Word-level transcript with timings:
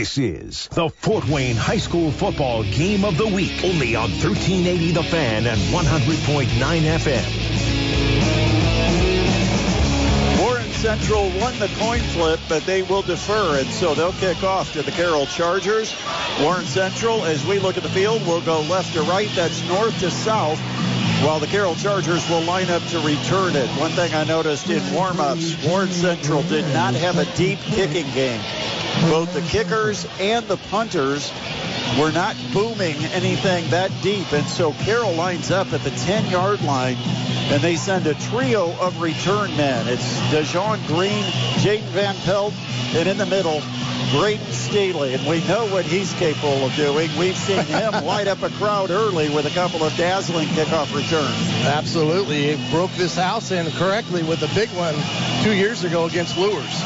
This 0.00 0.16
is 0.16 0.66
the 0.68 0.88
Fort 0.88 1.28
Wayne 1.28 1.56
High 1.56 1.76
School 1.76 2.10
Football 2.10 2.62
Game 2.62 3.04
of 3.04 3.18
the 3.18 3.26
Week, 3.26 3.62
only 3.62 3.94
on 3.96 4.08
1380 4.10 4.92
The 4.92 5.02
Fan 5.02 5.46
and 5.46 5.60
100.9 5.60 6.48
FM. 6.48 7.20
Warren 10.40 10.70
Central 10.70 11.28
won 11.38 11.58
the 11.58 11.68
coin 11.76 12.00
flip, 12.00 12.40
but 12.48 12.64
they 12.64 12.80
will 12.80 13.02
defer, 13.02 13.58
and 13.58 13.68
so 13.68 13.94
they'll 13.94 14.14
kick 14.14 14.42
off 14.42 14.72
to 14.72 14.80
the 14.80 14.90
Carroll 14.90 15.26
Chargers. 15.26 15.94
Warren 16.40 16.64
Central, 16.64 17.22
as 17.26 17.44
we 17.44 17.58
look 17.58 17.76
at 17.76 17.82
the 17.82 17.90
field, 17.90 18.26
will 18.26 18.40
go 18.40 18.62
left 18.62 18.94
to 18.94 19.02
right. 19.02 19.28
That's 19.36 19.62
north 19.68 20.00
to 20.00 20.10
south 20.10 20.58
while 21.22 21.40
the 21.40 21.46
Carroll 21.46 21.74
Chargers 21.74 22.26
will 22.30 22.40
line 22.40 22.70
up 22.70 22.82
to 22.84 23.00
return 23.00 23.54
it. 23.54 23.68
One 23.78 23.90
thing 23.90 24.14
I 24.14 24.24
noticed 24.24 24.70
in 24.70 24.94
warm-ups, 24.94 25.62
Warren 25.66 25.90
Central 25.90 26.42
did 26.44 26.64
not 26.72 26.94
have 26.94 27.18
a 27.18 27.26
deep 27.36 27.58
kicking 27.58 28.10
game. 28.14 28.40
Both 29.10 29.34
the 29.34 29.42
kickers 29.42 30.06
and 30.18 30.46
the 30.46 30.56
punters 30.56 31.32
were 31.98 32.12
not 32.12 32.36
booming 32.52 32.96
anything 33.12 33.68
that 33.70 33.90
deep. 34.02 34.32
And 34.32 34.46
so 34.46 34.72
Carroll 34.72 35.14
lines 35.14 35.50
up 35.50 35.72
at 35.72 35.80
the 35.82 35.90
10 35.90 36.30
yard 36.30 36.62
line 36.62 36.96
and 37.50 37.60
they 37.60 37.76
send 37.76 38.06
a 38.06 38.14
trio 38.14 38.70
of 38.80 39.00
return 39.00 39.56
men. 39.56 39.88
It's 39.88 40.18
DeJohn 40.30 40.86
Green, 40.86 41.24
Jaden 41.58 41.82
Van 41.90 42.14
Pelt, 42.18 42.54
and 42.94 43.08
in 43.08 43.18
the 43.18 43.26
middle, 43.26 43.60
Braden 44.12 44.52
Staley. 44.52 45.14
And 45.14 45.26
we 45.26 45.42
know 45.48 45.66
what 45.66 45.84
he's 45.84 46.12
capable 46.14 46.64
of 46.64 46.74
doing. 46.76 47.10
We've 47.18 47.36
seen 47.36 47.64
him 47.64 47.92
light 48.04 48.28
up 48.28 48.42
a 48.42 48.50
crowd 48.50 48.90
early 48.90 49.28
with 49.30 49.46
a 49.46 49.50
couple 49.50 49.82
of 49.82 49.96
dazzling 49.96 50.48
kickoff 50.48 50.94
returns. 50.94 51.66
Absolutely. 51.66 52.54
He 52.54 52.70
broke 52.70 52.92
this 52.92 53.16
house 53.16 53.50
in 53.50 53.70
correctly 53.72 54.22
with 54.22 54.42
a 54.42 54.54
big 54.54 54.68
one 54.70 54.94
two 55.42 55.54
years 55.54 55.82
ago 55.82 56.06
against 56.06 56.36
Luers. 56.38 56.82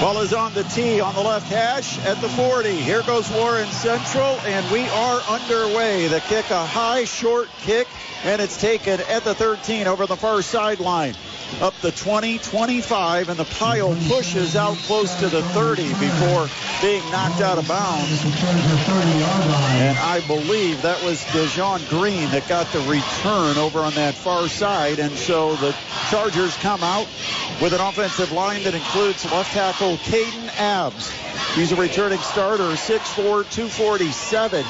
Ball 0.00 0.20
is 0.20 0.32
on 0.32 0.54
the 0.54 0.62
tee 0.62 1.00
on 1.00 1.12
the 1.16 1.20
left 1.20 1.48
hash 1.48 1.98
at 2.04 2.20
the 2.20 2.28
40. 2.28 2.70
Here 2.70 3.02
goes 3.02 3.28
Warren 3.32 3.68
Central, 3.70 4.38
and 4.46 4.70
we 4.70 4.88
are 4.90 5.20
underway. 5.22 6.06
The 6.06 6.20
kick, 6.20 6.48
a 6.50 6.64
high, 6.64 7.02
short 7.02 7.48
kick, 7.58 7.88
and 8.22 8.40
it's 8.40 8.60
taken 8.60 9.00
at 9.00 9.24
the 9.24 9.34
13 9.34 9.88
over 9.88 10.06
the 10.06 10.14
far 10.14 10.40
sideline. 10.40 11.14
Up 11.60 11.74
the 11.80 11.90
20, 11.90 12.38
25, 12.38 13.30
and 13.30 13.38
the 13.38 13.44
pile 13.44 13.96
pushes 14.06 14.54
out 14.54 14.76
close 14.86 15.12
to 15.16 15.28
the 15.28 15.42
30 15.42 15.88
before 15.88 16.48
being 16.80 17.02
knocked 17.10 17.40
out 17.40 17.58
of 17.58 17.66
bounds. 17.66 18.22
And 18.24 19.98
I 19.98 20.20
believe 20.24 20.82
that 20.82 21.02
was 21.02 21.24
DeJohn 21.24 21.88
Green 21.88 22.30
that 22.30 22.46
got 22.48 22.70
the 22.72 22.78
return 22.80 23.56
over 23.58 23.80
on 23.80 23.92
that 23.94 24.14
far 24.14 24.46
side. 24.46 25.00
And 25.00 25.16
so 25.16 25.56
the 25.56 25.74
Chargers 26.10 26.54
come 26.58 26.84
out 26.84 27.08
with 27.60 27.72
an 27.72 27.80
offensive 27.80 28.30
line 28.30 28.62
that 28.62 28.74
includes 28.74 29.24
left 29.24 29.52
tackle 29.52 29.96
Caden 29.96 30.50
Abs. 30.58 31.10
He's 31.56 31.72
a 31.72 31.76
returning 31.76 32.20
starter, 32.20 32.70
6'4", 32.76 33.50
247. 33.50 34.60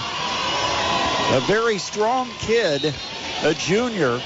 A 1.30 1.40
very 1.40 1.76
strong 1.76 2.30
kid, 2.38 2.94
a 3.42 3.52
junior. 3.52 4.22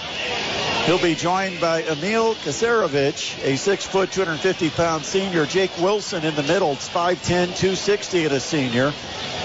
He'll 0.84 0.98
be 1.00 1.14
joined 1.14 1.60
by 1.60 1.84
Emil 1.84 2.34
Kasarevich, 2.34 3.40
a 3.44 3.56
6 3.56 3.86
foot, 3.86 4.10
250 4.10 4.70
pound 4.70 5.04
senior. 5.04 5.46
Jake 5.46 5.70
Wilson 5.78 6.24
in 6.24 6.34
the 6.34 6.42
middle, 6.42 6.74
5'10, 6.74 7.22
260 7.56 8.24
and 8.24 8.34
a 8.34 8.40
senior. 8.40 8.92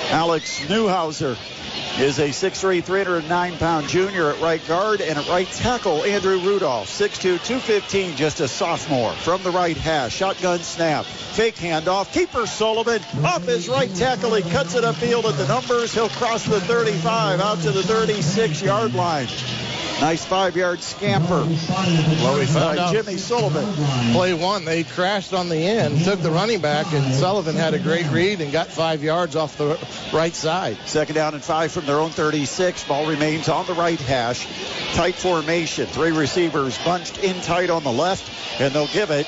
Alex 0.09 0.61
Newhauser 0.61 1.37
is 1.99 2.17
a 2.17 2.29
6'3", 2.29 2.83
309 2.83 3.57
pound 3.59 3.87
junior 3.87 4.31
at 4.31 4.41
right 4.41 4.67
guard 4.67 4.99
and 4.99 5.19
at 5.19 5.27
right 5.27 5.47
tackle 5.51 6.03
Andrew 6.03 6.39
Rudolph, 6.39 6.89
6'2", 6.89 7.21
215, 7.21 8.15
just 8.15 8.39
a 8.39 8.47
sophomore 8.47 9.13
from 9.13 9.43
the 9.43 9.51
right 9.51 9.77
hash. 9.77 10.15
Shotgun 10.15 10.59
snap, 10.59 11.05
fake 11.05 11.55
handoff. 11.57 12.11
Keeper 12.13 12.47
Sullivan 12.47 13.03
off 13.23 13.45
his 13.45 13.69
right 13.69 13.93
tackle. 13.93 14.33
He 14.33 14.49
cuts 14.49 14.73
it 14.73 14.83
upfield 14.83 15.25
at 15.25 15.37
the 15.37 15.47
numbers. 15.47 15.93
He'll 15.93 16.09
cross 16.09 16.45
the 16.45 16.59
35 16.61 17.39
out 17.39 17.59
to 17.59 17.71
the 17.71 17.83
36 17.83 18.63
yard 18.63 18.95
line. 18.95 19.27
Nice 19.99 20.23
five-yard 20.23 20.79
scamper. 20.81 21.43
Well, 21.43 22.37
we 22.37 22.45
found 22.45 22.77
out 22.77 22.93
Jimmy 22.93 23.17
Sullivan. 23.17 23.65
Play 24.13 24.35
one, 24.35 24.63
they 24.63 24.83
crashed 24.83 25.33
on 25.33 25.49
the 25.49 25.57
end, 25.57 26.03
took 26.03 26.21
the 26.21 26.29
running 26.29 26.61
back, 26.61 26.93
and 26.93 27.15
Sullivan 27.15 27.55
had 27.55 27.73
a 27.73 27.79
great 27.79 28.07
read 28.11 28.39
and 28.39 28.51
got 28.51 28.67
five 28.67 29.01
yards 29.01 29.35
off 29.35 29.57
the 29.57 29.79
right 30.13 30.35
side. 30.35 30.77
Second 30.85 31.15
down 31.15 31.33
and 31.33 31.43
five 31.43 31.71
from 31.71 31.87
their 31.87 31.97
own 31.97 32.11
36. 32.11 32.83
Ball 32.83 33.07
remains 33.07 33.49
on 33.49 33.65
the 33.65 33.73
right 33.73 33.99
hash. 33.99 34.47
Tight 34.93 35.15
formation. 35.15 35.87
Three 35.87 36.11
receivers 36.11 36.77
bunched 36.85 37.17
in 37.23 37.41
tight 37.41 37.71
on 37.71 37.83
the 37.83 37.91
left, 37.91 38.61
and 38.61 38.73
they'll 38.73 38.87
give 38.87 39.09
it 39.09 39.25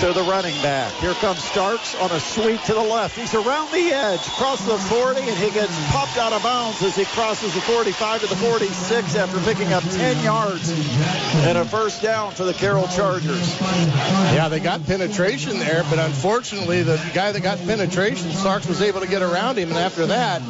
to 0.00 0.12
the 0.14 0.22
running 0.22 0.60
back. 0.62 0.92
Here 0.94 1.14
comes 1.14 1.42
Starks 1.44 1.94
on 1.96 2.10
a 2.10 2.20
sweep 2.20 2.62
to 2.62 2.74
the 2.74 2.82
left. 2.82 3.18
He's 3.18 3.34
around 3.34 3.70
the 3.70 3.92
edge, 3.92 4.26
across 4.26 4.64
the 4.64 4.78
40, 4.78 5.20
and 5.20 5.38
he 5.38 5.50
gets 5.50 5.74
popped 5.90 6.16
out 6.16 6.32
of 6.32 6.42
bounds 6.42 6.82
as 6.82 6.96
he 6.96 7.04
crosses 7.04 7.54
the 7.54 7.60
45 7.60 8.22
to 8.22 8.26
the 8.26 8.36
46 8.36 9.14
after 9.14 9.40
picking 9.40 9.72
up 9.72 9.82
10 9.84 10.05
yards 10.14 10.70
and 10.70 11.58
a 11.58 11.64
first 11.64 12.02
down 12.02 12.32
for 12.32 12.44
the 12.44 12.54
Carroll 12.54 12.86
Chargers. 12.88 13.60
Yeah, 13.60 14.48
they 14.48 14.60
got 14.60 14.84
penetration 14.86 15.58
there, 15.58 15.84
but 15.90 15.98
unfortunately, 15.98 16.82
the 16.82 16.96
guy 17.14 17.32
that 17.32 17.40
got 17.40 17.58
penetration, 17.58 18.30
Starks 18.30 18.68
was 18.68 18.82
able 18.82 19.00
to 19.00 19.08
get 19.08 19.22
around 19.22 19.58
him, 19.58 19.70
and 19.70 19.78
after 19.78 20.06
that, 20.06 20.42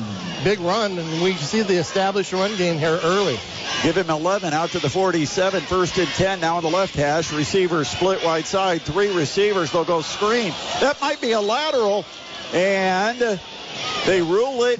big 0.44 0.60
run, 0.60 0.98
and 0.98 1.22
we 1.22 1.32
see 1.34 1.62
the 1.62 1.76
established 1.76 2.32
run 2.32 2.54
game 2.56 2.78
here 2.78 2.98
early. 3.02 3.38
Give 3.82 3.96
him 3.96 4.10
11 4.10 4.52
out 4.52 4.70
to 4.70 4.78
the 4.78 4.90
47. 4.90 5.62
First 5.62 5.98
and 5.98 6.08
10 6.08 6.40
now 6.40 6.56
on 6.56 6.62
the 6.62 6.70
left 6.70 6.94
hash. 6.94 7.32
Receivers 7.32 7.88
split 7.88 8.24
wide 8.24 8.46
side. 8.46 8.82
Three 8.82 9.14
receivers. 9.14 9.72
They'll 9.72 9.84
go 9.84 10.02
screen. 10.02 10.52
That 10.80 11.00
might 11.00 11.20
be 11.20 11.32
a 11.32 11.40
lateral. 11.40 12.04
And 12.52 13.40
they 14.06 14.22
rule 14.22 14.64
it. 14.64 14.78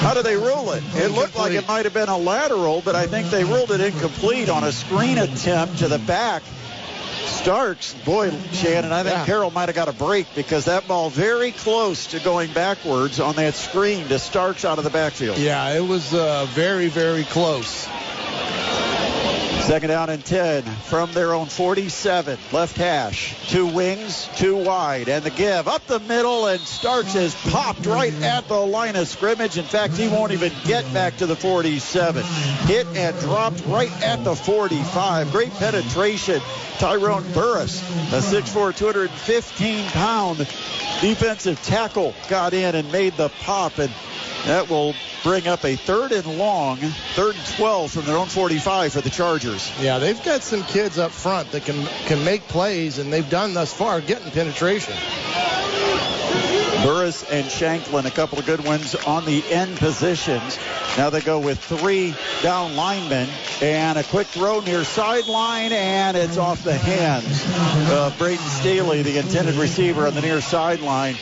How 0.00 0.14
do 0.14 0.22
they 0.22 0.36
rule 0.36 0.72
it? 0.72 0.82
It 0.94 1.12
looked 1.12 1.36
like 1.36 1.52
it 1.52 1.66
might 1.66 1.84
have 1.84 1.94
been 1.94 2.08
a 2.08 2.18
lateral, 2.18 2.82
but 2.84 2.94
I 2.94 3.06
think 3.06 3.30
they 3.30 3.44
ruled 3.44 3.70
it 3.70 3.80
incomplete 3.80 4.48
on 4.48 4.64
a 4.64 4.72
screen 4.72 5.18
attempt 5.18 5.78
to 5.78 5.88
the 5.88 5.98
back. 5.98 6.42
Starks, 7.26 7.94
boy, 8.04 8.30
Shannon, 8.52 8.92
I 8.92 9.02
think 9.02 9.14
Yeah. 9.16 9.24
Carroll 9.26 9.50
might 9.50 9.68
have 9.68 9.74
got 9.74 9.88
a 9.88 9.92
break 9.92 10.26
because 10.34 10.66
that 10.66 10.86
ball 10.86 11.08
very 11.10 11.52
close 11.52 12.06
to 12.08 12.20
going 12.20 12.52
backwards 12.52 13.20
on 13.20 13.36
that 13.36 13.54
screen 13.54 14.08
to 14.08 14.18
Starks 14.18 14.64
out 14.64 14.78
of 14.78 14.84
the 14.84 14.90
backfield. 14.90 15.38
Yeah, 15.38 15.70
it 15.70 15.86
was 15.86 16.12
uh, 16.12 16.46
very, 16.50 16.88
very 16.88 17.24
close. 17.24 17.88
Second 19.62 19.90
down 19.90 20.10
and 20.10 20.24
10 20.24 20.64
from 20.64 21.12
their 21.12 21.32
own 21.32 21.46
47. 21.46 22.36
Left 22.50 22.76
hash. 22.76 23.48
Two 23.48 23.66
wings, 23.66 24.28
two 24.36 24.56
wide. 24.56 25.08
And 25.08 25.24
the 25.24 25.30
give 25.30 25.68
up 25.68 25.86
the 25.86 26.00
middle, 26.00 26.46
and 26.46 26.60
Starks 26.60 27.12
has 27.12 27.32
popped 27.48 27.86
right 27.86 28.12
at 28.22 28.48
the 28.48 28.58
line 28.58 28.96
of 28.96 29.06
scrimmage. 29.06 29.58
In 29.58 29.64
fact, 29.64 29.94
he 29.94 30.08
won't 30.08 30.32
even 30.32 30.52
get 30.64 30.92
back 30.92 31.18
to 31.18 31.26
the 31.26 31.36
47. 31.36 32.24
Hit 32.66 32.88
and 32.88 33.16
dropped 33.20 33.64
right 33.66 33.92
at 34.02 34.24
the 34.24 34.34
45. 34.34 35.30
Great 35.30 35.52
penetration. 35.52 36.40
Tyrone 36.78 37.30
Burris, 37.32 37.80
a 38.12 38.20
6'4, 38.20 38.74
215 38.74 39.86
pound 39.90 40.38
defensive 41.00 41.62
tackle, 41.62 42.14
got 42.28 42.52
in 42.52 42.74
and 42.74 42.90
made 42.90 43.16
the 43.16 43.28
pop. 43.28 43.78
And 43.78 43.92
that 44.46 44.68
will 44.68 44.94
bring 45.22 45.46
up 45.46 45.64
a 45.64 45.76
third 45.76 46.10
and 46.10 46.38
long, 46.38 46.78
third 46.78 47.36
and 47.36 47.46
12 47.56 47.92
from 47.92 48.04
their 48.06 48.16
own 48.16 48.26
45 48.26 48.92
for 48.92 49.00
the 49.00 49.10
Chargers. 49.10 49.51
Yeah, 49.80 49.98
they've 49.98 50.22
got 50.22 50.42
some 50.42 50.62
kids 50.64 50.98
up 50.98 51.10
front 51.10 51.52
that 51.52 51.64
can 51.64 51.84
can 52.06 52.24
make 52.24 52.48
plays, 52.48 52.98
and 52.98 53.12
they've 53.12 53.28
done 53.28 53.54
thus 53.54 53.72
far 53.72 54.00
getting 54.00 54.30
penetration. 54.30 54.94
Burris 56.82 57.22
and 57.30 57.48
Shanklin, 57.48 58.06
a 58.06 58.10
couple 58.10 58.38
of 58.38 58.46
good 58.46 58.64
ones 58.64 58.94
on 58.94 59.24
the 59.24 59.44
end 59.50 59.76
positions. 59.76 60.58
Now 60.96 61.10
they 61.10 61.20
go 61.20 61.38
with 61.38 61.62
three 61.62 62.14
down 62.42 62.74
linemen 62.74 63.28
and 63.60 63.98
a 63.98 64.02
quick 64.02 64.26
throw 64.26 64.58
near 64.60 64.82
sideline, 64.82 65.72
and 65.72 66.16
it's 66.16 66.38
off 66.38 66.64
the 66.64 66.76
hands 66.76 67.44
of 67.90 68.18
Braden 68.18 68.44
Staley, 68.44 69.02
the 69.02 69.18
intended 69.18 69.54
receiver 69.54 70.08
on 70.08 70.14
the 70.14 70.22
near 70.22 70.40
sideline. 70.40 71.14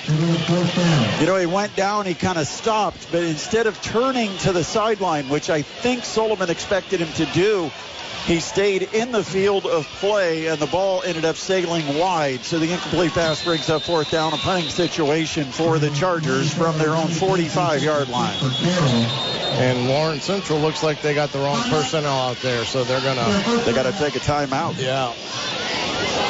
You 1.21 1.27
know, 1.27 1.37
he 1.37 1.47
went 1.47 1.77
down, 1.77 2.07
he 2.07 2.15
kind 2.15 2.39
of 2.39 2.47
stopped, 2.47 3.09
but 3.13 3.22
instead 3.22 3.66
of 3.66 3.81
turning 3.83 4.34
to 4.39 4.53
the 4.53 4.65
sideline, 4.65 5.28
which 5.28 5.51
I 5.51 5.60
think 5.60 6.04
Sullivan 6.04 6.49
expected 6.49 7.01
him 7.01 7.13
to 7.15 7.27
do, 7.33 7.71
he 8.27 8.41
stayed 8.41 8.83
in 8.95 9.13
the 9.13 9.25
field 9.25 9.67
of 9.67 9.87
play, 9.87 10.47
and 10.47 10.59
the 10.59 10.67
ball 10.67 11.03
ended 11.03 11.25
up 11.25 11.37
sailing 11.37 11.99
wide. 11.99 12.45
So 12.45 12.59
the 12.59 12.72
incomplete 12.72 13.13
pass 13.13 13.43
brings 13.43 13.69
up 13.69 13.83
fourth 13.83 14.11
down, 14.11 14.33
a 14.33 14.37
punting 14.37 14.71
situation 14.71 15.45
for 15.47 15.78
the 15.78 15.91
Chargers 15.91 16.53
from 16.53 16.78
their 16.78 16.95
own 16.95 17.09
45-yard 17.09 18.09
line. 18.09 18.37
And 19.61 19.89
Warren 19.89 20.21
Central 20.21 20.59
looks 20.61 20.83
like 20.83 21.03
they 21.03 21.15
got 21.15 21.31
the 21.31 21.39
wrong 21.39 21.61
personnel 21.69 22.19
out 22.31 22.37
there, 22.39 22.65
so 22.65 22.84
they're 22.84 23.01
gonna. 23.01 23.63
They 23.65 23.72
got 23.72 23.83
to 23.83 23.93
take 23.93 24.17
a 24.17 24.21
timeout. 24.21 24.81
Yeah. 24.81 25.13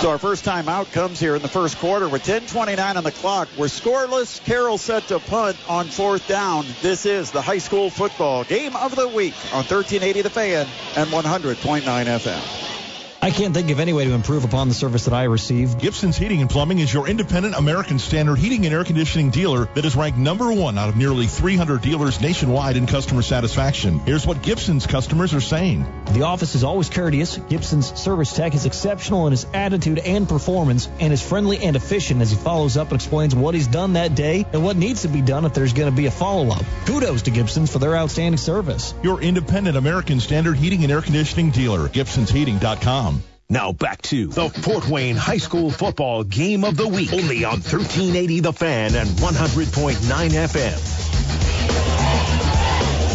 So 0.00 0.08
our 0.08 0.18
first 0.18 0.44
time 0.44 0.68
out 0.68 0.92
comes 0.92 1.20
here 1.20 1.36
in 1.36 1.42
the 1.42 1.48
first 1.48 1.78
quarter 1.78 2.08
with 2.08 2.22
10:29 2.24 2.96
on 2.96 3.04
the 3.04 3.12
clock. 3.12 3.48
We're 3.56 3.66
scoreless. 3.66 4.42
Carroll 4.44 4.78
set 4.78 5.08
to 5.08 5.20
punt 5.20 5.58
on 5.68 5.88
fourth 5.88 6.26
down. 6.26 6.66
This 6.80 7.04
is 7.04 7.30
the 7.30 7.42
high 7.42 7.58
school 7.58 7.90
football 7.90 8.44
game 8.44 8.76
of 8.76 8.96
the 8.96 9.08
week 9.08 9.34
on 9.52 9.64
1380 9.64 10.22
The 10.22 10.30
Fan 10.30 10.66
and 10.96 11.10
100.9 11.10 11.82
FM. 11.82 12.79
I 13.22 13.30
can't 13.30 13.52
think 13.52 13.68
of 13.70 13.80
any 13.80 13.92
way 13.92 14.06
to 14.06 14.12
improve 14.12 14.44
upon 14.44 14.68
the 14.68 14.74
service 14.74 15.04
that 15.04 15.12
I 15.12 15.24
receive. 15.24 15.76
Gibson's 15.76 16.16
Heating 16.16 16.40
and 16.40 16.48
Plumbing 16.48 16.78
is 16.78 16.92
your 16.92 17.06
independent 17.06 17.54
American 17.54 17.98
Standard 17.98 18.38
heating 18.38 18.64
and 18.64 18.74
air 18.74 18.82
conditioning 18.82 19.28
dealer 19.28 19.66
that 19.74 19.84
is 19.84 19.94
ranked 19.94 20.18
number 20.18 20.50
one 20.50 20.78
out 20.78 20.88
of 20.88 20.96
nearly 20.96 21.26
300 21.26 21.82
dealers 21.82 22.18
nationwide 22.18 22.78
in 22.78 22.86
customer 22.86 23.20
satisfaction. 23.20 23.98
Here's 23.98 24.26
what 24.26 24.40
Gibson's 24.40 24.86
customers 24.86 25.34
are 25.34 25.40
saying. 25.42 25.84
The 26.12 26.22
office 26.22 26.54
is 26.54 26.64
always 26.64 26.88
courteous. 26.88 27.36
Gibson's 27.36 27.92
service 28.00 28.34
tech 28.34 28.54
is 28.54 28.64
exceptional 28.64 29.26
in 29.26 29.32
his 29.32 29.46
attitude 29.52 29.98
and 29.98 30.26
performance 30.26 30.88
and 30.98 31.12
is 31.12 31.20
friendly 31.20 31.58
and 31.58 31.76
efficient 31.76 32.22
as 32.22 32.30
he 32.30 32.38
follows 32.38 32.78
up 32.78 32.88
and 32.90 32.96
explains 32.96 33.34
what 33.34 33.54
he's 33.54 33.66
done 33.66 33.92
that 33.94 34.14
day 34.14 34.46
and 34.54 34.64
what 34.64 34.78
needs 34.78 35.02
to 35.02 35.08
be 35.08 35.20
done 35.20 35.44
if 35.44 35.52
there's 35.52 35.74
going 35.74 35.90
to 35.90 35.96
be 35.96 36.06
a 36.06 36.10
follow-up. 36.10 36.64
Kudos 36.86 37.20
to 37.22 37.30
Gibson's 37.30 37.70
for 37.70 37.80
their 37.80 37.96
outstanding 37.96 38.38
service. 38.38 38.94
Your 39.02 39.20
independent 39.20 39.76
American 39.76 40.20
Standard 40.20 40.56
heating 40.56 40.84
and 40.84 40.90
air 40.90 41.02
conditioning 41.02 41.50
dealer, 41.50 41.86
Gibson'sHeating.com. 41.86 43.09
Now 43.52 43.72
back 43.72 44.00
to 44.02 44.28
the 44.28 44.48
Fort 44.48 44.88
Wayne 44.88 45.16
High 45.16 45.38
School 45.38 45.72
Football 45.72 46.22
Game 46.22 46.62
of 46.62 46.76
the 46.76 46.86
Week. 46.86 47.12
Only 47.12 47.44
on 47.44 47.54
1380 47.54 48.38
The 48.38 48.52
Fan 48.52 48.94
and 48.94 49.08
100.9 49.08 49.96
FM. 49.96 51.00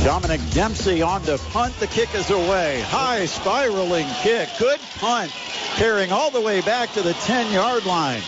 Dominic 0.04 0.42
Dempsey 0.52 1.02
on 1.02 1.22
to 1.22 1.38
punt. 1.38 1.74
The 1.80 1.88
kick 1.88 2.14
is 2.14 2.30
away. 2.32 2.82
High 2.82 3.28
spiraling 3.28 4.08
kick. 4.22 4.50
Good 4.60 4.82
punt. 4.96 5.32
Carrying 5.78 6.12
all 6.12 6.32
the 6.32 6.42
way 6.42 6.60
back 6.60 6.92
to 6.96 7.02
the 7.02 7.14
10 7.14 7.54
yard 7.54 7.86
line. 7.86 8.22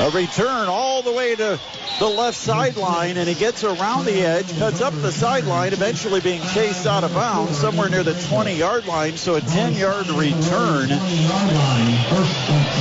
A 0.00 0.08
return 0.08 0.68
all 0.68 1.02
the 1.02 1.12
way 1.12 1.36
to 1.36 1.60
the 1.98 2.06
left 2.06 2.38
sideline, 2.38 3.18
and 3.18 3.28
he 3.28 3.34
gets 3.34 3.64
around 3.64 4.06
the 4.06 4.22
edge, 4.22 4.58
cuts 4.58 4.80
up 4.80 4.94
the 4.94 5.12
sideline, 5.12 5.74
eventually 5.74 6.20
being 6.20 6.40
chased 6.54 6.86
out 6.86 7.04
of 7.04 7.12
bounds 7.12 7.58
somewhere 7.58 7.90
near 7.90 8.02
the 8.02 8.14
20 8.14 8.54
yard 8.54 8.86
line. 8.86 9.18
So 9.18 9.34
a 9.34 9.42
10 9.42 9.74
yard 9.74 10.08
return. 10.08 10.88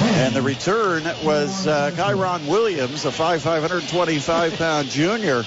And 0.01 0.33
the 0.33 0.41
return 0.41 1.03
was 1.21 1.67
uh, 1.67 1.91
Kyron 1.91 2.47
Williams, 2.47 3.03
a 3.03 3.09
5'5", 3.09 3.43
125 3.43 4.53
pound 4.53 4.89
junior. 4.89 5.43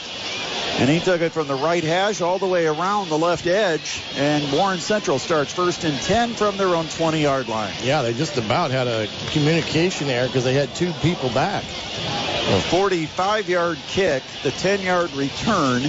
And 0.79 0.91
he 0.91 1.01
took 1.01 1.21
it 1.21 1.33
from 1.33 1.47
the 1.47 1.55
right 1.55 1.85
hash 1.85 2.21
all 2.21 2.39
the 2.39 2.47
way 2.47 2.67
around 2.67 3.09
the 3.09 3.19
left 3.19 3.47
edge. 3.47 4.03
And 4.17 4.51
Warren 4.53 4.81
Central 4.81 5.19
starts 5.19 5.53
first 5.53 5.85
and 5.85 5.97
10 6.03 6.35
from 6.35 6.57
their 6.57 6.75
own 6.75 6.89
20 6.89 7.23
yard 7.23 7.49
line. 7.49 7.73
Yeah, 7.83 8.03
they 8.03 8.15
just 8.15 8.37
about 8.39 8.71
had 8.71 8.89
a 8.89 9.07
communication 9.31 10.09
error 10.09 10.27
because 10.27 10.45
they 10.45 10.55
had 10.55 10.75
two 10.75 10.93
people 10.95 11.29
back. 11.31 11.63
A 11.65 12.61
45 12.63 13.49
yard 13.49 13.79
kick, 13.89 14.23
the 14.43 14.51
10 14.51 14.83
yard 14.83 15.13
return. 15.13 15.83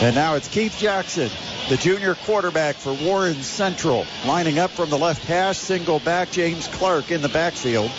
And 0.00 0.14
now 0.14 0.36
it's 0.36 0.48
Keith 0.48 0.78
Jackson, 0.78 1.30
the 1.68 1.76
junior 1.76 2.14
quarterback 2.14 2.76
for 2.76 2.94
Warren 2.94 3.42
Central, 3.42 4.06
lining 4.26 4.58
up 4.58 4.70
from 4.70 4.90
the 4.90 4.98
left 4.98 5.24
hash, 5.24 5.58
single 5.58 5.98
back, 5.98 6.30
James 6.30 6.66
Clark 6.68 7.10
in 7.10 7.20
the 7.20 7.28
backfield. 7.28 7.90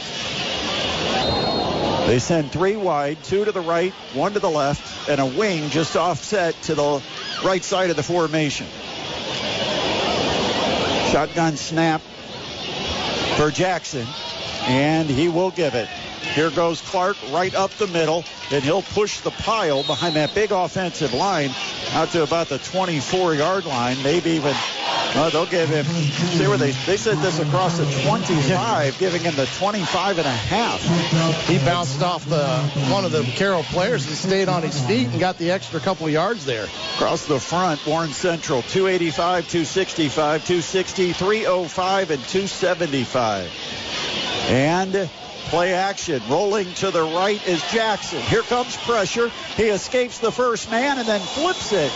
They 2.06 2.20
send 2.20 2.52
three 2.52 2.76
wide, 2.76 3.24
two 3.24 3.46
to 3.46 3.52
the 3.52 3.62
right, 3.62 3.92
one 4.14 4.34
to 4.34 4.40
the 4.40 4.50
left, 4.50 5.10
and 5.10 5.20
a 5.20 5.26
wing 5.26 5.72
just 5.72 5.96
offset 5.96 6.54
to 6.64 6.76
the 6.76 7.02
right 7.44 7.64
side 7.64 7.90
of 7.90 7.96
the 7.96 8.04
formation. 8.04 8.68
Shotgun 11.12 11.58
snap 11.58 12.02
for 13.38 13.50
Jackson, 13.50 14.06
and 14.68 15.10
he 15.10 15.30
will 15.30 15.50
give 15.50 15.74
it. 15.74 15.90
Here 16.34 16.50
goes 16.50 16.82
Clark 16.82 17.18
right 17.32 17.54
up 17.56 17.72
the 17.72 17.88
middle, 17.88 18.26
and 18.52 18.64
he'll 18.64 18.82
push 18.82 19.20
the 19.22 19.32
pile 19.32 19.84
behind 19.84 20.16
that 20.16 20.34
big 20.34 20.52
offensive 20.52 21.14
line 21.14 21.52
out 21.94 22.10
to 22.10 22.24
about 22.24 22.50
the 22.50 22.58
24-yard 22.58 23.66
line, 23.66 24.02
maybe 24.04 24.32
even. 24.32 24.54
Uh, 25.18 25.30
they'll 25.30 25.46
give 25.46 25.70
him. 25.70 25.86
See 25.86 26.46
where 26.46 26.58
they 26.58 26.72
they 26.72 26.98
said 26.98 27.18
this 27.20 27.40
across 27.40 27.78
the 27.78 27.86
25, 28.06 29.00
giving 29.00 29.22
him 29.22 29.34
the 29.36 29.46
25 29.58 30.18
and 30.18 30.28
a 30.28 30.30
half. 30.30 30.82
He 31.48 31.58
bounced 31.60 32.02
off 32.02 32.28
the 32.28 32.46
one 32.92 33.06
of 33.06 33.14
the 33.14 33.24
Carroll 33.24 33.64
players 33.64 34.06
and 34.08 34.16
stayed 34.16 34.50
on 34.50 34.64
his 34.64 34.78
feet 34.86 35.08
and 35.08 35.18
got 35.20 35.38
the 35.38 35.52
extra 35.52 35.80
couple 35.80 36.10
yards 36.10 36.46
there. 36.46 36.66
Across 36.96 37.28
the 37.28 37.40
front, 37.40 37.86
Warren 37.88 38.12
Central 38.12 38.62
285, 38.64 39.48
265, 39.48 40.46
260, 40.46 41.14
305, 41.14 42.12
and 42.12 42.22
275. 42.24 43.52
And 44.50 45.10
Play 45.50 45.74
action. 45.74 46.22
Rolling 46.28 46.74
to 46.76 46.92
the 46.92 47.04
right 47.04 47.46
is 47.48 47.62
Jackson. 47.72 48.22
Here 48.22 48.42
comes 48.42 48.76
pressure. 48.78 49.30
He 49.56 49.66
escapes 49.66 50.20
the 50.20 50.32
first 50.32 50.70
man 50.72 50.98
and 50.98 51.08
then 51.08 51.22
flips 51.22 51.72
it 51.72 51.92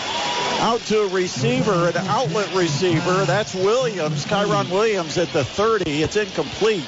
out 0.59 0.81
to 0.81 1.01
a 1.01 1.07
receiver, 1.07 1.89
an 1.89 1.97
outlet 1.97 2.53
receiver. 2.53 3.25
That's 3.25 3.55
Williams, 3.55 4.25
Kyron 4.25 4.69
Williams 4.69 5.17
at 5.17 5.29
the 5.29 5.43
30. 5.43 6.03
It's 6.03 6.15
incomplete. 6.15 6.85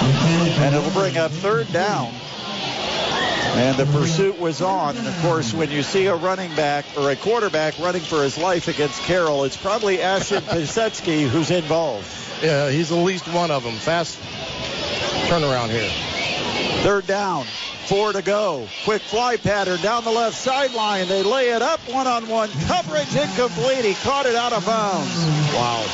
And 0.00 0.74
it'll 0.74 0.90
bring 0.90 1.16
up 1.16 1.30
third 1.30 1.72
down. 1.72 2.12
And 3.56 3.76
the 3.76 3.86
pursuit 3.86 4.38
was 4.40 4.62
on. 4.62 4.96
And 4.96 5.06
of 5.06 5.16
course, 5.20 5.52
when 5.54 5.70
you 5.70 5.82
see 5.82 6.06
a 6.06 6.16
running 6.16 6.54
back 6.56 6.84
or 6.96 7.10
a 7.10 7.16
quarterback 7.16 7.78
running 7.78 8.02
for 8.02 8.22
his 8.22 8.36
life 8.36 8.66
against 8.68 9.00
Carroll, 9.02 9.44
it's 9.44 9.56
probably 9.56 10.00
Ashton 10.02 10.42
Pisetsky 10.42 11.28
who's 11.28 11.50
involved. 11.52 12.08
Yeah, 12.42 12.70
he's 12.70 12.90
at 12.90 12.96
least 12.96 13.28
one 13.28 13.50
of 13.50 13.62
them. 13.62 13.74
Fast 13.74 14.18
turnaround 15.28 15.70
here. 15.70 15.90
Third 16.82 17.06
down. 17.06 17.46
Four 17.86 18.14
to 18.14 18.22
go. 18.22 18.66
Quick 18.84 19.02
fly 19.02 19.36
pattern 19.36 19.80
down 19.82 20.04
the 20.04 20.10
left 20.10 20.36
sideline. 20.36 21.06
They 21.06 21.22
lay 21.22 21.50
it 21.50 21.60
up 21.60 21.80
one 21.80 22.06
on 22.06 22.28
one. 22.28 22.50
Coverage 22.66 23.14
incomplete. 23.14 23.84
He 23.84 23.94
caught 23.94 24.24
it 24.24 24.34
out 24.34 24.54
of 24.54 24.64
bounds. 24.64 25.43
Wow. 25.54 25.86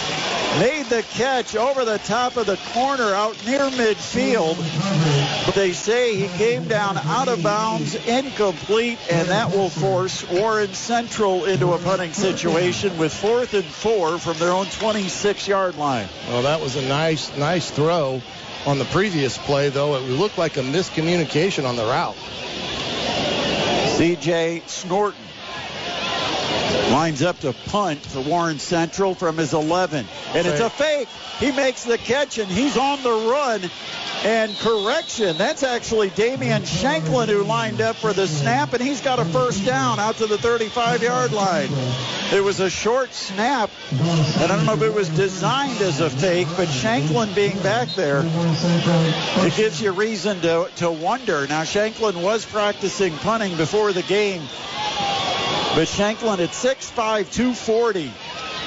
Made 0.59 0.87
the 0.87 1.03
catch 1.03 1.55
over 1.55 1.85
the 1.85 1.99
top 1.99 2.37
of 2.37 2.47
the 2.47 2.57
corner 2.73 3.15
out 3.15 3.37
near 3.47 3.61
midfield. 3.71 4.57
But 5.47 5.55
they 5.55 5.73
say 5.73 6.17
he 6.17 6.29
came 6.39 6.67
down 6.67 6.99
out 6.99 7.29
of 7.29 7.43
bounds, 7.43 7.95
incomplete, 7.95 8.99
and 9.11 9.29
that 9.29 9.51
will 9.51 9.69
force 9.69 10.29
Warren 10.29 10.73
Central 10.75 11.45
into 11.45 11.73
a 11.75 11.79
punting 11.79 12.13
situation 12.13 12.97
with 12.99 13.13
fourth 13.13 13.55
and 13.55 13.65
four 13.65 14.19
from 14.19 14.39
their 14.39 14.53
own 14.53 14.67
26 14.67 15.47
yard 15.47 15.77
line. 15.77 16.09
Well, 16.29 16.43
that 16.43 16.61
was 16.61 16.77
a 16.77 16.83
nice, 16.89 17.37
nice 17.37 17.71
throw 17.71 18.23
on 18.67 18.79
the 18.79 18.87
previous 18.87 19.39
play, 19.39 19.69
though. 19.69 19.95
It 19.97 20.01
looked 20.01 20.39
like 20.39 20.57
a 20.57 20.63
miscommunication 20.63 21.69
on 21.69 21.77
the 21.77 21.85
route. 21.85 22.17
C.J. 23.97 24.63
Snorton 24.67 25.30
lines 26.93 27.23
up 27.23 27.39
to 27.41 27.53
punt 27.53 28.01
for 28.01 28.21
Warren 28.21 28.59
Central 28.59 29.15
from 29.15 29.37
his 29.37 29.53
11. 29.53 30.07
And 30.35 30.47
it's 30.47 30.61
a 30.61 30.71
fake. 30.71 31.09
He 31.39 31.53
makes 31.53 31.85
the 31.85 31.99
catch, 31.99 32.39
and 32.39 32.51
he's 32.51 32.77
on 32.77 33.03
the 33.03 33.11
run. 33.11 33.71
And 34.23 34.55
correction, 34.59 35.39
that's 35.39 35.63
actually 35.63 36.11
Damian 36.11 36.65
Shanklin 36.65 37.31
who 37.31 37.43
lined 37.43 37.81
up 37.81 37.97
for 37.97 38.13
the 38.13 38.27
snap, 38.27 38.75
and 38.75 38.83
he's 38.83 39.01
got 39.01 39.19
a 39.19 39.25
first 39.25 39.65
down 39.65 39.99
out 39.99 40.17
to 40.17 40.27
the 40.27 40.37
35 40.37 41.03
yard 41.03 41.33
line. 41.33 41.71
It 42.31 42.45
was 42.45 42.61
a 42.61 42.69
short 42.69 43.15
snap, 43.15 43.71
and 43.91 44.53
I 44.53 44.57
don't 44.57 44.67
know 44.67 44.75
if 44.75 44.83
it 44.83 44.93
was 44.93 45.09
designed 45.09 45.81
as 45.81 46.01
a 46.01 46.11
fake, 46.11 46.49
but 46.57 46.69
Shanklin 46.69 47.33
being 47.35 47.59
back 47.63 47.89
there, 47.95 48.23
it 48.25 49.57
gives 49.57 49.81
you 49.81 49.93
reason 49.93 50.41
to, 50.43 50.71
to 50.77 50.91
wonder. 50.91 51.47
Now, 51.47 51.65
Shanklin 51.65 52.21
was 52.21 52.45
practicing 52.45 53.15
punting 53.15 53.57
before 53.57 53.95
the 53.95 54.03
game, 54.03 54.43
but 55.75 55.87
Shanklin 55.87 56.41
at 56.41 56.51
6'5, 56.51 57.33
240 57.33 58.13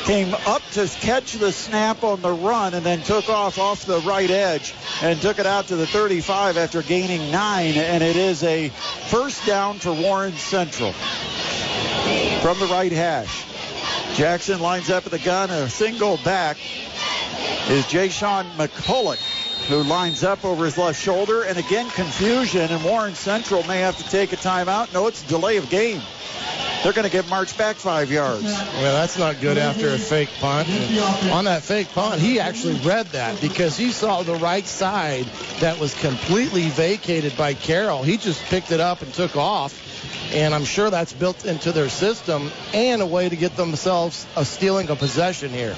came 0.06 0.34
up 0.46 0.62
to 0.72 0.88
catch 1.00 1.34
the 1.34 1.52
snap 1.52 2.04
on 2.04 2.22
the 2.22 2.32
run 2.32 2.74
and 2.74 2.86
then 2.86 3.02
took 3.02 3.30
off 3.30 3.58
off 3.58 3.86
the 3.86 4.00
right 4.00 4.30
edge 4.30 4.74
and 5.02 5.22
took 5.22 5.40
it 5.40 5.46
out 5.46 5.68
to 5.68 5.76
the 5.76 5.88
35 5.88 6.58
after 6.58 6.82
gaining 6.82 7.32
nine. 7.32 7.76
And 7.76 8.04
it 8.04 8.16
is 8.16 8.44
a 8.44 8.70
first 9.10 9.46
down 9.46 9.80
for 9.80 9.94
Warren 9.94 10.34
Central 10.34 10.92
from 12.42 12.60
the 12.60 12.68
right 12.70 12.92
hash. 12.92 13.46
Jackson 14.16 14.60
lines 14.60 14.90
up 14.90 15.06
at 15.06 15.12
the 15.12 15.20
gun. 15.20 15.50
A 15.50 15.70
single 15.70 16.18
back 16.18 16.58
is 17.70 17.88
Jay-Sean 17.88 18.46
McCulloch 18.58 19.43
who 19.68 19.84
lines 19.84 20.24
up 20.24 20.44
over 20.46 20.66
his 20.66 20.78
left 20.78 21.02
shoulder. 21.02 21.44
And 21.44 21.58
again, 21.58 21.90
confusion. 21.90 22.72
And 22.72 22.84
Warren 22.84 23.16
Central 23.16 23.64
may 23.64 23.80
have 23.80 23.98
to 23.98 24.04
take 24.10 24.34
a 24.34 24.38
timeout. 24.38 24.94
No, 24.94 25.08
it's 25.08 25.24
a 25.24 25.28
delay 25.28 25.58
of 25.58 25.70
game 25.70 26.02
they're 26.84 26.94
going 26.94 27.06
to 27.06 27.12
get 27.12 27.30
March 27.30 27.58
back 27.58 27.78
five 27.78 28.12
yards. 28.12 28.44
Well, 28.44 28.94
that's 28.94 29.18
not 29.18 29.40
good 29.40 29.58
after 29.58 29.88
a 29.90 29.98
fake 29.98 30.30
punt. 30.40 30.68
On 31.32 31.46
that 31.46 31.64
fake 31.64 31.88
punt, 31.94 32.20
he 32.20 32.42
actually 32.42 32.76
read 32.82 33.06
that 33.08 33.40
because 33.40 33.78
he 33.78 33.92
saw 33.92 34.22
the 34.22 34.36
right 34.36 34.66
side 34.66 35.26
that 35.62 35.80
was 35.80 35.94
completely 35.94 36.70
vacated 36.70 37.38
by 37.38 37.54
Carroll. 37.54 38.04
He 38.04 38.18
just 38.18 38.44
picked 38.46 38.72
it 38.72 38.82
up 38.82 39.02
and 39.02 39.14
took 39.14 39.38
off. 39.38 39.80
And 40.34 40.54
I'm 40.54 40.66
sure 40.66 40.90
that's 40.90 41.14
built 41.14 41.46
into 41.46 41.72
their 41.72 41.90
system 41.90 42.52
and 42.74 43.02
a 43.02 43.06
way 43.06 43.30
to 43.30 43.36
get 43.36 43.56
themselves 43.56 44.28
a 44.36 44.44
stealing 44.44 44.90
a 44.90 44.96
possession 44.96 45.52
here. 45.52 45.76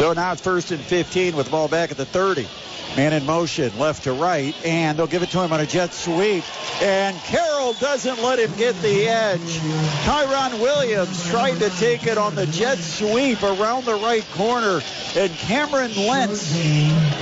So 0.00 0.14
now 0.14 0.32
it's 0.32 0.40
first 0.40 0.70
and 0.70 0.80
15 0.80 1.36
with 1.36 1.44
the 1.44 1.52
ball 1.52 1.68
back 1.68 1.90
at 1.90 1.98
the 1.98 2.06
30. 2.06 2.48
Man 2.96 3.12
in 3.12 3.26
motion, 3.26 3.78
left 3.78 4.04
to 4.04 4.14
right, 4.14 4.54
and 4.64 4.98
they'll 4.98 5.06
give 5.06 5.22
it 5.22 5.28
to 5.32 5.42
him 5.42 5.52
on 5.52 5.60
a 5.60 5.66
jet 5.66 5.92
sweep. 5.92 6.42
And 6.80 7.14
Carroll 7.18 7.74
doesn't 7.74 8.22
let 8.22 8.38
him 8.38 8.50
get 8.56 8.74
the 8.80 9.06
edge. 9.06 9.58
Tyron 10.06 10.58
Williams 10.58 11.28
tried 11.28 11.58
to 11.58 11.68
take 11.68 12.06
it 12.06 12.16
on 12.16 12.34
the 12.34 12.46
jet 12.46 12.78
sweep 12.78 13.42
around 13.42 13.84
the 13.84 13.96
right 13.96 14.24
corner, 14.32 14.80
and 15.16 15.30
Cameron 15.32 15.94
Lentz, 15.94 16.50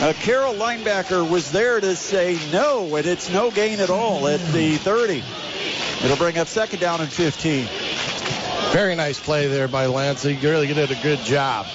a 0.01 0.15
Carroll 0.15 0.55
linebacker, 0.55 1.29
was 1.29 1.51
there 1.51 1.81
to 1.81 1.97
say 1.97 2.39
no, 2.53 2.95
and 2.95 3.09
it's 3.09 3.29
no 3.29 3.51
gain 3.51 3.81
at 3.81 3.91
all 3.91 4.29
at 4.29 4.39
the 4.53 4.77
30. 4.77 5.25
It'll 6.05 6.17
bring 6.17 6.39
up 6.39 6.47
second 6.47 6.79
down 6.79 7.01
and 7.01 7.13
15. 7.13 7.67
Very 8.71 8.95
nice 8.95 9.19
play 9.19 9.49
there 9.49 9.67
by 9.67 9.87
Lance. 9.87 10.23
He 10.23 10.37
really 10.37 10.69
did 10.69 10.93
a 10.93 11.03
good 11.03 11.19
job. 11.25 11.67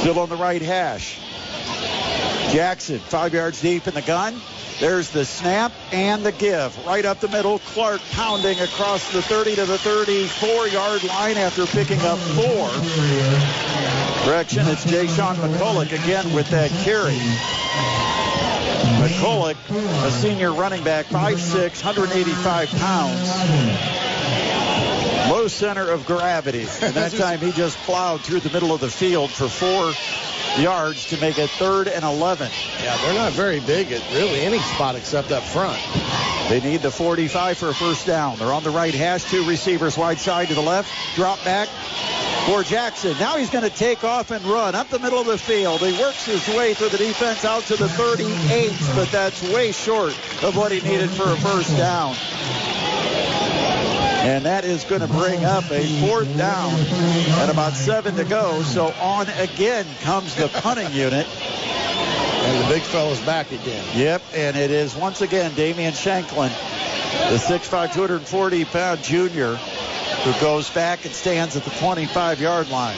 Still 0.00 0.18
on 0.18 0.30
the 0.30 0.36
right 0.36 0.62
hash. 0.62 1.18
Jackson, 2.54 2.98
five 3.00 3.34
yards 3.34 3.60
deep 3.60 3.86
in 3.86 3.92
the 3.92 4.00
gun. 4.00 4.40
There's 4.80 5.10
the 5.10 5.26
snap 5.26 5.72
and 5.92 6.24
the 6.24 6.32
give. 6.32 6.74
Right 6.86 7.04
up 7.04 7.20
the 7.20 7.28
middle. 7.28 7.58
Clark 7.58 8.00
pounding 8.12 8.58
across 8.60 9.12
the 9.12 9.20
30 9.20 9.56
to 9.56 9.66
the 9.66 9.76
34 9.76 10.68
yard 10.68 11.04
line 11.04 11.36
after 11.36 11.66
picking 11.66 12.00
up 12.00 12.18
four. 12.18 12.70
Correction, 14.24 14.66
it's 14.68 14.86
Jashawn 14.86 15.34
McCulloch 15.34 15.92
again 15.92 16.32
with 16.32 16.48
that 16.48 16.70
carry. 16.82 17.18
McCulloch, 19.02 19.56
a 20.06 20.10
senior 20.10 20.54
running 20.54 20.82
back, 20.82 21.04
5'6", 21.06 21.84
185 21.84 22.70
pounds. 22.70 24.09
Low 25.30 25.46
center 25.46 25.88
of 25.88 26.06
gravity. 26.06 26.66
And 26.82 26.94
that 26.94 27.12
time 27.12 27.38
he 27.38 27.52
just 27.52 27.78
plowed 27.78 28.20
through 28.22 28.40
the 28.40 28.50
middle 28.50 28.74
of 28.74 28.80
the 28.80 28.90
field 28.90 29.30
for 29.30 29.48
four 29.48 29.92
yards 30.60 31.06
to 31.10 31.20
make 31.20 31.38
it 31.38 31.48
third 31.50 31.86
and 31.86 32.04
11. 32.04 32.50
Yeah, 32.82 32.96
they're 32.96 33.14
not 33.14 33.32
very 33.32 33.60
big 33.60 33.92
at 33.92 34.02
really 34.12 34.40
any 34.40 34.58
spot 34.58 34.96
except 34.96 35.30
up 35.30 35.42
front. 35.44 35.78
They 36.48 36.60
need 36.60 36.82
the 36.82 36.90
45 36.90 37.58
for 37.58 37.68
a 37.68 37.74
first 37.74 38.06
down. 38.06 38.38
They're 38.38 38.52
on 38.52 38.64
the 38.64 38.70
right 38.70 38.92
hash, 38.92 39.22
two 39.30 39.44
receivers 39.46 39.96
wide 39.96 40.18
side 40.18 40.48
to 40.48 40.54
the 40.54 40.62
left. 40.62 40.90
Drop 41.14 41.42
back 41.44 41.68
for 42.46 42.64
Jackson. 42.64 43.16
Now 43.20 43.36
he's 43.36 43.50
going 43.50 43.62
to 43.62 43.70
take 43.70 44.02
off 44.02 44.32
and 44.32 44.44
run 44.44 44.74
up 44.74 44.88
the 44.88 44.98
middle 44.98 45.20
of 45.20 45.26
the 45.26 45.38
field. 45.38 45.80
He 45.80 45.92
works 46.00 46.26
his 46.26 46.46
way 46.48 46.74
through 46.74 46.88
the 46.88 46.98
defense 46.98 47.44
out 47.44 47.62
to 47.64 47.76
the 47.76 47.88
38, 47.88 48.72
but 48.96 49.08
that's 49.12 49.42
way 49.52 49.70
short 49.70 50.12
of 50.42 50.56
what 50.56 50.72
he 50.72 50.80
needed 50.80 51.10
for 51.10 51.30
a 51.30 51.36
first 51.36 51.76
down. 51.76 52.16
And 54.22 54.44
that 54.44 54.64
is 54.64 54.84
going 54.84 55.00
to 55.00 55.08
bring 55.08 55.44
up 55.44 55.70
a 55.70 55.82
fourth 56.00 56.36
down 56.36 56.74
at 57.40 57.48
about 57.48 57.72
seven 57.72 58.16
to 58.16 58.24
go. 58.24 58.62
So 58.62 58.92
on 59.00 59.28
again 59.30 59.86
comes 60.02 60.34
the 60.34 60.48
punting 60.48 60.92
unit. 60.92 61.26
And 61.26 62.64
the 62.64 62.68
big 62.68 62.82
fella's 62.82 63.20
back 63.20 63.50
again. 63.52 63.84
Yep, 63.94 64.22
and 64.34 64.56
it 64.56 64.70
is 64.70 64.94
once 64.96 65.20
again 65.20 65.54
Damian 65.54 65.92
Shanklin, 65.92 66.50
the 67.28 67.36
6'5", 67.36 67.88
240-pound 67.88 69.02
junior, 69.02 69.56
who 69.56 70.40
goes 70.40 70.70
back 70.70 71.04
and 71.04 71.14
stands 71.14 71.56
at 71.56 71.64
the 71.64 71.70
25-yard 71.70 72.70
line. 72.70 72.96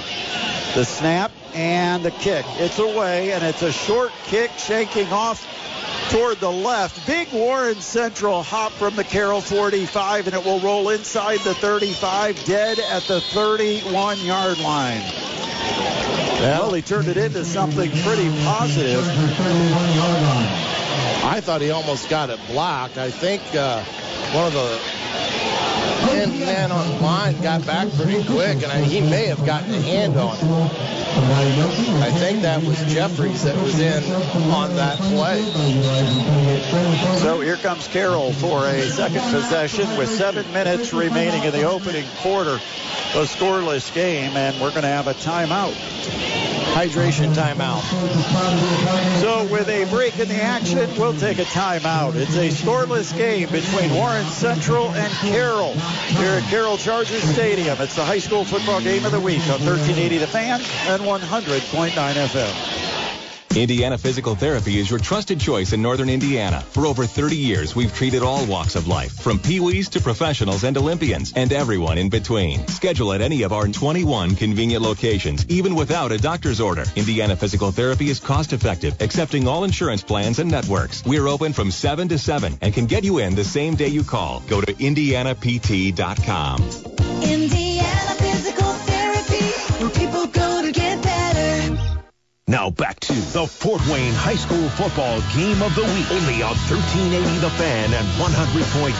The 0.74 0.84
snap 0.84 1.32
and 1.54 2.04
the 2.04 2.12
kick. 2.12 2.46
It's 2.58 2.78
away, 2.78 3.32
and 3.32 3.44
it's 3.44 3.62
a 3.62 3.72
short 3.72 4.12
kick, 4.24 4.52
shaking 4.58 5.12
off 5.12 5.44
toward 6.10 6.38
the 6.38 6.50
left. 6.50 7.06
Big 7.06 7.32
Warren 7.32 7.80
Central 7.80 8.42
hop 8.42 8.72
from 8.72 8.96
the 8.96 9.04
Carroll 9.04 9.40
45, 9.40 10.26
and 10.26 10.36
it 10.36 10.44
will 10.44 10.60
roll 10.60 10.90
inside 10.90 11.40
the 11.40 11.54
35, 11.54 12.44
dead 12.44 12.78
at 12.78 13.02
the 13.04 13.20
31 13.20 14.18
yard 14.20 14.58
line. 14.58 15.02
Well, 16.40 16.72
he 16.72 16.82
turned 16.82 17.08
it 17.08 17.16
into 17.16 17.44
something 17.44 17.90
pretty 18.02 18.28
positive. 18.44 19.04
I 21.24 21.40
thought 21.40 21.60
he 21.60 21.70
almost 21.70 22.08
got 22.08 22.30
it 22.30 22.40
blocked. 22.48 22.98
I 22.98 23.10
think 23.10 23.42
uh, 23.54 23.84
one 24.32 24.46
of 24.46 24.52
the 24.52 24.80
and 26.22 26.38
man 26.40 26.72
on 26.72 27.00
line 27.00 27.40
got 27.42 27.64
back 27.66 27.90
pretty 27.92 28.22
quick, 28.24 28.62
and 28.62 28.66
I, 28.66 28.82
he 28.82 29.00
may 29.00 29.26
have 29.26 29.44
gotten 29.44 29.72
a 29.74 29.80
hand 29.80 30.16
on 30.16 30.36
it. 30.36 30.42
I 32.02 32.10
think 32.10 32.42
that 32.42 32.62
was 32.62 32.78
Jeffries 32.92 33.44
that 33.44 33.56
was 33.62 33.78
in 33.78 34.02
on 34.50 34.74
that 34.76 34.98
play. 34.98 35.42
So 37.18 37.40
here 37.40 37.56
comes 37.56 37.88
Carroll 37.88 38.32
for 38.32 38.66
a 38.66 38.82
second 38.82 39.22
possession 39.32 39.96
with 39.96 40.08
seven 40.08 40.50
minutes 40.52 40.92
remaining 40.92 41.44
in 41.44 41.52
the 41.52 41.64
opening 41.64 42.06
quarter. 42.18 42.60
A 43.14 43.24
scoreless 43.26 43.92
game, 43.92 44.36
and 44.36 44.58
we're 44.58 44.70
going 44.70 44.82
to 44.82 44.88
have 44.88 45.06
a 45.06 45.14
timeout 45.14 45.74
hydration 46.72 47.34
timeout. 47.34 47.82
So 49.20 49.44
with 49.52 49.68
a 49.68 49.84
break 49.90 50.18
in 50.18 50.28
the 50.28 50.42
action, 50.42 50.88
we'll 50.98 51.14
take 51.14 51.38
a 51.38 51.44
timeout. 51.44 52.14
It's 52.14 52.36
a 52.36 52.48
scoreless 52.48 53.16
game 53.16 53.50
between 53.50 53.92
Warren 53.94 54.11
Central 54.20 54.90
and 54.94 55.10
Carroll 55.14 55.72
here 55.72 56.34
at 56.34 56.44
Carroll 56.50 56.76
Chargers 56.76 57.22
Stadium. 57.22 57.80
It's 57.80 57.94
the 57.94 58.04
high 58.04 58.18
school 58.18 58.44
football 58.44 58.82
game 58.82 59.06
of 59.06 59.12
the 59.12 59.20
week 59.20 59.40
on 59.44 59.64
1380 59.64 60.18
The 60.18 60.26
Fan 60.26 60.60
and 60.60 61.02
100.9 61.02 61.92
FM. 61.92 63.01
Indiana 63.54 63.98
Physical 63.98 64.34
Therapy 64.34 64.78
is 64.78 64.88
your 64.88 64.98
trusted 64.98 65.38
choice 65.38 65.74
in 65.74 65.82
Northern 65.82 66.08
Indiana. 66.08 66.62
For 66.70 66.86
over 66.86 67.04
30 67.04 67.36
years, 67.36 67.76
we've 67.76 67.94
treated 67.94 68.22
all 68.22 68.46
walks 68.46 68.76
of 68.76 68.88
life, 68.88 69.12
from 69.20 69.38
peewees 69.38 69.90
to 69.90 70.00
professionals 70.00 70.64
and 70.64 70.74
Olympians, 70.78 71.34
and 71.36 71.52
everyone 71.52 71.98
in 71.98 72.08
between. 72.08 72.66
Schedule 72.68 73.12
at 73.12 73.20
any 73.20 73.42
of 73.42 73.52
our 73.52 73.68
21 73.68 74.36
convenient 74.36 74.82
locations, 74.82 75.46
even 75.48 75.74
without 75.74 76.12
a 76.12 76.18
doctor's 76.18 76.60
order. 76.62 76.84
Indiana 76.96 77.36
Physical 77.36 77.70
Therapy 77.72 78.08
is 78.08 78.20
cost 78.20 78.54
effective, 78.54 78.96
accepting 79.02 79.46
all 79.46 79.64
insurance 79.64 80.02
plans 80.02 80.38
and 80.38 80.50
networks. 80.50 81.04
We're 81.04 81.28
open 81.28 81.52
from 81.52 81.70
7 81.70 82.08
to 82.08 82.18
7 82.18 82.56
and 82.62 82.72
can 82.72 82.86
get 82.86 83.04
you 83.04 83.18
in 83.18 83.34
the 83.34 83.44
same 83.44 83.74
day 83.74 83.88
you 83.88 84.02
call. 84.02 84.40
Go 84.48 84.62
to 84.62 84.74
indianapt.com. 84.82 86.62
Indiana 87.22 87.71
Now 92.52 92.68
back 92.68 93.00
to 93.00 93.14
the 93.14 93.46
Fort 93.46 93.80
Wayne 93.88 94.12
High 94.12 94.36
School 94.36 94.68
football 94.68 95.22
game 95.34 95.62
of 95.62 95.74
the 95.74 95.84
week. 95.84 96.10
Only 96.10 96.42
on 96.42 96.54
1380 96.68 97.38
The 97.38 97.48
Fan 97.48 97.94
and 97.94 98.06
100.9 98.20 98.92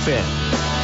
FM. 0.00 0.75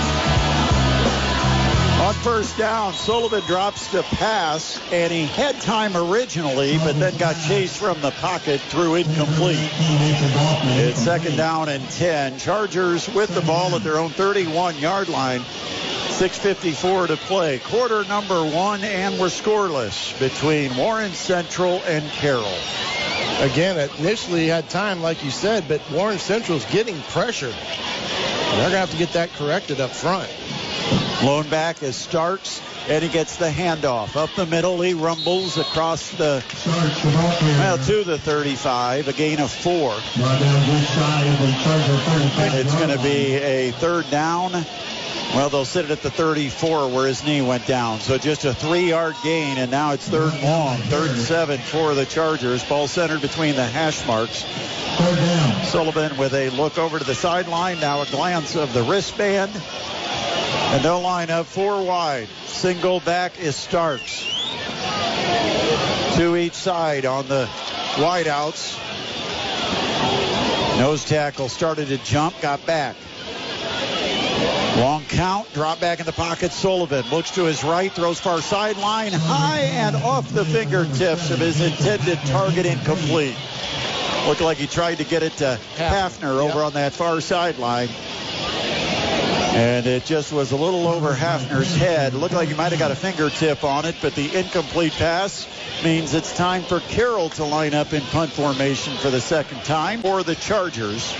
On 2.02 2.12
first 2.14 2.59
down, 2.59 2.92
Sullivan 2.94 3.42
drops 3.47 3.92
the 3.92 4.02
pass, 4.02 4.80
and 4.90 5.12
he 5.12 5.25
had 5.25 5.61
time 5.61 5.97
originally, 5.97 6.76
but 6.78 6.99
then 6.99 7.16
got 7.16 7.37
chased 7.47 7.78
from 7.78 8.00
the 8.00 8.11
pocket, 8.11 8.61
through 8.61 8.97
incomplete. 8.97 9.56
It's 9.61 10.99
second 10.99 11.37
down 11.37 11.68
and 11.68 11.88
10. 11.90 12.38
Chargers 12.40 13.09
with 13.14 13.32
the 13.32 13.40
ball 13.42 13.76
at 13.76 13.85
their 13.85 13.99
own 13.99 14.11
31-yard 14.11 15.11
line. 15.11 15.42
6.54 15.42 17.06
to 17.06 17.16
play. 17.18 17.61
Quarter 17.61 18.04
number 18.06 18.44
one, 18.47 18.82
and 18.82 19.16
we're 19.21 19.28
scoreless 19.28 20.18
between 20.18 20.76
Warren 20.76 21.12
Central 21.12 21.80
and 21.85 22.04
Carroll. 22.11 22.59
Again, 23.38 23.78
initially 24.00 24.49
had 24.49 24.68
time, 24.68 25.02
like 25.02 25.23
you 25.23 25.30
said, 25.30 25.68
but 25.68 25.80
Warren 25.92 26.18
Central's 26.18 26.64
getting 26.66 27.00
pressure. 27.02 27.52
They're 27.52 28.59
going 28.59 28.73
to 28.73 28.78
have 28.78 28.90
to 28.90 28.97
get 28.97 29.12
that 29.12 29.32
corrected 29.35 29.80
up 29.80 29.92
front. 29.92 30.28
Blown 31.20 31.48
back 31.48 31.82
is 31.82 31.94
Starks, 31.94 32.60
and 32.88 33.02
he 33.02 33.08
gets 33.08 33.36
the 33.36 33.48
handoff. 33.48 34.16
Up 34.16 34.30
the 34.34 34.46
middle, 34.46 34.80
he 34.80 34.92
rumbles 34.92 35.56
across 35.56 36.10
the, 36.10 36.42
well, 36.66 37.78
to 37.78 38.02
the 38.02 38.18
35, 38.18 39.06
a 39.06 39.12
gain 39.12 39.40
of 39.40 39.50
four. 39.50 39.92
And 42.40 42.54
it's 42.54 42.74
going 42.74 42.88
to 42.88 43.02
be 43.02 43.34
a 43.34 43.70
third 43.72 44.10
down. 44.10 44.52
Well, 45.34 45.48
they'll 45.48 45.64
sit 45.64 45.86
it 45.86 45.90
at 45.92 46.02
the 46.02 46.10
34 46.10 46.88
where 46.88 47.06
his 47.06 47.24
knee 47.24 47.40
went 47.40 47.66
down. 47.66 48.00
So 48.00 48.18
just 48.18 48.44
a 48.44 48.52
three-yard 48.52 49.14
gain, 49.22 49.56
and 49.56 49.70
now 49.70 49.92
it's 49.92 50.06
third 50.06 50.34
and 50.34 50.42
long, 50.42 50.76
third 50.78 51.10
and 51.10 51.20
seven 51.20 51.58
for 51.58 51.94
the 51.94 52.04
Chargers. 52.04 52.62
Ball 52.64 52.86
centered 52.86 53.22
between 53.22 53.54
the 53.54 53.64
hash 53.64 54.06
marks. 54.06 54.44
Sullivan 55.70 56.18
with 56.18 56.34
a 56.34 56.50
look 56.50 56.76
over 56.78 56.98
to 56.98 57.04
the 57.04 57.14
sideline. 57.14 57.80
Now 57.80 58.02
a 58.02 58.06
glance 58.06 58.56
of 58.56 58.74
the 58.74 58.82
wristband. 58.82 59.52
And 60.73 60.85
they'll 60.85 61.00
line 61.00 61.31
up 61.31 61.47
four 61.47 61.83
wide. 61.85 62.28
Single 62.47 63.00
back 63.00 63.38
is 63.38 63.57
Starks. 63.57 64.25
Two 66.16 66.37
each 66.37 66.54
side 66.54 67.04
on 67.04 67.28
the 67.28 67.47
wideouts. 67.97 68.78
Nose 70.78 71.04
tackle 71.04 71.49
started 71.49 71.88
to 71.88 71.99
jump, 71.99 72.40
got 72.40 72.64
back. 72.66 72.97
Long 74.76 75.04
count, 75.04 75.52
drop 75.52 75.81
back 75.81 76.00
in 76.00 76.07
the 76.07 76.12
pocket. 76.12 76.50
Sullivan 76.50 77.04
looks 77.11 77.33
to 77.33 77.45
his 77.45 77.62
right, 77.62 77.92
throws 77.92 78.19
far 78.19 78.40
sideline, 78.40 79.12
high 79.12 79.61
and 79.61 79.95
off 79.97 80.33
the 80.33 80.47
fingertips 80.47 81.31
of 81.31 81.38
his 81.38 81.61
intended 81.61 82.19
target, 82.26 82.64
incomplete. 82.64 83.37
Looked 84.26 84.40
like 84.40 84.57
he 84.57 84.66
tried 84.66 84.97
to 84.97 85.04
get 85.04 85.23
it 85.23 85.33
to 85.38 85.61
Hafner 85.76 86.40
over 86.40 86.62
on 86.62 86.73
that 86.73 86.95
far 86.95 87.21
sideline. 87.21 87.88
And 89.54 89.87
it 89.87 90.06
just 90.06 90.32
was 90.32 90.52
a 90.52 90.56
little 90.56 90.88
over 90.88 91.12
Hafner's 91.12 91.76
head. 91.76 92.14
Looked 92.14 92.32
like 92.32 92.49
he 92.49 92.54
might 92.54 92.73
have 92.73 92.78
got 92.78 92.90
a 92.90 92.97
fingertip 92.97 93.64
on 93.64 93.85
it, 93.85 93.94
but 94.00 94.14
the 94.14 94.35
incomplete 94.35 94.94
pass 94.94 95.47
means 95.85 96.14
it's 96.14 96.35
time 96.35 96.62
for 96.62 96.80
Carroll 96.80 97.28
to 97.30 97.44
line 97.44 97.75
up 97.75 97.92
in 97.92 98.00
punt 98.00 98.32
formation 98.32 98.94
for 98.97 99.11
the 99.11 99.21
second 99.21 99.62
time 99.64 100.00
for 100.00 100.23
the 100.23 100.35
Chargers. 100.35 101.14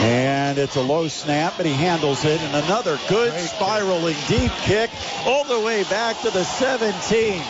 And 0.00 0.56
it's 0.56 0.76
a 0.76 0.80
low 0.80 1.08
snap, 1.08 1.54
but 1.58 1.66
he 1.66 1.72
handles 1.72 2.24
it. 2.24 2.40
And 2.40 2.64
another 2.64 2.98
good 3.10 3.32
spiraling 3.40 4.16
deep 4.26 4.52
kick 4.62 4.90
all 5.26 5.44
the 5.44 5.60
way 5.60 5.82
back 5.84 6.18
to 6.22 6.30
the 6.30 6.44
17. 6.44 7.42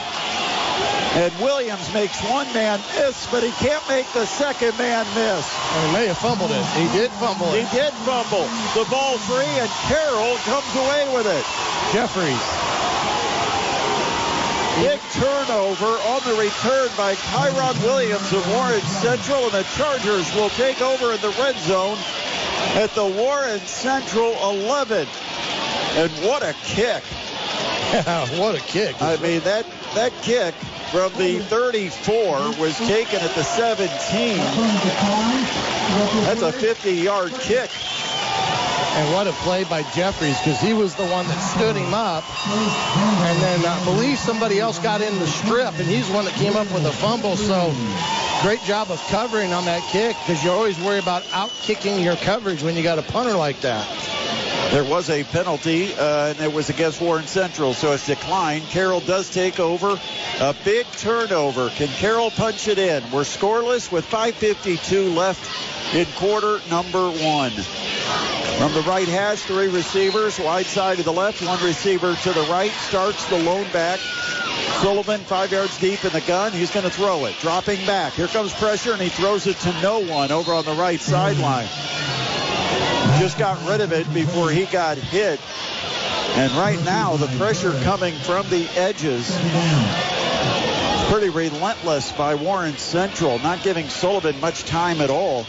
And 1.18 1.34
Williams 1.42 1.92
makes 1.92 2.22
one 2.30 2.46
man 2.52 2.78
miss, 2.94 3.26
but 3.30 3.42
he 3.42 3.50
can't 3.58 3.82
make 3.88 4.06
the 4.12 4.26
second 4.26 4.76
man 4.78 5.04
miss. 5.14 5.42
And 5.74 5.86
he 5.86 5.92
may 5.92 6.06
have 6.06 6.18
fumbled 6.18 6.50
it. 6.50 6.64
He 6.78 6.86
did 6.96 7.10
fumble 7.18 7.50
He 7.50 7.66
did 7.74 7.92
fumble. 8.06 8.46
The 8.78 8.88
ball 8.88 9.18
free, 9.26 9.50
and 9.58 9.70
Carroll 9.90 10.36
comes 10.46 10.70
away 10.76 11.10
with 11.14 11.26
it. 11.26 11.44
Jeffries. 11.92 12.38
Big 14.78 15.00
turnover 15.10 15.98
on 16.06 16.22
the 16.22 16.34
return 16.38 16.88
by 16.96 17.16
Kyron 17.34 17.82
Williams 17.82 18.32
of 18.32 18.46
Warren 18.52 18.80
Central, 19.02 19.42
and 19.44 19.52
the 19.52 19.66
Chargers 19.74 20.32
will 20.36 20.50
take 20.50 20.80
over 20.80 21.14
in 21.14 21.20
the 21.20 21.34
red 21.40 21.56
zone 21.66 21.98
at 22.76 22.90
the 22.94 23.04
Warren 23.04 23.58
Central 23.60 24.34
11. 24.50 25.08
And 25.96 26.12
what 26.22 26.44
a 26.44 26.54
kick. 26.64 27.02
what 28.38 28.54
a 28.54 28.60
kick. 28.60 29.02
I 29.02 29.16
mean, 29.16 29.40
that, 29.40 29.66
that 29.94 30.12
kick 30.22 30.54
from 30.90 31.12
the 31.14 31.38
34 31.40 32.54
was 32.58 32.76
taken 32.78 33.20
at 33.20 33.34
the 33.34 33.42
17. 33.42 33.88
That's 36.24 36.42
a 36.42 36.52
50-yard 36.52 37.32
kick. 37.40 37.70
And 38.98 39.14
what 39.14 39.28
a 39.28 39.32
play 39.44 39.64
by 39.64 39.82
Jeffries 39.94 40.36
because 40.38 40.60
he 40.60 40.74
was 40.74 40.94
the 40.96 41.06
one 41.06 41.26
that 41.28 41.38
stood 41.38 41.76
him 41.76 41.94
up. 41.94 42.24
And 42.48 43.38
then 43.40 43.64
I 43.64 43.84
believe 43.84 44.18
somebody 44.18 44.58
else 44.58 44.78
got 44.80 45.00
in 45.00 45.16
the 45.18 45.26
strip, 45.26 45.78
and 45.78 45.86
he's 45.86 46.08
the 46.08 46.14
one 46.14 46.24
that 46.24 46.34
came 46.34 46.56
up 46.56 46.72
with 46.72 46.84
a 46.84 46.92
fumble. 46.92 47.36
So 47.36 47.72
great 48.42 48.62
job 48.62 48.90
of 48.90 49.00
covering 49.08 49.52
on 49.52 49.64
that 49.66 49.82
kick 49.82 50.16
because 50.26 50.42
you 50.42 50.50
always 50.50 50.78
worry 50.80 50.98
about 50.98 51.22
out 51.32 51.50
kicking 51.62 52.00
your 52.00 52.16
coverage 52.16 52.62
when 52.62 52.76
you 52.76 52.82
got 52.82 52.98
a 52.98 53.02
punter 53.02 53.36
like 53.36 53.60
that. 53.60 53.86
There 54.70 54.84
was 54.84 55.08
a 55.08 55.24
penalty, 55.24 55.94
uh, 55.94 56.28
and 56.28 56.40
it 56.40 56.52
was 56.52 56.68
against 56.68 57.00
Warren 57.00 57.26
Central, 57.26 57.72
so 57.72 57.92
it's 57.92 58.06
declined. 58.06 58.64
Carroll 58.68 59.00
does 59.00 59.30
take 59.30 59.58
over. 59.58 59.98
A 60.40 60.54
big 60.62 60.84
turnover. 60.92 61.70
Can 61.70 61.88
Carroll 61.88 62.30
punch 62.30 62.68
it 62.68 62.78
in? 62.78 63.02
We're 63.10 63.22
scoreless 63.22 63.90
with 63.90 64.04
5.52 64.04 65.16
left 65.16 65.94
in 65.94 66.04
quarter 66.16 66.60
number 66.68 67.08
one. 67.10 67.50
From 68.58 68.74
the 68.74 68.82
right 68.82 69.08
hash, 69.08 69.42
three 69.42 69.68
receivers, 69.68 70.38
wide 70.38 70.66
side 70.66 70.98
to 70.98 71.02
the 71.02 71.12
left, 71.14 71.40
one 71.40 71.64
receiver 71.64 72.14
to 72.14 72.32
the 72.32 72.46
right. 72.50 72.70
Starks 72.72 73.24
the 73.26 73.38
lone 73.38 73.70
back. 73.72 74.00
Sullivan, 74.82 75.20
five 75.20 75.50
yards 75.50 75.78
deep 75.78 76.04
in 76.04 76.12
the 76.12 76.20
gun. 76.20 76.52
He's 76.52 76.70
going 76.70 76.84
to 76.84 76.90
throw 76.90 77.24
it. 77.24 77.34
Dropping 77.40 77.86
back. 77.86 78.12
Here 78.12 78.28
comes 78.28 78.52
pressure, 78.52 78.92
and 78.92 79.00
he 79.00 79.08
throws 79.08 79.46
it 79.46 79.56
to 79.60 79.72
no 79.80 80.00
one 80.00 80.30
over 80.30 80.52
on 80.52 80.66
the 80.66 80.74
right 80.74 81.00
sideline. 81.00 81.68
Just 83.18 83.38
got 83.38 83.68
rid 83.68 83.80
of 83.80 83.92
it 83.92 84.12
before 84.14 84.50
he 84.50 84.66
got 84.66 84.98
hit. 84.98 85.40
And 86.36 86.52
right 86.52 86.82
now, 86.84 87.16
the 87.16 87.26
pressure 87.38 87.72
coming 87.82 88.14
from 88.14 88.48
the 88.48 88.68
edges 88.76 89.36
pretty 91.10 91.30
relentless 91.30 92.12
by 92.12 92.34
Warren 92.34 92.76
Central, 92.76 93.38
not 93.38 93.62
giving 93.62 93.88
Sullivan 93.88 94.38
much 94.40 94.64
time 94.64 95.00
at 95.00 95.08
all. 95.08 95.46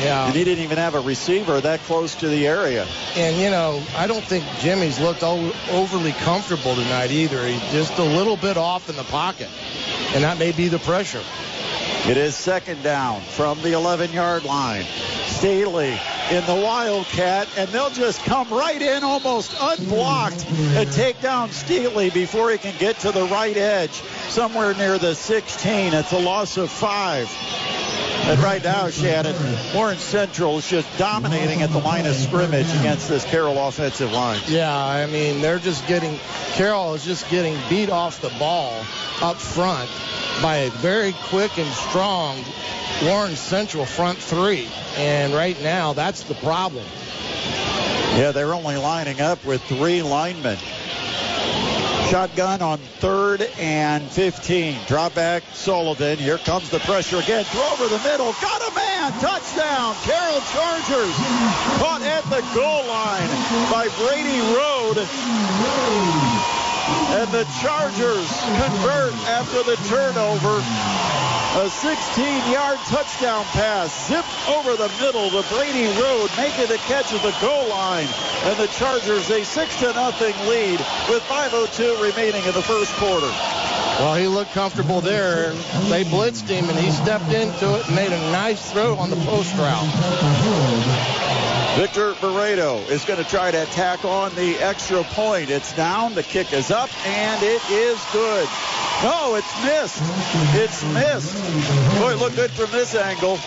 Yeah. 0.00 0.26
And 0.26 0.34
he 0.34 0.44
didn't 0.44 0.64
even 0.64 0.78
have 0.78 0.94
a 0.94 1.00
receiver 1.00 1.60
that 1.60 1.80
close 1.80 2.14
to 2.16 2.28
the 2.28 2.46
area. 2.46 2.86
And, 3.14 3.36
you 3.36 3.50
know, 3.50 3.82
I 3.96 4.06
don't 4.06 4.24
think 4.24 4.44
Jimmy's 4.58 4.98
looked 4.98 5.22
overly 5.22 6.12
comfortable 6.12 6.74
tonight 6.74 7.10
either. 7.10 7.46
He's 7.46 7.60
just 7.70 7.98
a 7.98 8.02
little 8.02 8.36
bit 8.36 8.56
off 8.56 8.88
in 8.88 8.96
the 8.96 9.04
pocket. 9.04 9.50
And 10.14 10.24
that 10.24 10.38
may 10.38 10.52
be 10.52 10.68
the 10.68 10.78
pressure. 10.80 11.22
It 12.06 12.18
is 12.18 12.34
second 12.34 12.82
down 12.82 13.22
from 13.22 13.62
the 13.62 13.72
11 13.72 14.12
yard 14.12 14.44
line. 14.44 14.84
Staley 15.24 15.98
in 16.30 16.44
the 16.44 16.54
Wildcat, 16.54 17.48
and 17.56 17.70
they'll 17.70 17.88
just 17.88 18.22
come 18.24 18.50
right 18.50 18.80
in 18.80 19.02
almost 19.02 19.56
unblocked 19.58 20.44
and 20.50 20.92
take 20.92 21.22
down 21.22 21.50
Staley 21.50 22.10
before 22.10 22.50
he 22.50 22.58
can 22.58 22.74
get 22.78 22.98
to 23.00 23.10
the 23.10 23.24
right 23.24 23.56
edge, 23.56 24.02
somewhere 24.28 24.74
near 24.74 24.98
the 24.98 25.14
16. 25.14 25.94
It's 25.94 26.12
a 26.12 26.18
loss 26.18 26.56
of 26.56 26.70
five. 26.70 27.28
And 28.26 28.40
right 28.40 28.64
now, 28.64 28.88
Shannon, 28.88 29.36
Warren 29.74 29.98
Central 29.98 30.56
is 30.56 30.68
just 30.68 30.88
dominating 30.96 31.60
at 31.60 31.70
the 31.70 31.78
line 31.78 32.06
of 32.06 32.14
scrimmage 32.14 32.70
against 32.70 33.08
this 33.08 33.22
Carroll 33.24 33.68
offensive 33.68 34.12
line. 34.12 34.40
Yeah, 34.46 34.74
I 34.74 35.04
mean, 35.06 35.42
they're 35.42 35.58
just 35.58 35.86
getting, 35.86 36.18
Carroll 36.52 36.94
is 36.94 37.04
just 37.04 37.28
getting 37.28 37.54
beat 37.68 37.90
off 37.90 38.22
the 38.22 38.30
ball 38.38 38.82
up 39.20 39.36
front 39.36 39.90
by 40.40 40.56
a 40.56 40.70
very 40.70 41.12
quick 41.24 41.58
and 41.58 41.70
strong 41.74 42.42
Warren 43.02 43.36
Central 43.36 43.84
front 43.84 44.18
three. 44.18 44.68
And 44.96 45.34
right 45.34 45.60
now, 45.62 45.92
that's 45.92 46.22
the 46.22 46.34
problem. 46.34 46.84
Yeah, 48.16 48.32
they're 48.32 48.54
only 48.54 48.76
lining 48.76 49.20
up 49.20 49.44
with 49.44 49.62
three 49.64 50.02
linemen. 50.02 50.56
Shotgun 52.10 52.60
on 52.62 52.78
third 53.00 53.42
and 53.58 54.08
15. 54.10 54.78
Drop 54.86 55.14
back 55.14 55.42
Sullivan. 55.52 56.18
Here 56.18 56.38
comes 56.38 56.70
the 56.70 56.78
pressure 56.80 57.18
again. 57.18 57.44
Throw 57.44 57.66
over 57.72 57.88
the 57.88 57.98
middle. 58.04 58.32
Got 58.40 58.70
a 58.70 58.74
man. 58.74 59.12
Touchdown. 59.20 59.94
Carroll 60.02 60.40
Chargers. 60.52 61.14
Caught 61.80 62.02
at 62.02 62.24
the 62.24 62.42
goal 62.54 62.86
line 62.86 63.28
by 63.70 63.88
Brady 63.96 64.40
Road. 64.54 64.98
And 67.16 67.30
the 67.32 67.44
Chargers 67.60 68.28
convert 68.60 69.14
after 69.26 69.62
the 69.62 69.76
turnover. 69.88 70.62
A 71.54 71.68
16-yard 71.68 72.78
touchdown 72.88 73.44
pass 73.54 74.08
zipped 74.08 74.48
over 74.48 74.76
the 74.76 74.90
middle 75.00 75.30
to 75.30 75.48
Brady 75.54 75.86
Road, 76.00 76.28
making 76.36 76.66
the 76.66 76.78
catch 76.78 77.12
at 77.12 77.22
the 77.22 77.34
goal 77.40 77.68
line. 77.68 78.08
And 78.42 78.58
the 78.58 78.66
Chargers 78.66 79.30
a 79.30 79.40
6-0 79.40 80.48
lead 80.48 80.80
with 81.08 81.22
5.02 81.22 82.02
remaining 82.02 82.44
in 82.44 82.54
the 82.54 82.62
first 82.62 82.92
quarter. 82.94 83.30
Well, 84.00 84.16
he 84.16 84.26
looked 84.26 84.50
comfortable 84.50 85.00
there. 85.00 85.52
They 85.88 86.02
blitzed 86.02 86.48
him, 86.48 86.68
and 86.68 86.76
he 86.76 86.90
stepped 86.90 87.32
into 87.32 87.76
it 87.76 87.86
and 87.86 87.94
made 87.94 88.10
a 88.10 88.18
nice 88.32 88.72
throw 88.72 88.96
on 88.96 89.10
the 89.10 89.16
post 89.24 89.54
route. 89.54 91.53
Victor 91.76 92.14
Barreto 92.20 92.78
is 92.82 93.04
going 93.04 93.22
to 93.22 93.28
try 93.28 93.50
to 93.50 93.60
attack 93.64 94.04
on 94.04 94.32
the 94.36 94.56
extra 94.58 95.02
point. 95.02 95.50
It's 95.50 95.72
down, 95.74 96.14
the 96.14 96.22
kick 96.22 96.52
is 96.52 96.70
up, 96.70 96.88
and 97.04 97.42
it 97.42 97.60
is 97.68 98.00
good. 98.12 98.48
No, 99.02 99.34
it's 99.34 99.64
missed. 99.64 100.00
It's 100.54 100.84
missed. 100.94 101.34
Boy, 101.98 102.12
it 102.12 102.18
looked 102.18 102.36
good 102.36 102.52
from 102.52 102.70
this 102.70 102.94
angle. 102.94 103.38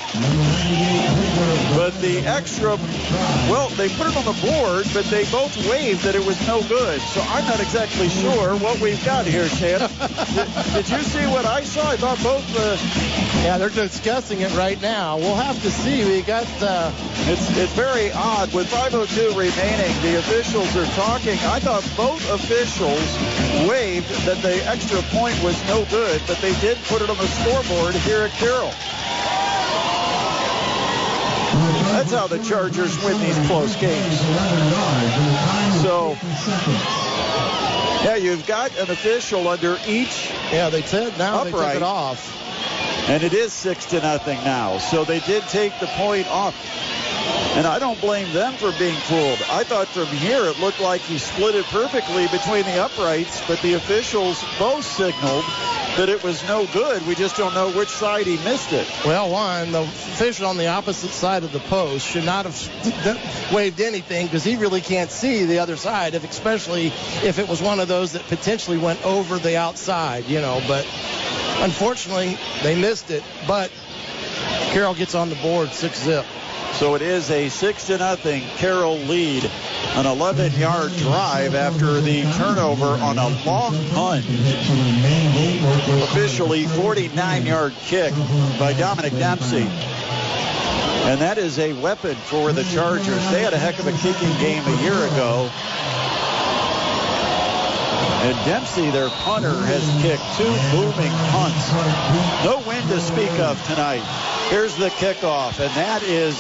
But 1.75 1.99
the 2.01 2.21
extra, 2.25 2.75
well, 3.49 3.69
they 3.69 3.87
put 3.89 4.07
it 4.07 4.17
on 4.17 4.25
the 4.25 4.37
board, 4.41 4.85
but 4.93 5.05
they 5.05 5.23
both 5.31 5.55
waved 5.69 6.03
that 6.03 6.15
it 6.15 6.25
was 6.25 6.45
no 6.47 6.61
good. 6.67 6.99
So 6.99 7.21
I'm 7.21 7.45
not 7.45 7.61
exactly 7.61 8.09
sure 8.09 8.57
what 8.57 8.79
we've 8.81 9.03
got 9.05 9.25
here, 9.25 9.47
Shannon. 9.47 9.89
did, 10.35 10.73
did 10.73 10.89
you 10.89 10.99
see 10.99 11.25
what 11.27 11.45
I 11.45 11.63
saw? 11.63 11.91
I 11.91 11.95
thought 11.95 12.21
both 12.21 12.45
the, 12.53 13.43
Yeah, 13.43 13.57
they're 13.57 13.69
discussing 13.69 14.41
it 14.41 14.53
right 14.55 14.81
now. 14.81 15.17
We'll 15.17 15.35
have 15.35 15.61
to 15.61 15.71
see. 15.71 16.03
We 16.03 16.23
got, 16.23 16.47
uh, 16.61 16.91
It's 17.29 17.57
it's 17.57 17.73
very 17.73 18.11
odd. 18.17 18.53
With 18.53 18.67
5:02 18.67 19.29
remaining, 19.37 19.93
the 20.01 20.17
officials 20.19 20.75
are 20.75 20.85
talking. 20.97 21.37
I 21.45 21.59
thought 21.59 21.85
both 21.95 22.21
officials 22.31 23.05
waved 23.69 24.09
that 24.25 24.41
the 24.41 24.65
extra 24.67 25.01
point 25.13 25.41
was 25.43 25.55
no 25.67 25.85
good, 25.85 26.21
but 26.27 26.37
they 26.39 26.53
did 26.59 26.77
put 26.85 27.01
it 27.01 27.09
on 27.09 27.17
the 27.17 27.27
scoreboard 27.27 27.95
here 27.95 28.23
at 28.23 28.31
Carroll. 28.31 28.73
That's 31.93 32.11
how 32.11 32.27
the 32.27 32.39
Chargers 32.43 33.01
win 33.03 33.19
these 33.19 33.37
close 33.47 33.75
games. 33.75 34.19
So, 35.81 36.17
yeah, 38.03 38.15
you've 38.15 38.45
got 38.45 38.75
an 38.77 38.89
official 38.89 39.47
under 39.47 39.79
each 39.87 40.31
yeah, 40.51 40.69
they 40.69 40.81
said 40.81 41.17
now 41.17 41.43
they 41.43 41.51
took 41.51 41.59
Upright. 41.59 41.77
it 41.77 41.83
off. 41.83 42.33
and 43.09 43.21
it 43.21 43.33
is 43.33 43.51
six 43.51 43.85
to 43.87 43.99
nothing 43.99 44.37
now. 44.43 44.77
So 44.77 45.03
they 45.03 45.19
did 45.21 45.43
take 45.49 45.77
the 45.79 45.87
point 45.87 46.27
off. 46.27 46.55
And 47.57 47.65
I 47.65 47.79
don't 47.79 47.99
blame 47.99 48.31
them 48.33 48.53
for 48.53 48.71
being 48.71 48.97
fooled. 48.97 49.41
I 49.49 49.63
thought 49.63 49.87
from 49.87 50.07
here 50.09 50.45
it 50.45 50.59
looked 50.59 50.79
like 50.79 51.01
he 51.01 51.17
split 51.17 51.55
it 51.55 51.65
perfectly 51.65 52.27
between 52.27 52.65
the 52.65 52.83
uprights, 52.83 53.41
but 53.47 53.59
the 53.61 53.73
officials 53.73 54.43
both 54.59 54.85
signaled 54.85 55.43
that 55.97 56.07
it 56.07 56.23
was 56.23 56.47
no 56.47 56.67
good. 56.67 57.05
We 57.07 57.15
just 57.15 57.35
don't 57.35 57.55
know 57.55 57.71
which 57.71 57.89
side 57.89 58.27
he 58.27 58.37
missed 58.37 58.71
it. 58.71 58.87
Well, 59.03 59.31
one, 59.31 59.71
the 59.71 59.81
official 59.81 60.45
on 60.45 60.57
the 60.57 60.67
opposite 60.67 61.09
side 61.09 61.43
of 61.43 61.51
the 61.51 61.59
post 61.59 62.05
should 62.05 62.23
not 62.23 62.45
have 62.45 63.51
waved 63.53 63.81
anything 63.81 64.27
because 64.27 64.43
he 64.43 64.55
really 64.55 64.81
can't 64.81 65.09
see 65.09 65.45
the 65.45 65.57
other 65.57 65.75
side, 65.75 66.13
if, 66.13 66.23
especially 66.23 66.87
if 67.23 67.39
it 67.39 67.49
was 67.49 67.61
one 67.61 67.79
of 67.79 67.87
those 67.87 68.13
that 68.13 68.21
potentially 68.27 68.77
went 68.77 69.03
over 69.03 69.39
the 69.39 69.57
outside, 69.57 70.25
you 70.27 70.39
know. 70.41 70.61
But 70.67 70.85
unfortunately, 71.61 72.37
they 72.61 72.79
missed 72.79 73.09
it. 73.09 73.23
But 73.47 73.71
Carroll 74.69 74.93
gets 74.93 75.15
on 75.15 75.29
the 75.29 75.35
board, 75.37 75.69
six 75.71 76.03
zip. 76.03 76.25
So 76.73 76.93
it 76.93 77.01
is 77.01 77.31
a 77.31 77.49
six 77.49 77.87
to 77.87 77.97
nothing 77.97 78.43
Carroll 78.57 78.97
lead. 78.97 79.49
An 79.95 80.05
11 80.05 80.53
yard 80.59 80.91
drive 80.97 81.55
after 81.55 81.99
the 82.01 82.21
turnover 82.33 82.85
on 82.85 83.17
a 83.17 83.29
long 83.45 83.73
punt. 83.89 84.25
Officially 86.03 86.65
49 86.65 87.45
yard 87.45 87.73
kick 87.79 88.13
by 88.59 88.73
Dominic 88.77 89.13
Dempsey. 89.13 89.67
And 91.07 91.21
that 91.21 91.37
is 91.37 91.57
a 91.57 91.73
weapon 91.81 92.15
for 92.15 92.51
the 92.51 92.63
Chargers. 92.65 93.31
They 93.31 93.41
had 93.41 93.53
a 93.53 93.57
heck 93.57 93.79
of 93.79 93.87
a 93.87 93.93
kicking 93.93 94.37
game 94.37 94.61
a 94.67 94.81
year 94.83 94.93
ago. 94.93 95.49
And 98.27 98.35
Dempsey, 98.45 98.89
their 98.91 99.09
punter, 99.09 99.55
has 99.65 99.81
kicked 100.01 100.21
two 100.35 100.51
booming 100.75 101.13
punts. 101.31 101.71
No 102.43 102.61
wind 102.67 102.87
to 102.89 102.99
speak 102.99 103.31
of 103.39 103.57
tonight. 103.65 104.03
Here's 104.49 104.77
the 104.77 104.89
kickoff, 104.91 105.59
and 105.59 105.73
that 105.75 106.03
is 106.03 106.37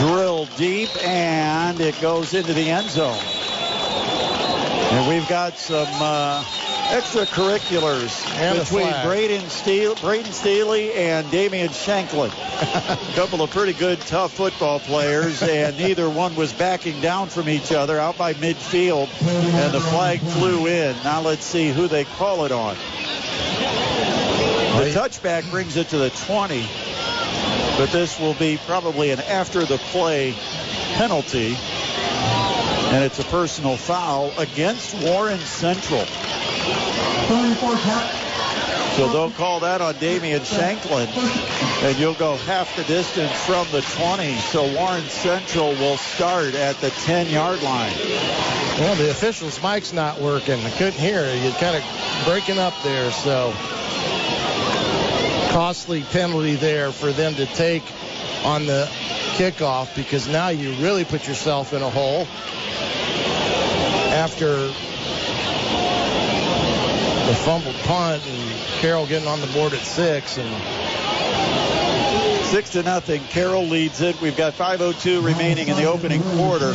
drilled 0.00 0.48
deep, 0.56 0.88
and 1.04 1.78
it 1.78 2.00
goes 2.00 2.32
into 2.32 2.54
the 2.54 2.70
end 2.70 2.88
zone. 2.88 3.18
And 4.92 5.06
we've 5.06 5.28
got 5.28 5.58
some 5.58 5.86
uh, 6.00 6.42
extracurriculars 6.88 8.26
And 8.36 8.58
between. 8.58 8.92
Braden, 9.04 9.48
Steele, 9.50 9.94
Braden 9.96 10.32
Steely 10.32 10.94
and 10.94 11.30
Damian 11.30 11.68
Shanklin. 11.68 12.30
a 12.30 12.98
couple 13.14 13.42
of 13.42 13.50
pretty 13.50 13.74
good, 13.74 14.00
tough 14.00 14.32
football 14.32 14.80
players, 14.80 15.42
and 15.42 15.76
neither 15.76 16.08
one 16.08 16.34
was 16.34 16.54
backing 16.54 16.98
down 17.02 17.28
from 17.28 17.48
each 17.50 17.72
other 17.72 17.98
out 17.98 18.16
by 18.16 18.32
midfield, 18.34 19.08
and 19.22 19.74
the 19.74 19.80
flag 19.80 20.18
flew 20.20 20.66
in. 20.66 20.96
Now 21.04 21.20
let's 21.20 21.44
see 21.44 21.72
who 21.72 21.88
they 21.88 22.04
call 22.04 22.46
it 22.46 22.52
on. 22.52 22.74
The 24.84 24.90
touchback 24.90 25.50
brings 25.50 25.76
it 25.78 25.88
to 25.88 25.96
the 25.96 26.10
20, 26.10 26.68
but 27.78 27.86
this 27.86 28.20
will 28.20 28.34
be 28.34 28.58
probably 28.66 29.12
an 29.12 29.20
after 29.20 29.64
the 29.64 29.78
play 29.78 30.34
penalty. 30.96 31.56
And 32.92 33.02
it's 33.02 33.18
a 33.18 33.24
personal 33.24 33.78
foul 33.78 34.30
against 34.38 34.94
Warren 35.02 35.38
Central. 35.38 36.04
So 38.94 39.08
they'll 39.10 39.30
call 39.30 39.60
that 39.60 39.80
on 39.80 39.98
Damian 40.00 40.44
Shanklin, 40.44 41.08
and 41.08 41.98
you'll 41.98 42.12
go 42.12 42.36
half 42.36 42.76
the 42.76 42.84
distance 42.84 43.32
from 43.46 43.66
the 43.70 43.80
20. 43.80 44.34
So 44.36 44.70
Warren 44.74 45.04
Central 45.04 45.70
will 45.70 45.96
start 45.96 46.54
at 46.54 46.76
the 46.82 46.88
10-yard 46.88 47.62
line. 47.62 47.96
Well, 48.78 48.96
the 48.96 49.10
official's 49.10 49.62
mic's 49.62 49.94
not 49.94 50.20
working. 50.20 50.60
I 50.60 50.70
couldn't 50.72 51.00
hear. 51.00 51.34
You're 51.34 51.52
kind 51.52 51.74
of 51.74 52.24
breaking 52.26 52.58
up 52.58 52.74
there, 52.82 53.10
so 53.10 53.54
costly 55.54 56.02
penalty 56.10 56.56
there 56.56 56.90
for 56.90 57.12
them 57.12 57.32
to 57.36 57.46
take 57.46 57.84
on 58.44 58.66
the 58.66 58.88
kickoff 59.36 59.94
because 59.94 60.26
now 60.26 60.48
you 60.48 60.72
really 60.82 61.04
put 61.04 61.28
yourself 61.28 61.72
in 61.72 61.80
a 61.80 61.88
hole 61.88 62.26
after 64.12 64.66
the 67.28 67.34
fumbled 67.44 67.76
punt 67.84 68.20
and 68.26 68.60
Carroll 68.80 69.06
getting 69.06 69.28
on 69.28 69.40
the 69.40 69.46
board 69.46 69.72
at 69.72 69.78
six 69.78 70.38
and 70.38 70.50
Six 72.46 72.70
to 72.70 72.82
nothing. 72.82 73.20
Carroll 73.30 73.66
leads 73.66 74.00
it. 74.00 74.20
We've 74.20 74.36
got 74.36 74.54
5:02 74.54 75.24
remaining 75.24 75.68
in 75.68 75.76
the 75.76 75.86
opening 75.86 76.22
quarter, 76.22 76.74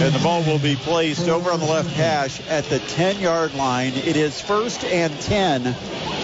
and 0.00 0.12
the 0.12 0.18
ball 0.20 0.42
will 0.42 0.58
be 0.58 0.74
placed 0.74 1.28
over 1.28 1.52
on 1.52 1.60
the 1.60 1.66
left 1.66 1.90
hash 1.90 2.40
at 2.48 2.64
the 2.64 2.80
10-yard 2.80 3.54
line. 3.54 3.92
It 3.94 4.16
is 4.16 4.40
first 4.40 4.82
and 4.84 5.20
10 5.20 5.76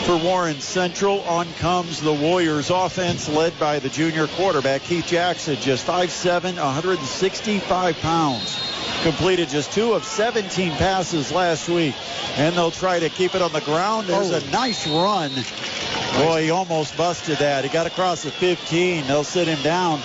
for 0.05 0.17
Warren 0.17 0.61
Central. 0.61 1.21
On 1.23 1.47
comes 1.55 2.01
the 2.01 2.13
Warriors 2.13 2.71
offense, 2.71 3.29
led 3.29 3.59
by 3.59 3.79
the 3.79 3.89
junior 3.89 4.27
quarterback 4.27 4.83
Keith 4.83 5.07
Jackson, 5.07 5.57
just 5.57 5.87
5'7", 5.87 6.57
165 6.57 7.99
pounds. 8.01 8.61
Completed 9.03 9.49
just 9.49 9.73
two 9.73 9.93
of 9.93 10.05
17 10.05 10.73
passes 10.73 11.31
last 11.33 11.69
week, 11.69 11.95
and 12.37 12.57
they'll 12.57 12.71
try 12.71 12.99
to 12.99 13.09
keep 13.09 13.35
it 13.35 13.43
on 13.43 13.53
the 13.53 13.61
ground. 13.61 14.07
There's 14.07 14.31
a 14.31 14.45
oh. 14.45 14.51
nice 14.51 14.87
run. 14.87 15.31
Boy, 16.25 16.45
he 16.45 16.51
almost 16.51 16.97
busted 16.97 17.39
that. 17.39 17.65
He 17.65 17.71
got 17.71 17.87
across 17.87 18.23
the 18.23 18.31
15. 18.31 19.07
They'll 19.07 19.25
sit 19.25 19.47
him 19.47 19.63
down 19.63 20.01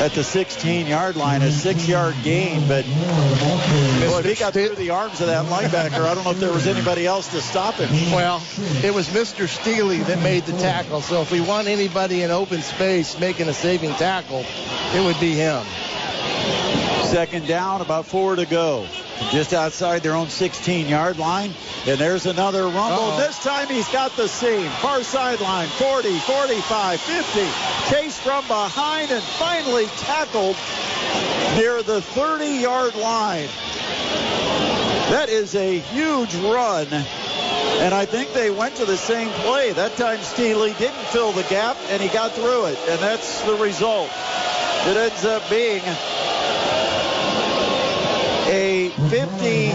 at 0.00 0.12
the 0.12 0.22
16-yard 0.22 1.16
line, 1.16 1.42
a 1.42 1.50
six-yard 1.50 2.16
gain. 2.22 2.66
But 2.66 2.86
boy, 2.86 4.20
if 4.20 4.24
he 4.24 4.34
got 4.34 4.54
through 4.54 4.74
the 4.76 4.90
arms 4.90 5.20
of 5.20 5.26
that 5.26 5.44
linebacker, 5.46 6.04
I 6.04 6.14
don't 6.14 6.24
know 6.24 6.30
if 6.30 6.40
there 6.40 6.52
was 6.52 6.66
anybody 6.66 7.06
else 7.06 7.28
to 7.28 7.40
stop 7.40 7.74
him. 7.74 7.90
Well, 8.10 8.42
it 8.82 8.94
was 8.94 9.08
Mr. 9.08 9.46
Steely 9.46 9.98
that 9.98 10.22
made 10.22 10.44
the 10.44 10.56
tackle. 10.58 11.02
So 11.02 11.20
if 11.20 11.30
we 11.30 11.42
want 11.42 11.68
anybody 11.68 12.22
in 12.22 12.30
open 12.30 12.62
space 12.62 13.20
making 13.20 13.48
a 13.48 13.52
saving 13.52 13.92
tackle, 13.92 14.44
it 14.94 15.04
would 15.04 15.20
be 15.20 15.34
him. 15.34 15.64
Second 17.04 17.46
down, 17.46 17.82
about 17.82 18.06
four 18.06 18.36
to 18.36 18.46
go. 18.46 18.86
Just 19.30 19.52
outside 19.52 20.02
their 20.02 20.14
own 20.14 20.26
16-yard 20.26 21.18
line. 21.18 21.52
And 21.86 21.98
there's 21.98 22.26
another 22.26 22.64
rumble. 22.64 22.80
Uh-oh. 22.80 23.18
This 23.18 23.38
time 23.44 23.68
he's 23.68 23.88
got 23.88 24.16
the 24.16 24.26
seam. 24.26 24.68
Far 24.80 25.02
sideline, 25.02 25.68
40, 25.68 26.18
45, 26.18 27.00
50. 27.00 27.40
Chase 27.94 28.18
from 28.18 28.46
behind 28.48 29.10
and 29.10 29.22
finally 29.22 29.86
tackled 29.98 30.56
near 31.56 31.82
the 31.82 32.00
30-yard 32.00 32.96
line. 32.96 33.48
That 35.10 35.28
is 35.28 35.54
a 35.54 35.78
huge 35.78 36.34
run. 36.36 36.86
And 36.90 37.94
I 37.94 38.04
think 38.04 38.32
they 38.32 38.50
went 38.50 38.76
to 38.76 38.84
the 38.84 38.96
same 38.96 39.28
play. 39.30 39.72
That 39.72 39.96
time 39.96 40.20
Steely 40.20 40.72
didn't 40.74 41.04
fill 41.06 41.32
the 41.32 41.44
gap 41.44 41.76
and 41.88 42.02
he 42.02 42.08
got 42.08 42.32
through 42.32 42.66
it. 42.66 42.78
And 42.88 42.98
that's 43.00 43.42
the 43.42 43.54
result. 43.54 44.10
It 44.86 44.96
ends 44.96 45.24
up 45.24 45.48
being 45.50 45.82
a 48.50 48.88
50 48.88 49.70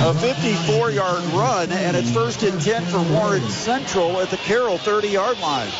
a 0.00 0.14
54 0.14 0.90
yard 0.90 1.24
run 1.32 1.72
and 1.72 1.96
it's 1.96 2.10
first 2.10 2.42
and 2.42 2.60
10 2.60 2.84
for 2.84 3.02
Warren 3.14 3.42
Central 3.48 4.20
at 4.20 4.28
the 4.28 4.36
Carroll 4.36 4.76
30 4.76 5.08
yard 5.08 5.38
line. 5.40 5.70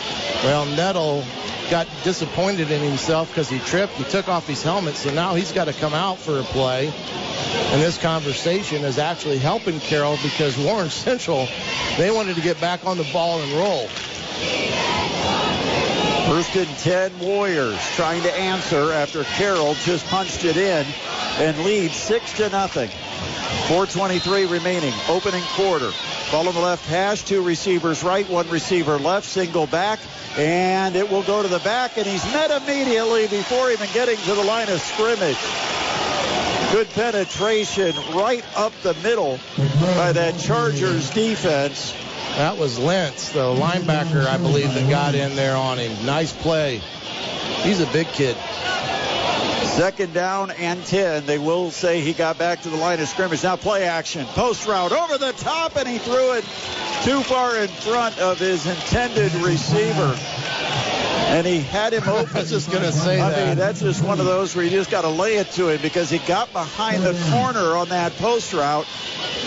Well, 0.42 0.64
Nettle 0.64 1.22
got 1.70 1.87
disappointed 2.04 2.70
in 2.70 2.81
himself 2.81 3.28
because 3.28 3.50
he 3.50 3.59
tripped. 3.59 3.92
He 3.94 4.04
took 4.04 4.28
off 4.28 4.46
his 4.46 4.62
helmet, 4.62 4.94
so 4.94 5.12
now 5.12 5.35
he's 5.35 5.52
got 5.52 5.66
to 5.66 5.74
come 5.74 5.92
out 5.92 6.18
for 6.18 6.38
a 6.38 6.42
play. 6.42 6.87
And 6.87 7.83
this 7.83 7.98
conversation 7.98 8.83
is 8.85 8.98
actually 8.98 9.38
helping 9.38 9.78
Carroll 9.81 10.18
because 10.22 10.57
Warren 10.57 10.88
Central, 11.04 11.48
they 11.98 12.11
wanted 12.11 12.37
to 12.37 12.42
get 12.42 12.59
back 12.62 12.87
on 12.87 12.96
the 12.96 13.07
ball 13.12 13.42
and 13.42 13.52
roll. 13.52 13.88
First 16.38 16.55
and 16.55 16.79
10 16.79 17.18
Warriors 17.18 17.81
trying 17.96 18.22
to 18.22 18.33
answer 18.33 18.92
after 18.92 19.24
Carroll 19.24 19.74
just 19.74 20.07
punched 20.07 20.44
it 20.44 20.57
in 20.57 20.87
and 21.38 21.64
leads 21.64 21.96
6 21.96 22.35
to 22.35 22.48
nothing. 22.51 22.88
423 23.66 24.46
remaining, 24.46 24.94
opening 25.09 25.42
quarter. 25.57 25.90
Ball 26.31 26.46
on 26.46 26.55
the 26.55 26.61
left 26.61 26.87
hash, 26.87 27.24
two 27.24 27.42
receivers 27.42 28.05
right, 28.05 28.29
one 28.31 28.48
receiver 28.51 29.01
left, 29.01 29.27
single 29.27 29.66
back, 29.66 29.98
and 30.37 30.94
it 30.94 31.11
will 31.11 31.24
go 31.24 31.42
to 31.42 31.48
the 31.48 31.59
back, 31.59 31.98
and 31.98 32.07
he's 32.07 32.24
met 32.27 32.53
immediately 32.53 33.27
before 33.27 33.72
even 33.72 33.88
getting 33.92 34.16
to 34.18 34.35
the 34.37 34.44
line 34.44 34.68
of 34.68 34.81
scrimmage. 34.81 35.37
Good 36.70 36.88
penetration 36.90 37.96
right 38.14 38.44
up 38.57 38.72
the 38.85 38.94
middle 39.03 39.40
by 39.96 40.12
that 40.12 40.38
Chargers 40.38 41.11
defense. 41.11 41.92
That 42.36 42.56
was 42.56 42.78
Lentz, 42.78 43.30
the 43.30 43.40
linebacker, 43.40 44.24
I 44.24 44.36
believe, 44.36 44.72
that 44.74 44.88
got 44.88 45.14
in 45.14 45.34
there 45.34 45.56
on 45.56 45.78
him. 45.78 46.06
Nice 46.06 46.32
play. 46.32 46.80
He's 47.62 47.80
a 47.80 47.86
big 47.86 48.06
kid. 48.08 48.36
Second 49.64 50.12
down 50.12 50.50
and 50.50 50.84
10. 50.84 51.26
They 51.26 51.38
will 51.38 51.70
say 51.70 52.00
he 52.00 52.12
got 52.12 52.38
back 52.38 52.62
to 52.62 52.68
the 52.68 52.76
line 52.76 53.00
of 53.00 53.08
scrimmage. 53.08 53.42
Now 53.42 53.56
play 53.56 53.84
action. 53.84 54.26
Post 54.26 54.66
route 54.66 54.92
over 54.92 55.18
the 55.18 55.32
top, 55.32 55.76
and 55.76 55.88
he 55.88 55.98
threw 55.98 56.32
it 56.32 56.44
too 57.04 57.22
far 57.22 57.56
in 57.56 57.68
front 57.68 58.18
of 58.18 58.38
his 58.38 58.66
intended 58.66 59.32
receiver. 59.34 60.16
And 61.31 61.46
he 61.46 61.61
had 61.61 61.92
him 61.92 62.09
open. 62.09 62.37
I 62.37 62.40
was 62.40 62.50
just 62.50 62.70
going 62.70 62.83
to 62.83 62.92
say 62.92 63.20
I 63.20 63.31
that. 63.31 63.48
mean, 63.48 63.59
that's 63.59 63.81
just 63.81 64.02
one 64.02 64.18
of 64.18 64.26
those 64.26 64.57
where 64.57 64.64
you 64.64 64.70
just 64.70 64.90
got 64.90 65.02
to 65.02 65.09
lay 65.09 65.37
it 65.37 65.50
to 65.52 65.68
him 65.68 65.81
because 65.83 66.09
he 66.11 66.18
got 66.20 66.52
behind 66.52 67.02
the 67.02 67.12
corner 67.31 67.76
on 67.76 67.88
that 67.90 68.16
post 68.16 68.52
route, 68.54 68.87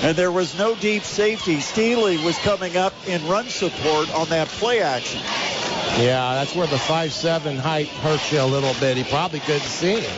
and 0.03 0.15
there 0.15 0.31
was 0.31 0.57
no 0.57 0.75
deep 0.75 1.03
safety. 1.03 1.60
Steely 1.60 2.17
was 2.23 2.38
coming 2.39 2.77
up 2.77 2.93
in 3.07 3.25
run 3.27 3.45
support 3.47 4.13
on 4.13 4.29
that 4.29 4.47
play 4.47 4.81
action. 4.81 5.21
Yeah, 5.99 6.36
that's 6.36 6.55
where 6.55 6.67
the 6.67 6.77
5'7 6.77 7.57
height 7.57 7.88
hurts 7.88 8.31
you 8.31 8.41
a 8.41 8.45
little 8.45 8.73
bit. 8.79 8.95
He 8.95 9.03
probably 9.03 9.39
couldn't 9.39 9.62
see 9.62 9.99
him. 10.01 10.12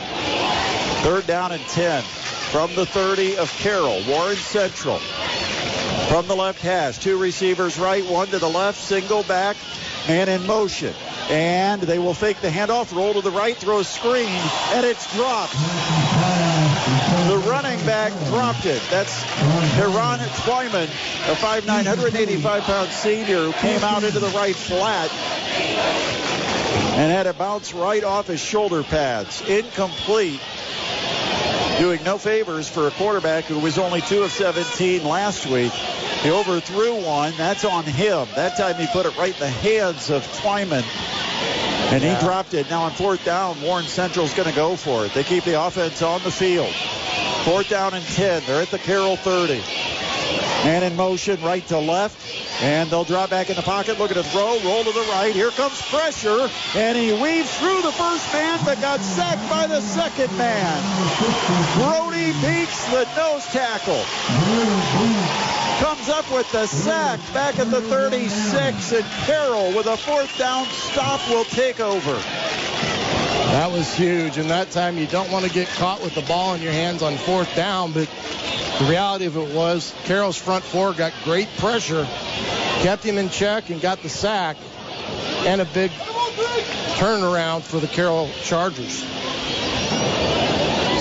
Third 1.02 1.26
down 1.26 1.52
and 1.52 1.62
10 1.62 2.02
from 2.02 2.74
the 2.74 2.86
30 2.86 3.38
of 3.38 3.50
Carroll. 3.58 4.02
Warren 4.06 4.36
Central 4.36 4.98
from 6.08 6.26
the 6.28 6.36
left 6.36 6.60
hash. 6.60 6.98
Two 6.98 7.18
receivers 7.18 7.78
right, 7.78 8.04
one 8.06 8.28
to 8.28 8.38
the 8.38 8.48
left, 8.48 8.78
single 8.80 9.22
back, 9.24 9.56
man 10.08 10.28
in 10.28 10.46
motion. 10.46 10.94
And 11.28 11.80
they 11.82 11.98
will 11.98 12.14
fake 12.14 12.40
the 12.40 12.48
handoff, 12.48 12.94
roll 12.94 13.14
to 13.14 13.20
the 13.20 13.30
right, 13.30 13.56
throw 13.56 13.78
a 13.80 13.84
screen, 13.84 14.28
and 14.28 14.84
it's 14.84 15.12
dropped. 15.14 15.52
The 17.28 17.38
running 17.48 17.84
back 17.86 18.12
dropped 18.26 18.66
it. 18.66 18.82
That's 18.90 19.22
Heron 19.22 20.20
Twyman, 20.20 20.84
a 20.84 21.34
5'9", 21.34 21.84
185-pound 21.84 22.90
senior 22.90 23.44
who 23.44 23.52
came 23.52 23.82
out 23.82 24.04
into 24.04 24.18
the 24.18 24.28
right 24.28 24.54
flat 24.54 25.10
and 26.94 27.10
had 27.10 27.26
it 27.26 27.36
bounce 27.38 27.74
right 27.74 28.04
off 28.04 28.28
his 28.28 28.40
shoulder 28.40 28.82
pads. 28.82 29.40
Incomplete. 29.48 30.40
Doing 31.78 32.04
no 32.04 32.18
favors 32.18 32.68
for 32.68 32.86
a 32.86 32.90
quarterback 32.92 33.44
who 33.44 33.58
was 33.58 33.78
only 33.78 34.00
2 34.00 34.22
of 34.22 34.30
17 34.30 35.04
last 35.04 35.46
week. 35.46 35.72
He 35.72 36.30
overthrew 36.30 37.02
one. 37.02 37.34
That's 37.36 37.64
on 37.64 37.84
him. 37.84 38.28
That 38.36 38.56
time 38.56 38.76
he 38.76 38.86
put 38.86 39.06
it 39.06 39.16
right 39.16 39.34
in 39.34 39.40
the 39.40 39.48
hands 39.48 40.08
of 40.08 40.22
Twyman. 40.38 40.84
And 41.92 42.02
he 42.02 42.14
dropped 42.24 42.54
it. 42.54 42.70
Now 42.70 42.82
on 42.82 42.92
fourth 42.92 43.24
down, 43.24 43.60
Warren 43.60 43.86
Central's 43.86 44.32
going 44.34 44.48
to 44.48 44.54
go 44.54 44.76
for 44.76 45.04
it. 45.04 45.14
They 45.14 45.24
keep 45.24 45.44
the 45.44 45.60
offense 45.60 46.00
on 46.00 46.22
the 46.22 46.30
field. 46.30 46.72
Fourth 47.44 47.68
down 47.68 47.92
and 47.92 48.04
10. 48.04 48.44
They're 48.46 48.62
at 48.62 48.70
the 48.70 48.78
Carroll 48.78 49.16
30. 49.16 49.54
Man 50.64 50.82
in 50.82 50.96
motion, 50.96 51.42
right 51.42 51.66
to 51.68 51.78
left. 51.78 52.43
And 52.60 52.90
they'll 52.90 53.04
drop 53.04 53.30
back 53.30 53.50
in 53.50 53.56
the 53.56 53.62
pocket, 53.62 53.98
looking 53.98 54.16
to 54.16 54.22
throw, 54.22 54.58
roll 54.60 54.84
to 54.84 54.92
the 54.92 55.06
right. 55.10 55.34
Here 55.34 55.50
comes 55.50 55.80
pressure, 55.82 56.48
and 56.74 56.96
he 56.96 57.12
weaves 57.12 57.52
through 57.58 57.82
the 57.82 57.92
first 57.92 58.32
man, 58.32 58.60
but 58.64 58.80
got 58.80 59.00
sacked 59.00 59.48
by 59.50 59.66
the 59.66 59.80
second 59.80 60.36
man. 60.38 60.80
Brody 61.74 62.32
beats 62.40 62.84
the 62.90 63.08
nose 63.16 63.44
tackle. 63.46 64.04
Comes 65.80 66.08
up 66.08 66.30
with 66.32 66.50
the 66.52 66.66
sack 66.66 67.18
back 67.34 67.58
at 67.58 67.70
the 67.70 67.82
36, 67.82 68.92
and 68.92 69.04
Carroll 69.26 69.72
with 69.74 69.86
a 69.86 69.96
fourth 69.96 70.38
down 70.38 70.66
stop 70.66 71.20
will 71.28 71.44
take 71.44 71.80
over. 71.80 72.14
That 73.54 73.70
was 73.70 73.92
huge, 73.94 74.38
and 74.38 74.48
that 74.50 74.70
time 74.70 74.96
you 74.96 75.06
don't 75.06 75.30
want 75.30 75.44
to 75.44 75.50
get 75.50 75.68
caught 75.68 76.02
with 76.02 76.14
the 76.14 76.22
ball 76.22 76.54
in 76.54 76.62
your 76.62 76.72
hands 76.72 77.02
on 77.02 77.16
fourth 77.18 77.54
down, 77.54 77.92
but 77.92 78.08
the 78.78 78.86
reality 78.86 79.26
of 79.26 79.36
it 79.36 79.54
was 79.54 79.94
Carroll's 80.04 80.36
front 80.36 80.64
four 80.64 80.92
got 80.92 81.12
great 81.22 81.48
pressure, 81.58 82.04
kept 82.80 83.04
him 83.04 83.18
in 83.18 83.28
check, 83.30 83.70
and 83.70 83.80
got 83.80 84.02
the 84.02 84.08
sack, 84.08 84.56
and 85.46 85.60
a 85.60 85.64
big 85.64 85.90
turnaround 86.96 87.62
for 87.62 87.78
the 87.78 87.86
Carroll 87.86 88.28
Chargers. 88.42 89.04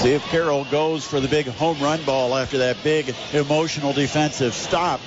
See 0.02 0.12
if 0.12 0.24
Carroll 0.30 0.66
goes 0.66 1.06
for 1.06 1.20
the 1.20 1.28
big 1.28 1.48
home 1.48 1.80
run 1.80 2.04
ball 2.04 2.36
after 2.36 2.58
that 2.60 2.84
big 2.84 3.16
emotional 3.32 3.94
defensive 3.94 4.54
stop. 4.54 5.00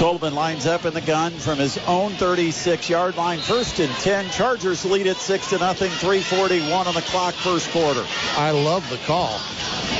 Sullivan 0.00 0.34
lines 0.34 0.64
up 0.64 0.86
in 0.86 0.94
the 0.94 1.02
gun 1.02 1.30
from 1.30 1.58
his 1.58 1.76
own 1.86 2.12
36-yard 2.12 3.18
line. 3.18 3.38
First 3.38 3.80
and 3.80 3.92
10. 3.96 4.30
Chargers 4.30 4.82
lead 4.86 5.06
it 5.06 5.18
6 5.18 5.50
to 5.50 5.58
nothing. 5.58 5.90
341 5.90 6.86
on 6.86 6.94
the 6.94 7.02
clock 7.02 7.34
first 7.34 7.68
quarter. 7.68 8.06
I 8.32 8.50
love 8.50 8.88
the 8.88 8.96
call. 9.04 9.36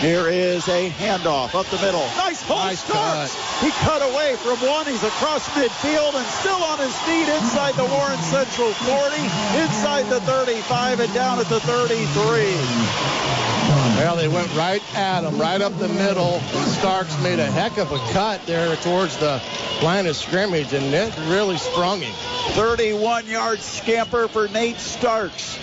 Here 0.00 0.26
is 0.26 0.66
a 0.68 0.88
handoff 0.88 1.54
up 1.54 1.66
the 1.66 1.76
middle. 1.84 2.00
Nice 2.16 2.40
hold 2.40 2.60
Nice 2.60 2.82
Starks. 2.82 3.34
cut. 3.34 3.62
He 3.62 3.70
cut 3.84 4.00
away 4.00 4.36
from 4.36 4.56
one. 4.66 4.86
He's 4.86 5.04
across 5.04 5.46
midfield 5.50 6.14
and 6.14 6.26
still 6.40 6.64
on 6.64 6.78
his 6.78 6.96
feet 7.00 7.28
inside 7.28 7.74
the 7.74 7.84
Warren 7.84 8.18
Central 8.22 8.72
40, 8.72 9.20
inside 9.60 10.08
the 10.08 10.22
35 10.22 11.00
and 11.00 11.12
down 11.12 11.40
at 11.40 11.46
the 11.50 11.60
33. 11.60 13.49
Well, 13.96 14.16
they 14.16 14.29
went 14.29 14.55
right 14.57 14.83
at 14.94 15.24
him, 15.24 15.38
right 15.38 15.61
up 15.61 15.76
the 15.79 15.88
middle. 15.88 16.40
Starks 16.79 17.20
made 17.22 17.38
a 17.38 17.46
heck 17.46 17.79
of 17.79 17.92
a 17.92 17.98
cut 18.12 18.44
there 18.46 18.74
towards 18.76 19.16
the 19.18 19.40
line 19.83 20.07
of 20.07 20.16
scrimmage, 20.16 20.72
and 20.72 20.94
it 20.94 21.16
really 21.29 21.59
sprung 21.59 22.00
him. 22.00 22.14
31 22.53 23.26
yard 23.26 23.61
scamper 23.61 24.29
for 24.29 24.48
Nate 24.48 24.79
Starks. 24.79 25.59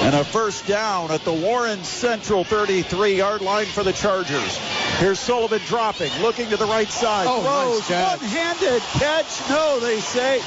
And 0.00 0.14
a 0.14 0.24
first 0.24 0.66
down 0.66 1.10
at 1.10 1.22
the 1.24 1.32
Warren 1.32 1.84
Central 1.84 2.44
33 2.44 3.16
yard 3.16 3.40
line 3.42 3.66
for 3.66 3.82
the 3.82 3.92
Chargers. 3.92 4.56
Here's 4.98 5.18
Sullivan 5.18 5.60
dropping, 5.66 6.10
looking 6.22 6.48
to 6.48 6.56
the 6.56 6.64
right 6.66 6.88
side. 6.88 7.26
Oh, 7.28 7.42
Throws, 7.42 7.78
nice 7.80 7.88
catch. 7.88 8.20
one-handed 8.20 8.82
catch. 8.82 9.50
No, 9.50 9.78
they 9.80 10.00
say. 10.00 10.38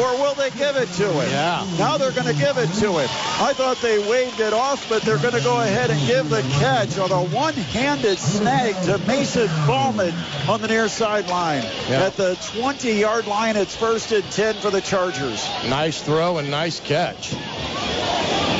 Or 0.00 0.12
will 0.20 0.34
they 0.34 0.50
give 0.50 0.76
it 0.76 0.88
to 0.98 1.08
him? 1.10 1.30
Yeah. 1.30 1.66
Now 1.78 1.96
they're 1.96 2.12
going 2.12 2.26
to 2.26 2.40
give 2.40 2.58
it 2.58 2.68
to 2.80 2.98
him. 2.98 3.08
I 3.40 3.52
thought 3.54 3.78
they 3.78 3.98
waved 4.08 4.40
it 4.40 4.52
off, 4.52 4.88
but 4.88 5.02
they're 5.02 5.18
going 5.18 5.34
to 5.34 5.40
go 5.40 5.60
ahead 5.60 5.90
and 5.90 6.06
give 6.06 6.28
the 6.28 6.42
catch 6.60 6.98
on 6.98 7.10
a 7.10 7.24
one-handed 7.34 8.18
snag 8.18 8.74
to 8.84 8.98
Mason 9.06 9.48
Ballman 9.66 10.14
on 10.48 10.60
the 10.60 10.68
near 10.68 10.88
sideline. 10.88 11.62
Yeah. 11.88 12.04
At 12.04 12.14
the 12.16 12.34
20-yard 12.34 13.26
line, 13.26 13.56
it's 13.56 13.74
first 13.74 14.12
and 14.12 14.24
10 14.30 14.56
for 14.56 14.70
the 14.70 14.80
Chargers. 14.80 15.48
Nice 15.68 16.00
throw 16.02 16.38
and 16.38 16.50
nice 16.50 16.78
catch. 16.78 17.34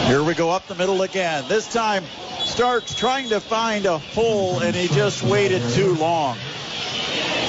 Here 0.06 0.22
we 0.22 0.34
go 0.34 0.50
up 0.50 0.66
the 0.66 0.74
middle 0.74 1.02
again. 1.02 1.44
This 1.48 1.72
time, 1.72 2.04
Starks 2.44 2.94
trying 2.94 3.28
to 3.28 3.40
find 3.40 3.86
a 3.86 3.98
hole, 3.98 4.60
and 4.60 4.74
he 4.74 4.88
just 4.88 5.22
waited 5.22 5.62
too 5.70 5.94
long. 5.94 6.36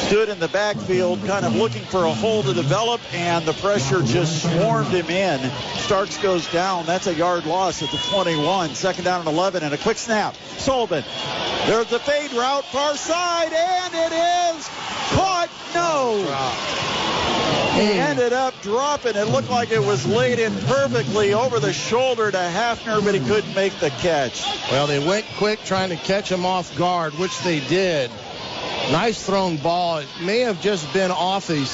Stood 0.08 0.30
in 0.30 0.40
the 0.40 0.48
backfield, 0.50 1.26
kind 1.26 1.46
of 1.46 1.56
looking 1.56 1.84
for 1.84 2.06
a 2.06 2.14
hole 2.14 2.44
to 2.44 2.54
develop, 2.54 3.00
and 3.14 3.46
the 3.46 3.54
pressure 3.54 4.02
just 4.02 4.44
swarmed 4.44 4.90
him 4.90 5.10
in. 5.10 5.52
Starks 5.78 6.18
goes 6.18 6.46
down. 6.52 6.86
That's 6.86 7.08
a 7.08 7.14
yard 7.14 7.46
loss 7.46 7.82
at 7.82 7.90
the 7.92 7.98
21. 7.98 8.76
Second 8.76 9.06
down 9.06 9.20
and 9.22 9.30
11, 9.30 9.64
and 9.64 9.74
a 9.74 9.78
quick 9.78 9.98
snap. 9.98 10.36
Sullivan. 10.58 11.04
There's 11.66 11.88
the 11.88 12.00
fade 12.00 12.34
route, 12.34 12.66
far 12.66 12.98
side, 12.98 13.54
and 13.54 13.94
it 13.94 14.12
is 14.12 14.68
caught. 15.12 15.50
No. 15.74 16.18
He 17.74 17.94
ended 17.94 18.34
up 18.34 18.54
dropping. 18.62 19.16
It 19.16 19.30
looked 19.30 19.50
like 19.50 19.72
it 19.72 19.80
was 19.80 20.06
laid 20.06 20.40
in 20.40 20.54
perfectly 20.66 21.34
over 21.34 21.60
the 21.60 21.72
shoulder 21.72 22.30
to 22.30 22.38
Hafner, 22.38 23.04
but 23.04 23.14
he 23.14 23.22
couldn't 23.22 23.56
make 23.56 23.74
the 23.80 23.92
catch. 23.92 24.44
Well, 24.70 24.88
they 24.88 25.00
went 25.00 25.26
quick 25.38 25.64
trying 25.64 25.90
to 25.90 25.96
catch 25.96 26.30
him 26.30 26.46
off 26.46 26.78
guard, 26.78 27.14
which 27.18 27.40
they 27.44 27.62
did. 27.62 28.12
Nice 28.92 29.26
thrown 29.26 29.58
ball. 29.58 30.00
It 30.00 30.08
may 30.22 30.40
have 30.42 30.62
just 30.62 30.92
been 30.94 31.12
off 31.12 31.48
his, 31.48 31.72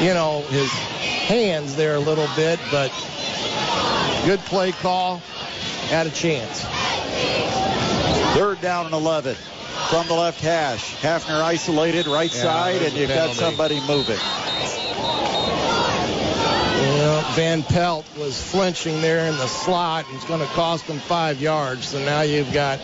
you 0.00 0.14
know, 0.14 0.42
his 0.48 0.70
hands 0.70 1.76
there 1.76 1.96
a 1.96 2.00
little 2.00 2.28
bit, 2.36 2.58
but 2.70 2.88
good 4.24 4.40
play 4.40 4.72
call. 4.72 5.18
Had 5.88 6.06
a 6.06 6.10
chance. 6.10 6.64
Third 8.36 8.60
down 8.60 8.86
and 8.86 8.94
11 8.94 9.34
from 9.90 10.06
the 10.06 10.14
left 10.14 10.40
hash. 10.40 10.94
Hafner 10.96 11.42
isolated 11.42 12.06
right 12.06 12.34
Yeah, 12.34 12.42
side, 12.42 12.82
and 12.82 12.92
you've 12.94 13.08
got 13.08 13.34
somebody 13.34 13.80
moving. 13.86 14.18
Yeah, 16.78 17.34
Van 17.34 17.62
Pelt 17.62 18.06
was 18.16 18.40
flinching 18.40 19.00
there 19.00 19.26
in 19.26 19.36
the 19.36 19.46
slot. 19.46 20.04
It's 20.12 20.24
going 20.24 20.40
to 20.40 20.46
cost 20.46 20.86
them 20.86 20.98
five 20.98 21.40
yards. 21.40 21.88
So 21.88 21.98
now 22.04 22.20
you've 22.20 22.52
got 22.52 22.80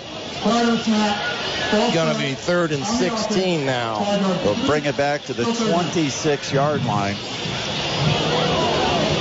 going 1.95 2.13
to 2.13 2.19
be 2.19 2.35
third 2.35 2.73
and 2.73 2.85
16 2.85 3.65
now. 3.65 4.03
They'll 4.45 4.67
bring 4.67 4.85
it 4.85 4.97
back 4.97 5.23
to 5.25 5.33
the 5.33 5.45
26 5.45 6.53
yard 6.53 6.85
line. 6.85 7.17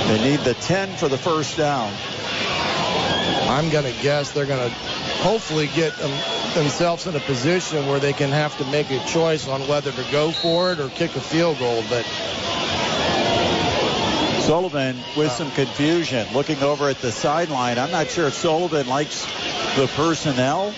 They 0.08 0.30
need 0.30 0.40
the 0.40 0.54
10 0.54 0.96
for 0.96 1.08
the 1.08 1.18
first 1.18 1.56
down. 1.56 1.92
I'm 3.48 3.70
going 3.70 3.84
to 3.84 4.02
guess 4.02 4.32
they're 4.32 4.46
going 4.46 4.68
to 4.68 4.74
hopefully 5.22 5.68
get 5.74 5.96
them, 5.96 6.10
themselves 6.54 7.06
in 7.06 7.16
a 7.16 7.20
position 7.20 7.86
where 7.86 7.98
they 7.98 8.12
can 8.12 8.30
have 8.30 8.56
to 8.58 8.64
make 8.66 8.90
a 8.90 9.04
choice 9.06 9.48
on 9.48 9.66
whether 9.66 9.92
to 9.92 10.04
go 10.12 10.30
for 10.30 10.72
it 10.72 10.80
or 10.80 10.88
kick 10.90 11.16
a 11.16 11.20
field 11.20 11.58
goal. 11.58 11.82
But 11.88 12.04
Sullivan 14.44 14.96
with 15.16 15.28
uh. 15.28 15.30
some 15.30 15.50
confusion 15.52 16.26
looking 16.34 16.62
over 16.62 16.88
at 16.88 16.98
the 16.98 17.10
sideline. 17.10 17.78
I'm 17.78 17.90
not 17.90 18.08
sure 18.08 18.26
if 18.26 18.34
Sullivan 18.34 18.86
likes 18.86 19.24
the 19.76 19.86
personnel. 19.96 20.74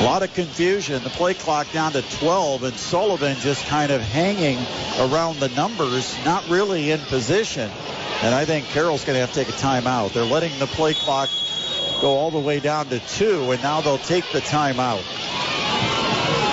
A 0.00 0.04
lot 0.04 0.22
of 0.22 0.32
confusion. 0.34 1.02
The 1.02 1.10
play 1.10 1.34
clock 1.34 1.70
down 1.72 1.92
to 1.92 2.02
12, 2.02 2.64
and 2.64 2.76
Sullivan 2.76 3.36
just 3.38 3.64
kind 3.66 3.92
of 3.92 4.00
hanging 4.00 4.58
around 4.98 5.38
the 5.38 5.48
numbers, 5.50 6.16
not 6.24 6.48
really 6.48 6.90
in 6.90 7.00
position. 7.00 7.70
And 8.22 8.34
I 8.34 8.44
think 8.44 8.66
Carroll's 8.66 9.04
going 9.04 9.16
to 9.16 9.20
have 9.20 9.32
to 9.32 9.44
take 9.44 9.48
a 9.48 9.58
timeout. 9.58 10.12
They're 10.12 10.24
letting 10.24 10.58
the 10.58 10.66
play 10.66 10.94
clock 10.94 11.28
go 12.00 12.10
all 12.10 12.30
the 12.30 12.40
way 12.40 12.58
down 12.58 12.88
to 12.88 12.98
two, 12.98 13.52
and 13.52 13.62
now 13.62 13.80
they'll 13.80 13.98
take 13.98 14.24
the 14.32 14.40
timeout. 14.40 15.02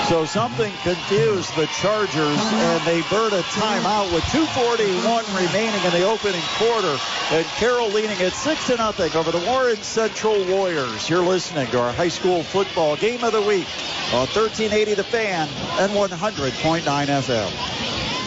So 0.10 0.26
something 0.26 0.74
confused 0.82 1.56
the 1.56 1.68
Chargers, 1.68 2.40
and 2.40 2.84
they 2.84 3.04
burn 3.12 3.32
a 3.32 3.44
timeout 3.44 4.12
with 4.12 4.24
2:41 4.32 5.24
remaining 5.38 5.84
in 5.84 5.92
the 5.92 6.02
opening 6.02 6.42
quarter, 6.58 6.98
and 7.30 7.46
Carroll 7.58 7.92
leading 7.92 8.20
at 8.24 8.34
six 8.34 8.66
to 8.66 8.78
nothing 8.78 9.14
over 9.14 9.30
the 9.30 9.38
Warren 9.38 9.78
Central 9.84 10.44
Warriors. 10.46 11.08
You're 11.08 11.22
listening 11.22 11.68
to 11.68 11.80
our 11.80 11.94
high 11.94 12.08
school 12.08 12.42
football 12.42 12.96
game 12.96 13.24
of 13.24 13.34
the 13.34 13.42
week 13.44 13.68
on 14.12 14.26
1380 14.26 14.96
The 14.96 15.04
Fan 15.04 15.48
and 15.78 15.92
100.9 15.94 16.82
FM. 16.82 18.19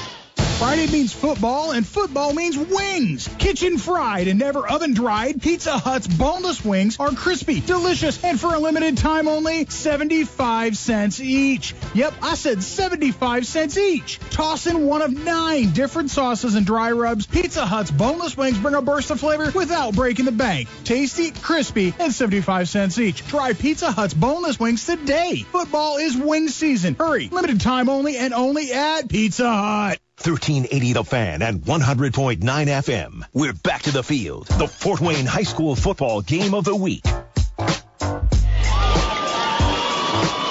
Friday 0.63 0.87
means 0.93 1.13
football, 1.13 1.73
and 1.73 1.85
football 1.85 2.33
means 2.33 2.57
wings. 2.57 3.29
Kitchen 3.39 3.79
fried 3.79 4.29
and 4.29 4.39
never 4.39 4.65
oven 4.65 4.95
dried, 4.95 5.43
Pizza 5.43 5.77
Hut's 5.77 6.07
boneless 6.07 6.65
wings 6.65 6.99
are 7.01 7.11
crispy, 7.11 7.59
delicious, 7.59 8.23
and 8.23 8.39
for 8.39 8.55
a 8.55 8.61
limited 8.61 8.97
time 8.97 9.27
only 9.27 9.67
75 9.67 10.77
cents 10.77 11.21
each. 11.21 11.75
Yep, 11.95 12.15
I 12.23 12.37
said 12.37 12.63
75 12.63 13.45
cents 13.45 13.77
each. 13.77 14.21
Toss 14.31 14.69
in 14.69 14.87
one 14.87 15.03
of 15.03 15.13
nine 15.13 15.73
different 15.73 16.13
sauces 16.13 16.55
and 16.55 16.65
dry 16.65 16.93
rubs. 16.93 17.27
Pizza 17.27 17.67
Hut's 17.67 17.91
boneless 17.91 18.37
wings 18.37 18.57
bring 18.57 18.77
a 18.77 18.83
burst 18.83 19.11
of 19.11 19.19
flavor 19.19 19.51
without 19.51 19.97
breaking 19.97 20.27
the 20.27 20.31
bank. 20.33 20.69
Tasty, 20.85 21.33
crispy, 21.33 21.93
and 21.99 22.15
75 22.15 22.69
cents 22.69 23.01
each. 23.01 23.27
Try 23.27 23.53
Pizza 23.53 23.91
Hut's 23.91 24.15
boneless 24.15 24.61
wings 24.61 24.87
today. 24.87 25.45
Football 25.51 25.97
is 25.97 26.17
wing 26.17 26.47
season. 26.47 26.95
Hurry, 26.95 27.27
limited 27.33 27.61
time 27.61 27.89
only 27.89 28.17
and 28.17 28.33
only 28.33 28.73
at 28.73 29.09
Pizza 29.09 29.53
Hut. 29.53 30.02
1380 30.25 30.93
The 30.93 31.03
Fan 31.03 31.43
and 31.43 31.63
100.9 31.63 32.39
FM. 32.39 33.25
We're 33.33 33.53
back 33.53 33.83
to 33.83 33.91
the 33.91 34.05
field. 34.05 34.47
The 34.47 34.69
Fort 34.69 35.01
Wayne 35.01 35.27
High 35.27 35.43
School 35.43 35.75
football 35.75 36.21
game 36.21 36.55
of 36.55 36.65
the 36.65 36.77
week. 36.77 37.03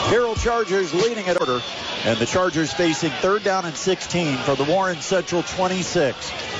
Carroll 0.09 0.35
Chargers 0.35 0.93
leading 0.93 1.25
at 1.27 1.39
order, 1.39 1.61
and 2.03 2.19
the 2.19 2.25
Chargers 2.25 2.73
facing 2.73 3.11
third 3.11 3.45
down 3.45 3.63
and 3.63 3.73
16 3.73 4.35
for 4.39 4.55
the 4.55 4.65
Warren 4.65 4.99
Central 4.99 5.41
26. 5.41 6.17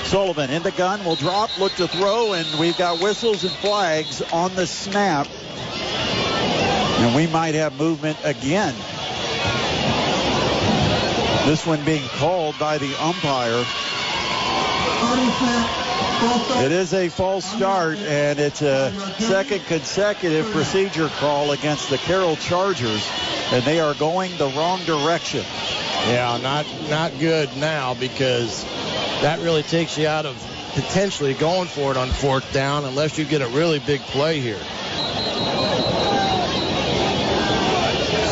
Sullivan 0.08 0.48
in 0.48 0.62
the 0.62 0.70
gun 0.70 1.04
will 1.04 1.16
drop, 1.16 1.58
look 1.58 1.74
to 1.74 1.88
throw, 1.88 2.32
and 2.32 2.46
we've 2.58 2.78
got 2.78 3.02
whistles 3.02 3.44
and 3.44 3.52
flags 3.52 4.22
on 4.32 4.54
the 4.54 4.66
snap. 4.66 5.26
And 7.02 7.14
we 7.14 7.26
might 7.26 7.56
have 7.56 7.74
movement 7.76 8.16
again. 8.24 8.74
This 11.46 11.66
one 11.66 11.84
being 11.84 12.06
called 12.08 12.56
by 12.58 12.78
the 12.78 12.94
umpire. 13.02 13.64
It 16.64 16.70
is 16.70 16.94
a 16.94 17.08
false 17.08 17.44
start, 17.44 17.98
and 17.98 18.38
it's 18.38 18.62
a 18.62 18.92
second 19.18 19.64
consecutive 19.66 20.46
procedure 20.52 21.08
call 21.08 21.50
against 21.50 21.90
the 21.90 21.98
Carroll 21.98 22.36
Chargers, 22.36 23.10
and 23.50 23.64
they 23.64 23.80
are 23.80 23.94
going 23.94 24.36
the 24.36 24.46
wrong 24.50 24.84
direction. 24.84 25.44
Yeah, 26.06 26.38
not 26.40 26.64
not 26.88 27.18
good 27.18 27.56
now 27.56 27.94
because 27.94 28.64
that 29.22 29.40
really 29.40 29.64
takes 29.64 29.98
you 29.98 30.06
out 30.06 30.26
of 30.26 30.36
potentially 30.74 31.34
going 31.34 31.66
for 31.66 31.90
it 31.90 31.96
on 31.96 32.08
fourth 32.08 32.52
down 32.52 32.84
unless 32.84 33.18
you 33.18 33.24
get 33.24 33.42
a 33.42 33.48
really 33.48 33.80
big 33.80 34.00
play 34.00 34.38
here. 34.38 34.60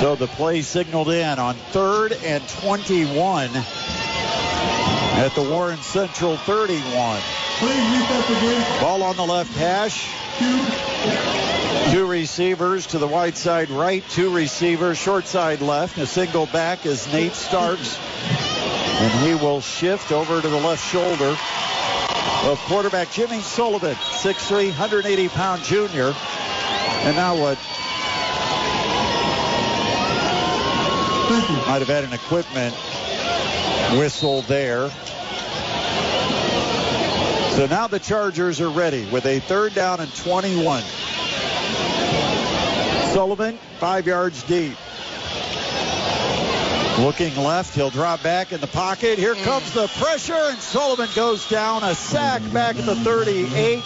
So 0.01 0.15
the 0.15 0.29
play 0.29 0.63
signaled 0.63 1.11
in 1.11 1.39
on 1.39 1.55
third 1.73 2.15
and 2.25 2.43
21 2.49 3.51
at 3.55 5.29
the 5.35 5.43
Warren 5.43 5.77
Central 5.77 6.39
31. 6.39 7.21
Ball 8.81 9.03
on 9.03 9.17
the 9.17 9.27
left 9.27 9.53
hash. 9.53 10.09
Two 11.93 12.07
receivers 12.07 12.87
to 12.87 12.99
the 12.99 13.07
wide 13.07 13.37
side 13.37 13.69
right, 13.69 14.03
two 14.09 14.35
receivers 14.35 14.97
short 14.97 15.27
side 15.27 15.61
left. 15.61 15.99
A 15.99 16.07
single 16.07 16.47
back 16.47 16.87
is 16.87 17.07
Nate 17.13 17.35
Starks. 17.35 17.99
And 18.23 19.29
he 19.29 19.35
will 19.35 19.61
shift 19.61 20.13
over 20.13 20.41
to 20.41 20.49
the 20.49 20.61
left 20.61 20.91
shoulder 20.91 21.37
of 22.49 22.59
quarterback 22.61 23.11
Jimmy 23.11 23.41
Sullivan, 23.41 23.97
6'3", 23.97 24.69
180 24.69 25.29
pound 25.29 25.63
junior. 25.63 26.15
And 27.05 27.17
now 27.17 27.39
what? 27.39 27.59
Might 31.31 31.79
have 31.79 31.87
had 31.87 32.03
an 32.03 32.13
equipment 32.13 32.75
whistle 33.97 34.43
there. 34.43 34.91
So 37.55 37.67
now 37.67 37.87
the 37.87 38.01
Chargers 38.01 38.61
are 38.61 38.69
ready 38.69 39.09
with 39.11 39.27
a 39.27 39.39
third 39.39 39.73
down 39.73 40.01
and 40.01 40.13
21. 40.17 40.83
Sullivan, 43.13 43.59
five 43.79 44.09
yards 44.09 44.43
deep. 44.43 44.77
Looking 46.99 47.37
left, 47.37 47.77
he'll 47.77 47.91
drop 47.91 48.25
back 48.25 48.53
in 48.53 48.61
the 48.61 48.67
pocket. 48.67 49.17
Here 49.17 49.37
comes 49.37 49.73
the 49.73 49.87
pressure, 49.87 50.35
and 50.35 50.59
Sullivan 50.59 51.09
goes 51.15 51.49
down. 51.49 51.85
A 51.85 51.95
sack 51.95 52.43
back 52.53 52.75
at 52.75 52.87
the 52.87 52.97
38. 52.97 53.85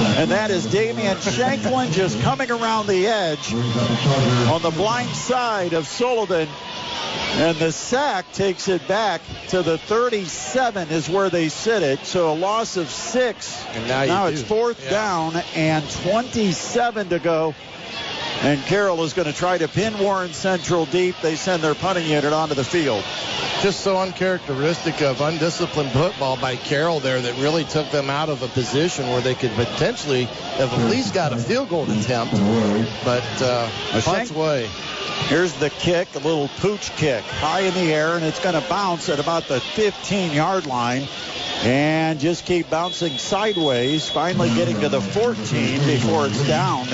And 0.00 0.30
that 0.30 0.50
is 0.50 0.66
Damian 0.66 1.18
Shanklin 1.20 1.90
just 1.92 2.20
coming 2.20 2.50
around 2.50 2.86
the 2.86 3.06
edge 3.06 3.52
on 3.52 4.62
the 4.62 4.70
blind 4.70 5.10
side 5.10 5.72
of 5.72 5.86
Sullivan. 5.86 6.48
And 7.36 7.56
the 7.58 7.72
sack 7.72 8.32
takes 8.32 8.68
it 8.68 8.86
back 8.88 9.20
to 9.48 9.62
the 9.62 9.78
37 9.78 10.88
is 10.90 11.08
where 11.08 11.30
they 11.30 11.48
sit 11.48 11.82
it. 11.82 12.00
So 12.00 12.32
a 12.32 12.34
loss 12.34 12.76
of 12.76 12.90
six. 12.90 13.64
And 13.74 13.88
now 13.88 14.24
you 14.26 14.32
it's 14.32 14.42
do. 14.42 14.46
fourth 14.48 14.82
Yeah. 14.84 14.90
down 14.90 15.36
and 15.54 15.88
27 15.90 17.08
to 17.10 17.18
go. 17.18 17.54
And 18.40 18.60
Carroll 18.66 19.02
is 19.02 19.14
going 19.14 19.26
to 19.26 19.34
try 19.34 19.58
to 19.58 19.66
pin 19.66 19.98
Warren 19.98 20.32
Central 20.32 20.86
deep. 20.86 21.16
They 21.22 21.34
send 21.34 21.62
their 21.62 21.74
punting 21.74 22.06
unit 22.06 22.32
onto 22.32 22.54
the 22.54 22.64
field. 22.64 23.04
Just 23.62 23.80
so 23.80 23.98
uncharacteristic 23.98 25.02
of 25.02 25.20
undisciplined 25.20 25.90
football 25.90 26.36
by 26.36 26.54
Carroll 26.54 27.00
there 27.00 27.20
that 27.20 27.36
really 27.38 27.64
took 27.64 27.90
them 27.90 28.08
out 28.08 28.28
of 28.28 28.42
a 28.42 28.48
position 28.48 29.08
where 29.08 29.20
they 29.20 29.34
could 29.34 29.50
potentially 29.52 30.24
have 30.24 30.72
at 30.72 30.88
least 30.88 31.14
got 31.14 31.32
a 31.32 31.36
field 31.36 31.68
goal 31.68 31.90
attempt. 31.90 32.32
But 33.04 33.24
uh, 33.42 33.68
punt's 34.02 34.30
way. 34.30 34.68
Here's 35.26 35.52
the 35.54 35.70
kick, 35.70 36.14
a 36.14 36.20
little 36.20 36.48
pooch 36.58 36.94
kick, 36.96 37.24
high 37.24 37.62
in 37.62 37.74
the 37.74 37.92
air, 37.92 38.14
and 38.14 38.24
it's 38.24 38.38
going 38.38 38.54
to 38.54 38.66
bounce 38.68 39.08
at 39.08 39.18
about 39.18 39.48
the 39.48 39.58
15-yard 39.58 40.66
line. 40.66 41.08
And 41.64 42.20
just 42.20 42.46
keep 42.46 42.70
bouncing 42.70 43.18
sideways, 43.18 44.08
finally 44.08 44.48
getting 44.50 44.80
to 44.80 44.88
the 44.88 45.00
14 45.00 45.84
before 45.84 46.26
it's 46.26 46.46
down. 46.46 46.86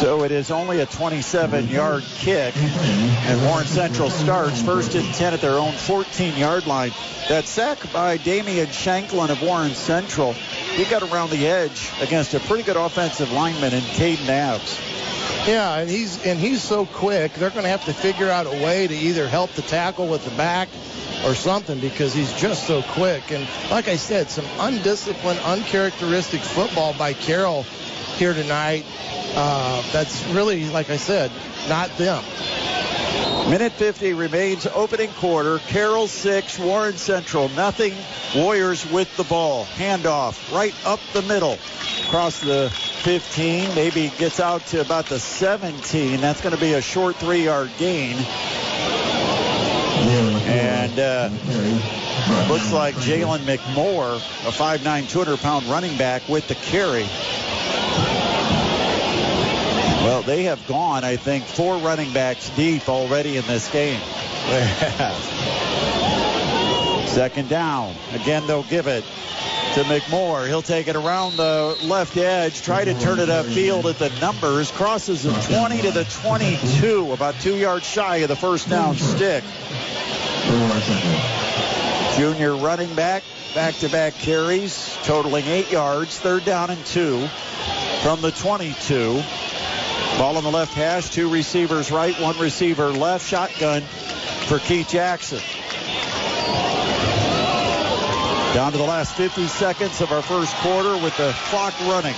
So 0.00 0.22
it 0.24 0.32
is 0.32 0.50
only 0.50 0.80
a 0.80 0.86
27-yard 0.86 2.02
kick, 2.14 2.56
and 2.56 3.46
Warren 3.46 3.66
Central 3.66 4.08
starts 4.08 4.62
first 4.62 4.94
and 4.94 5.04
10 5.12 5.34
at 5.34 5.42
their 5.42 5.58
own 5.58 5.74
14-yard 5.74 6.66
line. 6.66 6.92
That 7.28 7.44
sack 7.44 7.92
by 7.92 8.16
Damian 8.16 8.68
Shanklin 8.68 9.30
of 9.30 9.42
Warren 9.42 9.72
Central, 9.72 10.32
he 10.32 10.86
got 10.86 11.02
around 11.02 11.28
the 11.28 11.46
edge 11.46 11.90
against 12.00 12.32
a 12.32 12.40
pretty 12.40 12.62
good 12.62 12.78
offensive 12.78 13.30
lineman 13.32 13.74
in 13.74 13.82
Caden 13.82 14.26
Abs. 14.26 14.80
Yeah, 15.46 15.76
and 15.76 15.90
he's 15.90 16.24
and 16.24 16.40
he's 16.40 16.62
so 16.62 16.86
quick. 16.86 17.34
They're 17.34 17.50
going 17.50 17.64
to 17.64 17.68
have 17.68 17.84
to 17.84 17.92
figure 17.92 18.30
out 18.30 18.46
a 18.46 18.64
way 18.64 18.86
to 18.86 18.94
either 18.94 19.28
help 19.28 19.50
the 19.52 19.62
tackle 19.62 20.08
with 20.08 20.24
the 20.24 20.34
back 20.34 20.70
or 21.26 21.34
something 21.34 21.78
because 21.78 22.14
he's 22.14 22.32
just 22.40 22.66
so 22.66 22.80
quick. 22.80 23.30
And 23.30 23.46
like 23.70 23.86
I 23.88 23.96
said, 23.96 24.30
some 24.30 24.46
undisciplined, 24.58 25.40
uncharacteristic 25.40 26.40
football 26.40 26.94
by 26.94 27.12
Carroll 27.12 27.66
here 28.20 28.34
tonight. 28.34 28.84
Uh, 29.34 29.82
that's 29.92 30.22
really, 30.26 30.68
like 30.68 30.90
I 30.90 30.98
said, 30.98 31.32
not 31.70 31.88
them. 31.96 32.22
Minute 33.48 33.72
50 33.72 34.12
remains 34.12 34.66
opening 34.66 35.08
quarter. 35.14 35.58
Carroll 35.68 36.06
6, 36.06 36.58
Warren 36.58 36.98
Central 36.98 37.48
nothing. 37.48 37.94
Warriors 38.36 38.88
with 38.90 39.16
the 39.16 39.24
ball. 39.24 39.64
Handoff 39.64 40.54
right 40.54 40.74
up 40.84 41.00
the 41.14 41.22
middle. 41.22 41.56
Across 42.08 42.40
the 42.40 42.68
15, 42.70 43.74
maybe 43.74 44.12
gets 44.18 44.38
out 44.38 44.66
to 44.66 44.82
about 44.82 45.06
the 45.06 45.18
17. 45.18 46.20
That's 46.20 46.42
going 46.42 46.54
to 46.54 46.60
be 46.60 46.74
a 46.74 46.82
short 46.82 47.16
three 47.16 47.44
yard 47.46 47.70
gain. 47.78 48.16
And 50.46 50.98
uh, 50.98 51.30
looks 52.52 52.70
like 52.70 52.94
Jalen 52.96 53.38
McMore, 53.38 54.16
a 54.46 54.52
5'9", 54.52 55.08
200 55.08 55.38
pound 55.38 55.64
running 55.64 55.96
back 55.96 56.28
with 56.28 56.46
the 56.48 56.54
carry. 56.54 57.06
Well, 60.02 60.22
they 60.22 60.44
have 60.44 60.66
gone, 60.66 61.04
I 61.04 61.16
think, 61.16 61.44
four 61.44 61.76
running 61.76 62.12
backs 62.12 62.48
deep 62.50 62.88
already 62.88 63.36
in 63.36 63.46
this 63.46 63.70
game. 63.70 64.00
Second 67.06 67.48
down. 67.48 67.94
Again, 68.14 68.46
they'll 68.46 68.62
give 68.62 68.86
it 68.86 69.04
to 69.74 69.82
McMore. 69.84 70.46
He'll 70.46 70.62
take 70.62 70.88
it 70.88 70.96
around 70.96 71.36
the 71.36 71.76
left 71.84 72.16
edge, 72.16 72.62
try 72.62 72.84
to 72.84 72.98
turn 72.98 73.18
it 73.20 73.28
upfield 73.28 73.84
at 73.84 73.98
the 73.98 74.08
numbers. 74.20 74.70
Crosses 74.70 75.24
the 75.24 75.32
20 75.32 75.82
to 75.82 75.90
the 75.90 76.04
22, 76.04 77.12
about 77.12 77.34
two 77.40 77.56
yards 77.56 77.86
shy 77.86 78.16
of 78.18 78.28
the 78.28 78.36
first 78.36 78.68
down 78.70 78.96
stick. 78.96 79.44
Junior 82.16 82.56
running 82.56 82.94
back, 82.94 83.22
back-to-back 83.54 84.14
carries, 84.14 84.96
totaling 85.04 85.44
eight 85.46 85.70
yards. 85.70 86.18
Third 86.18 86.44
down 86.44 86.70
and 86.70 86.84
two 86.86 87.26
from 88.02 88.20
the 88.22 88.30
22. 88.32 89.22
Ball 90.20 90.36
on 90.36 90.44
the 90.44 90.50
left 90.50 90.74
hash, 90.74 91.08
two 91.08 91.30
receivers 91.30 91.90
right, 91.90 92.14
one 92.20 92.38
receiver 92.38 92.90
left. 92.90 93.26
Shotgun 93.26 93.80
for 93.80 94.58
Keith 94.58 94.90
Jackson. 94.90 95.38
Down 98.52 98.70
to 98.72 98.76
the 98.76 98.84
last 98.84 99.14
50 99.14 99.46
seconds 99.46 100.02
of 100.02 100.12
our 100.12 100.20
first 100.20 100.54
quarter 100.56 100.92
with 101.02 101.16
the 101.16 101.34
clock 101.46 101.72
running. 101.88 102.14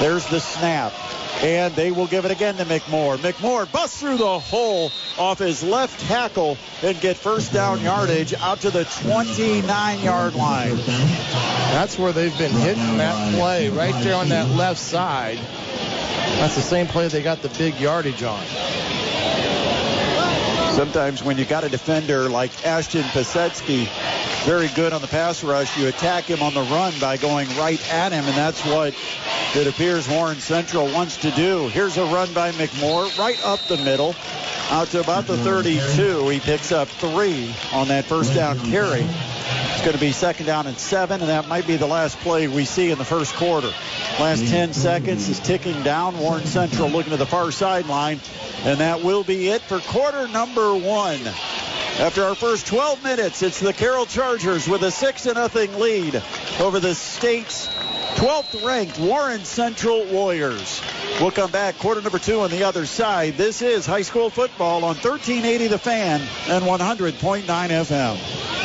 There's 0.00 0.26
the 0.28 0.40
snap. 0.40 0.94
And 1.42 1.74
they 1.74 1.90
will 1.90 2.06
give 2.06 2.24
it 2.24 2.30
again 2.30 2.56
to 2.56 2.64
McMoore. 2.64 3.18
McMoore 3.18 3.70
busts 3.70 4.00
through 4.00 4.16
the 4.16 4.38
hole 4.38 4.90
off 5.18 5.38
his 5.38 5.62
left 5.62 6.00
tackle 6.08 6.56
and 6.82 6.98
get 6.98 7.18
first 7.18 7.52
down 7.52 7.82
yardage 7.82 8.32
out 8.32 8.60
to 8.60 8.70
the 8.70 8.84
29 9.02 10.00
yard 10.00 10.34
line. 10.34 10.76
That's 10.76 11.98
where 11.98 12.12
they've 12.12 12.36
been 12.38 12.52
hitting 12.52 12.96
that 12.96 13.34
play, 13.34 13.68
right 13.68 14.02
there 14.02 14.14
on 14.14 14.30
that 14.30 14.48
left 14.56 14.80
side. 14.80 15.38
That's 16.38 16.54
the 16.54 16.62
same 16.62 16.86
play 16.86 17.08
they 17.08 17.22
got 17.22 17.40
the 17.42 17.48
big 17.50 17.78
yardage 17.78 18.22
on. 18.22 18.42
Sometimes 20.74 21.22
when 21.22 21.36
you 21.36 21.44
got 21.44 21.64
a 21.64 21.68
defender 21.68 22.30
like 22.30 22.66
Ashton 22.66 23.02
Pasetsky, 23.02 23.86
very 24.44 24.68
good 24.68 24.94
on 24.94 25.02
the 25.02 25.06
pass 25.06 25.44
rush, 25.44 25.78
you 25.78 25.86
attack 25.86 26.24
him 26.24 26.42
on 26.42 26.54
the 26.54 26.62
run 26.62 26.94
by 26.98 27.18
going 27.18 27.46
right 27.58 27.78
at 27.92 28.10
him, 28.10 28.24
and 28.24 28.34
that's 28.34 28.64
what 28.64 28.94
it 29.54 29.66
appears 29.66 30.08
Warren 30.08 30.40
Central 30.40 30.86
wants 30.86 31.18
to 31.18 31.30
do. 31.32 31.68
Here's 31.68 31.98
a 31.98 32.06
run 32.06 32.32
by 32.32 32.52
McMoore, 32.52 33.16
right 33.18 33.38
up 33.44 33.60
the 33.68 33.76
middle, 33.76 34.16
out 34.70 34.88
to 34.88 35.00
about 35.00 35.26
the 35.26 35.36
32. 35.36 36.28
He 36.30 36.40
picks 36.40 36.72
up 36.72 36.88
three 36.88 37.54
on 37.72 37.88
that 37.88 38.06
first 38.06 38.34
down 38.34 38.58
carry. 38.70 39.06
It's 39.82 39.82
going 39.82 39.94
to 39.94 40.00
be 40.00 40.12
second 40.12 40.46
down 40.46 40.66
and 40.66 40.78
seven, 40.78 41.20
and 41.20 41.28
that 41.28 41.48
might 41.48 41.66
be 41.66 41.76
the 41.76 41.86
last 41.86 42.18
play 42.20 42.48
we 42.48 42.64
see 42.64 42.90
in 42.90 42.98
the 42.98 43.04
first 43.04 43.34
quarter. 43.34 43.72
Last 44.20 44.46
10 44.46 44.72
seconds 44.72 45.28
is 45.28 45.40
ticking 45.40 45.82
down. 45.82 46.18
Warren 46.18 46.44
Central 46.46 46.88
looking 46.88 47.10
to 47.10 47.16
the 47.16 47.26
far 47.26 47.50
sideline, 47.50 48.20
and 48.64 48.80
that 48.80 49.02
will 49.02 49.24
be 49.24 49.48
it 49.48 49.60
for 49.62 49.80
quarter 49.80 50.28
number 50.28 50.61
one. 50.70 51.20
After 51.98 52.24
our 52.24 52.34
first 52.34 52.66
12 52.68 53.02
minutes, 53.02 53.42
it's 53.42 53.60
the 53.60 53.72
Carroll 53.72 54.06
Chargers 54.06 54.68
with 54.68 54.82
a 54.82 54.90
6 54.90 55.22
0 55.22 55.48
lead 55.78 56.22
over 56.60 56.80
the 56.80 56.94
state's 56.94 57.68
12th 58.16 58.64
ranked 58.64 58.98
Warren 58.98 59.44
Central 59.44 60.04
Warriors. 60.06 60.80
We'll 61.20 61.32
come 61.32 61.50
back 61.50 61.78
quarter 61.78 62.00
number 62.00 62.18
two 62.18 62.40
on 62.40 62.50
the 62.50 62.64
other 62.64 62.86
side. 62.86 63.36
This 63.36 63.60
is 63.60 63.84
high 63.84 64.02
school 64.02 64.30
football 64.30 64.84
on 64.84 64.94
1380 64.94 65.66
The 65.66 65.78
Fan 65.78 66.20
and 66.48 66.64
100.9 66.64 67.42
FM. 67.42 68.61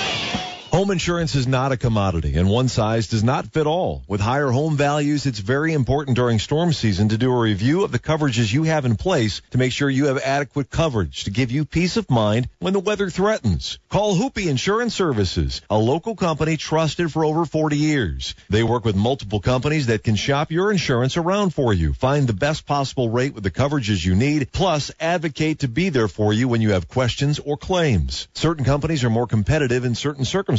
Home 0.71 0.91
insurance 0.91 1.33
is 1.33 1.47
not 1.47 1.71
a 1.71 1.77
commodity, 1.77 2.35
and 2.35 2.49
one 2.49 2.67
size 2.67 3.07
does 3.07 3.23
not 3.23 3.47
fit 3.47 3.65
all. 3.65 4.03
With 4.05 4.19
higher 4.19 4.51
home 4.51 4.75
values, 4.75 5.25
it's 5.25 5.39
very 5.39 5.71
important 5.71 6.17
during 6.17 6.39
storm 6.39 6.73
season 6.73 7.09
to 7.09 7.17
do 7.17 7.31
a 7.31 7.39
review 7.39 7.85
of 7.85 7.93
the 7.93 7.99
coverages 7.99 8.51
you 8.51 8.63
have 8.63 8.83
in 8.83 8.97
place 8.97 9.41
to 9.51 9.57
make 9.57 9.71
sure 9.71 9.89
you 9.89 10.07
have 10.07 10.17
adequate 10.17 10.69
coverage 10.69 11.23
to 11.23 11.31
give 11.31 11.51
you 11.51 11.63
peace 11.63 11.95
of 11.95 12.09
mind 12.09 12.49
when 12.59 12.73
the 12.73 12.81
weather 12.81 13.09
threatens. 13.09 13.79
Call 13.89 14.17
Hoopy 14.17 14.47
Insurance 14.47 14.93
Services, 14.93 15.61
a 15.69 15.77
local 15.77 16.17
company 16.17 16.57
trusted 16.57 17.13
for 17.13 17.23
over 17.23 17.45
40 17.45 17.77
years. 17.77 18.35
They 18.49 18.61
work 18.61 18.83
with 18.83 18.95
multiple 18.95 19.39
companies 19.39 19.87
that 19.87 20.03
can 20.03 20.15
shop 20.15 20.51
your 20.51 20.69
insurance 20.69 21.15
around 21.15 21.51
for 21.51 21.73
you, 21.73 21.93
find 21.93 22.27
the 22.27 22.33
best 22.33 22.65
possible 22.65 23.09
rate 23.09 23.33
with 23.33 23.45
the 23.45 23.51
coverages 23.51 24.05
you 24.05 24.15
need, 24.15 24.51
plus 24.51 24.91
advocate 24.99 25.59
to 25.59 25.69
be 25.69 25.89
there 25.89 26.09
for 26.09 26.33
you 26.33 26.49
when 26.49 26.61
you 26.61 26.71
have 26.71 26.89
questions 26.89 27.39
or 27.39 27.55
claims. 27.55 28.27
Certain 28.33 28.65
companies 28.65 29.05
are 29.05 29.09
more 29.09 29.27
competitive 29.27 29.85
in 29.85 29.95
certain 29.95 30.25
circumstances 30.25 30.56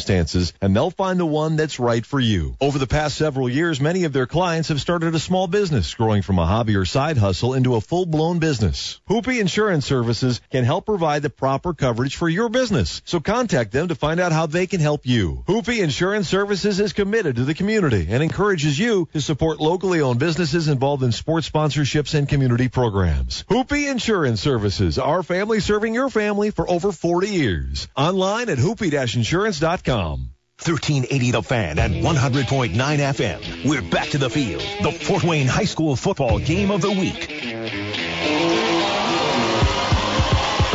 and 0.60 0.74
they'll 0.74 0.90
find 0.90 1.18
the 1.18 1.26
one 1.26 1.56
that's 1.56 1.80
right 1.80 2.04
for 2.04 2.20
you. 2.20 2.56
Over 2.60 2.78
the 2.78 2.86
past 2.86 3.16
several 3.16 3.48
years, 3.48 3.80
many 3.80 4.04
of 4.04 4.12
their 4.12 4.26
clients 4.26 4.68
have 4.68 4.80
started 4.80 5.14
a 5.14 5.18
small 5.18 5.46
business, 5.46 5.92
growing 5.94 6.22
from 6.22 6.38
a 6.38 6.46
hobby 6.46 6.76
or 6.76 6.84
side 6.84 7.18
hustle 7.18 7.54
into 7.54 7.74
a 7.74 7.80
full-blown 7.80 8.38
business. 8.38 9.00
Hoopy 9.08 9.40
Insurance 9.40 9.86
Services 9.86 10.40
can 10.50 10.64
help 10.64 10.86
provide 10.86 11.22
the 11.22 11.30
proper 11.30 11.74
coverage 11.74 12.16
for 12.16 12.28
your 12.28 12.48
business. 12.48 13.02
So 13.04 13.20
contact 13.20 13.72
them 13.72 13.88
to 13.88 13.94
find 13.94 14.20
out 14.20 14.32
how 14.32 14.46
they 14.46 14.66
can 14.66 14.80
help 14.80 15.06
you. 15.06 15.42
Hoopy 15.48 15.80
Insurance 15.80 16.28
Services 16.28 16.80
is 16.80 16.92
committed 16.92 17.36
to 17.36 17.44
the 17.44 17.54
community 17.54 18.06
and 18.08 18.22
encourages 18.22 18.78
you 18.78 19.08
to 19.12 19.20
support 19.20 19.60
locally 19.60 20.00
owned 20.00 20.20
businesses 20.20 20.68
involved 20.68 21.02
in 21.02 21.12
sports 21.12 21.50
sponsorships 21.50 22.14
and 22.14 22.28
community 22.28 22.68
programs. 22.68 23.44
Hoopy 23.50 23.90
Insurance 23.90 24.40
Services, 24.40 24.98
our 24.98 25.22
family 25.22 25.60
serving 25.60 25.94
your 25.94 26.08
family 26.08 26.50
for 26.50 26.68
over 26.70 26.92
40 26.92 27.28
years. 27.28 27.88
Online 27.96 28.48
at 28.48 28.58
hoopy-insurance.com. 28.58 29.87
1380 29.88 31.30
The 31.30 31.42
Fan 31.42 31.78
and 31.78 31.94
100.9 32.04 32.74
FM. 32.74 33.64
We're 33.64 33.82
back 33.82 34.08
to 34.10 34.18
the 34.18 34.28
field. 34.28 34.62
The 34.82 34.92
Fort 34.92 35.24
Wayne 35.24 35.46
High 35.46 35.64
School 35.64 35.96
football 35.96 36.38
game 36.38 36.70
of 36.70 36.82
the 36.82 36.90
week. 36.90 37.28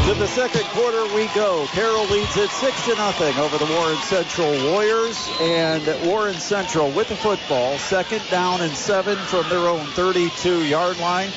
To 0.07 0.13
the 0.15 0.27
second 0.27 0.63
quarter 0.63 1.03
we 1.15 1.27
go. 1.35 1.65
Carroll 1.67 2.05
leads 2.07 2.35
it 2.37 2.49
six 2.49 2.85
to 2.85 2.95
nothing 2.95 3.37
over 3.37 3.57
the 3.57 3.71
Warren 3.71 3.97
Central 3.97 4.51
Warriors, 4.71 5.29
and 5.39 5.85
Warren 6.07 6.35
Central 6.35 6.91
with 6.91 7.09
the 7.09 7.15
football, 7.15 7.77
second 7.77 8.21
down 8.31 8.61
and 8.61 8.75
seven 8.75 9.17
from 9.17 9.47
their 9.49 9.59
own 9.59 9.85
32-yard 9.87 10.97
line. 10.99 11.29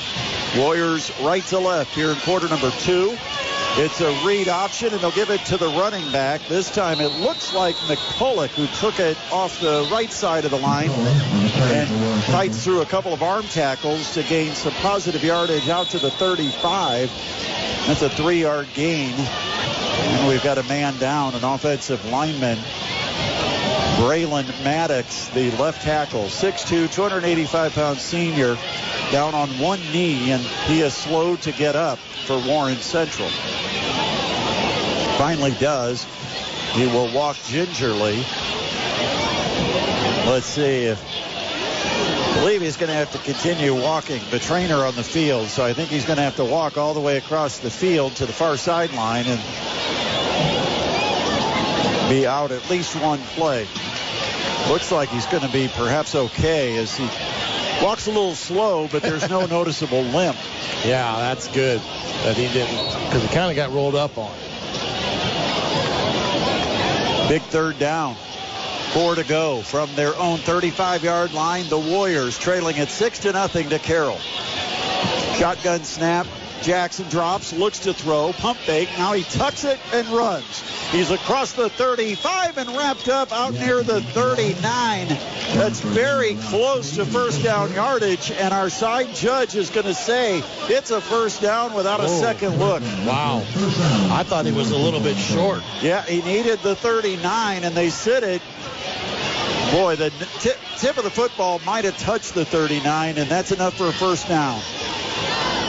Warriors 0.57 1.13
right 1.21 1.45
to 1.45 1.59
left 1.59 1.95
here 1.95 2.11
in 2.11 2.17
quarter 2.17 2.49
number 2.49 2.71
two. 2.71 3.17
It's 3.79 4.01
a 4.01 4.11
read 4.27 4.49
option, 4.49 4.95
and 4.95 5.03
they'll 5.03 5.11
give 5.11 5.29
it 5.29 5.45
to 5.47 5.59
the 5.59 5.69
running 5.69 6.11
back. 6.11 6.41
This 6.49 6.71
time 6.71 6.99
it 6.99 7.13
looks 7.21 7.53
like 7.53 7.75
McCulloch, 7.77 8.49
who 8.49 8.67
took 8.79 8.99
it 8.99 9.19
off 9.31 9.61
the 9.61 9.87
right 9.93 10.11
side 10.11 10.47
of 10.47 10.51
the 10.51 10.59
line 10.59 10.89
and 10.89 12.25
fights 12.25 12.65
through 12.65 12.81
a 12.81 12.87
couple 12.87 13.13
of 13.13 13.23
arm 13.23 13.45
tackles 13.49 14.15
to 14.15 14.23
gain 14.23 14.53
some 14.55 14.73
positive 14.73 15.23
yardage 15.23 15.69
out 15.69 15.89
to 15.91 15.99
the 15.99 16.11
35. 16.11 17.11
That's 17.87 18.01
a 18.01 18.09
three-yard 18.09 18.69
gain. 18.73 19.13
And 19.13 20.27
we've 20.27 20.43
got 20.43 20.57
a 20.57 20.63
man 20.63 20.99
down, 20.99 21.35
an 21.35 21.45
offensive 21.45 22.03
lineman. 22.07 22.59
Braylon 23.97 24.47
Maddox, 24.63 25.29
the 25.29 25.51
left 25.53 25.83
tackle, 25.83 26.25
6'2", 26.25 26.87
285-pound 26.89 27.99
senior, 27.99 28.57
down 29.11 29.35
on 29.35 29.49
one 29.59 29.81
knee, 29.91 30.33
and 30.33 30.43
he 30.67 30.83
is 30.83 30.93
slow 30.93 31.37
to 31.37 31.53
get 31.53 31.77
up 31.77 31.99
for 31.99 32.39
Warren 32.39 32.77
Central. 32.77 33.29
Finally 35.17 35.53
does. 35.59 36.05
He 36.73 36.85
will 36.87 37.09
walk 37.15 37.39
gingerly. 37.47 38.17
Let's 40.27 40.45
see 40.45 40.85
if 40.85 41.03
I 42.37 42.41
believe 42.41 42.61
he's 42.61 42.77
going 42.77 42.91
to 42.91 42.95
have 42.95 43.11
to 43.13 43.19
continue 43.19 43.75
walking. 43.75 44.21
The 44.31 44.39
trainer 44.39 44.85
on 44.85 44.95
the 44.95 45.05
field, 45.05 45.49
so 45.49 45.65
I 45.65 45.73
think 45.73 45.89
he's 45.89 46.05
going 46.05 46.19
to 46.19 46.23
have 46.23 46.37
to 46.37 46.45
walk 46.45 46.77
all 46.77 46.93
the 46.93 47.01
way 47.01 47.17
across 47.17 47.61
the 47.61 47.71
field 47.71 48.17
to 48.17 48.27
the 48.27 48.33
far 48.35 48.59
sideline 48.59 49.25
and 49.27 49.41
be 52.09 52.27
out 52.27 52.53
at 52.53 52.69
least 52.71 52.95
one 53.01 53.19
play. 53.35 53.67
Looks 54.69 54.91
like 54.91 55.09
he's 55.09 55.27
going 55.27 55.43
to 55.43 55.53
be 55.53 55.69
perhaps 55.69 56.15
okay 56.15 56.77
as 56.77 56.97
he 56.97 57.05
walks 57.83 58.07
a 58.07 58.11
little 58.11 58.35
slow, 58.35 58.89
but 58.89 59.03
there's 59.03 59.29
no 59.29 59.47
noticeable 59.47 60.03
limp. 60.03 60.37
Yeah, 60.85 61.17
that's 61.19 61.49
good 61.49 61.81
that 61.81 62.37
he 62.37 62.49
didn't, 62.49 62.85
because 63.07 63.23
he 63.23 63.29
kind 63.29 63.51
of 63.51 63.57
got 63.57 63.73
rolled 63.73 63.95
up 63.95 64.17
on. 64.19 64.35
Big 67.29 67.43
third 67.43 67.79
down. 67.79 68.15
Four 68.93 69.17
to 69.17 69.25
go 69.25 69.63
from 69.63 69.95
their 69.95 70.17
own 70.17 70.39
35-yard 70.39 71.35
line. 71.35 71.69
The 71.69 71.79
Warriors 71.79 72.39
trailing 72.39 72.79
at 72.79 72.89
six 72.89 73.21
to 73.21 73.33
nothing 73.33 73.69
to 73.71 73.79
Carroll. 73.79 74.19
Shotgun 75.37 75.83
snap. 75.85 76.27
Jackson 76.63 77.09
drops, 77.09 77.53
looks 77.53 77.81
to 77.81 77.93
throw, 77.95 78.33
pump 78.33 78.59
fake. 78.59 78.89
Now 78.99 79.13
he 79.13 79.23
tucks 79.23 79.65
it 79.65 79.79
and 79.93 80.07
runs. 80.09 80.63
He's 80.91 81.11
across 81.11 81.53
the 81.53 81.69
35 81.69 82.59
and 82.59 82.71
wrapped 82.77 83.09
up 83.09 83.33
out 83.33 83.55
near 83.55 83.83
the 83.83 84.01
39. 84.01 85.09
That's 85.09 85.81
very 85.81 86.35
close 86.35 86.97
to 86.97 87.05
first 87.05 87.43
down 87.43 87.73
yardage, 87.73 88.31
and 88.31 88.53
our 88.53 88.71
side 88.71 89.15
judge 89.15 89.55
is 89.55 89.71
going 89.71 89.87
to 89.87 89.95
say 89.95 90.43
it's 90.69 90.91
a 90.91 91.01
first 91.01 91.41
down 91.41 91.75
without 91.75 92.01
a 92.01 92.05
Whoa. 92.05 92.21
second 92.21 92.59
look. 92.59 92.83
Wow. 93.07 93.39
I 94.11 94.25
thought 94.25 94.47
he 94.47 94.53
was 94.53 94.71
a 94.71 94.77
little 94.77 95.01
bit 95.01 95.17
short. 95.17 95.63
Yeah, 95.81 96.03
he 96.03 96.23
needed 96.23 96.61
the 96.61 96.75
39, 96.75 97.65
and 97.65 97.77
they 97.77 97.91
sit 97.91 98.23
it. 98.23 98.43
Boy, 99.73 99.97
the 99.97 100.11
tip, 100.39 100.59
tip 100.79 100.97
of 100.97 101.05
the 101.05 101.11
football 101.11 101.61
might 101.67 101.85
have 101.85 101.99
touched 101.99 102.35
the 102.35 102.45
39, 102.45 103.19
and 103.19 103.29
that's 103.29 103.53
enough 103.53 103.75
for 103.75 103.89
a 103.89 103.93
first 103.93 104.29
down. 104.29 104.61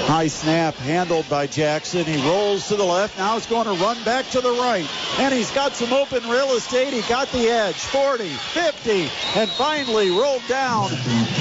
High 0.07 0.27
snap 0.27 0.75
handled 0.75 1.27
by 1.27 1.47
Jackson. 1.47 2.05
He 2.05 2.25
rolls 2.25 2.69
to 2.69 2.77
the 2.77 2.85
left. 2.85 3.17
Now 3.17 3.33
he's 3.33 3.45
going 3.45 3.65
to 3.65 3.83
run 3.83 4.01
back 4.05 4.25
to 4.29 4.39
the 4.39 4.51
right. 4.51 4.87
And 5.19 5.33
he's 5.33 5.51
got 5.51 5.73
some 5.75 5.91
open 5.91 6.23
real 6.29 6.53
estate. 6.53 6.93
He 6.93 7.01
got 7.09 7.29
the 7.33 7.49
edge. 7.49 7.75
40, 7.75 8.29
50, 8.29 9.09
and 9.35 9.49
finally 9.49 10.09
rolled 10.11 10.47
down 10.47 10.91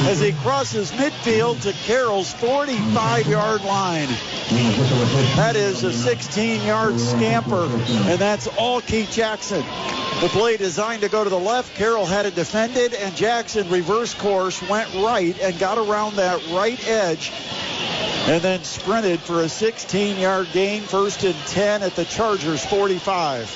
as 0.08 0.18
he 0.18 0.32
crosses 0.32 0.90
midfield 0.90 1.62
to 1.62 1.72
Carroll's 1.84 2.32
45 2.32 3.28
yard 3.28 3.62
line. 3.62 4.08
That 5.36 5.54
is 5.54 5.84
a 5.84 5.92
16 5.92 6.62
yard 6.62 6.98
scamper, 6.98 7.66
and 7.66 8.18
that's 8.18 8.48
all 8.58 8.80
Keith 8.80 9.12
Jackson. 9.12 9.64
The 10.20 10.28
play 10.30 10.56
designed 10.56 11.02
to 11.02 11.08
go 11.08 11.22
to 11.22 11.30
the 11.30 11.38
left. 11.38 11.76
Carroll 11.76 12.04
had 12.04 12.26
it 12.26 12.34
defended, 12.34 12.94
and 12.94 13.14
Jackson 13.14 13.70
reverse 13.70 14.12
course 14.12 14.60
went 14.68 14.92
right 14.94 15.38
and 15.40 15.56
got 15.60 15.78
around 15.78 16.16
that 16.16 16.44
right 16.48 16.84
edge 16.88 17.30
and 18.26 18.42
then 18.42 18.55
sprinted 18.64 19.20
for 19.20 19.42
a 19.42 19.48
16 19.48 20.18
yard 20.18 20.48
gain, 20.52 20.82
first 20.82 21.24
and 21.24 21.34
10 21.46 21.82
at 21.82 21.94
the 21.96 22.04
Chargers 22.04 22.64
45. 22.64 23.50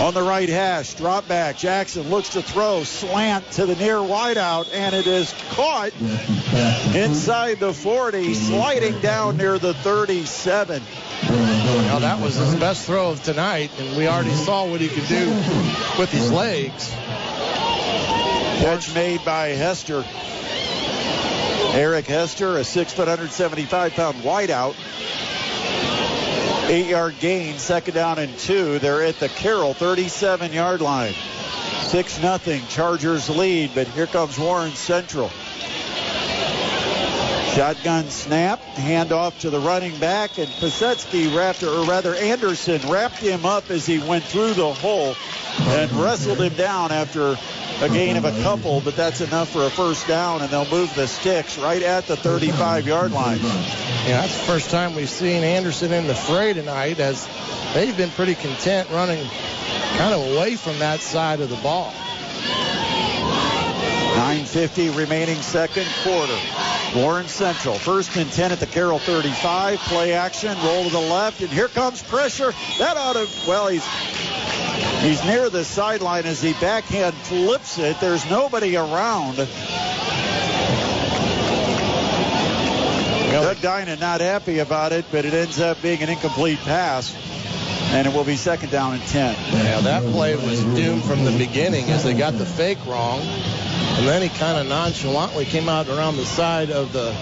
On 0.00 0.12
the 0.12 0.22
right 0.22 0.48
hash, 0.48 0.94
drop 0.94 1.26
back. 1.26 1.56
Jackson 1.56 2.10
looks 2.10 2.28
to 2.30 2.42
throw, 2.42 2.84
slant 2.84 3.50
to 3.52 3.66
the 3.66 3.74
near 3.76 3.96
wideout, 3.96 4.68
and 4.72 4.94
it 4.94 5.06
is 5.06 5.34
caught 5.50 5.92
inside 6.94 7.58
the 7.58 7.72
40, 7.72 8.34
sliding 8.34 9.00
down 9.00 9.38
near 9.38 9.58
the 9.58 9.74
37. 9.74 10.82
Now 11.22 11.98
that 12.00 12.20
was 12.20 12.36
his 12.36 12.54
best 12.56 12.84
throw 12.86 13.10
of 13.10 13.22
tonight, 13.22 13.70
and 13.78 13.96
we 13.96 14.06
already 14.06 14.34
saw 14.34 14.68
what 14.68 14.80
he 14.80 14.88
could 14.88 15.08
do 15.08 15.30
with 15.98 16.10
his 16.10 16.30
legs. 16.30 16.90
Catch 18.60 18.94
made 18.94 19.24
by 19.24 19.48
Hester. 19.48 20.04
Eric 21.76 22.06
Hester, 22.06 22.56
a 22.56 22.64
6 22.64 22.92
foot 22.94 23.06
175 23.06 23.92
pound 23.92 24.16
wideout. 24.22 24.74
Eight 26.70 26.86
yard 26.86 27.16
gain, 27.20 27.58
second 27.58 27.92
down 27.92 28.18
and 28.18 28.36
two. 28.38 28.78
They're 28.78 29.02
at 29.02 29.20
the 29.20 29.28
Carroll 29.28 29.74
37 29.74 30.54
yard 30.54 30.80
line. 30.80 31.12
6 31.82 32.22
nothing. 32.22 32.62
Chargers 32.68 33.28
lead, 33.28 33.72
but 33.74 33.88
here 33.88 34.06
comes 34.06 34.38
Warren 34.38 34.72
Central. 34.72 35.28
Shotgun 37.54 38.08
snap, 38.08 38.58
handoff 38.76 39.38
to 39.40 39.50
the 39.50 39.60
running 39.60 39.98
back, 39.98 40.38
and 40.38 40.48
Pasetsky 40.48 41.36
wrapped, 41.36 41.62
or 41.62 41.84
rather 41.84 42.14
Anderson 42.14 42.80
wrapped 42.90 43.18
him 43.18 43.44
up 43.44 43.70
as 43.70 43.84
he 43.84 43.98
went 43.98 44.24
through 44.24 44.54
the 44.54 44.72
hole 44.72 45.14
and 45.58 45.92
wrestled 45.92 46.40
him 46.40 46.54
down 46.54 46.90
after 46.90 47.36
a 47.82 47.88
gain 47.88 48.16
of 48.16 48.24
a 48.24 48.32
couple, 48.42 48.80
but 48.80 48.96
that's 48.96 49.20
enough 49.20 49.50
for 49.50 49.64
a 49.64 49.70
first 49.70 50.06
down, 50.08 50.40
and 50.42 50.50
they'll 50.50 50.68
move 50.68 50.94
the 50.94 51.06
sticks 51.06 51.58
right 51.58 51.82
at 51.82 52.06
the 52.06 52.16
35 52.16 52.86
yard 52.86 53.12
line. 53.12 53.38
Yeah, 53.38 54.22
that's 54.22 54.38
the 54.38 54.44
first 54.44 54.70
time 54.70 54.94
we've 54.94 55.10
seen 55.10 55.44
Anderson 55.44 55.92
in 55.92 56.06
the 56.06 56.14
fray 56.14 56.52
tonight, 56.54 57.00
as 57.00 57.28
they've 57.74 57.96
been 57.96 58.10
pretty 58.10 58.34
content 58.34 58.88
running 58.90 59.26
kind 59.96 60.14
of 60.14 60.32
away 60.32 60.56
from 60.56 60.78
that 60.78 61.00
side 61.00 61.40
of 61.40 61.50
the 61.50 61.56
ball. 61.56 61.92
9.50 64.16 64.96
remaining 64.96 65.36
second 65.42 65.86
quarter. 66.02 66.38
Warren 66.94 67.28
Central, 67.28 67.74
first 67.74 68.16
and 68.16 68.30
10 68.32 68.52
at 68.52 68.60
the 68.60 68.66
Carroll 68.66 68.98
35. 68.98 69.78
Play 69.80 70.14
action, 70.14 70.56
roll 70.64 70.84
to 70.84 70.90
the 70.90 70.98
left, 70.98 71.42
and 71.42 71.50
here 71.50 71.68
comes 71.68 72.02
pressure. 72.02 72.52
That 72.78 72.96
ought 72.96 73.14
to, 73.14 73.28
well, 73.46 73.68
he's 73.68 73.84
he's 75.00 75.24
near 75.24 75.50
the 75.50 75.64
sideline 75.64 76.26
as 76.26 76.40
he 76.42 76.52
backhand 76.54 77.14
flips 77.14 77.78
it. 77.78 78.00
There's 78.00 78.28
nobody 78.30 78.76
around. 78.76 79.36
Doug 83.30 83.56
Dynan 83.58 84.00
not 84.00 84.20
happy 84.20 84.60
about 84.60 84.92
it, 84.92 85.04
but 85.10 85.24
it 85.24 85.34
ends 85.34 85.60
up 85.60 85.82
being 85.82 86.02
an 86.02 86.08
incomplete 86.08 86.58
pass. 86.60 87.14
And 87.90 88.06
it 88.06 88.14
will 88.14 88.24
be 88.24 88.36
second 88.36 88.70
down 88.70 88.94
and 88.94 89.02
10. 89.02 89.36
Yeah, 89.52 89.80
that 89.80 90.02
play 90.12 90.34
was 90.34 90.62
doomed 90.64 91.04
from 91.04 91.24
the 91.24 91.36
beginning 91.36 91.84
as 91.90 92.02
they 92.02 92.14
got 92.14 92.36
the 92.36 92.46
fake 92.46 92.84
wrong. 92.86 93.20
And 93.20 94.06
then 94.06 94.22
he 94.22 94.28
kind 94.28 94.58
of 94.58 94.66
nonchalantly 94.66 95.44
came 95.44 95.68
out 95.68 95.88
around 95.88 96.16
the 96.16 96.24
side 96.24 96.70
of 96.70 96.92
the 96.92 97.14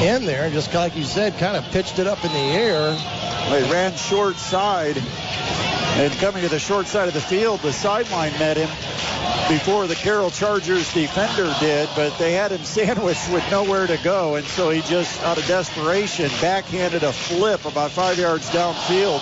end 0.00 0.28
there, 0.28 0.44
and 0.44 0.52
just 0.52 0.72
like 0.72 0.94
you 0.96 1.04
said, 1.04 1.36
kind 1.38 1.56
of 1.56 1.64
pitched 1.72 1.98
it 1.98 2.06
up 2.06 2.24
in 2.24 2.32
the 2.32 2.38
air. 2.38 2.92
They 3.50 3.68
ran 3.70 3.96
short 3.96 4.36
side, 4.36 4.96
and 5.98 6.12
coming 6.18 6.42
to 6.42 6.48
the 6.48 6.60
short 6.60 6.86
side 6.86 7.08
of 7.08 7.14
the 7.14 7.20
field, 7.20 7.58
the 7.60 7.72
sideline 7.72 8.30
met 8.38 8.56
him 8.56 8.68
before 9.48 9.88
the 9.88 9.96
Carroll 9.96 10.30
Chargers 10.30 10.92
defender 10.94 11.52
did, 11.58 11.88
but 11.96 12.16
they 12.18 12.34
had 12.34 12.52
him 12.52 12.62
sandwiched 12.64 13.28
with 13.32 13.42
nowhere 13.50 13.88
to 13.88 13.96
go, 14.04 14.36
and 14.36 14.46
so 14.46 14.70
he 14.70 14.80
just, 14.82 15.20
out 15.24 15.38
of 15.38 15.46
desperation, 15.46 16.30
backhanded 16.40 17.02
a 17.02 17.12
flip 17.12 17.64
about 17.64 17.90
five 17.90 18.16
yards 18.16 18.48
downfield 18.50 19.18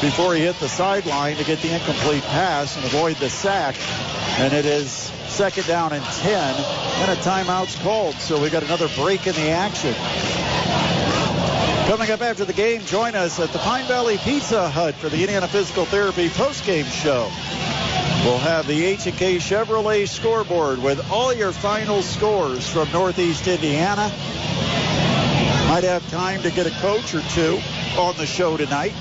before 0.00 0.36
he 0.36 0.42
hit 0.42 0.54
the 0.60 0.68
sideline 0.68 1.36
to 1.36 1.44
get 1.44 1.60
the 1.60 1.74
incomplete 1.74 2.22
pass 2.22 2.76
and 2.76 2.84
avoid 2.84 3.16
the 3.16 3.28
sack. 3.28 3.74
And 4.38 4.52
it 4.52 4.64
is 4.64 4.92
second 5.26 5.66
down 5.66 5.92
and 5.92 6.04
10, 6.04 6.32
and 6.34 7.10
a 7.10 7.16
timeout's 7.16 7.74
called, 7.82 8.14
so 8.14 8.40
we 8.40 8.48
got 8.48 8.62
another 8.62 8.88
break 8.96 9.26
in 9.26 9.34
the 9.34 9.50
action. 9.50 9.94
Coming 11.86 12.10
up 12.10 12.22
after 12.22 12.44
the 12.44 12.52
game, 12.52 12.80
join 12.82 13.14
us 13.16 13.40
at 13.40 13.50
the 13.50 13.58
Pine 13.58 13.86
Valley 13.86 14.16
Pizza 14.18 14.70
Hut 14.70 14.94
for 14.94 15.08
the 15.08 15.20
Indiana 15.20 15.48
Physical 15.48 15.84
Therapy 15.84 16.28
postgame 16.28 16.84
show. 16.84 17.28
We'll 18.24 18.38
have 18.38 18.68
the 18.68 18.84
H&K 18.84 19.36
Chevrolet 19.36 20.08
scoreboard 20.08 20.80
with 20.80 21.10
all 21.10 21.34
your 21.34 21.50
final 21.50 22.00
scores 22.02 22.68
from 22.68 22.90
Northeast 22.92 23.48
Indiana. 23.48 24.08
Might 25.68 25.82
have 25.82 26.08
time 26.08 26.40
to 26.42 26.52
get 26.52 26.66
a 26.68 26.80
coach 26.80 27.14
or 27.14 27.22
two 27.30 27.60
on 27.98 28.16
the 28.16 28.26
show 28.26 28.56
tonight. 28.56 28.92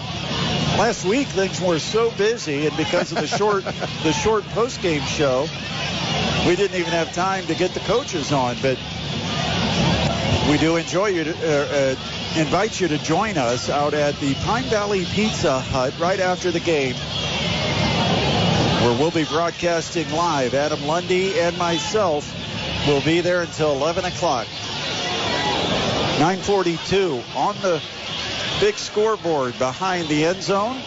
Last 0.80 1.06
week 1.06 1.28
things 1.28 1.62
were 1.62 1.78
so 1.78 2.10
busy, 2.12 2.66
and 2.66 2.76
because 2.76 3.12
of 3.12 3.20
the 3.20 3.28
short 3.28 3.64
the 4.04 4.12
short 4.12 4.44
postgame 4.46 5.06
show, 5.06 5.48
we 6.48 6.56
didn't 6.56 6.80
even 6.80 6.92
have 6.92 7.14
time 7.14 7.46
to 7.46 7.54
get 7.54 7.76
the 7.76 7.80
coaches 7.82 8.32
on. 8.32 8.58
But 8.62 8.80
we 10.52 10.58
do 10.58 10.76
enjoy 10.76 11.08
you 11.08 11.24
to, 11.24 11.32
uh, 11.32 11.96
uh, 11.96 11.96
invite 12.38 12.82
you 12.82 12.90
to 12.90 12.98
join 12.98 13.38
us 13.38 13.70
out 13.70 13.94
at 13.94 14.14
the 14.20 14.34
Pine 14.44 14.66
Valley 14.66 15.06
Pizza 15.06 15.62
Hut 15.62 15.98
right 15.98 16.20
after 16.20 16.52
the 16.52 16.60
game 16.60 16.94
where 18.84 19.00
we'll 19.00 19.12
be 19.12 19.24
broadcasting 19.24 20.12
live. 20.12 20.54
Adam 20.54 20.86
Lundy 20.86 21.40
and 21.40 21.58
myself 21.58 22.30
will 22.86 23.00
be 23.02 23.22
there 23.22 23.44
until 23.44 23.72
11 23.72 24.04
o'clock. 24.04 24.46
942 26.20 27.24
on 27.34 27.56
the 27.62 27.82
big 28.60 28.76
scoreboard 28.76 29.58
behind 29.58 30.10
the 30.10 30.26
end 30.26 30.44
zone. 30.44 30.82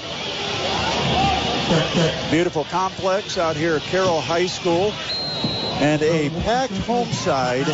Beautiful 2.30 2.64
complex 2.64 3.38
out 3.38 3.56
here 3.56 3.76
at 3.76 3.82
Carroll 3.82 4.20
High 4.20 4.46
School. 4.46 4.92
And 5.80 6.02
a 6.02 6.28
packed 6.42 6.76
home 6.78 7.10
side. 7.12 7.66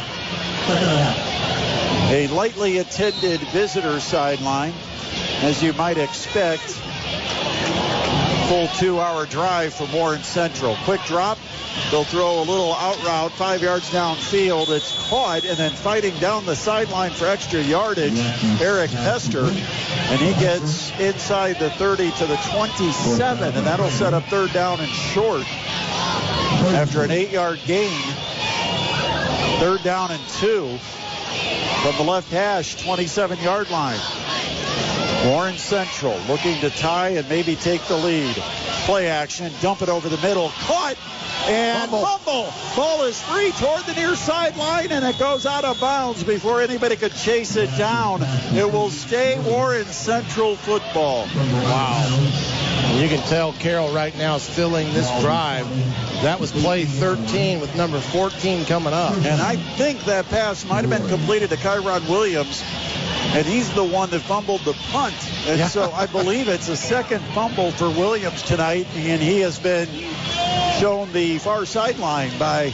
A 2.11 2.26
lightly 2.28 2.78
attended 2.78 3.41
visitor 3.53 4.01
sideline, 4.01 4.74
as 5.43 5.62
you 5.62 5.72
might 5.74 5.97
expect 5.97 6.62
full 8.49 8.66
two-hour 8.78 9.26
drive 9.26 9.72
from 9.72 9.93
Warren 9.93 10.24
Central. 10.24 10.74
Quick 10.84 11.01
drop. 11.05 11.38
They'll 11.93 12.03
throw 12.03 12.41
a 12.41 12.43
little 12.43 12.74
out 12.74 13.01
route, 13.05 13.30
five 13.30 13.62
yards 13.62 13.88
downfield. 13.91 14.70
It's 14.70 15.09
caught, 15.09 15.45
and 15.45 15.57
then 15.57 15.70
fighting 15.70 16.16
down 16.18 16.47
the 16.47 16.57
sideline 16.57 17.12
for 17.12 17.26
extra 17.26 17.62
yardage, 17.62 18.18
Eric 18.61 18.91
Hester, 18.91 19.45
and 19.45 20.20
he 20.20 20.32
gets 20.41 20.91
inside 20.99 21.61
the 21.61 21.70
30 21.70 22.11
to 22.11 22.26
the 22.26 22.36
27, 22.51 23.55
and 23.55 23.66
that'll 23.66 23.88
set 23.88 24.14
up 24.14 24.24
third 24.24 24.53
down 24.53 24.80
and 24.80 24.91
short 24.91 25.47
after 26.74 27.05
an 27.05 27.12
eight-yard 27.12 27.61
gain. 27.66 28.03
Third 29.61 29.84
down 29.84 30.11
and 30.11 30.28
two 30.41 30.76
from 31.83 31.97
the 31.97 32.03
left 32.03 32.31
hash, 32.31 32.76
27-yard 32.76 33.70
line. 33.70 34.01
Warren 35.26 35.59
Central 35.59 36.18
looking 36.28 36.61
to 36.61 36.70
tie 36.70 37.11
and 37.11 37.28
maybe 37.28 37.57
take 37.57 37.83
the 37.87 37.97
lead. 37.97 38.37
Play 38.91 39.07
action, 39.09 39.53
dump 39.62 39.82
it 39.82 39.88
over 39.88 40.09
the 40.09 40.16
middle, 40.16 40.49
caught 40.62 40.97
and 41.47 41.88
fumble. 41.93 42.53
Ball 42.74 43.05
is 43.05 43.22
free 43.22 43.53
toward 43.53 43.84
the 43.84 43.95
near 43.95 44.16
sideline 44.16 44.91
and 44.91 45.05
it 45.05 45.16
goes 45.16 45.47
out 45.47 45.64
of 45.64 45.78
bounds 45.80 46.24
before 46.24 46.61
anybody 46.61 46.97
could 46.97 47.14
chase 47.14 47.55
it 47.55 47.70
down. 47.78 48.20
It 48.53 48.72
will 48.72 48.91
stay 48.91 49.38
Warren 49.49 49.84
Central 49.84 50.57
football. 50.57 51.28
Wow. 51.36 52.97
You 52.97 53.09
can 53.09 53.20
tell 53.28 53.53
Carroll 53.53 53.93
right 53.95 54.16
now 54.18 54.34
is 54.34 54.51
filling 54.51 54.93
this 54.93 55.09
drive. 55.20 55.68
That 56.22 56.41
was 56.41 56.51
play 56.51 56.84
13 56.84 57.61
with 57.61 57.76
number 57.76 58.01
14 58.01 58.64
coming 58.64 58.93
up. 58.93 59.14
And 59.14 59.41
I 59.41 59.55
think 59.55 60.05
that 60.07 60.28
pass 60.30 60.64
might 60.64 60.84
have 60.84 60.91
been 60.91 61.09
completed 61.09 61.51
to 61.51 61.57
Kyron 61.57 62.09
Williams. 62.09 62.64
And 63.32 63.47
he's 63.47 63.72
the 63.74 63.84
one 63.84 64.11
that 64.11 64.20
fumbled 64.20 64.62
the 64.62 64.72
punt. 64.72 65.14
And 65.47 65.59
Yeah. 65.61 65.68
so 65.68 65.93
I 65.93 66.07
believe 66.07 66.49
it's 66.49 66.68
a 66.68 66.76
second 66.76 67.20
fumble 67.32 67.70
for 67.70 67.88
Williams 67.88 68.43
tonight. 68.43 68.80
And 68.87 69.20
he 69.20 69.41
has 69.41 69.59
been 69.59 69.89
shown 70.81 71.12
the 71.12 71.39
far 71.39 71.66
sideline 71.66 72.31
by 72.39 72.72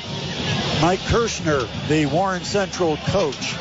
Mike 0.81 1.01
Kirschner, 1.07 1.67
the 1.89 2.07
Warren 2.07 2.45
Central 2.45 2.97
coach. 3.09 3.55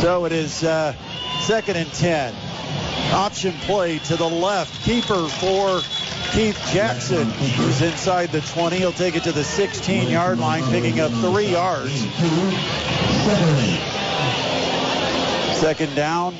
So 0.00 0.24
it 0.24 0.32
is 0.32 0.64
uh, 0.64 0.94
second 1.40 1.76
and 1.76 1.92
10. 1.92 2.34
Option 3.12 3.52
play 3.60 3.98
to 4.00 4.16
the 4.16 4.28
left. 4.28 4.84
Keeper 4.84 5.28
for 5.28 5.80
Keith 6.32 6.60
Jackson, 6.72 7.30
who's 7.30 7.82
inside 7.82 8.30
the 8.32 8.40
20. 8.40 8.76
He'll 8.76 8.92
take 8.92 9.16
it 9.16 9.24
to 9.24 9.32
the 9.32 9.44
16 9.44 10.08
yard 10.08 10.38
line, 10.38 10.64
picking 10.64 11.00
up 11.00 11.10
three 11.12 11.48
yards. 11.48 11.92
Second 15.60 15.94
down. 15.94 16.34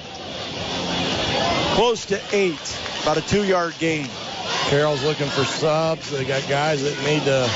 Close 1.74 2.06
to 2.06 2.20
eight. 2.32 2.83
About 3.04 3.18
a 3.18 3.22
two 3.22 3.44
yard 3.44 3.74
gain. 3.78 4.08
Carroll's 4.68 5.02
looking 5.04 5.28
for 5.28 5.44
subs. 5.44 6.10
They 6.10 6.24
got 6.24 6.46
guys 6.48 6.82
that 6.82 6.96
need 7.06 7.22
to 7.24 7.48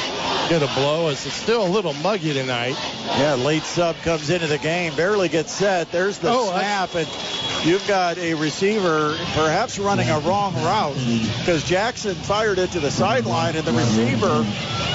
get 0.49 0.63
a 0.63 0.73
blow. 0.75 1.09
It's 1.09 1.21
still 1.21 1.67
a 1.67 1.69
little 1.69 1.95
muggy 1.95 2.33
tonight. 2.35 2.77
Yeah, 3.19 3.35
late 3.35 3.63
sub 3.63 3.97
comes 3.97 4.29
into 4.31 4.47
the 4.47 4.59
game, 4.59 4.95
barely 4.95 5.29
gets 5.29 5.51
set. 5.53 5.91
There's 5.91 6.19
the 6.19 6.29
Oh, 6.31 6.51
snap, 6.51 6.95
and 6.95 7.09
you've 7.67 7.87
got 7.89 8.19
a 8.19 8.35
receiver 8.35 9.17
perhaps 9.35 9.79
running 9.79 10.09
a 10.11 10.19
wrong 10.21 10.55
route 10.57 10.97
because 11.41 11.65
Jackson 11.65 12.15
fired 12.15 12.59
it 12.59 12.71
to 12.73 12.81
the 12.81 12.91
sideline 12.91 13.57
and 13.57 13.67
the 13.67 13.73
receiver 13.73 14.47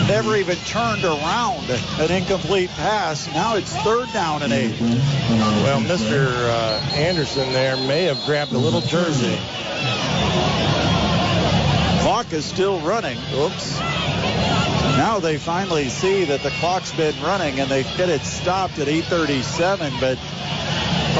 never 0.08 0.36
even 0.36 0.56
turned 0.68 1.04
around. 1.04 1.68
An 2.00 2.12
incomplete 2.12 2.70
pass. 2.72 3.28
Now 3.34 3.56
it's 3.56 3.76
third 3.78 4.12
down 4.14 4.44
and 4.44 4.54
eight. 4.54 4.80
Well, 4.80 5.82
Mr. 5.82 6.28
Uh, 6.32 6.96
Anderson 6.96 7.52
there 7.54 7.76
may 7.78 8.04
have 8.04 8.24
grabbed 8.26 8.54
a 8.54 8.58
little 8.60 8.82
jersey. 8.82 9.38
Clock 12.02 12.34
is 12.34 12.46
still 12.46 12.80
running. 12.82 13.18
Oops. 13.34 13.80
Now 14.98 15.20
they 15.20 15.38
finally 15.38 15.90
see 15.90 16.26
that 16.26 16.44
the 16.44 16.52
clock's 16.52 16.92
been 16.92 17.20
running 17.22 17.60
and 17.60 17.70
they 17.70 17.84
get 17.98 18.10
it 18.10 18.22
stopped 18.22 18.78
at 18.80 18.88
8:37, 18.88 19.92
but 20.00 20.18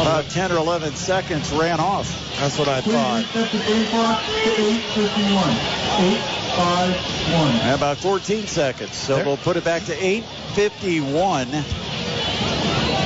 about 0.02 0.30
10 0.30 0.52
or 0.52 0.58
11 0.58 0.96
seconds 0.96 1.52
ran 1.52 1.80
off. 1.80 2.08
That's 2.40 2.58
what 2.58 2.68
I 2.68 2.82
thought. 2.82 3.26
And 7.64 7.76
about 7.76 7.98
14 7.98 8.48
seconds. 8.48 8.96
So 8.96 9.16
There. 9.16 9.26
we'll 9.26 9.38
put 9.38 9.58
it 9.58 9.64
back 9.64 9.86
to 9.86 9.94
8:51 9.96 11.64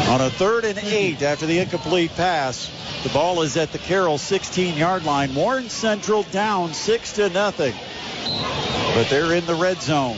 on 0.08 0.22
a 0.22 0.30
third 0.30 0.64
and 0.64 0.78
eight 0.80 1.22
after 1.22 1.46
the 1.46 1.60
incomplete 1.60 2.16
pass. 2.16 2.72
The 3.04 3.10
ball 3.10 3.42
is 3.42 3.58
at 3.58 3.72
the 3.72 3.78
Carroll 3.78 4.18
16-yard 4.18 5.04
line. 5.04 5.36
Warren 5.36 5.70
Central 5.70 6.24
down 6.24 6.74
six 6.74 7.14
to 7.14 7.30
nothing, 7.30 7.74
but 8.96 9.10
they're 9.10 9.34
in 9.34 9.46
the 9.46 9.56
red 9.56 9.82
zone. 9.82 10.18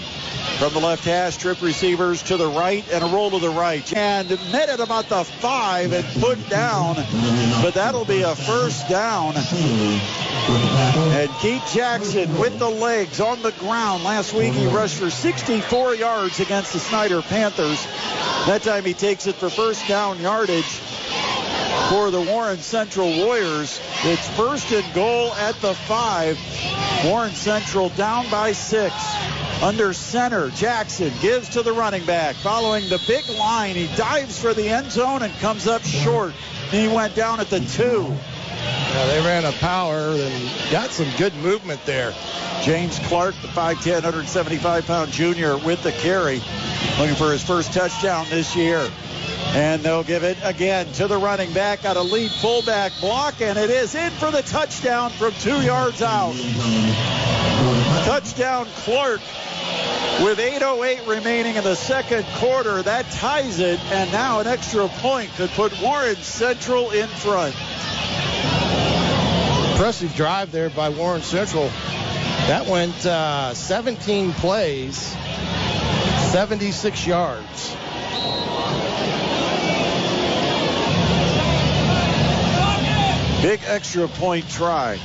From 0.60 0.74
the 0.74 0.80
left 0.80 1.06
hash, 1.06 1.38
trip 1.38 1.62
receivers 1.62 2.22
to 2.24 2.38
the 2.38 2.48
right 2.48 2.86
and 2.92 3.04
a 3.04 3.08
roll 3.08 3.32
to 3.32 3.40
the 3.40 3.50
right. 3.50 3.96
And 3.96 4.30
met 4.52 4.70
at 4.70 4.80
about 4.80 5.10
the 5.10 5.24
five 5.24 5.92
and 5.94 6.06
put 6.22 6.50
down, 6.50 6.96
but 7.62 7.74
that'll 7.74 8.06
be 8.06 8.22
a 8.22 8.36
first 8.36 8.88
down. 8.90 9.34
Keith 11.40 11.64
Jackson 11.74 12.38
with 12.38 12.60
the 12.60 12.70
legs 12.70 13.22
on 13.22 13.42
the 13.42 13.54
ground. 13.54 14.04
Last 14.04 14.34
week 14.34 14.52
he 14.52 14.68
rushed 14.68 14.98
for 14.98 15.10
64 15.10 15.96
yards 15.96 16.42
against 16.42 16.74
the 16.74 16.80
Snider 16.80 17.22
Panthers. 17.22 17.82
That 18.46 18.62
time 18.64 18.84
he 18.84 18.94
takes 18.94 19.26
it 19.26 19.36
for 19.36 19.50
first 19.50 19.88
down 19.88 20.20
yardage 20.20 20.66
for 21.90 22.12
the 22.12 22.20
Warren 22.20 22.60
Central 22.60 23.16
Warriors. 23.26 23.80
It's 24.04 24.28
first 24.36 24.70
and 24.74 24.94
goal 24.94 25.32
at 25.36 25.56
the 25.62 25.74
five. 25.74 26.38
Warren 27.06 27.32
Central 27.32 27.88
down 27.88 28.30
by 28.30 28.52
six. 28.52 28.94
Under 29.62 29.94
center, 29.94 30.50
Jackson 30.50 31.14
gives 31.22 31.48
to 31.50 31.64
the 31.64 31.72
running 31.72 32.04
back. 32.06 32.36
Following 32.36 32.90
the 32.90 33.02
big 33.08 33.28
line, 33.30 33.76
he 33.76 33.88
dives 33.96 34.38
for 34.38 34.54
the 34.54 34.68
end 34.68 34.92
zone 34.92 35.24
and 35.24 35.34
comes 35.36 35.68
up 35.68 35.84
short. 35.84 36.34
He 36.70 36.90
went 36.90 37.16
down 37.16 37.40
at 37.40 37.50
the 37.50 37.62
two. 37.62 38.14
Yeah, 38.92 39.06
they 39.08 39.22
ran 39.22 39.46
a 39.46 39.52
power 39.54 40.10
and 40.10 40.72
got 40.72 40.90
some 40.92 41.10
good 41.18 41.34
movement 41.36 41.86
there. 41.86 42.14
James 42.64 43.00
Clark, 43.00 43.36
the 43.42 43.48
5'10", 43.48 44.02
175-pound 44.02 45.12
junior 45.12 45.58
with 45.58 45.82
the 45.84 45.92
carry, 45.92 46.42
looking 46.98 47.16
for 47.16 47.32
his 47.32 47.44
first 47.44 47.72
touchdown 47.72 48.26
this 48.30 48.56
year. 48.56 48.90
And 49.52 49.82
they'll 49.82 50.04
give 50.04 50.24
it 50.24 50.38
again 50.44 50.92
to 50.94 51.08
the 51.08 51.18
running 51.18 51.54
back. 51.54 51.84
Got 51.84 51.98
a 51.98 52.02
lead 52.02 52.32
fullback 52.32 52.92
block, 53.00 53.42
and 53.42 53.58
it 53.58 53.70
is 53.70 53.96
in 53.96 54.12
for 54.12 54.32
the 54.32 54.42
touchdown 54.42 55.12
from 55.12 55.32
two 55.34 55.62
yards 55.62 56.02
out. 56.02 56.34
Touchdown 58.06 58.68
Clark 58.78 59.22
with 60.22 60.40
8.08 60.40 61.08
remaining 61.08 61.56
in 61.56 61.64
the 61.64 61.76
second 61.76 62.26
quarter. 62.36 62.82
That 62.82 63.10
ties 63.12 63.60
it, 63.60 63.80
and 63.92 64.12
now 64.12 64.40
an 64.40 64.48
extra 64.48 64.88
point 64.88 65.32
could 65.36 65.50
put 65.52 65.80
Warren 65.82 66.18
Central 66.18 66.92
in 66.92 67.08
front. 67.08 67.56
Impressive 69.80 70.14
drive 70.14 70.52
there 70.52 70.70
by 70.70 70.90
Warren 70.90 71.22
Central. 71.22 71.70
That 72.50 72.68
went 72.68 73.06
uh, 73.06 73.54
17 73.54 74.34
plays, 74.34 74.98
76 74.98 77.08
yards. 77.08 77.70
Big 83.42 83.62
extra 83.68 84.10
point 84.10 84.50
try. 84.50 85.00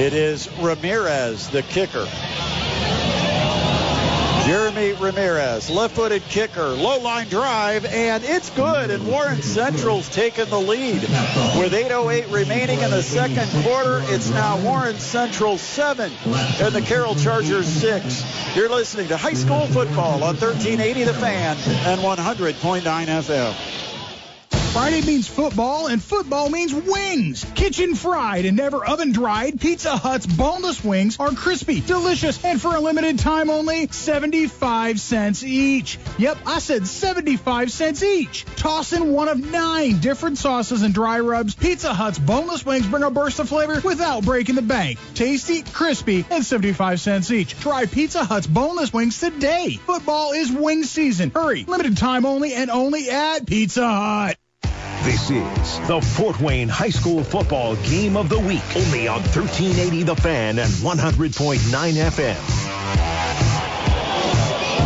It 0.00 0.14
is 0.14 0.48
Ramirez, 0.60 1.50
the 1.50 1.62
kicker. 1.62 2.08
Jeremy 4.48 4.94
Ramirez, 4.94 5.68
left-footed 5.68 6.22
kicker, 6.22 6.68
low 6.68 6.98
line 7.00 7.28
drive, 7.28 7.84
and 7.84 8.24
it's 8.24 8.48
good. 8.48 8.90
And 8.90 9.06
Warren 9.06 9.42
Central's 9.42 10.08
taken 10.08 10.48
the 10.48 10.58
lead. 10.58 11.02
With 11.02 11.74
8.08 11.74 12.32
remaining 12.32 12.80
in 12.80 12.90
the 12.90 13.02
second 13.02 13.46
quarter, 13.62 14.00
it's 14.04 14.30
now 14.30 14.58
Warren 14.62 14.98
Central 15.00 15.58
7 15.58 16.10
and 16.24 16.74
the 16.74 16.80
Carroll 16.80 17.14
Chargers 17.14 17.66
6. 17.66 18.56
You're 18.56 18.70
listening 18.70 19.08
to 19.08 19.18
high 19.18 19.34
school 19.34 19.66
football 19.66 20.24
on 20.24 20.38
1380 20.38 21.04
The 21.04 21.12
Fan 21.12 21.58
and 21.86 22.00
100.9 22.00 22.80
FM. 22.80 23.87
Friday 24.72 25.00
means 25.00 25.26
football, 25.26 25.86
and 25.86 26.00
football 26.00 26.50
means 26.50 26.74
wings. 26.74 27.44
Kitchen 27.54 27.94
fried 27.94 28.44
and 28.44 28.56
never 28.56 28.84
oven 28.84 29.12
dried, 29.12 29.58
Pizza 29.58 29.96
Hut's 29.96 30.26
boneless 30.26 30.84
wings 30.84 31.16
are 31.18 31.30
crispy, 31.30 31.80
delicious, 31.80 32.44
and 32.44 32.60
for 32.60 32.76
a 32.76 32.80
limited 32.80 33.18
time 33.18 33.48
only 33.48 33.88
75 33.88 35.00
cents 35.00 35.42
each. 35.42 35.98
Yep, 36.18 36.38
I 36.46 36.58
said 36.58 36.86
75 36.86 37.72
cents 37.72 38.02
each. 38.02 38.44
Toss 38.56 38.92
in 38.92 39.12
one 39.12 39.28
of 39.28 39.50
nine 39.50 40.00
different 40.00 40.36
sauces 40.36 40.82
and 40.82 40.92
dry 40.92 41.20
rubs. 41.20 41.54
Pizza 41.54 41.94
Hut's 41.94 42.18
boneless 42.18 42.64
wings 42.64 42.86
bring 42.86 43.02
a 43.02 43.10
burst 43.10 43.40
of 43.40 43.48
flavor 43.48 43.80
without 43.80 44.22
breaking 44.24 44.56
the 44.56 44.62
bank. 44.62 44.98
Tasty, 45.14 45.62
crispy, 45.62 46.26
and 46.30 46.44
75 46.44 47.00
cents 47.00 47.30
each. 47.30 47.58
Try 47.60 47.86
Pizza 47.86 48.22
Hut's 48.22 48.46
boneless 48.46 48.92
wings 48.92 49.18
today. 49.18 49.80
Football 49.86 50.32
is 50.32 50.52
wing 50.52 50.84
season. 50.84 51.30
Hurry, 51.34 51.64
limited 51.64 51.96
time 51.96 52.26
only 52.26 52.52
and 52.52 52.70
only 52.70 53.08
at 53.08 53.46
Pizza 53.46 53.86
Hut. 53.86 54.36
This 55.08 55.30
is 55.30 55.88
the 55.88 56.02
Fort 56.02 56.38
Wayne 56.38 56.68
High 56.68 56.90
School 56.90 57.24
Football 57.24 57.76
Game 57.76 58.14
of 58.14 58.28
the 58.28 58.38
Week. 58.38 58.62
Only 58.76 59.08
on 59.08 59.22
1380 59.22 60.02
The 60.02 60.14
Fan 60.14 60.58
and 60.58 60.70
100.9 60.70 61.62
FM. 61.94 62.36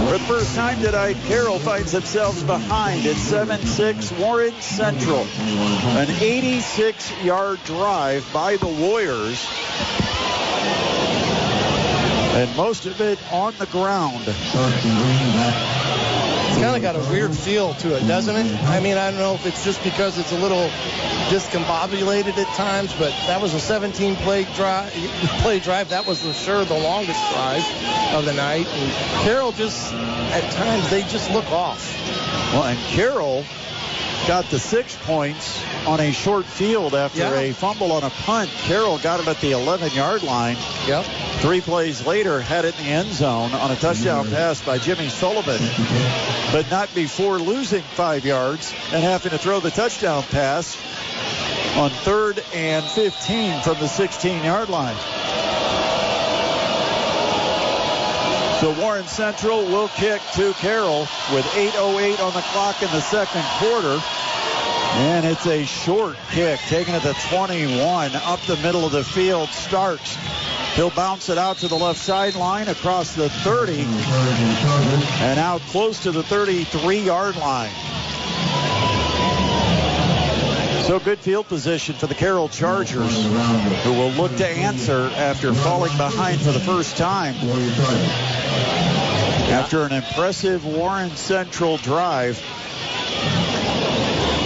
For 0.06 0.12
the 0.12 0.24
first 0.24 0.54
time 0.54 0.80
tonight, 0.80 1.16
Carroll 1.26 1.58
finds 1.58 1.90
themselves 1.90 2.40
behind 2.44 3.04
at 3.04 3.16
7-6 3.16 4.16
Warren 4.20 4.54
Central. 4.60 5.22
An 5.22 6.06
86-yard 6.06 7.58
drive 7.64 8.24
by 8.32 8.56
the 8.58 8.68
Warriors. 8.68 9.44
And 12.36 12.56
most 12.56 12.86
of 12.86 13.00
it 13.00 13.18
on 13.32 13.54
the 13.58 13.66
ground. 13.66 14.22
It's 16.52 16.60
kind 16.60 16.76
of 16.76 16.82
got 16.82 16.96
a 16.96 17.10
weird 17.10 17.34
feel 17.34 17.72
to 17.76 17.96
it, 17.96 18.06
doesn't 18.06 18.36
it? 18.36 18.62
I 18.64 18.78
mean, 18.78 18.98
I 18.98 19.10
don't 19.10 19.18
know 19.18 19.32
if 19.32 19.46
it's 19.46 19.64
just 19.64 19.82
because 19.82 20.18
it's 20.18 20.32
a 20.32 20.38
little 20.38 20.68
discombobulated 21.30 22.36
at 22.36 22.46
times, 22.54 22.92
but 22.92 23.08
that 23.26 23.40
was 23.40 23.54
a 23.54 23.58
17 23.58 24.16
play 24.16 24.44
drive. 24.54 24.92
Play 25.40 25.60
drive. 25.60 25.88
That 25.88 26.06
was 26.06 26.20
sure 26.44 26.62
the 26.66 26.78
longest 26.78 27.18
drive 27.32 27.64
of 28.14 28.26
the 28.26 28.34
night. 28.34 28.66
And 28.66 28.92
Carroll 29.24 29.52
just, 29.52 29.94
at 29.94 30.52
times, 30.52 30.90
they 30.90 31.00
just 31.04 31.30
look 31.30 31.50
off. 31.50 31.90
Well, 32.52 32.64
and 32.64 32.78
Carroll 32.80 33.46
got 34.26 34.44
the 34.50 34.58
six 34.58 34.96
points 35.02 35.60
on 35.86 35.98
a 36.00 36.12
short 36.12 36.44
field 36.44 36.94
after 36.94 37.18
Yeah. 37.18 37.38
a 37.38 37.52
fumble 37.52 37.92
on 37.92 38.04
a 38.04 38.10
punt. 38.10 38.50
Carroll 38.62 38.98
got 38.98 39.20
it 39.20 39.26
at 39.26 39.40
the 39.40 39.52
11-yard 39.52 40.22
line. 40.22 40.56
Yep. 40.86 41.04
Three 41.40 41.60
plays 41.60 42.06
later, 42.06 42.40
had 42.40 42.64
it 42.64 42.78
in 42.78 42.84
the 42.84 42.90
end 42.90 43.12
zone 43.12 43.52
on 43.52 43.70
a 43.70 43.76
touchdown 43.76 44.26
mm. 44.26 44.32
pass 44.32 44.60
by 44.60 44.78
Jimmy 44.78 45.08
Sullivan, 45.08 45.60
but 46.52 46.70
not 46.70 46.94
before 46.94 47.38
losing 47.38 47.82
five 47.82 48.24
yards 48.24 48.72
and 48.92 49.02
having 49.02 49.30
to 49.30 49.38
throw 49.38 49.58
the 49.58 49.70
touchdown 49.70 50.22
pass 50.24 50.76
on 51.76 51.90
third 51.90 52.42
and 52.54 52.84
15 52.84 53.62
from 53.62 53.74
the 53.80 53.86
16-yard 53.86 54.68
line. 54.68 54.96
So 58.62 58.70
Warren 58.80 59.08
Central 59.08 59.64
will 59.64 59.88
kick 59.88 60.22
to 60.34 60.52
Carroll 60.52 61.00
with 61.32 61.44
8.08 61.46 62.20
on 62.20 62.32
the 62.32 62.42
clock 62.52 62.80
in 62.80 62.88
the 62.92 63.00
second 63.00 63.42
quarter. 63.58 64.00
And 65.02 65.26
it's 65.26 65.44
a 65.46 65.64
short 65.64 66.16
kick, 66.30 66.60
taken 66.68 66.94
at 66.94 67.02
the 67.02 67.12
21, 67.28 68.14
up 68.14 68.40
the 68.42 68.56
middle 68.58 68.86
of 68.86 68.92
the 68.92 69.02
field. 69.02 69.48
Starks. 69.48 70.16
He'll 70.76 70.90
bounce 70.90 71.28
it 71.28 71.38
out 71.38 71.58
to 71.58 71.66
the 71.66 71.74
left 71.74 71.98
sideline 71.98 72.68
across 72.68 73.16
the 73.16 73.30
30 73.30 73.80
and 73.80 75.40
out 75.40 75.60
close 75.62 76.00
to 76.04 76.12
the 76.12 76.22
33-yard 76.22 77.34
line. 77.38 77.72
So 80.82 80.98
good 80.98 81.20
field 81.20 81.46
position 81.46 81.94
for 81.94 82.08
the 82.08 82.14
Carroll 82.14 82.48
Chargers, 82.48 83.24
who 83.84 83.92
will 83.92 84.10
look 84.10 84.34
to 84.36 84.46
answer 84.46 85.10
after 85.14 85.54
falling 85.54 85.96
behind 85.96 86.40
for 86.40 86.50
the 86.50 86.60
first 86.60 86.96
time. 86.96 87.36
After 89.48 89.82
an 89.84 89.92
impressive 89.92 90.66
Warren 90.66 91.10
Central 91.10 91.76
drive. 91.76 92.42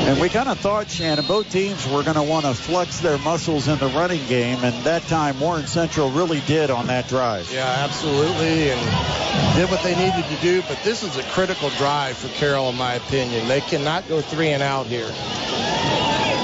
And 0.07 0.21
we 0.21 0.29
kind 0.29 0.49
of 0.49 0.59
thought, 0.61 0.89
Shannon, 0.89 1.25
both 1.27 1.51
teams 1.51 1.85
were 1.89 2.03
going 2.05 2.15
to 2.15 2.23
want 2.23 2.45
to 2.45 2.55
flex 2.55 3.01
their 3.01 3.19
muscles 3.19 3.67
in 3.67 3.79
the 3.79 3.89
running 3.89 4.25
game, 4.27 4.63
and 4.63 4.85
that 4.85 5.03
time 5.05 5.41
Warren 5.41 5.67
Central 5.67 6.11
really 6.11 6.41
did 6.43 6.71
on 6.71 6.87
that 6.87 7.09
drive. 7.09 7.51
Yeah, 7.53 7.65
absolutely, 7.65 8.71
and 8.71 9.57
did 9.57 9.69
what 9.69 9.83
they 9.83 9.97
needed 9.97 10.25
to 10.29 10.37
do. 10.43 10.63
But 10.69 10.79
this 10.85 11.03
is 11.03 11.17
a 11.17 11.25
critical 11.31 11.71
drive 11.71 12.19
for 12.19 12.29
Carroll, 12.29 12.69
in 12.69 12.77
my 12.77 12.95
opinion. 12.95 13.49
They 13.49 13.63
cannot 13.63 14.07
go 14.07 14.21
three 14.21 14.51
and 14.51 14.63
out 14.63 14.87
here. 14.87 15.11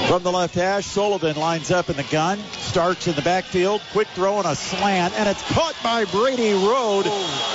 From 0.07 0.21
the 0.21 0.31
left 0.31 0.55
hash, 0.55 0.85
Sullivan 0.85 1.35
lines 1.37 1.71
up 1.71 1.89
in 1.89 1.95
the 1.95 2.03
gun. 2.03 2.39
Starks 2.59 3.07
in 3.07 3.15
the 3.15 3.21
backfield. 3.21 3.81
Quick 3.93 4.07
throw 4.09 4.37
and 4.37 4.45
a 4.45 4.55
slant, 4.55 5.13
and 5.17 5.27
it's 5.27 5.41
caught 5.53 5.75
by 5.81 6.05
Brady 6.05 6.53
Road. 6.53 7.05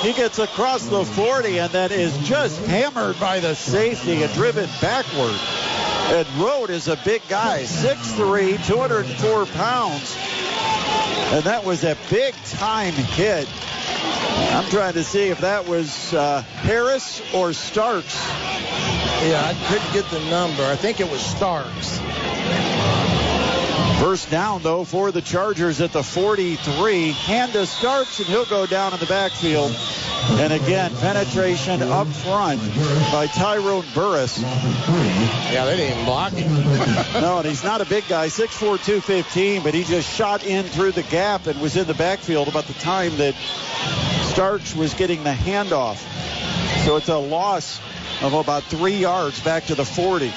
He 0.03 0.12
gets 0.12 0.38
across 0.38 0.86
the 0.86 1.05
40, 1.05 1.59
and 1.59 1.72
that 1.72 1.92
is 1.92 2.16
just 2.26 2.59
hammered 2.66 3.20
by 3.20 3.40
the 3.40 3.55
safety 3.55 4.22
and 4.22 4.32
driven 4.32 4.68
backward. 4.80 5.38
And 6.11 6.26
Road 6.42 6.70
is 6.70 6.88
a 6.88 6.96
big 7.05 7.22
guy, 7.28 7.64
6'3", 7.64 8.66
204 8.66 9.46
pounds. 9.46 10.16
And 11.30 11.44
that 11.44 11.64
was 11.64 11.84
a 11.84 11.96
big 12.09 12.34
time 12.46 12.94
hit. 12.94 13.46
I'm 14.55 14.68
trying 14.70 14.94
to 14.94 15.05
see 15.05 15.28
if 15.28 15.40
that 15.40 15.68
was 15.68 16.14
uh, 16.14 16.40
Harris 16.40 17.22
or 17.34 17.53
Starks. 17.53 18.16
Yeah, 19.20 19.42
I 19.44 19.55
couldn't 19.68 19.92
get 19.92 20.11
the 20.11 20.20
number. 20.30 20.64
I 20.64 20.76
think 20.76 21.01
it 21.01 21.11
was 21.11 21.20
Starks. 21.20 22.01
First 24.01 24.30
down, 24.30 24.62
though, 24.62 24.84
for 24.84 25.11
the 25.11 25.20
Chargers 25.20 25.80
at 25.80 25.92
the 25.92 26.05
43. 26.05 27.11
Hand 27.11 27.53
to 27.55 27.66
Starks, 27.66 28.20
and 28.20 28.28
he'll 28.28 28.44
go 28.44 28.64
down 28.64 28.94
in 28.94 29.01
the 29.01 29.07
backfield. 29.07 29.76
And 30.30 30.53
again, 30.53 30.94
penetration 30.96 31.82
up 31.82 32.07
front 32.07 32.61
by 33.11 33.26
Tyrone 33.26 33.84
Burris. 33.94 34.40
Yeah, 34.40 35.64
they 35.64 35.76
didn't 35.76 35.92
even 35.92 36.05
block 36.05 36.32
him. 36.32 36.53
no, 37.20 37.38
and 37.38 37.46
he's 37.46 37.64
not 37.64 37.80
a 37.80 37.86
big 37.86 38.07
guy, 38.07 38.28
6'4", 38.28 38.59
215, 38.84 39.64
but 39.64 39.74
he 39.74 39.82
just 39.82 40.09
shot 40.14 40.46
in 40.46 40.64
through 40.66 40.92
the 40.92 41.03
gap 41.03 41.46
and 41.49 41.61
was 41.61 41.76
in 41.76 41.88
the 41.88 41.94
backfield 41.94 42.46
about 42.46 42.66
the 42.66 42.74
time 42.74 43.16
that 43.16 43.34
Starks 44.22 44.76
was 44.76 44.94
getting 44.94 45.24
the 45.24 45.32
handoff. 45.32 45.96
So 46.84 46.96
it's 46.96 47.09
a 47.09 47.18
loss 47.18 47.80
of 48.22 48.32
about 48.32 48.62
three 48.64 48.96
yards 48.96 49.40
back 49.40 49.66
to 49.66 49.74
the 49.74 49.84
40. 49.84 50.32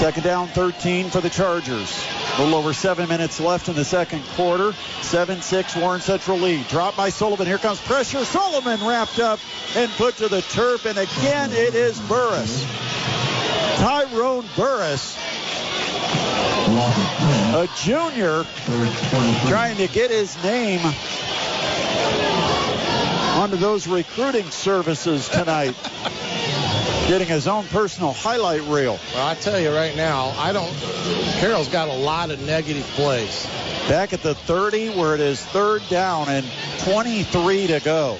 Second 0.00 0.22
down, 0.22 0.48
13 0.48 1.10
for 1.10 1.20
the 1.20 1.28
Chargers. 1.28 2.08
A 2.38 2.42
little 2.42 2.58
over 2.58 2.72
seven 2.72 3.06
minutes 3.06 3.38
left 3.38 3.68
in 3.68 3.74
the 3.74 3.84
second 3.84 4.24
quarter. 4.28 4.70
7-6 5.02 5.78
Warren 5.78 6.00
Central 6.00 6.38
lead. 6.38 6.66
Drop 6.68 6.96
by 6.96 7.10
Sullivan. 7.10 7.46
Here 7.46 7.58
comes 7.58 7.78
pressure. 7.82 8.24
Sullivan 8.24 8.80
wrapped 8.80 9.18
up 9.18 9.38
and 9.76 9.90
put 9.92 10.16
to 10.16 10.28
the 10.28 10.40
turf. 10.40 10.86
And 10.86 10.96
again, 10.96 11.52
it 11.52 11.74
is 11.74 12.00
Burris. 12.00 12.64
Tyrone 13.76 14.46
Burris, 14.56 15.18
a 17.52 17.68
junior, 17.76 18.44
trying 19.48 19.76
to 19.76 19.86
get 19.86 20.10
his 20.10 20.42
name 20.42 20.80
onto 23.36 23.56
those 23.56 23.86
recruiting 23.86 24.50
services 24.50 25.28
tonight. 25.28 25.76
Getting 27.10 27.26
his 27.26 27.48
own 27.48 27.66
personal 27.66 28.12
highlight 28.12 28.62
reel. 28.68 28.96
Well, 29.12 29.26
I 29.26 29.34
tell 29.34 29.58
you 29.58 29.74
right 29.74 29.96
now, 29.96 30.32
I 30.38 30.52
don't. 30.52 30.72
Carroll's 31.40 31.66
got 31.66 31.88
a 31.88 31.92
lot 31.92 32.30
of 32.30 32.40
negative 32.46 32.84
plays. 32.94 33.48
Back 33.88 34.12
at 34.12 34.22
the 34.22 34.36
30, 34.36 34.90
where 34.90 35.16
it 35.16 35.20
is 35.20 35.44
third 35.44 35.82
down 35.88 36.28
and 36.28 36.46
23 36.84 37.66
to 37.66 37.80
go. 37.80 38.16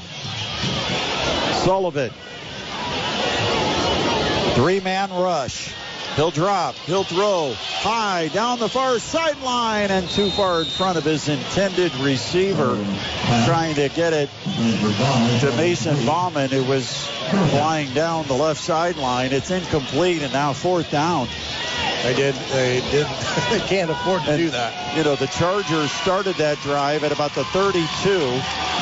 Sullivan. 1.63 2.11
Three-man 4.57 5.13
rush. 5.13 5.73
He'll 6.17 6.31
drop. 6.31 6.75
He'll 6.87 7.05
throw 7.05 7.55
high 7.57 8.29
down 8.29 8.59
the 8.59 8.69
far 8.69 8.99
sideline 8.99 9.91
and 9.91 10.09
too 10.11 10.31
far 10.31 10.61
in 10.61 10.67
front 10.67 10.99
of 10.99 11.05
his 11.05 11.29
intended 11.29 11.95
receiver. 11.97 12.77
Trying 13.47 13.77
to 13.77 13.89
get 13.89 14.13
it 14.13 14.29
to 14.45 15.53
Mason 15.57 16.05
Bauman, 16.05 16.51
who 16.51 16.65
was 16.65 17.07
flying 17.51 17.93
down 17.95 18.27
the 18.27 18.35
left 18.35 18.61
sideline. 18.61 19.33
It's 19.33 19.51
incomplete 19.51 20.23
and 20.23 20.33
now 20.33 20.53
fourth 20.53 20.91
down. 20.91 21.29
They 22.03 22.15
did. 22.15 22.35
They 22.35 22.81
did. 22.91 23.07
they 23.51 23.61
can't 23.61 23.91
afford 23.91 24.23
to 24.23 24.31
And, 24.31 24.39
do 24.39 24.51
that. 24.51 24.97
You 24.97 25.05
know, 25.05 25.17
the 25.17 25.27
Chargers 25.27 25.91
started 25.93 26.35
that 26.37 26.59
drive 26.59 27.05
at 27.05 27.13
about 27.13 27.35
the 27.35 27.45
32, 27.45 28.19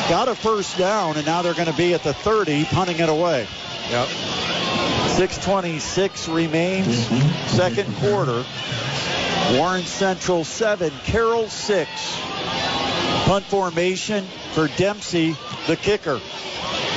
got 0.09 0.29
a 0.29 0.35
first 0.35 0.79
down, 0.79 1.17
and 1.17 1.27
now 1.27 1.43
they're 1.43 1.55
going 1.55 1.67
to 1.67 1.77
be 1.77 1.95
at 1.95 2.05
the 2.05 2.15
30, 2.15 2.65
punting 2.67 3.01
it 3.01 3.09
away. 3.09 3.47
Yep. 3.91 4.09
626 5.19 6.29
remains, 6.29 7.07
second 7.51 7.95
quarter. 7.97 8.45
Warren 9.53 9.83
Central 9.83 10.45
7, 10.45 10.93
Carroll 11.05 11.49
6. 11.49 11.91
Punt 13.25 13.45
formation 13.47 14.25
for 14.53 14.69
Dempsey, 14.69 15.37
the 15.67 15.77
kicker. 15.77 16.21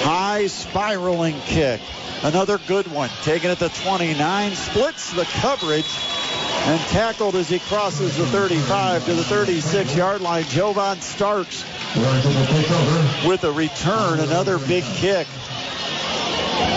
High 0.03 0.47
spiraling 0.47 1.39
kick. 1.41 1.79
Another 2.23 2.59
good 2.67 2.87
one. 2.91 3.09
Taken 3.23 3.49
at 3.51 3.59
the 3.59 3.69
29, 3.69 4.51
splits 4.51 5.13
the 5.13 5.23
coverage 5.23 5.85
and 6.65 6.79
tackled 6.89 7.35
as 7.35 7.49
he 7.49 7.59
crosses 7.59 8.17
the 8.17 8.25
35 8.27 9.05
to 9.05 9.13
the 9.13 9.23
36 9.23 9.95
yard 9.95 10.21
line. 10.21 10.43
Jovan 10.43 11.01
Starks 11.01 11.63
with 13.25 13.43
a 13.45 13.51
return. 13.51 14.19
Another 14.19 14.59
big 14.59 14.83
kick 14.83 15.27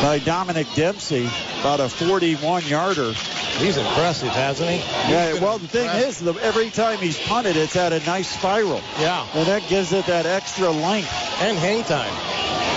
by 0.02 0.18
Dominic 0.18 0.66
Dempsey, 0.74 1.28
about 1.60 1.80
a 1.80 1.88
41 1.88 2.66
yarder. 2.66 3.12
He's 3.56 3.76
impressive, 3.76 4.28
hasn't 4.28 4.68
he? 4.68 4.76
Yeah, 5.10 5.40
well, 5.40 5.58
the 5.58 5.68
thing 5.68 5.88
is, 5.88 6.18
the, 6.18 6.34
every 6.34 6.70
time 6.70 6.98
he's 6.98 7.18
punted, 7.18 7.56
it's 7.56 7.76
at 7.76 7.92
a 7.92 8.00
nice 8.04 8.28
spiral. 8.28 8.82
Yeah. 8.98 9.26
And 9.32 9.46
that 9.46 9.66
gives 9.68 9.92
it 9.92 10.06
that 10.06 10.26
extra 10.26 10.70
length. 10.70 11.12
And 11.40 11.56
hang 11.56 11.84
time. 11.84 12.12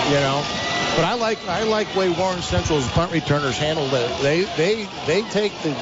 You 0.08 0.20
know. 0.20 0.77
But 0.98 1.04
I 1.04 1.14
like 1.14 1.46
I 1.46 1.62
like 1.62 1.94
way 1.94 2.08
Warren 2.10 2.42
Central's 2.42 2.88
punt 2.88 3.12
returners 3.12 3.56
handled 3.56 3.94
it. 3.94 4.20
They 4.20 4.42
they 4.56 4.88
they 5.06 5.22
take 5.30 5.56
the 5.62 5.72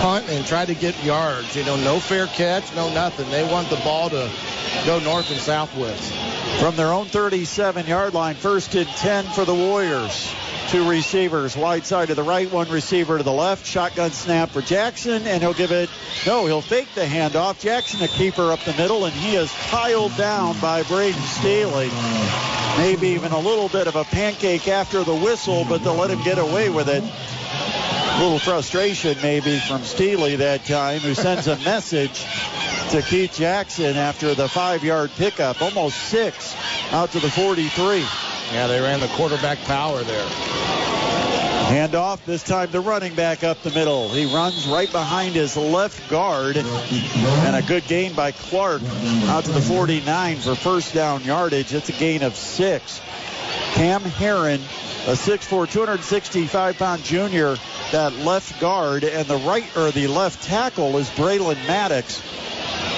punt 0.00 0.30
and 0.30 0.46
try 0.46 0.64
to 0.64 0.74
get 0.74 1.04
yards. 1.04 1.54
You 1.54 1.64
know, 1.64 1.76
no 1.76 2.00
fair 2.00 2.28
catch, 2.28 2.74
no 2.74 2.88
nothing. 2.88 3.28
They 3.28 3.44
want 3.44 3.68
the 3.68 3.76
ball 3.76 4.08
to 4.08 4.30
go 4.86 5.00
north 5.00 5.30
and 5.30 5.38
south 5.38 5.76
with. 5.76 6.00
From 6.60 6.76
their 6.76 6.94
own 6.94 7.08
37 7.08 7.86
yard 7.86 8.14
line, 8.14 8.36
first 8.36 8.74
and 8.74 8.88
10 8.88 9.26
for 9.26 9.44
the 9.44 9.54
Warriors. 9.54 10.34
Two 10.68 10.88
receivers, 10.88 11.56
wide 11.56 11.86
side 11.86 12.08
to 12.08 12.14
the 12.14 12.22
right, 12.22 12.50
one 12.50 12.68
receiver 12.70 13.18
to 13.18 13.22
the 13.22 13.32
left. 13.32 13.66
Shotgun 13.66 14.10
snap 14.10 14.50
for 14.50 14.62
Jackson, 14.62 15.26
and 15.26 15.42
he'll 15.42 15.52
give 15.52 15.70
it. 15.70 15.90
No, 16.26 16.46
he'll 16.46 16.62
fake 16.62 16.88
the 16.94 17.04
handoff. 17.04 17.60
Jackson, 17.60 18.02
a 18.02 18.08
keeper 18.08 18.50
up 18.50 18.60
the 18.60 18.72
middle, 18.74 19.04
and 19.04 19.14
he 19.14 19.36
is 19.36 19.52
piled 19.68 20.16
down 20.16 20.58
by 20.60 20.82
Braden 20.82 21.20
Staley. 21.20 21.90
Maybe 22.78 23.08
even 23.08 23.32
a 23.32 23.38
little 23.38 23.68
bit 23.68 23.86
of 23.86 23.94
a 23.94 24.04
pancake 24.04 24.66
after 24.66 25.04
the 25.04 25.14
whistle, 25.14 25.64
but 25.68 25.84
they'll 25.84 25.94
let 25.94 26.10
him 26.10 26.22
get 26.24 26.38
away 26.38 26.70
with 26.70 26.88
it. 26.88 27.04
A 27.04 28.18
little 28.20 28.38
frustration 28.38 29.16
maybe 29.22 29.58
from 29.60 29.82
Steely 29.82 30.36
that 30.36 30.64
time, 30.64 31.00
who 31.00 31.14
sends 31.14 31.46
a 31.46 31.56
message 31.58 32.24
to 32.90 33.02
Keith 33.02 33.34
Jackson 33.34 33.96
after 33.96 34.34
the 34.34 34.48
five-yard 34.48 35.10
pickup, 35.16 35.60
almost 35.60 35.96
six, 35.96 36.54
out 36.92 37.12
to 37.12 37.20
the 37.20 37.30
43. 37.30 38.04
Yeah, 38.52 38.66
they 38.66 38.80
ran 38.80 39.00
the 39.00 39.08
quarterback 39.08 39.58
power 39.64 40.02
there. 40.02 40.26
Handoff, 41.64 42.24
this 42.26 42.42
time 42.42 42.70
the 42.70 42.80
running 42.80 43.14
back 43.14 43.42
up 43.42 43.62
the 43.62 43.70
middle. 43.70 44.10
He 44.10 44.26
runs 44.26 44.66
right 44.66 44.90
behind 44.92 45.34
his 45.34 45.56
left 45.56 46.10
guard. 46.10 46.56
And 46.56 47.56
a 47.56 47.62
good 47.62 47.86
gain 47.86 48.12
by 48.12 48.32
Clark 48.32 48.82
out 49.24 49.44
to 49.44 49.52
the 49.52 49.62
49 49.62 50.36
for 50.36 50.54
first 50.54 50.92
down 50.92 51.24
yardage. 51.24 51.72
It's 51.72 51.88
a 51.88 51.92
gain 51.92 52.22
of 52.22 52.36
six. 52.36 53.00
Cam 53.72 54.02
Heron, 54.02 54.60
a 55.06 55.12
6'4", 55.12 55.66
265-pound 55.66 57.02
junior, 57.02 57.56
that 57.92 58.12
left 58.12 58.60
guard, 58.60 59.02
and 59.04 59.26
the 59.26 59.38
right 59.38 59.64
or 59.76 59.90
the 59.90 60.06
left 60.06 60.42
tackle 60.44 60.96
is 60.98 61.08
Braylon 61.10 61.56
Maddox. 61.66 62.22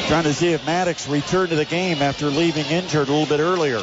Trying 0.08 0.24
to 0.24 0.34
see 0.34 0.52
if 0.52 0.66
Maddox 0.66 1.08
returned 1.08 1.50
to 1.50 1.56
the 1.56 1.64
game 1.64 2.02
after 2.02 2.26
leaving 2.26 2.66
injured 2.66 3.08
a 3.08 3.12
little 3.12 3.26
bit 3.26 3.40
earlier. 3.40 3.78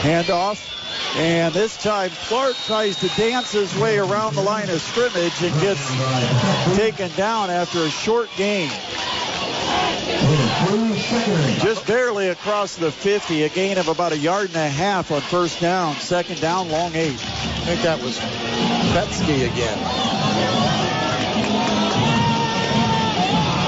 Handoff, 0.00 0.75
and 1.16 1.54
this 1.54 1.76
time 1.76 2.10
Clark 2.26 2.56
tries 2.66 2.96
to 3.00 3.08
dance 3.16 3.52
his 3.52 3.74
way 3.78 3.98
around 3.98 4.34
the 4.34 4.42
line 4.42 4.68
of 4.70 4.80
scrimmage 4.80 5.42
and 5.42 5.60
gets 5.60 6.76
taken 6.76 7.10
down 7.16 7.50
after 7.50 7.84
a 7.84 7.90
short 7.90 8.28
gain. 8.36 8.70
Just 11.58 11.86
barely 11.86 12.28
across 12.28 12.76
the 12.76 12.90
50, 12.90 13.42
a 13.42 13.48
gain 13.48 13.78
of 13.78 13.88
about 13.88 14.12
a 14.12 14.18
yard 14.18 14.48
and 14.48 14.56
a 14.56 14.68
half 14.68 15.10
on 15.10 15.20
first 15.20 15.60
down. 15.60 15.94
Second 15.96 16.40
down, 16.40 16.68
long 16.70 16.94
eight. 16.94 17.12
I 17.12 17.64
think 17.64 17.82
that 17.82 18.00
was 18.02 18.18
Betsky 18.92 19.50
again. 19.52 20.85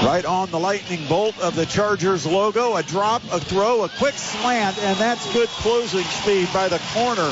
Right 0.03 0.23
on 0.23 0.49
the 0.49 0.59
lightning 0.59 1.05
bolt 1.07 1.37
of 1.39 1.55
the 1.55 1.65
Chargers 1.65 2.25
logo. 2.25 2.77
A 2.77 2.83
drop, 2.83 3.21
a 3.33 3.39
throw, 3.39 3.83
a 3.83 3.89
quick 3.89 4.13
slant, 4.13 4.77
and 4.79 4.97
that's 4.97 5.31
good 5.33 5.49
closing 5.49 6.05
speed 6.05 6.47
by 6.53 6.69
the 6.69 6.79
corner. 6.93 7.29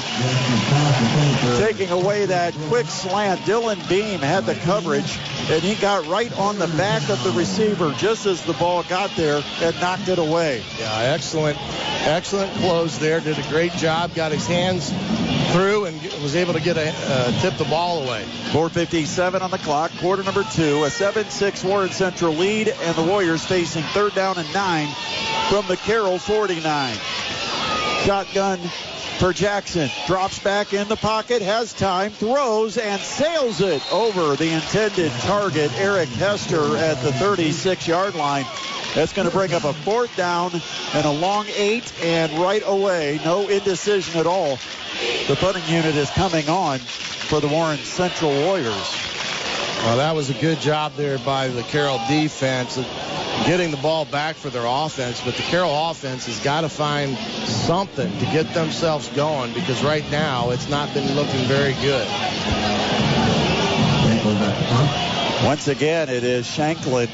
Taking 1.60 1.92
away 1.92 2.26
that 2.26 2.54
quick 2.68 2.88
slant. 2.88 3.40
Dylan 3.42 3.88
Beam 3.88 4.20
had 4.20 4.46
the 4.46 4.56
coverage, 4.56 5.18
and 5.50 5.64
he 5.64 5.76
got 5.76 6.06
right 6.08 6.32
on 6.38 6.60
the 6.60 6.68
back 6.68 7.10
of 7.10 7.24
the 7.24 7.32
receiver 7.32 7.94
just 7.94 8.26
as 8.26 8.44
the 8.44 8.54
ball 8.54 8.84
got 8.84 9.16
there 9.16 9.42
and 9.62 9.80
knocked 9.80 10.10
it 10.10 10.20
away. 10.20 10.62
Yeah, 10.78 11.14
excellent, 11.14 11.58
excellent 12.06 12.52
close 12.56 12.98
there. 12.98 13.22
Did 13.22 13.40
a 13.40 13.50
great 13.50 13.72
job. 13.74 14.14
Got 14.14 14.34
his 14.34 14.46
hands 14.46 14.92
through 15.52 15.86
and 15.86 16.02
was 16.22 16.36
able 16.36 16.54
to 16.54 16.60
get 16.60 16.78
a 16.78 16.90
uh, 16.90 17.42
tip 17.42 17.58
the 17.58 17.66
ball 17.66 18.04
away. 18.04 18.24
457 18.52 19.42
on 19.42 19.52
the 19.52 19.58
clock, 19.60 19.92
quarter 20.00 20.24
number 20.24 20.44
two, 20.54 20.84
a 20.84 20.88
7-6 20.88 21.64
Warren 21.64 21.90
Central 21.92 22.34
lead, 22.34 22.57
and 22.66 22.96
the 22.96 23.04
Warriors 23.04 23.46
facing 23.46 23.84
third 23.84 24.16
down 24.16 24.38
and 24.40 24.52
nine 24.52 24.88
from 25.50 25.68
the 25.68 25.78
Carroll 25.78 26.18
49. 26.18 26.98
Shotgun 28.04 28.58
for 29.20 29.32
Jackson. 29.32 29.92
Drops 30.08 30.40
back 30.40 30.74
in 30.74 30.88
the 30.88 30.96
pocket, 30.96 31.44
has 31.44 31.72
time, 31.74 32.12
throws, 32.12 32.78
and 32.78 33.00
sails 33.00 33.62
it 33.62 33.82
over 33.94 34.36
the 34.36 34.50
intended 34.50 35.12
target, 35.22 35.72
Eric 35.76 36.10
Hester, 36.10 36.78
at 36.78 36.96
the 37.04 37.12
36-yard 37.12 38.16
line. 38.16 38.46
That's 38.96 39.14
going 39.14 39.28
to 39.28 39.34
bring 39.34 39.54
up 39.54 39.64
a 39.64 39.74
fourth 39.74 40.16
down 40.18 40.52
and 40.96 41.06
a 41.06 41.12
long 41.12 41.46
eight, 41.56 41.94
and 42.02 42.32
right 42.40 42.64
away, 42.66 43.20
no 43.24 43.48
indecision 43.48 44.20
at 44.20 44.26
all. 44.26 44.58
The 45.28 45.38
punting 45.40 45.68
unit 45.68 45.96
is 45.96 46.10
coming 46.10 46.50
on 46.50 46.80
for 46.80 47.40
the 47.40 47.48
Warren 47.48 47.78
Central 47.78 48.32
Warriors. 48.32 49.17
Well, 49.84 49.98
that 49.98 50.16
was 50.16 50.30
a 50.30 50.34
good 50.34 50.60
job 50.60 50.94
there 50.96 51.18
by 51.20 51.48
the 51.48 51.64
Carroll 51.64 52.00
defense 52.08 52.78
getting 53.46 53.72
the 53.72 53.78
ball 53.78 54.06
back 54.06 54.36
for 54.36 54.50
their 54.50 54.66
offense. 54.66 55.22
But 55.24 55.36
the 55.36 55.44
Carroll 55.44 55.90
offense 55.90 56.26
has 56.26 56.40
got 56.40 56.62
to 56.62 56.70
find 56.70 57.16
something 57.48 58.12
to 58.20 58.26
get 58.26 58.54
themselves 58.54 59.08
going 59.10 59.54
because 59.54 59.84
right 59.84 60.10
now 60.12 60.50
it's 60.50 60.70
not 60.70 60.94
been 60.94 61.16
looking 61.16 61.46
very 61.46 61.74
good. 61.76 62.08
Once 65.46 65.68
again, 65.68 66.10
it 66.10 66.24
is 66.24 66.48
Shanklin. 66.48 67.10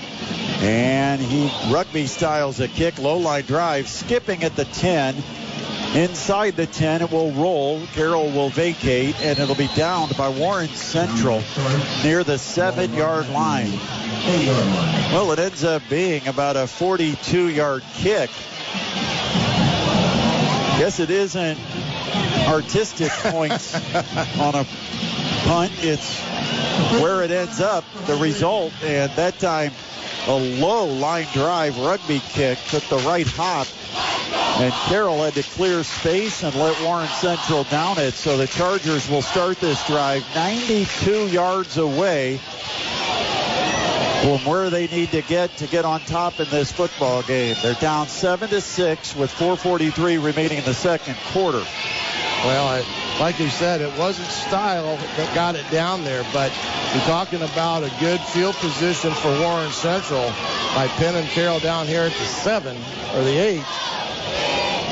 And 0.62 1.22
he 1.22 1.52
rugby 1.72 2.08
styles 2.08 2.60
a 2.62 2.68
kick, 2.68 2.98
low 2.98 3.18
line 3.18 3.44
drive, 3.44 3.88
skipping 3.90 4.44
at 4.44 4.56
the 4.56 4.66
10. 4.66 5.16
Inside 5.94 6.56
the 6.56 6.66
10, 6.66 7.04
it 7.04 7.12
will 7.12 7.32
roll. 7.34 7.86
Carroll 7.94 8.32
will 8.32 8.50
vacate, 8.50 9.16
and 9.22 9.38
it'll 9.38 9.54
be 9.54 9.70
downed 9.76 10.18
by 10.18 10.28
Warren 10.28 10.70
Central 10.70 11.44
near 12.04 12.24
the 12.24 12.40
seven 12.40 12.92
yard 12.96 13.30
line. 13.30 13.72
Well, 15.14 15.32
it 15.34 15.38
ends 15.40 15.64
up 15.64 15.84
being 15.92 16.28
about 16.28 16.56
a 16.56 16.66
42 16.66 17.50
yard 17.50 17.84
kick. 17.94 18.32
Guess 20.80 21.00
it 21.00 21.12
isn't 21.12 21.60
artistic 22.48 23.12
points 23.12 23.76
on 24.40 24.56
a 24.56 24.66
punt, 25.44 25.72
it's 25.78 26.20
where 27.04 27.22
it 27.22 27.30
ends 27.30 27.62
up, 27.62 27.84
the 28.08 28.16
result, 28.16 28.74
and 28.84 29.12
that 29.12 29.38
time 29.38 29.72
a 30.28 30.36
low 30.36 30.86
line 30.86 31.28
drive 31.34 31.78
rugby 31.78 32.20
kick 32.20 32.58
took 32.70 32.84
the 32.86 32.98
right 33.00 33.28
hop 33.28 33.68
and 33.96 34.74
Carroll 34.88 35.24
had 35.24 35.34
to 35.34 35.44
clear 35.44 35.84
space 35.84 36.44
and 36.44 36.54
let 36.56 36.80
Warren 36.84 37.08
Central 37.08 37.64
down 37.66 37.98
it. 37.98 38.14
So 38.14 38.38
the 38.38 38.48
Chargers 38.48 39.10
will 39.10 39.22
start 39.22 39.60
this 39.60 39.86
drive 39.88 40.24
92 40.36 41.28
yards 41.28 41.78
away 41.78 42.40
from 44.24 44.40
where 44.46 44.70
they 44.70 44.88
need 44.88 45.12
to 45.12 45.22
get 45.22 45.56
to 45.58 45.68
get 45.68 45.84
on 45.84 46.00
top 46.02 46.40
in 46.40 46.50
this 46.50 46.72
football 46.72 47.22
game. 47.24 47.58
They're 47.62 47.74
down 47.74 48.08
seven 48.08 48.50
to 48.50 48.62
six 48.62 49.14
with 49.14 49.30
4:43 49.32 50.18
remaining 50.18 50.60
in 50.60 50.64
the 50.64 50.74
second 50.74 51.18
quarter. 51.34 51.64
Well, 52.46 52.86
like 53.20 53.38
you 53.40 53.50
said, 53.50 53.82
it 53.82 53.98
wasn't 53.98 54.30
style 54.30 54.98
that 55.18 55.36
got 55.36 55.56
it 55.56 55.70
down 55.72 56.06
there, 56.06 56.26
but 56.32 56.54
you're 56.94 57.04
talking 57.04 57.42
about 57.42 57.84
a 57.84 57.92
good 58.00 58.22
field 58.22 58.56
position 58.56 59.12
for 59.12 59.38
Warren 59.40 59.72
Central 59.72 60.26
by 60.74 60.88
Penn 60.96 61.16
and 61.16 61.28
Carroll 61.30 61.60
down 61.60 61.86
here 61.88 62.04
at 62.04 62.14
the 62.14 62.26
seven 62.26 62.78
or 63.16 63.24
the 63.24 63.38
eight. 63.38 63.66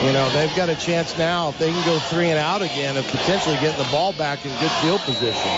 You 0.05 0.11
know, 0.11 0.29
they've 0.31 0.53
got 0.55 0.69
a 0.69 0.75
chance 0.75 1.17
now 1.17 1.49
if 1.49 1.57
they 1.57 1.71
can 1.71 1.85
go 1.85 1.99
three 1.99 2.29
and 2.29 2.39
out 2.39 2.61
again 2.61 2.97
of 2.97 3.07
potentially 3.07 3.55
getting 3.57 3.81
the 3.81 3.89
ball 3.91 4.11
back 4.13 4.45
in 4.45 4.51
good 4.59 4.71
field 4.81 4.99
position. 5.01 5.51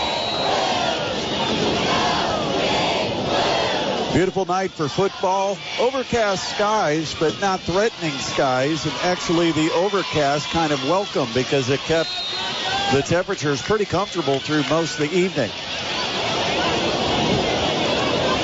Beautiful 4.14 4.46
night 4.46 4.70
for 4.70 4.88
football. 4.88 5.58
Overcast 5.80 6.48
skies, 6.56 7.16
but 7.20 7.42
not 7.42 7.60
threatening 7.62 8.14
skies. 8.14 8.86
And 8.86 8.94
actually, 9.02 9.52
the 9.54 9.72
overcast 9.74 10.50
kind 10.50 10.72
of 10.72 10.88
welcome 10.88 11.28
because 11.34 11.72
it 11.72 11.80
kept 11.80 12.12
the 12.92 13.02
temperatures 13.02 13.60
pretty 13.64 13.86
comfortable 13.86 14.38
through 14.38 14.66
most 14.70 15.00
of 15.00 15.10
the 15.10 15.18
evening. 15.18 15.50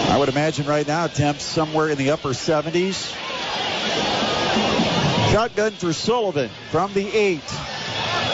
I 0.10 0.16
would 0.18 0.30
imagine 0.30 0.66
right 0.66 0.88
now 0.88 1.06
temps 1.06 1.44
somewhere 1.44 1.90
in 1.90 2.00
the 2.00 2.10
upper 2.10 2.30
70s. 2.30 3.16
Shotgun 5.32 5.74
for 5.74 5.94
Sullivan 5.94 6.50
from 6.72 6.96
the 6.96 7.16
eight. 7.16 7.44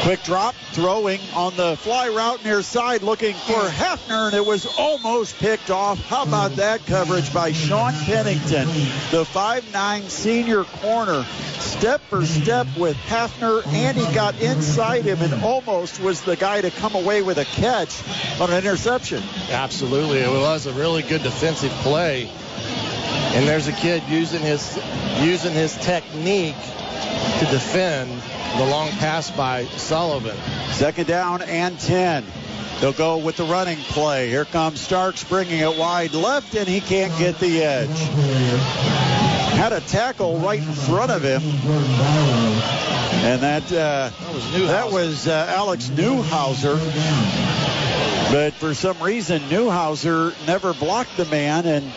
Quick 0.06 0.22
drop, 0.22 0.54
throwing 0.74 1.20
on 1.34 1.58
the 1.58 1.76
fly 1.78 2.10
route 2.10 2.46
near 2.46 2.62
side, 2.62 3.02
looking 3.02 3.34
for 3.34 3.60
Hefner, 3.60 4.28
and 4.28 4.36
it 4.36 4.46
was 4.46 4.68
almost 4.78 5.40
picked 5.40 5.72
off. 5.72 6.00
How 6.06 6.22
about 6.22 6.52
hmm. 6.52 6.58
that 6.58 6.86
coverage 6.86 7.34
by 7.34 7.54
Sean 7.54 7.92
Pennington, 7.92 8.68
the 9.10 9.24
5'9 9.24 10.08
senior 10.08 10.64
corner, 10.66 11.24
step 11.58 12.02
for 12.02 12.24
step 12.24 12.68
with 12.78 12.96
Hefner, 12.98 13.66
and 13.66 13.98
he 13.98 14.04
got 14.14 14.40
inside 14.40 15.06
him 15.06 15.24
and 15.24 15.44
almost 15.44 16.00
was 16.00 16.22
the 16.22 16.36
guy 16.36 16.62
to 16.62 16.70
come 16.70 16.94
away 16.94 17.24
with 17.24 17.40
a 17.40 17.46
catch 17.46 18.04
on 18.40 18.52
an 18.52 18.58
interception. 18.58 19.24
Absolutely, 19.50 20.20
it 20.20 20.30
was 20.30 20.68
a 20.68 20.74
really 20.74 21.02
good 21.02 21.24
defensive 21.24 21.72
play. 21.82 22.30
And 23.34 23.48
there's 23.48 23.68
a 23.68 23.74
kid 23.74 24.04
using 24.08 24.42
his 24.42 24.80
using 25.20 25.54
his 25.54 25.76
technique 25.78 26.62
to 27.40 27.46
defend 27.50 28.22
the 28.58 28.66
long 28.66 28.90
pass 28.90 29.30
by 29.32 29.66
Sullivan. 29.66 30.38
Second 30.72 31.08
down 31.08 31.42
and 31.42 31.80
10. 31.80 32.26
They'll 32.80 32.94
go 32.94 33.18
with 33.18 33.38
the 33.38 33.46
running 33.46 33.78
play. 33.78 34.30
Here 34.30 34.46
comes 34.46 34.82
Starks 34.82 35.24
bringing 35.24 35.60
it 35.60 35.78
wide 35.78 36.14
left, 36.14 36.56
and 36.56 36.68
he 36.68 36.82
can't 36.82 37.18
get 37.18 37.40
the 37.40 37.64
edge. 37.64 38.00
Had 39.56 39.72
a 39.72 39.80
tackle 39.82 40.40
right 40.40 40.60
in 40.60 40.74
front 40.74 41.12
of 41.12 41.24
him. 41.24 41.42
And 43.26 43.42
that, 43.42 43.64
uh, 43.72 44.12
that 44.68 44.92
was, 44.92 45.28
uh, 45.28 45.46
Alex 45.50 45.88
Newhauser. 45.88 46.78
But 48.32 48.54
for 48.54 48.74
some 48.74 49.02
reason, 49.02 49.42
Newhauser 49.44 50.34
never 50.46 50.74
blocked 50.74 51.16
the 51.16 51.26
man 51.26 51.66
and 51.66 51.92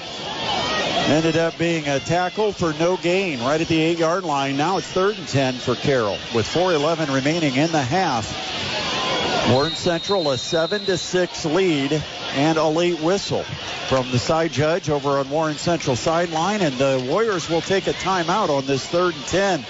ended 1.09 1.37
up 1.37 1.59
being 1.59 1.89
a 1.89 1.99
tackle 2.01 2.53
for 2.53 2.72
no 2.74 2.97
gain 2.97 3.41
right 3.41 3.61
at 3.61 3.66
the 3.66 3.81
eight 3.81 3.99
yard 3.99 4.24
line. 4.24 4.57
Now 4.57 4.76
it's 4.76 4.87
third 4.87 5.16
and 5.18 5.26
10 5.26 5.55
for 5.55 5.74
Carroll 5.74 6.18
with 6.35 6.47
4.11 6.47 7.12
remaining 7.12 7.57
in 7.57 7.72
the 7.72 7.83
half. 7.83 8.26
Warren 9.51 9.74
Central 9.76 10.30
a 10.30 10.36
7 10.36 10.84
to 10.84 10.99
6 10.99 11.44
lead 11.46 12.05
and 12.34 12.59
a 12.59 12.66
late 12.66 13.01
whistle 13.01 13.44
from 13.88 14.11
the 14.11 14.18
side 14.18 14.53
judge 14.53 14.90
over 14.90 15.18
on 15.18 15.30
Warren 15.30 15.57
Central 15.57 15.96
sideline. 15.96 16.61
And 16.61 16.76
the 16.76 17.03
Warriors 17.09 17.49
will 17.49 17.62
take 17.62 17.86
a 17.86 17.94
timeout 17.94 18.51
on 18.51 18.66
this 18.66 18.86
third 18.86 19.14
and 19.14 19.24
10. 19.24 19.64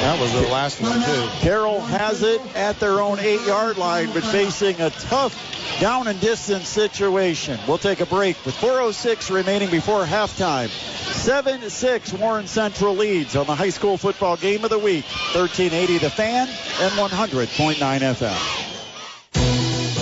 That 0.00 0.20
was 0.20 0.32
the 0.32 0.42
last 0.42 0.80
one, 0.80 1.02
too. 1.02 1.28
Carroll 1.40 1.80
has 1.80 2.22
it 2.22 2.40
at 2.54 2.78
their 2.78 3.00
own 3.00 3.18
eight 3.18 3.44
yard 3.46 3.78
line, 3.78 4.10
but 4.12 4.22
facing 4.22 4.80
a 4.80 4.90
tough 4.90 5.34
down 5.80 6.06
and 6.06 6.20
distance 6.20 6.68
situation. 6.68 7.58
We'll 7.66 7.78
take 7.78 8.00
a 8.00 8.06
break 8.06 8.36
with 8.46 8.54
4.06 8.56 9.34
remaining 9.34 9.70
before 9.70 10.04
halftime. 10.04 10.68
7 10.68 11.68
6 11.68 12.12
Warren 12.14 12.46
Central 12.46 12.94
leads 12.94 13.34
on 13.34 13.46
the 13.46 13.54
high 13.54 13.70
school 13.70 13.96
football 13.96 14.36
game 14.36 14.64
of 14.64 14.70
the 14.70 14.78
week. 14.78 15.04
1380 15.34 15.98
The 15.98 16.10
Fan 16.10 16.48
and 16.48 16.92
100.9 16.92 17.76
FM. 17.76 18.67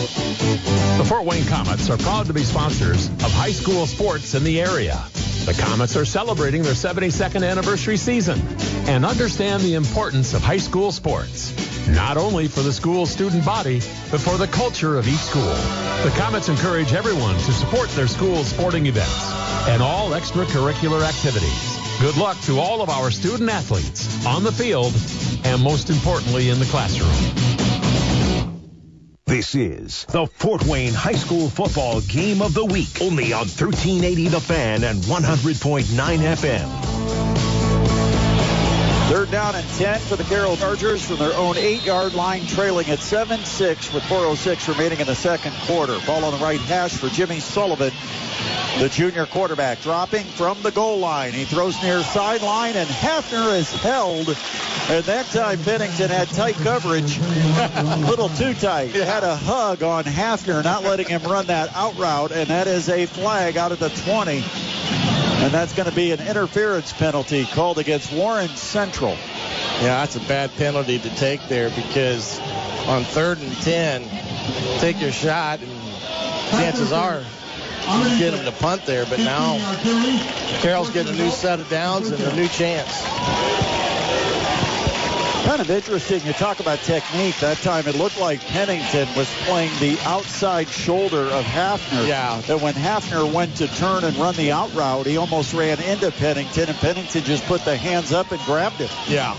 The 0.07 1.05
Fort 1.09 1.25
Wayne 1.25 1.43
Komets 1.45 1.91
are 1.91 1.99
proud 1.99 2.27
to 2.27 2.33
be 2.33 2.43
sponsors 2.43 3.09
of 3.09 3.33
high 3.33 3.51
school 3.51 3.87
sports 3.87 4.35
in 4.35 4.45
the 4.45 4.61
area. 4.61 5.03
The 5.45 5.53
Komets 5.53 6.01
are 6.01 6.05
celebrating 6.05 6.63
their 6.63 6.75
72nd 6.75 7.49
anniversary 7.49 7.97
season 7.97 8.41
and 8.87 9.05
understand 9.05 9.63
the 9.63 9.75
importance 9.75 10.35
of 10.35 10.43
high 10.43 10.59
school 10.59 10.93
sports, 10.93 11.89
not 11.89 12.17
only 12.17 12.49
for 12.49 12.61
the 12.61 12.73
school 12.73 13.07
student 13.07 13.45
body, 13.45 13.81
but 14.11 14.21
for 14.21 14.37
the 14.37 14.47
culture 14.47 14.97
of 14.97 15.09
each 15.09 15.19
school. 15.19 15.55
The 16.03 16.13
Komets 16.15 16.49
encourage 16.49 16.93
everyone 16.93 17.35
to 17.35 17.53
support 17.53 17.89
their 17.91 18.09
school's 18.09 18.47
sporting 18.47 18.87
events 18.87 19.33
and 19.69 19.83
all 19.83 20.11
extracurricular 20.11 21.07
activities. 21.07 21.79
Good 22.01 22.17
luck 22.17 22.41
to 22.43 22.59
all 22.61 22.83
of 22.83 22.91
our 22.91 23.11
student 23.11 23.51
athletes 23.51 24.27
on 24.27 24.45
the 24.45 24.53
field 24.53 24.93
and 25.45 25.63
most 25.63 25.91
importantly 25.91 26.51
in 26.51 26.59
the 26.59 26.67
classroom. 26.67 27.66
This 29.29 29.57
is 29.57 30.05
the 30.05 30.29
Fort 30.29 30.65
Wayne 30.67 30.95
High 30.95 31.17
School 31.17 31.51
Football 31.51 32.01
Game 32.03 32.41
of 32.41 32.55
the 32.55 32.65
Week, 32.65 33.03
only 33.03 33.33
on 33.33 33.49
1380 33.49 34.29
The 34.29 34.41
Fan 34.41 34.85
and 34.85 35.03
100.9 35.03 35.83
FM. 35.83 36.97
Third 39.09 39.31
down 39.33 39.57
and 39.57 39.67
10 39.71 39.99
for 39.99 40.15
the 40.15 40.23
Carroll 40.23 40.57
Chargers 40.57 41.05
from 41.05 41.17
their 41.19 41.35
own 41.35 41.57
eight-yard 41.57 42.15
line, 42.15 42.47
trailing 42.47 42.89
at 42.89 43.01
7-6 43.01 43.93
with 43.93 44.05
4.06 44.05 44.69
remaining 44.69 45.01
in 45.01 45.09
the 45.09 45.15
second 45.17 45.55
quarter. 45.63 45.99
Ball 46.07 46.25
on 46.25 46.39
the 46.39 46.45
right 46.45 46.61
hash 46.61 46.97
for 46.97 47.09
Jimmy 47.09 47.41
Sullivan, 47.41 47.93
the 48.79 48.89
junior 48.91 49.25
quarterback, 49.25 49.81
dropping 49.81 50.25
from 50.25 50.61
the 50.63 50.71
goal 50.71 50.99
line. 50.99 51.33
He 51.33 51.45
throws 51.45 51.81
near 51.83 52.03
sideline, 52.03 52.77
and 52.77 52.89
Hafner 52.89 53.59
is 53.59 53.73
held. 53.73 54.29
And 54.89 55.05
that 55.05 55.27
time, 55.27 55.63
Pennington 55.63 56.11
had 56.11 56.29
tight 56.29 56.57
coverage, 56.57 57.19
a 57.19 58.05
little 58.09 58.29
too 58.29 58.53
tight. 58.55 58.91
He 58.91 58.99
had 58.99 59.25
a 59.25 59.35
hug 59.35 59.83
on 59.83 60.05
Hafner, 60.05 60.63
not 60.63 60.85
letting 60.85 61.09
him 61.09 61.23
run 61.23 61.47
that 61.47 61.75
out 61.75 61.97
route, 61.97 62.33
and 62.33 62.49
that 62.49 62.67
is 62.67 62.89
a 62.89 63.07
flag 63.07 63.57
out 63.57 63.73
of 63.73 63.79
the 63.79 63.89
20. 63.89 64.45
And 65.45 65.53
that's 65.53 65.73
going 65.73 65.89
to 65.89 65.95
be 65.95 66.13
an 66.13 66.21
interference 66.21 66.93
penalty 66.93 67.45
called 67.45 67.79
against 67.79 68.13
Warren 68.13 68.49
Central. 68.49 69.13
Yeah, 69.81 70.01
that's 70.01 70.17
a 70.17 70.21
bad 70.21 70.55
penalty 70.57 70.99
to 70.99 71.11
take 71.17 71.41
there 71.49 71.71
because 71.71 72.39
on 72.87 73.05
third 73.05 73.39
and 73.39 73.53
10, 73.59 74.81
take 74.81 75.01
your 75.01 75.13
shot, 75.13 75.61
and 75.61 75.71
chances 76.51 76.93
are 76.93 77.23
you 77.87 78.19
get 78.19 78.35
him 78.35 78.45
to 78.45 78.53
punt 78.53 78.85
there. 78.87 79.07
But 79.07 79.21
now 79.21 79.59
Carroll's 80.61 80.91
getting 80.91 81.15
a 81.15 81.17
new 81.17 81.31
set 81.31 81.61
of 81.61 81.69
downs 81.69 82.11
and 82.11 82.23
a 82.23 82.37
new 82.37 82.49
chance. 82.49 83.05
Kind 85.47 85.61
of 85.61 85.71
interesting. 85.71 86.27
You 86.27 86.33
talk 86.33 86.59
about 86.59 86.81
technique. 86.81 87.37
That 87.37 87.59
time 87.59 87.87
it 87.87 87.95
looked 87.95 88.19
like 88.19 88.41
Pennington 88.41 89.07
was 89.17 89.33
playing 89.45 89.71
the 89.79 89.97
outside 90.03 90.67
shoulder 90.67 91.21
of 91.21 91.45
Hafner. 91.45 92.09
Yeah. 92.09 92.41
That 92.49 92.61
when 92.61 92.75
Hafner 92.75 93.33
went 93.33 93.57
to 93.59 93.69
turn 93.69 94.03
and 94.03 94.17
run 94.17 94.35
the 94.35 94.51
out 94.51 94.75
route, 94.75 95.07
he 95.07 95.17
almost 95.17 95.55
ran 95.55 95.81
into 95.81 96.11
Pennington, 96.11 96.69
and 96.69 96.77
Pennington 96.79 97.23
just 97.23 97.45
put 97.45 97.65
the 97.65 97.77
hands 97.77 98.13
up 98.13 98.33
and 98.33 98.41
grabbed 98.43 98.77
him. 98.77 98.91
Yeah. 99.07 99.37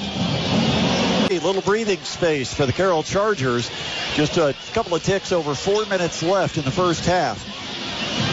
A 1.29 1.39
little 1.39 1.61
breathing 1.61 1.99
space 2.03 2.53
for 2.53 2.65
the 2.65 2.71
Carroll 2.71 3.03
Chargers. 3.03 3.69
Just 4.15 4.37
a 4.37 4.55
couple 4.71 4.95
of 4.95 5.03
ticks 5.03 5.33
over 5.33 5.53
four 5.55 5.85
minutes 5.87 6.23
left 6.23 6.57
in 6.57 6.63
the 6.63 6.71
first 6.71 7.05
half. 7.05 7.37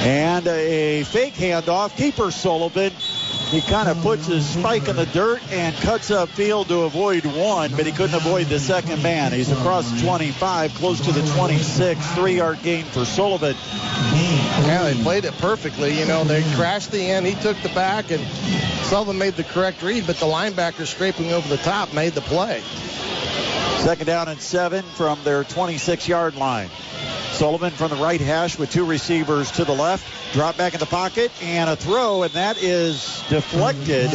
And 0.07 0.47
a 0.47 1.03
fake 1.05 1.35
handoff. 1.35 1.97
Keeper 1.97 2.31
Sullivan 2.31 2.93
he 3.55 3.61
kind 3.61 3.89
of 3.89 4.01
puts 4.03 4.27
his 4.27 4.45
spike 4.45 4.89
in 4.89 4.97
the 4.97 5.07
dirt 5.07 5.41
and 5.53 5.77
cuts 5.77 6.11
up 6.11 6.29
field 6.31 6.67
to 6.69 6.81
avoid 6.81 7.25
one, 7.25 7.71
but 7.77 7.87
he 7.87 7.93
couldn't 7.93 8.17
avoid 8.17 8.47
the 8.49 8.59
second 8.59 9.01
man. 9.01 9.31
He's 9.31 9.51
across 9.51 10.03
25, 10.03 10.75
close 10.75 11.01
to 11.03 11.13
the 11.13 11.23
26, 11.37 12.15
three-yard 12.15 12.63
gain 12.63 12.85
for 12.85 13.05
Sullivan. 13.05 13.55
Yeah, 14.13 14.83
they 14.83 15.01
played 15.01 15.25
it 15.25 15.39
perfectly. 15.39 15.97
You 15.97 16.07
know, 16.07 16.25
they 16.25 16.43
crashed 16.57 16.91
the 16.91 17.01
end. 17.01 17.27
He 17.27 17.35
took 17.37 17.57
the 17.59 17.69
back, 17.69 18.11
and 18.11 18.21
Sullivan 18.87 19.19
made 19.19 19.35
the 19.35 19.45
correct 19.45 19.83
read, 19.83 20.05
but 20.07 20.17
the 20.17 20.27
linebacker 20.27 20.85
scraping 20.85 21.33
over 21.33 21.49
the 21.49 21.63
top 21.63 21.93
made 21.93 22.15
the 22.15 22.23
play. 22.23 22.61
Second 23.79 24.07
down 24.07 24.29
and 24.29 24.41
seven 24.41 24.83
from 24.83 25.23
their 25.23 25.45
26-yard 25.45 26.35
line. 26.35 26.71
Sullivan 27.35 27.73
from 27.73 27.91
the 27.91 27.97
right 27.97 28.21
hash 28.21 28.57
with 28.57 28.71
two 28.71 28.85
receivers 28.85 29.51
to 29.53 29.65
the 29.65 29.73
left. 29.73 30.33
Drop 30.33 30.57
back 30.57 30.73
in 30.73 30.79
the 30.79 30.87
pocket 30.87 31.33
and 31.43 31.69
a 31.69 31.75
throw, 31.75 32.23
and 32.23 32.33
that 32.35 32.63
is 32.63 33.25
deflected 33.29 34.09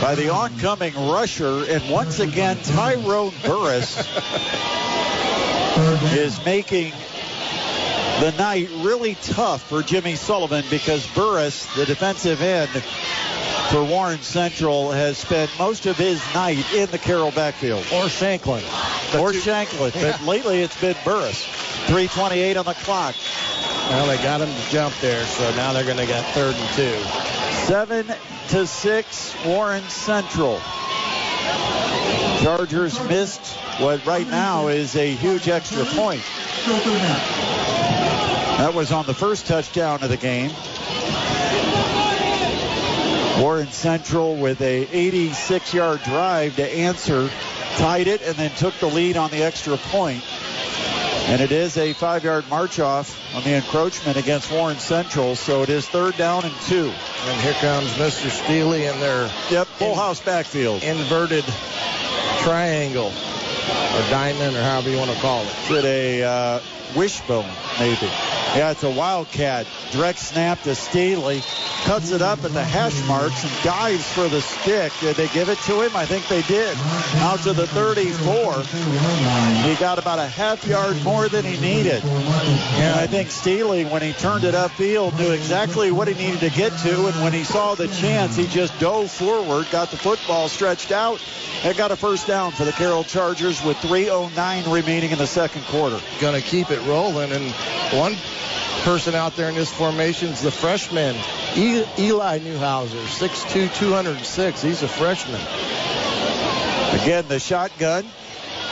by 0.00 0.16
the 0.16 0.30
oncoming 0.30 0.92
rusher. 1.08 1.64
And 1.68 1.88
once 1.88 2.18
again, 2.18 2.56
Tyrone 2.64 3.32
Burris 3.44 3.96
is 6.12 6.44
making 6.44 6.92
the 8.20 8.32
night 8.38 8.68
really 8.78 9.16
tough 9.16 9.62
for 9.62 9.82
Jimmy 9.82 10.14
Sullivan 10.14 10.64
because 10.70 11.06
Burris, 11.14 11.66
the 11.74 11.84
defensive 11.84 12.40
end 12.40 12.70
for 13.70 13.84
Warren 13.84 14.20
Central, 14.20 14.90
has 14.92 15.18
spent 15.18 15.50
most 15.58 15.86
of 15.86 15.96
his 15.96 16.22
night 16.34 16.72
in 16.72 16.90
the 16.90 16.98
Carroll 16.98 17.32
backfield. 17.32 17.84
Or 17.92 18.08
Shanklin. 18.08 18.62
Or 19.18 19.32
Shanklin. 19.32 19.92
But 20.00 20.22
lately 20.22 20.60
it's 20.60 20.80
been 20.80 20.96
Burris. 21.04 21.44
328 21.86 22.56
on 22.56 22.64
the 22.64 22.74
clock. 22.74 23.14
Well, 23.90 24.06
they 24.06 24.16
got 24.22 24.40
him 24.40 24.48
to 24.48 24.70
jump 24.70 24.94
there, 25.00 25.24
so 25.26 25.54
now 25.56 25.72
they're 25.72 25.84
going 25.84 25.98
to 25.98 26.06
get 26.06 26.24
third 26.34 26.54
and 26.54 26.74
two. 26.74 26.98
Seven 27.66 28.06
to 28.48 28.66
six, 28.66 29.34
Warren 29.44 29.82
Central. 29.84 30.60
Chargers 32.42 33.02
missed 33.08 33.54
what 33.78 34.04
right 34.06 34.28
now 34.28 34.68
is 34.68 34.96
a 34.96 35.10
huge 35.12 35.48
extra 35.48 35.84
point. 35.84 36.22
That 38.58 38.72
was 38.72 38.92
on 38.92 39.04
the 39.06 39.14
first 39.14 39.46
touchdown 39.46 40.02
of 40.02 40.08
the 40.08 40.16
game. 40.16 40.50
Warren 43.42 43.70
Central 43.72 44.36
with 44.36 44.60
a 44.60 44.86
86-yard 44.86 46.02
drive 46.04 46.56
to 46.56 46.62
answer, 46.62 47.28
tied 47.76 48.06
it, 48.06 48.22
and 48.22 48.36
then 48.36 48.50
took 48.52 48.72
the 48.78 48.86
lead 48.86 49.16
on 49.16 49.30
the 49.30 49.42
extra 49.42 49.76
point. 49.76 50.22
And 51.26 51.40
it 51.40 51.50
is 51.50 51.76
a 51.76 51.94
five-yard 51.94 52.48
march 52.48 52.78
off 52.78 53.18
on 53.34 53.42
the 53.42 53.54
encroachment 53.54 54.16
against 54.16 54.52
Warren 54.52 54.78
Central, 54.78 55.34
so 55.34 55.62
it 55.62 55.68
is 55.68 55.88
third 55.88 56.16
down 56.16 56.44
and 56.44 56.54
two. 56.66 56.92
And 57.26 57.40
here 57.40 57.54
comes 57.54 57.90
Mr. 57.94 58.30
Steely 58.30 58.84
in 58.84 59.00
their 59.00 59.30
Yep, 59.50 59.66
full 59.66 59.94
house 59.96 60.20
backfield. 60.20 60.82
inverted 60.82 61.44
triangle 62.42 63.12
or 63.94 64.10
diamond 64.10 64.56
or 64.56 64.62
however 64.62 64.90
you 64.90 64.98
want 64.98 65.10
to 65.10 65.16
call 65.18 65.42
it. 65.42 65.54
Is 65.70 65.70
it 65.70 65.84
a 65.84 66.22
uh, 66.22 66.60
wishbone, 66.96 67.50
maybe? 67.78 68.06
Yeah, 68.54 68.70
it's 68.70 68.84
a 68.84 68.90
wildcat. 68.90 69.66
Direct 69.90 70.18
snap 70.18 70.62
to 70.62 70.76
Staley. 70.76 71.42
Cuts 71.84 72.12
it 72.12 72.22
up 72.22 72.42
at 72.44 72.52
the 72.52 72.64
hash 72.64 72.96
marks 73.06 73.42
and 73.42 73.52
dives 73.62 74.10
for 74.10 74.28
the 74.28 74.40
stick. 74.40 74.92
Did 75.00 75.16
they 75.16 75.28
give 75.28 75.48
it 75.48 75.58
to 75.66 75.82
him? 75.82 75.94
I 75.96 76.06
think 76.06 76.26
they 76.28 76.40
did. 76.42 76.74
Out 77.16 77.40
to 77.40 77.52
the 77.52 77.66
34. 77.66 78.62
He 79.68 79.74
got 79.74 79.98
about 79.98 80.18
a 80.18 80.26
half 80.26 80.64
yard 80.66 81.02
more 81.02 81.28
than 81.28 81.44
he 81.44 81.60
needed. 81.60 82.02
And 82.04 82.94
I 82.94 83.06
think 83.06 83.30
Staley, 83.30 83.84
when 83.84 84.00
he 84.02 84.12
turned 84.12 84.44
it 84.44 84.54
upfield, 84.54 85.18
knew 85.18 85.32
exactly 85.32 85.90
what 85.90 86.08
he 86.08 86.14
needed 86.14 86.40
to 86.40 86.50
get 86.50 86.72
to. 86.78 87.06
And 87.06 87.22
when 87.22 87.32
he 87.32 87.44
saw 87.44 87.74
the 87.74 87.88
chance, 87.88 88.36
he 88.36 88.46
just 88.46 88.78
dove 88.78 89.10
forward, 89.10 89.66
got 89.70 89.90
the 89.90 89.98
football 89.98 90.48
stretched 90.48 90.92
out, 90.92 91.22
and 91.64 91.76
got 91.76 91.90
a 91.90 91.96
first 91.96 92.26
down 92.26 92.52
for 92.52 92.64
the 92.64 92.72
Carroll 92.72 93.04
Chargers 93.04 93.43
with 93.44 93.76
3.09 93.78 94.72
remaining 94.72 95.10
in 95.10 95.18
the 95.18 95.26
second 95.26 95.62
quarter. 95.66 96.00
Going 96.18 96.40
to 96.40 96.46
keep 96.46 96.70
it 96.70 96.80
rolling. 96.86 97.30
And 97.30 97.50
one 97.92 98.14
person 98.84 99.14
out 99.14 99.36
there 99.36 99.50
in 99.50 99.54
this 99.54 99.70
formation 99.70 100.28
is 100.28 100.40
the 100.40 100.50
freshman, 100.50 101.14
E- 101.54 101.84
Eli 101.98 102.38
Newhouser, 102.38 103.04
6'2", 103.04 103.74
206. 103.74 104.62
He's 104.62 104.82
a 104.82 104.88
freshman. 104.88 105.40
Again, 107.02 107.28
the 107.28 107.38
shotgun. 107.38 108.06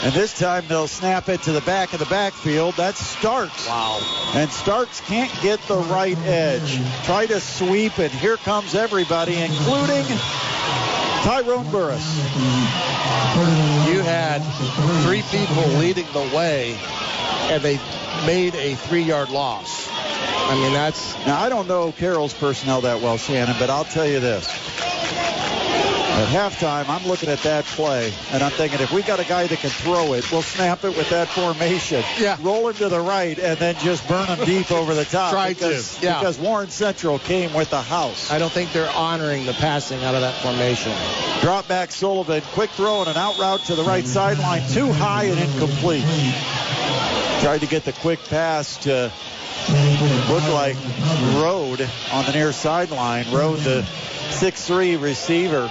And 0.04 0.12
this 0.14 0.36
time 0.36 0.64
they'll 0.68 0.88
snap 0.88 1.28
it 1.28 1.42
to 1.42 1.52
the 1.52 1.60
back 1.60 1.92
of 1.92 1.98
the 1.98 2.06
backfield. 2.06 2.74
That's 2.74 2.98
Starks. 2.98 3.68
Wow. 3.68 4.00
And 4.34 4.50
Starks 4.50 5.00
can't 5.02 5.30
get 5.42 5.60
the 5.68 5.76
right 5.76 6.18
edge. 6.20 6.80
Try 7.04 7.26
to 7.26 7.38
sweep, 7.38 7.98
and 7.98 8.10
here 8.10 8.38
comes 8.38 8.74
everybody, 8.74 9.36
including 9.36 10.04
Tyrone 11.22 11.70
Burris. 11.70 12.18
Had 14.02 14.42
three 15.04 15.22
people 15.22 15.62
leading 15.78 16.06
the 16.12 16.28
way, 16.34 16.76
and 17.48 17.62
they 17.62 17.78
made 18.26 18.54
a 18.56 18.74
three-yard 18.74 19.30
loss. 19.30 19.88
I 19.90 20.56
mean, 20.56 20.72
that's 20.72 21.14
Now, 21.24 21.40
I 21.40 21.48
don't 21.48 21.68
know 21.68 21.92
Carroll's 21.92 22.34
personnel 22.34 22.80
that 22.80 23.00
well, 23.00 23.16
Shannon, 23.16 23.54
but 23.58 23.70
I'll 23.70 23.84
tell 23.84 24.06
you 24.06 24.18
this. 24.18 24.44
At 26.14 26.28
halftime, 26.28 26.90
I'm 26.90 27.06
looking 27.06 27.30
at 27.30 27.38
that 27.40 27.64
play, 27.64 28.12
and 28.32 28.42
I'm 28.42 28.50
thinking 28.52 28.80
if 28.80 28.92
we 28.92 29.02
got 29.02 29.18
a 29.18 29.24
guy 29.24 29.46
that 29.46 29.58
can 29.60 29.70
throw 29.70 30.12
it, 30.12 30.30
we'll 30.30 30.42
snap 30.42 30.84
it 30.84 30.94
with 30.94 31.08
that 31.08 31.26
formation. 31.28 32.04
Yeah. 32.18 32.36
Roll 32.42 32.68
him 32.68 32.74
to 32.74 32.90
the 32.90 33.00
right, 33.00 33.38
and 33.38 33.58
then 33.58 33.76
just 33.76 34.06
burn 34.06 34.26
him 34.26 34.44
deep 34.44 34.70
over 34.70 34.94
the 34.94 35.06
top. 35.06 35.32
Try 35.32 35.54
to, 35.54 35.54
because, 35.54 36.02
yeah. 36.02 36.18
Because 36.18 36.38
Warren 36.38 36.68
Central 36.68 37.18
came 37.18 37.54
with 37.54 37.70
the 37.70 37.80
house. 37.80 38.30
I 38.30 38.38
don't 38.38 38.52
think 38.52 38.74
they're 38.74 38.90
honoring 38.90 39.46
the 39.46 39.54
passing 39.54 40.04
out 40.04 40.14
of 40.14 40.20
that 40.20 40.34
formation. 40.42 40.92
Drop 41.40 41.66
back 41.66 41.90
Sullivan, 41.90 42.42
quick 42.52 42.70
throw 42.70 43.00
and 43.00 43.08
an 43.08 43.16
out 43.16 43.38
route 43.38 43.64
to 43.64 43.74
the 43.74 43.82
right 43.82 44.06
sideline, 44.06 44.68
too 44.68 44.92
high 44.92 45.24
and 45.24 45.40
incomplete. 45.40 46.04
Tried 47.40 47.62
to 47.62 47.66
get 47.66 47.84
the 47.84 47.92
quick 47.94 48.22
pass 48.28 48.76
to 48.84 49.10
look 50.28 50.44
like 50.52 50.76
Road 51.40 51.88
on 52.12 52.26
the 52.26 52.32
near 52.32 52.52
sideline. 52.52 53.30
Road, 53.32 53.60
the 53.60 53.88
6'3 54.32 55.00
receiver. 55.00 55.70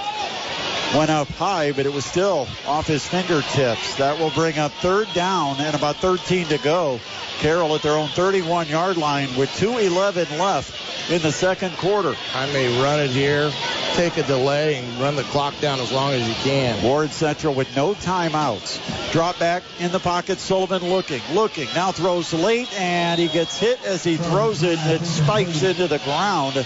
went 0.94 1.10
up 1.10 1.28
high, 1.28 1.72
but 1.72 1.86
it 1.86 1.92
was 1.92 2.04
still 2.04 2.46
off 2.66 2.86
his 2.86 3.06
fingertips. 3.06 3.96
That 3.96 4.18
will 4.18 4.30
bring 4.30 4.58
up 4.58 4.72
third 4.72 5.08
down 5.14 5.56
and 5.60 5.74
about 5.74 5.96
13 5.96 6.46
to 6.48 6.58
go. 6.58 7.00
Carroll 7.38 7.74
at 7.74 7.82
their 7.82 7.94
own 7.94 8.08
31 8.08 8.68
yard 8.68 8.96
line 8.96 9.34
with 9.36 9.48
2.11 9.50 10.38
left 10.38 11.10
in 11.10 11.20
the 11.22 11.32
second 11.32 11.76
quarter. 11.78 12.14
I 12.34 12.46
may 12.52 12.82
run 12.82 13.00
it 13.00 13.10
here, 13.10 13.50
take 13.94 14.16
a 14.16 14.22
delay, 14.22 14.76
and 14.76 15.00
run 15.00 15.16
the 15.16 15.24
clock 15.24 15.58
down 15.60 15.80
as 15.80 15.90
long 15.90 16.12
as 16.12 16.26
you 16.28 16.34
can. 16.34 16.82
Warren 16.82 17.10
Central 17.10 17.54
with 17.54 17.74
no 17.74 17.94
timeouts. 17.94 19.12
Drop 19.12 19.38
back 19.38 19.62
in 19.80 19.92
the 19.92 19.98
pocket. 19.98 20.38
Sullivan 20.38 20.88
looking, 20.88 21.22
looking. 21.32 21.68
Now 21.74 21.90
throws 21.92 22.32
late, 22.32 22.72
and 22.78 23.20
he 23.20 23.28
gets 23.28 23.58
hit 23.58 23.82
as 23.84 24.04
he 24.04 24.16
throws 24.16 24.62
it. 24.62 24.78
It 24.80 25.04
spikes 25.04 25.62
into 25.62 25.88
the 25.88 25.98
ground. 25.98 26.64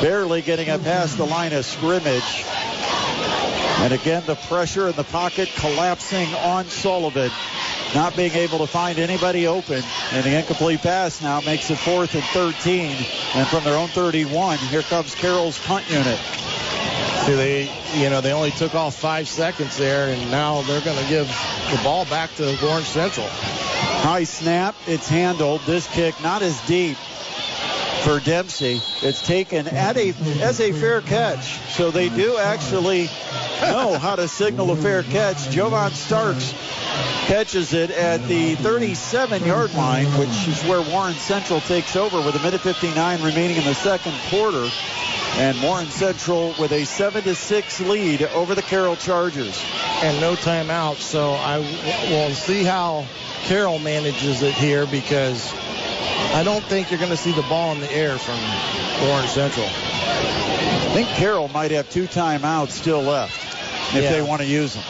Barely 0.00 0.42
getting 0.42 0.68
it 0.68 0.82
past 0.82 1.16
the 1.16 1.24
line 1.24 1.52
of 1.54 1.64
scrimmage. 1.64 2.44
And 3.80 3.92
again, 3.92 4.22
the 4.26 4.34
pressure 4.34 4.88
in 4.88 4.94
the 4.94 5.04
pocket 5.04 5.48
collapsing 5.56 6.34
on 6.34 6.66
Sullivan. 6.66 7.30
Not 7.94 8.14
being 8.14 8.32
able 8.32 8.58
to 8.58 8.66
find 8.66 8.98
anybody 8.98 9.46
open. 9.46 9.82
And 10.12 10.24
the 10.24 10.36
incomplete 10.36 10.80
pass 10.80 11.22
now 11.22 11.40
makes 11.40 11.70
it 11.70 11.76
fourth 11.76 12.14
and 12.14 12.24
13. 12.24 12.96
And 13.34 13.48
from 13.48 13.64
their 13.64 13.78
own 13.78 13.88
31, 13.88 14.58
here 14.58 14.82
comes 14.82 15.14
Carroll's 15.14 15.58
punt 15.58 15.88
unit. 15.90 16.18
See, 17.24 17.34
they, 17.34 17.70
you 17.94 18.10
know, 18.10 18.20
they 18.20 18.32
only 18.32 18.50
took 18.50 18.74
off 18.74 18.94
five 18.96 19.28
seconds 19.28 19.78
there, 19.78 20.08
and 20.08 20.30
now 20.30 20.62
they're 20.62 20.82
going 20.82 21.02
to 21.02 21.08
give 21.08 21.26
the 21.70 21.80
ball 21.82 22.04
back 22.04 22.34
to 22.36 22.56
Warren 22.62 22.84
Central. 22.84 23.26
High 23.28 24.24
snap. 24.24 24.74
It's 24.86 25.08
handled. 25.08 25.62
This 25.62 25.86
kick 25.88 26.20
not 26.22 26.42
as 26.42 26.60
deep 26.66 26.98
for 28.06 28.20
Dempsey. 28.20 28.80
It's 29.02 29.26
taken 29.26 29.66
at 29.66 29.96
a 29.96 30.10
as 30.40 30.60
a 30.60 30.70
fair 30.70 31.00
catch. 31.00 31.58
So 31.72 31.90
they 31.90 32.08
do 32.08 32.38
actually 32.38 33.06
know 33.60 33.98
how 33.98 34.14
to 34.14 34.28
signal 34.28 34.70
a 34.70 34.76
fair 34.76 35.02
catch. 35.02 35.50
Jovan 35.50 35.90
Starks 35.90 36.54
catches 37.26 37.74
it 37.74 37.90
at 37.90 38.22
the 38.28 38.54
37 38.54 39.44
yard 39.44 39.74
line, 39.74 40.06
which 40.20 40.46
is 40.46 40.62
where 40.68 40.82
Warren 40.82 41.14
Central 41.14 41.60
takes 41.62 41.96
over 41.96 42.18
with 42.18 42.36
a 42.36 42.42
minute 42.44 42.60
59 42.60 43.24
remaining 43.24 43.56
in 43.56 43.64
the 43.64 43.74
second 43.74 44.14
quarter. 44.28 44.70
And 45.38 45.60
Warren 45.60 45.86
Central 45.86 46.54
with 46.60 46.70
a 46.70 46.84
7 46.84 47.24
to 47.24 47.34
6 47.34 47.80
lead 47.80 48.22
over 48.22 48.54
the 48.54 48.62
Carroll 48.62 48.94
Chargers. 48.94 49.60
And 50.02 50.20
no 50.20 50.36
timeout, 50.36 50.96
so 50.96 51.32
I 51.32 51.58
will 52.08 52.30
see 52.30 52.62
how 52.62 53.04
Carroll 53.42 53.80
manages 53.80 54.42
it 54.42 54.54
here 54.54 54.86
because 54.86 55.52
I 56.34 56.42
don't 56.44 56.64
think 56.64 56.90
you're 56.90 56.98
going 56.98 57.10
to 57.10 57.16
see 57.16 57.32
the 57.32 57.42
ball 57.42 57.72
in 57.72 57.80
the 57.80 57.90
air 57.92 58.18
from 58.18 58.38
Warren 59.06 59.26
Central. 59.28 59.66
I 59.66 60.90
think 60.92 61.08
Carroll 61.10 61.48
might 61.48 61.70
have 61.72 61.88
two 61.90 62.06
timeouts 62.06 62.70
still 62.70 63.02
left 63.02 63.34
if 63.94 64.02
Yeah. 64.02 64.12
they 64.12 64.22
want 64.22 64.40
to 64.42 64.46
use 64.46 64.74
them. 64.74 64.84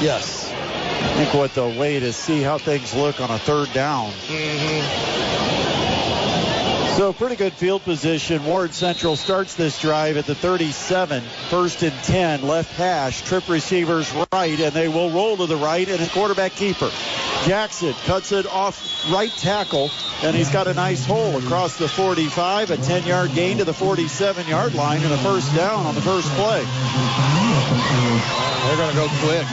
Yes. 0.00 0.50
I 0.50 1.14
think 1.16 1.34
what 1.34 1.54
they'll 1.54 1.76
wait 1.78 2.02
is 2.02 2.16
see 2.16 2.42
how 2.42 2.58
things 2.58 2.94
look 2.94 3.20
on 3.20 3.30
a 3.30 3.38
third 3.38 3.72
down. 3.72 4.10
Mm-hmm. 4.28 4.82
So 6.96 7.12
pretty 7.14 7.36
good 7.36 7.54
field 7.54 7.82
position. 7.84 8.44
Warren 8.44 8.72
Central 8.72 9.16
starts 9.16 9.54
this 9.54 9.80
drive 9.80 10.18
at 10.18 10.26
the 10.26 10.34
37, 10.34 11.22
first 11.48 11.82
and 11.82 11.94
10, 12.04 12.42
left 12.42 12.74
hash, 12.74 13.22
trip 13.22 13.48
receivers 13.48 14.12
right, 14.32 14.60
and 14.60 14.72
they 14.72 14.88
will 14.88 15.10
roll 15.10 15.38
to 15.38 15.46
the 15.46 15.56
right, 15.56 15.88
and 15.88 16.00
a 16.02 16.06
quarterback 16.08 16.52
keeper. 16.52 16.90
Jackson 17.44 17.92
cuts 18.04 18.30
it 18.30 18.46
off 18.46 19.10
right 19.12 19.32
tackle, 19.32 19.90
and 20.22 20.36
he's 20.36 20.50
got 20.50 20.68
a 20.68 20.74
nice 20.74 21.04
hole 21.04 21.36
across 21.38 21.76
the 21.76 21.88
45, 21.88 22.70
a 22.70 22.76
10-yard 22.76 23.32
gain 23.32 23.58
to 23.58 23.64
the 23.64 23.72
47-yard 23.72 24.74
line, 24.74 25.02
and 25.02 25.12
a 25.12 25.18
first 25.18 25.52
down 25.54 25.84
on 25.86 25.94
the 25.94 26.00
first 26.00 26.28
play. 26.30 26.64
They're 28.66 28.76
going 28.76 28.90
to 28.90 28.96
go 28.96 29.08
quick. 29.20 29.46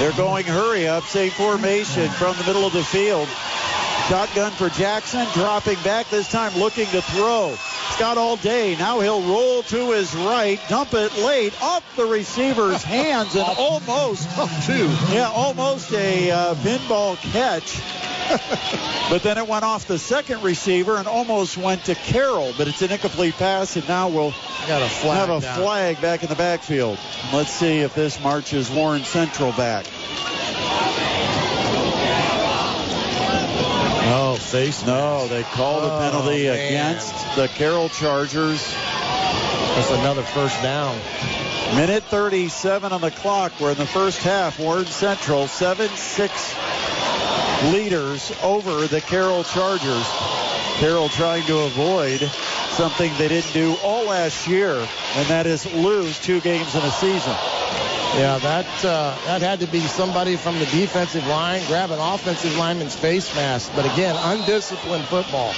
They're 0.00 0.16
going 0.16 0.46
hurry 0.46 0.88
up, 0.88 1.04
same 1.04 1.30
formation 1.30 2.10
from 2.10 2.36
the 2.38 2.44
middle 2.44 2.66
of 2.66 2.72
the 2.72 2.84
field. 2.84 3.28
Shotgun 4.08 4.52
for 4.52 4.68
Jackson, 4.68 5.26
dropping 5.34 5.82
back 5.82 6.08
this 6.10 6.30
time, 6.30 6.54
looking 6.54 6.86
to 6.86 7.02
throw. 7.02 7.48
He's 7.48 8.00
all 8.00 8.36
day. 8.36 8.76
Now 8.76 9.00
he'll 9.00 9.22
roll 9.22 9.64
to 9.64 9.90
his 9.90 10.14
right, 10.14 10.60
dump 10.68 10.94
it 10.94 11.16
late 11.18 11.60
off 11.60 11.82
the 11.96 12.04
receiver's 12.04 12.82
hands, 12.84 13.34
and 13.34 13.44
almost, 13.58 14.28
two. 14.64 14.88
yeah, 15.12 15.28
almost 15.34 15.92
a 15.92 16.30
uh, 16.30 16.54
pinball 16.54 17.16
catch. 17.32 17.80
but 19.10 19.24
then 19.24 19.38
it 19.38 19.48
went 19.48 19.64
off 19.64 19.88
the 19.88 19.98
second 19.98 20.40
receiver 20.42 20.98
and 20.98 21.08
almost 21.08 21.56
went 21.56 21.84
to 21.86 21.96
Carroll, 21.96 22.52
but 22.56 22.68
it's 22.68 22.82
an 22.82 22.92
incomplete 22.92 23.34
pass, 23.34 23.74
and 23.74 23.88
now 23.88 24.08
we'll 24.08 24.30
Got 24.68 24.82
a 24.82 24.88
flag 24.88 25.28
have 25.28 25.30
a 25.30 25.40
flag 25.40 26.00
back 26.00 26.22
in 26.22 26.28
the 26.28 26.36
backfield. 26.36 26.98
Let's 27.32 27.50
see 27.50 27.78
if 27.78 27.94
this 27.96 28.22
marches 28.22 28.70
Warren 28.70 29.02
Central 29.02 29.50
back. 29.52 29.84
Oh, 34.08 34.36
face. 34.36 34.84
No, 34.86 35.26
they 35.28 35.42
called 35.42 35.82
a 35.84 35.92
Oh, 35.92 35.98
penalty 35.98 36.44
man. 36.44 36.54
against 36.54 37.12
the 37.36 37.48
Carroll 37.48 37.88
Chargers. 37.88 38.62
That's 38.72 39.90
another 39.90 40.22
first 40.22 40.62
down. 40.62 40.96
Minute 41.74 42.04
37 42.04 42.92
on 42.92 43.00
the 43.00 43.10
clock. 43.10 43.52
We're 43.60 43.72
in 43.72 43.78
the 43.78 43.86
first 43.86 44.22
half. 44.22 44.60
Warren 44.60 44.86
Central 44.86 45.46
7-6 45.48 47.72
leaders 47.72 48.32
over 48.42 48.86
the 48.86 49.00
Carroll 49.00 49.42
Chargers. 49.44 50.06
Carroll 50.78 51.08
trying 51.08 51.44
to 51.46 51.58
avoid 51.60 52.20
something 52.70 53.12
they 53.18 53.28
didn't 53.28 53.52
do 53.52 53.76
all 53.82 54.04
last 54.06 54.46
year, 54.46 54.74
and 55.16 55.26
that 55.28 55.46
is 55.46 55.66
lose 55.74 56.18
two 56.20 56.40
games 56.40 56.74
in 56.74 56.82
a 56.82 56.90
season. 56.92 57.34
Yeah, 58.16 58.38
that 58.38 58.84
uh, 58.84 59.14
that 59.26 59.42
had 59.42 59.60
to 59.60 59.66
be 59.66 59.80
somebody 59.80 60.36
from 60.36 60.58
the 60.58 60.64
defensive 60.66 61.26
line 61.26 61.62
grab 61.66 61.90
an 61.90 61.98
offensive 61.98 62.56
lineman's 62.56 62.96
face 62.96 63.34
mask. 63.34 63.70
But 63.76 63.84
again, 63.92 64.16
undisciplined 64.18 65.04
football. 65.04 65.52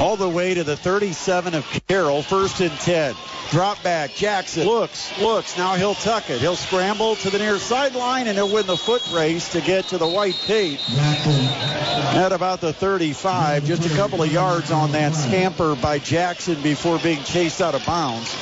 all 0.00 0.16
the 0.16 0.28
way 0.28 0.54
to 0.54 0.64
the 0.64 0.76
37 0.76 1.54
of 1.54 1.64
Carroll, 1.86 2.22
first 2.22 2.60
and 2.60 2.72
10. 2.80 3.14
Drop 3.50 3.82
back. 3.82 4.14
Jackson 4.14 4.66
looks, 4.66 5.16
looks. 5.20 5.56
Now 5.56 5.76
he'll 5.76 5.94
tuck 5.94 6.28
it. 6.30 6.40
He'll 6.40 6.56
scramble 6.56 7.16
to 7.16 7.30
the 7.30 7.38
near 7.38 7.58
sideline 7.58 8.26
and 8.26 8.36
he'll 8.36 8.52
win 8.52 8.66
the 8.66 8.76
foot 8.76 9.02
race 9.12 9.52
to 9.52 9.60
get 9.60 9.88
to 9.88 9.98
the 9.98 10.06
white 10.06 10.34
tape 10.46 10.80
at 10.90 12.32
about 12.32 12.60
the 12.60 12.72
35. 12.72 13.64
Just 13.64 13.86
a 13.90 13.96
couple 13.96 14.22
of 14.22 14.30
yards 14.32 14.70
on 14.70 14.92
that 14.92 15.14
scamper 15.14 15.76
by 15.76 15.98
Jackson 15.98 16.60
before 16.62 16.98
being 16.98 17.22
chased 17.22 17.62
out 17.62 17.74
of 17.74 17.86
bounds. 17.86 18.34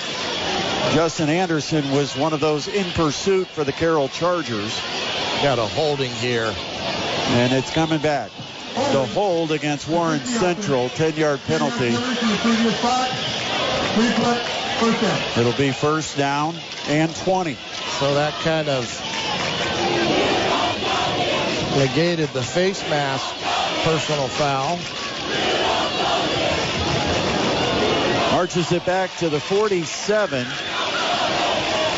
Justin 0.92 1.28
Anderson 1.28 1.90
was 1.90 2.16
one 2.16 2.32
of 2.32 2.40
those 2.40 2.68
in 2.68 2.90
pursuit 2.92 3.46
for 3.48 3.64
the 3.64 3.72
Carroll 3.72 4.08
Chargers. 4.08 4.80
Got 5.42 5.58
a 5.58 5.66
holding 5.66 6.10
here. 6.10 6.54
And 7.28 7.52
it's 7.52 7.70
coming 7.70 8.00
back. 8.00 8.30
The 8.74 9.06
hold 9.06 9.52
against 9.52 9.88
Warren 9.88 10.20
Central, 10.20 10.88
10-yard 10.90 11.40
penalty. 11.46 11.94
It'll 15.40 15.52
be 15.58 15.72
first 15.72 16.16
down 16.18 16.54
and 16.88 17.14
20. 17.16 17.54
So 17.98 18.14
that 18.14 18.34
kind 18.42 18.68
of 18.68 18.84
negated 21.76 22.28
the 22.30 22.42
face 22.42 22.82
mask 22.90 23.34
personal 23.84 24.28
foul. 24.28 24.78
Marches 28.36 28.70
it 28.70 28.84
back 28.84 29.16
to 29.16 29.30
the 29.30 29.40
47. 29.40 30.46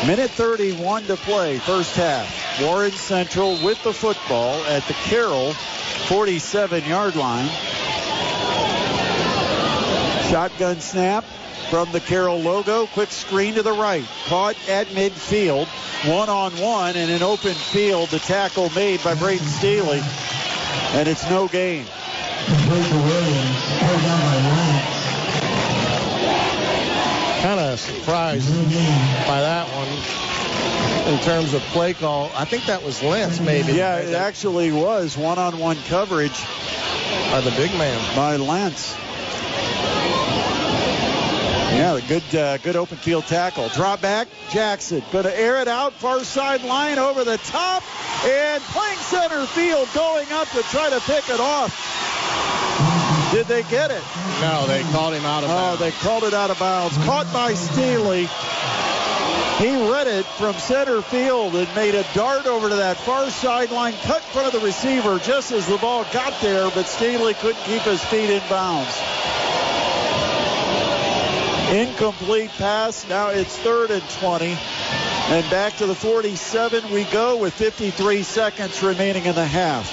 Minute 0.06 0.30
31 0.30 1.02
to 1.06 1.16
play, 1.16 1.58
first 1.58 1.96
half. 1.96 2.60
Warren 2.62 2.92
Central 2.92 3.58
with 3.64 3.82
the 3.82 3.92
football 3.92 4.54
at 4.66 4.84
the 4.84 4.92
Carroll 4.92 5.50
47-yard 6.06 7.16
line. 7.16 7.48
Shotgun 10.30 10.78
snap 10.78 11.24
from 11.70 11.90
the 11.90 11.98
Carroll 11.98 12.38
logo. 12.38 12.86
Quick 12.86 13.10
screen 13.10 13.54
to 13.54 13.64
the 13.64 13.72
right. 13.72 14.06
Caught 14.26 14.68
at 14.68 14.86
midfield. 14.86 15.66
One 16.08 16.28
on 16.28 16.52
one 16.52 16.94
in 16.94 17.10
an 17.10 17.24
open 17.24 17.54
field. 17.54 18.10
The 18.10 18.20
tackle 18.20 18.70
made 18.76 19.02
by 19.02 19.16
Braden 19.16 19.44
Staley. 19.44 20.00
And 20.92 21.08
it's 21.08 21.28
no 21.28 21.48
gain. 21.48 21.84
Kind 27.48 27.60
of 27.60 27.80
surprised 27.80 28.52
by 29.26 29.40
that 29.40 29.66
one 29.72 31.14
in 31.14 31.18
terms 31.22 31.54
of 31.54 31.62
play 31.72 31.94
call. 31.94 32.30
I 32.34 32.44
think 32.44 32.66
that 32.66 32.82
was 32.82 33.02
Lentz 33.02 33.40
maybe. 33.40 33.72
Yeah, 33.72 34.00
it 34.00 34.12
actually 34.12 34.70
was 34.70 35.16
one-on-one 35.16 35.78
coverage 35.86 36.38
by 37.30 37.40
the 37.40 37.50
big 37.52 37.72
man. 37.78 37.98
by 38.14 38.36
Lentz. 38.36 38.94
Yeah, 41.72 41.96
a 41.96 42.02
good, 42.02 42.34
uh, 42.34 42.58
good 42.58 42.76
open 42.76 42.98
field 42.98 43.24
tackle. 43.24 43.70
Drop 43.70 44.02
back, 44.02 44.28
Jackson. 44.50 45.02
Going 45.10 45.24
to 45.24 45.40
air 45.40 45.62
it 45.62 45.68
out, 45.68 45.94
far 45.94 46.24
side 46.24 46.62
line 46.64 46.98
over 46.98 47.24
the 47.24 47.38
top, 47.38 47.82
and 48.26 48.62
playing 48.64 48.98
center 48.98 49.46
field, 49.46 49.88
going 49.94 50.30
up 50.32 50.48
to 50.48 50.60
try 50.64 50.90
to 50.90 51.00
pick 51.00 51.30
it 51.30 51.40
off. 51.40 53.07
Did 53.32 53.46
they 53.46 53.62
get 53.64 53.90
it? 53.90 54.02
No, 54.40 54.66
they 54.66 54.82
called 54.84 55.12
him 55.12 55.24
out 55.24 55.44
of 55.44 55.48
bounds. 55.48 55.50
Oh, 55.50 55.78
bounds. 55.78 55.80
they 55.80 55.90
called 55.90 56.24
it 56.24 56.32
out 56.34 56.50
of 56.50 56.58
bounds. 56.58 56.96
Caught 56.98 57.30
by 57.32 57.54
Staley. 57.54 58.26
He 59.58 59.90
read 59.90 60.06
it 60.06 60.24
from 60.24 60.54
center 60.54 61.02
field 61.02 61.56
and 61.56 61.68
made 61.74 61.94
a 61.94 62.06
dart 62.14 62.46
over 62.46 62.68
to 62.68 62.76
that 62.76 62.96
far 62.96 63.28
sideline, 63.28 63.92
cut 64.04 64.22
in 64.22 64.30
front 64.30 64.46
of 64.46 64.52
the 64.52 64.64
receiver 64.64 65.18
just 65.18 65.50
as 65.50 65.66
the 65.66 65.76
ball 65.78 66.06
got 66.12 66.40
there, 66.40 66.70
but 66.70 66.86
Staley 66.86 67.34
couldn't 67.34 67.62
keep 67.64 67.82
his 67.82 68.02
feet 68.04 68.30
in 68.30 68.40
bounds. 68.48 68.96
Incomplete 71.70 72.50
pass. 72.52 73.06
Now 73.08 73.28
it's 73.28 73.56
third 73.58 73.90
and 73.90 74.02
20. 74.02 74.46
And 74.46 75.50
back 75.50 75.76
to 75.76 75.86
the 75.86 75.94
47 75.94 76.90
we 76.90 77.04
go 77.04 77.36
with 77.36 77.52
53 77.52 78.22
seconds 78.22 78.82
remaining 78.82 79.26
in 79.26 79.34
the 79.34 79.44
half. 79.44 79.92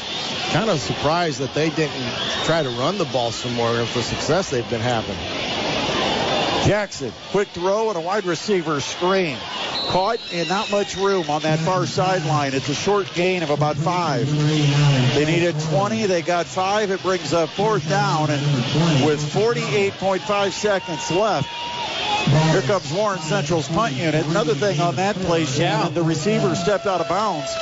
Kind 0.54 0.70
of 0.70 0.80
surprised 0.80 1.40
that 1.40 1.54
they 1.54 1.70
didn't 1.70 2.14
try 2.46 2.64
to 2.64 2.70
run 2.70 2.98
the 2.98 3.06
ball 3.06 3.32
some 3.32 3.54
more 3.56 3.76
the 3.76 4.02
success 4.02 4.50
they've 4.52 4.70
been 4.70 4.80
having. 4.80 5.18
Jackson, 6.66 7.14
quick 7.30 7.48
throw 7.50 7.90
and 7.90 7.98
a 7.98 8.02
wide 8.02 8.26
receiver 8.26 8.82
screen. 8.82 9.38
Caught 9.90 10.20
and 10.34 10.50
not 10.50 10.72
much 10.72 10.98
room 10.98 11.30
on 11.30 11.44
that 11.44 11.60
far 11.60 11.86
sideline. 11.86 12.56
It's 12.56 12.70
a 12.70 12.74
short 12.74 13.14
gain 13.14 13.44
of 13.44 13.52
about 13.52 13.76
five. 13.76 14.28
They 15.14 15.26
needed 15.26 15.56
20. 15.60 16.08
They 16.08 16.24
got 16.24 16.48
five. 16.48 16.90
It 16.90 17.04
brings 17.04 17.34
up 17.34 17.50
fourth 17.50 17.88
down. 17.88 18.32
And 18.32 19.06
with 19.06 19.22
48.5 19.32 20.52
seconds 20.54 21.12
left, 21.12 21.48
here 22.52 22.64
comes 22.64 22.92
Warren 22.92 23.20
Central's 23.20 23.68
punt 23.68 23.94
unit. 23.94 24.26
Another 24.26 24.56
thing 24.56 24.82
on 24.82 24.96
that 24.96 25.16
play, 25.18 25.46
Shannon, 25.46 25.94
the 25.94 26.02
receiver 26.02 26.56
stepped 26.56 26.88
out 26.88 27.00
of 27.00 27.08
bounds. 27.08 27.54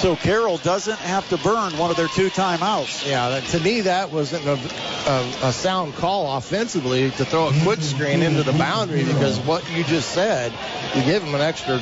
So 0.00 0.16
Carroll 0.16 0.56
doesn't 0.56 0.98
have 1.00 1.28
to 1.28 1.36
burn 1.36 1.76
one 1.76 1.90
of 1.90 1.96
their 1.98 2.08
two 2.08 2.30
timeouts. 2.30 3.06
Yeah, 3.06 3.38
to 3.38 3.60
me 3.60 3.82
that 3.82 4.10
wasn't 4.10 4.46
a, 4.46 4.54
a, 4.54 5.48
a 5.48 5.52
sound 5.52 5.94
call 5.94 6.38
offensively 6.38 7.10
to 7.10 7.24
throw 7.26 7.48
a 7.48 7.60
quick 7.60 7.82
screen 7.82 8.22
into 8.22 8.42
the 8.42 8.54
boundary 8.54 9.04
because 9.04 9.38
what 9.40 9.70
you 9.70 9.84
just 9.84 10.12
said, 10.12 10.54
you 10.94 11.02
give 11.02 11.22
them 11.22 11.34
an 11.34 11.42
extra 11.42 11.80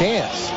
chance. 0.00 0.50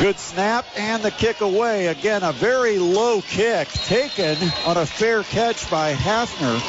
Good 0.00 0.20
snap 0.20 0.64
and 0.76 1.02
the 1.02 1.10
kick 1.10 1.40
away. 1.40 1.88
Again, 1.88 2.22
a 2.22 2.30
very 2.30 2.78
low 2.78 3.20
kick 3.20 3.66
taken 3.68 4.36
on 4.64 4.76
a 4.76 4.86
fair 4.86 5.24
catch 5.24 5.68
by 5.68 5.92
Hafner 5.92 6.60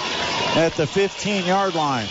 at 0.57 0.73
the 0.73 0.87
15 0.87 1.45
yard 1.45 1.75
line. 1.75 2.07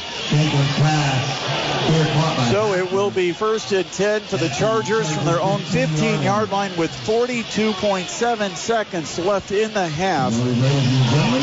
So 2.50 2.72
it 2.72 2.90
will 2.92 3.10
be 3.10 3.32
first 3.32 3.72
and 3.72 3.84
10 3.84 4.22
for 4.22 4.38
the 4.38 4.48
Chargers 4.48 5.14
from 5.14 5.26
their 5.26 5.40
own 5.40 5.60
15 5.60 6.22
yard 6.22 6.50
line 6.50 6.74
with 6.76 6.90
42.7 6.90 8.56
seconds 8.56 9.18
left 9.18 9.52
in 9.52 9.74
the 9.74 9.86
half. 9.86 10.32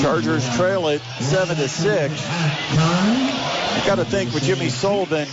Chargers 0.02 0.44
trail 0.56 0.88
it 0.88 1.02
7 1.20 1.56
to 1.58 1.70
6. 1.70 2.22
You 2.22 3.86
got 3.86 3.96
to 3.96 4.06
think 4.06 4.34
with 4.34 4.44
Jimmy 4.44 4.70
Sullivan, 4.70 5.28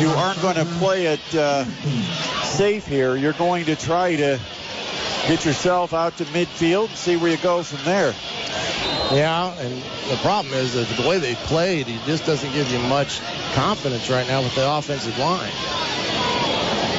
you 0.00 0.08
aren't 0.10 0.40
going 0.40 0.56
to 0.56 0.64
play 0.78 1.06
it 1.06 1.34
uh, 1.34 1.64
safe 2.44 2.86
here. 2.86 3.16
You're 3.16 3.32
going 3.32 3.64
to 3.66 3.74
try 3.74 4.14
to 4.14 4.38
get 5.28 5.44
yourself 5.44 5.92
out 5.92 6.16
to 6.18 6.24
midfield 6.26 6.88
and 6.88 6.96
see 6.96 7.16
where 7.16 7.30
you 7.30 7.36
go 7.38 7.62
from 7.62 7.84
there. 7.84 8.14
Yeah, 9.12 9.52
and 9.60 9.82
the 10.10 10.16
problem 10.22 10.52
is 10.54 10.74
that 10.74 10.88
the 11.00 11.08
way 11.08 11.18
they 11.18 11.34
played, 11.34 11.86
he 11.86 11.98
just 12.06 12.26
doesn't 12.26 12.52
give 12.52 12.70
you 12.70 12.78
much 12.80 13.20
confidence 13.54 14.10
right 14.10 14.26
now 14.26 14.42
with 14.42 14.54
the 14.54 14.68
offensive 14.68 15.16
line. 15.18 15.52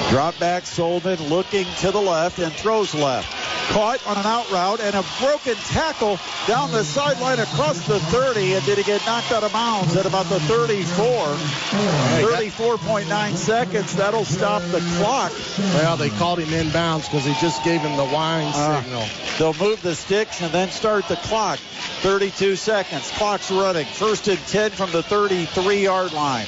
Drop 0.09 0.39
back, 0.39 0.65
Sullivan 0.65 1.21
looking 1.27 1.65
to 1.79 1.91
the 1.91 1.99
left 1.99 2.39
and 2.39 2.53
throws 2.53 2.95
left. 2.95 3.46
Caught 3.69 4.05
on 4.07 4.17
an 4.17 4.25
out 4.25 4.49
route 4.49 4.79
and 4.79 4.95
a 4.95 5.03
broken 5.19 5.55
tackle 5.55 6.17
down 6.47 6.71
the 6.71 6.83
sideline 6.83 7.39
across 7.39 7.85
the 7.85 7.99
30. 7.99 8.53
And 8.53 8.65
did 8.65 8.77
he 8.77 8.83
get 8.83 9.05
knocked 9.05 9.31
out 9.31 9.43
of 9.43 9.51
bounds 9.51 9.95
at 9.95 10.05
about 10.05 10.25
the 10.27 10.39
34? 10.41 11.03
34.9 12.23 13.35
seconds. 13.35 13.95
That'll 13.95 14.25
stop 14.25 14.61
the 14.71 14.79
clock. 14.97 15.31
Well, 15.75 15.97
they 15.97 16.09
called 16.09 16.39
him 16.39 16.49
inbounds 16.49 17.03
because 17.09 17.25
he 17.25 17.33
just 17.41 17.63
gave 17.63 17.81
him 17.81 17.97
the 17.97 18.05
wine 18.05 18.51
Uh, 18.55 18.81
signal. 18.81 19.05
They'll 19.37 19.53
move 19.65 19.81
the 19.81 19.95
sticks 19.95 20.41
and 20.41 20.51
then 20.51 20.71
start 20.71 21.07
the 21.07 21.17
clock. 21.17 21.59
32 22.01 22.55
seconds. 22.55 23.11
Clock's 23.11 23.51
running. 23.51 23.85
First 23.85 24.27
and 24.27 24.39
10 24.47 24.71
from 24.71 24.91
the 24.91 25.03
33 25.03 25.83
yard 25.83 26.13
line. 26.13 26.45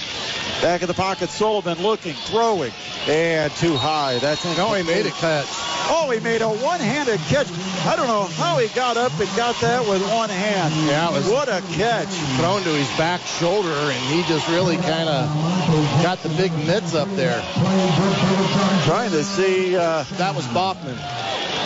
Back 0.62 0.82
in 0.82 0.88
the 0.88 0.94
pocket, 0.94 1.30
Sullivan 1.30 1.82
looking, 1.82 2.14
throwing, 2.14 2.72
and 3.08 3.52
too 3.56 3.76
high. 3.76 4.18
That's 4.20 4.44
No, 4.58 4.74
he 4.74 4.84
made 4.84 5.06
a 5.06 5.12
catch. 5.12 5.48
Oh, 5.92 6.12
he 6.12 6.20
made 6.20 6.42
a 6.42 6.50
one-handed 6.50 7.20
catch. 7.22 7.69
I 7.86 7.96
don't 7.96 8.08
know 8.08 8.24
how 8.24 8.58
he 8.58 8.68
got 8.70 8.98
up 8.98 9.12
and 9.20 9.30
got 9.36 9.60
that 9.62 9.88
with 9.88 10.02
one 10.12 10.30
hand. 10.30 10.74
Yeah, 10.88 11.10
was 11.12 11.28
What 11.30 11.48
a 11.48 11.62
catch. 11.74 12.08
thrown 12.38 12.62
to 12.64 12.70
his 12.70 12.88
back 12.98 13.22
shoulder, 13.22 13.70
and 13.72 14.04
he 14.14 14.24
just 14.24 14.48
really 14.50 14.76
kind 14.78 15.08
of 15.10 15.28
got 16.04 16.22
the 16.22 16.30
big 16.30 16.52
mitts 16.68 16.94
up 16.94 17.08
there. 17.16 17.42
Trying 18.86 19.12
to 19.12 19.24
see, 19.24 19.76
uh, 19.78 20.04
That 20.18 20.36
was 20.36 20.46
Bachman, 20.48 20.98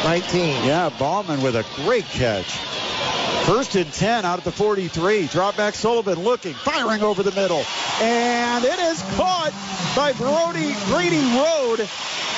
19. 0.04 0.66
yeah, 0.66 0.90
Ballman 1.00 1.42
with 1.42 1.56
a 1.56 1.66
great 1.84 2.06
catch. 2.06 2.52
First 3.46 3.76
and 3.76 3.92
10 3.92 4.24
out 4.24 4.38
of 4.38 4.46
the 4.46 4.52
43. 4.54 5.28
Drop 5.28 5.58
back 5.58 5.74
Sullivan 5.74 6.20
looking, 6.24 6.54
firing 6.54 7.02
over 7.02 7.24
the 7.24 7.32
middle. 7.34 7.66
And 8.02 8.64
it 8.64 8.80
is 8.80 9.02
caught 9.18 9.52
by 9.96 10.14
Brody 10.14 10.74
Grady 10.86 11.20
Road 11.38 11.86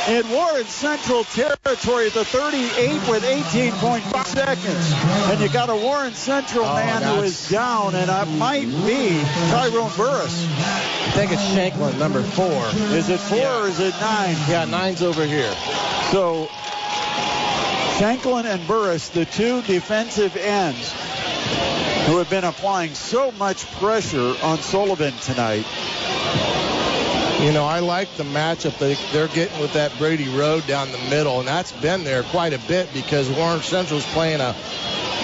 in 0.07 0.27
Warren 0.30 0.65
Central 0.65 1.23
territory 1.26 2.07
at 2.07 2.14
the 2.14 2.26
38 2.26 3.07
with 3.10 3.23
18.5 3.72 4.26
seconds. 4.26 4.94
And 5.32 5.42
you 5.42 5.50
got 5.50 5.70
a 5.70 5.76
Warren 5.76 6.14
Central 6.14 6.66
Oh, 6.66 6.76
man 6.76 7.02
who 7.02 7.24
is 7.24 7.50
down, 7.50 7.96
and 7.96 8.10
it 8.10 8.38
might 8.38 8.66
be 8.86 9.20
Tyrone 9.50 9.92
Burris. 9.98 10.46
I 10.60 11.12
think 11.16 11.32
it's 11.32 11.42
Shanklin, 11.54 11.98
number 11.98 12.22
four. 12.22 12.66
Is 12.96 13.10
it 13.10 13.20
four 13.20 13.46
or 13.48 13.68
is 13.68 13.80
it 13.80 13.94
nine? 14.00 14.36
Yeah, 14.48 14.66
nine's 14.66 15.02
over 15.02 15.26
here. 15.26 15.52
So 16.12 16.48
Shanklin 17.98 18.46
and 18.46 18.68
Burris, 18.68 19.10
the 19.10 19.26
two 19.26 19.62
defensive 19.64 20.36
ends 20.36 20.92
who 22.08 22.18
have 22.18 22.30
been 22.30 22.44
applying 22.44 22.94
so 22.94 23.32
much 23.32 23.66
pressure 23.74 24.36
on 24.44 24.60
Sullivan 24.60 25.14
tonight. 25.22 25.66
You 27.45 27.53
know, 27.53 27.63
I 27.63 27.77
like 27.77 28.11
the 28.15 28.23
matchup 28.23 28.76
that 28.80 28.97
they're 29.11 29.27
getting 29.27 29.59
with 29.59 29.73
that 29.73 29.95
Brady 29.99 30.30
Road 30.30 30.65
down 30.65 30.91
the 30.91 30.97
middle, 30.97 31.38
and 31.38 31.47
that's 31.47 31.72
been 31.73 32.03
there 32.03 32.23
quite 32.23 32.53
a 32.53 32.57
bit 32.57 32.91
because 32.91 33.30
Warren 33.30 33.61
Central's 33.61 34.03
playing 34.13 34.41
a, 34.41 34.55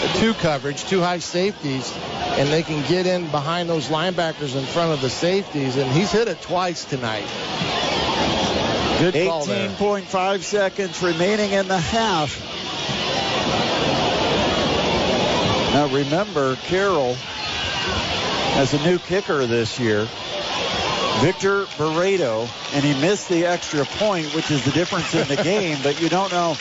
a 0.04 0.08
two 0.18 0.36
coverage, 0.36 0.84
two 0.84 1.02
high 1.02 1.18
safeties, 1.18 1.92
and 2.38 2.48
they 2.50 2.62
can 2.62 2.88
get 2.88 3.08
in 3.08 3.26
behind 3.32 3.68
those 3.68 3.88
linebackers 3.88 4.56
in 4.56 4.64
front 4.66 4.92
of 4.92 5.02
the 5.02 5.10
safeties, 5.10 5.78
and 5.78 5.92
he's 5.94 6.12
hit 6.12 6.28
it 6.28 6.40
twice 6.44 6.86
tonight. 6.86 7.26
Good 9.00 9.28
call 9.28 9.46
there. 9.46 9.72
18.5 9.72 10.42
seconds 10.42 11.02
remaining 11.02 11.54
in 11.54 11.68
the 11.68 11.80
half. 11.80 12.40
Now 15.74 15.88
remember, 15.88 16.56
Carroll 16.68 17.16
has 18.54 18.76
a 18.76 18.84
new 18.84 19.00
kicker 19.00 19.48
this 19.48 19.80
year, 19.80 20.08
Victor 21.20 21.68
Barreto, 21.78 22.48
and 22.74 22.84
he 22.84 22.94
missed 23.00 23.30
the 23.30 23.46
extra 23.46 23.86
point, 23.86 24.34
which 24.34 24.50
is 24.50 24.64
the 24.64 24.72
difference 24.72 25.14
in 25.14 25.28
the 25.28 25.36
game, 25.44 25.78
but 25.84 26.02
you 26.02 26.10
don't 26.10 26.32
know 26.32 26.56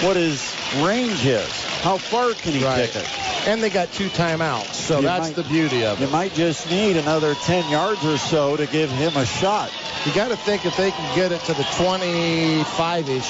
what 0.00 0.16
his 0.16 0.54
range 0.78 1.24
is. 1.26 1.64
How 1.82 1.98
far 1.98 2.32
can 2.32 2.52
he 2.54 2.64
Right. 2.64 2.86
kick 2.90 2.96
it? 3.02 3.08
And 3.48 3.62
they 3.62 3.70
got 3.70 3.92
two 3.92 4.08
timeouts, 4.08 4.74
so 4.74 5.00
You 5.00 5.06
that's 5.06 5.28
might- 5.28 5.36
the 5.36 5.42
beauty 5.44 5.84
of 5.84 6.00
it. 6.00 6.04
You 6.06 6.10
might 6.10 6.34
just 6.34 6.68
need 6.70 6.96
another 6.96 7.34
10 7.34 7.68
yards 7.70 8.04
or 8.04 8.16
so 8.18 8.56
to 8.56 8.66
give 8.66 8.90
him 8.90 9.16
a 9.16 9.26
shot. 9.26 9.70
You 10.06 10.12
got 10.12 10.28
to 10.28 10.36
think 10.36 10.64
if 10.64 10.76
they 10.76 10.90
can 10.90 11.16
get 11.16 11.32
it 11.32 11.42
to 11.44 11.54
the 11.54 11.64
25-ish, 11.64 13.28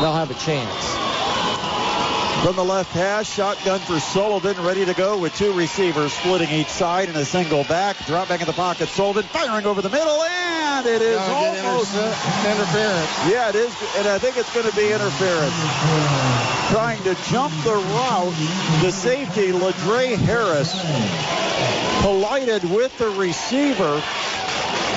they'll 0.00 0.14
have 0.14 0.30
a 0.30 0.34
chance. 0.34 0.96
From 2.40 2.56
the 2.56 2.64
left 2.64 2.90
hash, 2.92 3.30
shotgun 3.30 3.78
for 3.80 4.00
Sullivan, 4.00 4.60
ready 4.64 4.84
to 4.84 4.94
go 4.94 5.16
with 5.16 5.32
two 5.36 5.52
receivers 5.52 6.12
splitting 6.12 6.50
each 6.50 6.66
side 6.66 7.08
and 7.08 7.16
a 7.16 7.24
single 7.24 7.62
back. 7.64 7.96
Drop 8.06 8.28
back 8.28 8.40
in 8.40 8.46
the 8.46 8.52
pocket. 8.52 8.88
Sullivan 8.88 9.22
firing 9.24 9.64
over 9.64 9.80
the 9.80 9.88
middle, 9.88 10.20
and 10.24 10.84
it 10.84 11.02
is 11.02 11.18
almost 11.18 11.94
interce- 11.94 12.44
interference. 12.44 13.08
Yeah, 13.30 13.48
it 13.50 13.54
is, 13.54 13.72
and 13.96 14.08
I 14.08 14.18
think 14.18 14.36
it's 14.36 14.52
going 14.52 14.68
to 14.68 14.74
be 14.74 14.90
interference. 14.90 15.54
Trying 16.70 17.00
to 17.04 17.14
jump 17.30 17.54
the 17.62 17.76
route, 17.76 18.34
the 18.82 18.90
safety, 18.90 19.52
Ladre 19.52 20.16
Harris, 20.16 20.72
collided 22.02 22.64
with 22.64 22.98
the 22.98 23.10
receiver 23.10 24.02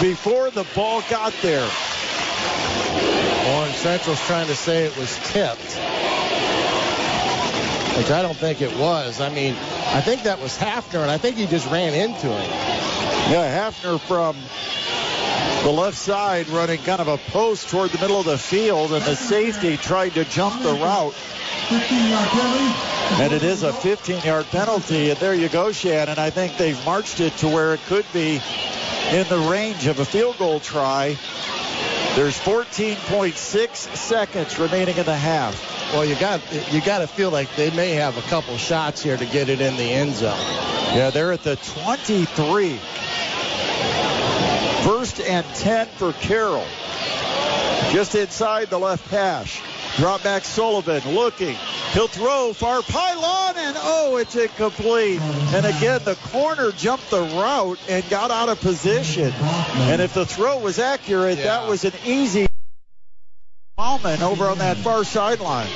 before 0.02 0.50
the 0.50 0.66
ball 0.74 1.04
got 1.12 1.34
there. 1.44 1.70
Warren 3.46 3.72
Central's 3.74 4.26
trying 4.26 4.48
to 4.48 4.56
say 4.56 4.86
it 4.86 4.98
was 4.98 5.16
tipped. 5.32 5.80
Which 7.98 8.12
I 8.12 8.22
don't 8.22 8.36
think 8.36 8.62
it 8.62 8.76
was. 8.78 9.22
I 9.22 9.30
mean, 9.30 9.54
I 9.54 10.02
think 10.02 10.24
that 10.24 10.42
was 10.42 10.58
Hafner, 10.58 11.02
and 11.02 11.10
I 11.10 11.18
think 11.18 11.38
he 11.38 11.48
just 11.48 11.70
ran 11.72 11.94
into 11.94 12.28
him. 12.28 12.50
Yeah, 13.32 13.72
Hafner 13.72 14.00
from 14.02 14.36
the 15.64 15.72
left 15.72 15.98
side 15.98 16.50
running 16.50 16.80
kind 16.80 17.00
of 17.00 17.08
a 17.08 17.18
post 17.32 17.70
toward 17.70 17.92
the 17.92 18.00
middle 18.00 18.20
of 18.20 18.26
the 18.26 18.38
field, 18.38 18.92
and 18.92 19.04
the 19.04 19.16
safety 19.16 19.78
tried 19.78 20.14
to 20.16 20.26
jump 20.26 20.62
the 20.62 20.74
route. 20.74 21.16
And 23.18 23.34
it 23.34 23.44
is 23.44 23.64
a 23.64 23.72
15-yard 23.72 24.46
penalty. 24.48 25.10
And 25.10 25.20
there 25.20 25.34
you 25.34 25.50
go, 25.50 25.72
Shannon. 25.72 26.10
And 26.10 26.20
I 26.20 26.30
think 26.30 26.58
they've 26.58 26.86
marched 26.86 27.20
it 27.20 27.36
to 27.38 27.48
where 27.48 27.74
it 27.74 27.80
could 27.88 28.06
be 28.14 28.42
in 29.12 29.28
the 29.30 29.40
range 29.50 29.88
of 29.88 30.00
a 30.00 30.06
field 30.06 30.38
goal 30.38 30.60
try. 30.60 31.18
There's 32.16 32.40
14.6 32.40 33.76
seconds 33.76 34.58
remaining 34.58 34.96
in 34.96 35.06
the 35.06 35.18
half. 35.18 35.92
Well, 35.92 36.06
you 36.06 36.16
got 36.16 36.42
you 36.72 36.80
got 36.80 37.00
to 37.00 37.08
feel 37.08 37.30
like 37.30 37.54
they 37.58 37.72
may 37.72 37.92
have 37.92 38.18
a 38.18 38.22
couple 38.22 38.56
shots 38.58 39.04
here 39.04 39.18
to 39.18 39.26
get 39.26 39.50
it 39.50 39.60
in 39.60 39.76
the 39.76 39.84
end 39.84 40.16
zone. 40.16 40.40
Yeah, 40.96 41.10
they're 41.10 41.34
at 41.34 41.44
the 41.44 41.58
23. 41.58 42.78
First 44.88 45.20
and 45.20 45.46
10 45.56 45.88
for 45.88 46.14
Carroll. 46.14 46.66
Just 47.92 48.16
inside 48.16 48.70
the 48.70 48.80
left 48.80 49.10
hash. 49.10 49.62
Drop 49.98 50.24
back 50.24 50.44
Sullivan 50.44 51.16
looking. 51.16 51.56
He'll 51.94 52.08
throw 52.08 52.52
far 52.52 52.82
pylon 52.82 53.56
and 53.58 53.78
oh, 53.80 54.18
it's 54.18 54.36
incomplete. 54.36 55.22
And 55.22 55.66
again, 55.66 56.02
the 56.04 56.16
corner 56.16 56.72
jumped 56.74 57.10
the 57.10 57.22
route 57.22 57.80
and 57.88 58.08
got 58.10 58.30
out 58.30 58.50
of 58.50 58.60
position. 58.60 59.32
And 59.32 60.02
if 60.02 60.14
the 60.14 60.26
throw 60.26 60.60
was 60.60 60.80
accurate, 60.80 61.38
that 61.38 61.70
was 61.70 61.86
an 61.86 61.94
easy 62.06 62.48
moment 63.78 64.22
over 64.22 64.46
on 64.46 64.58
that 64.58 64.76
far 64.78 65.06
sideline. 65.06 65.70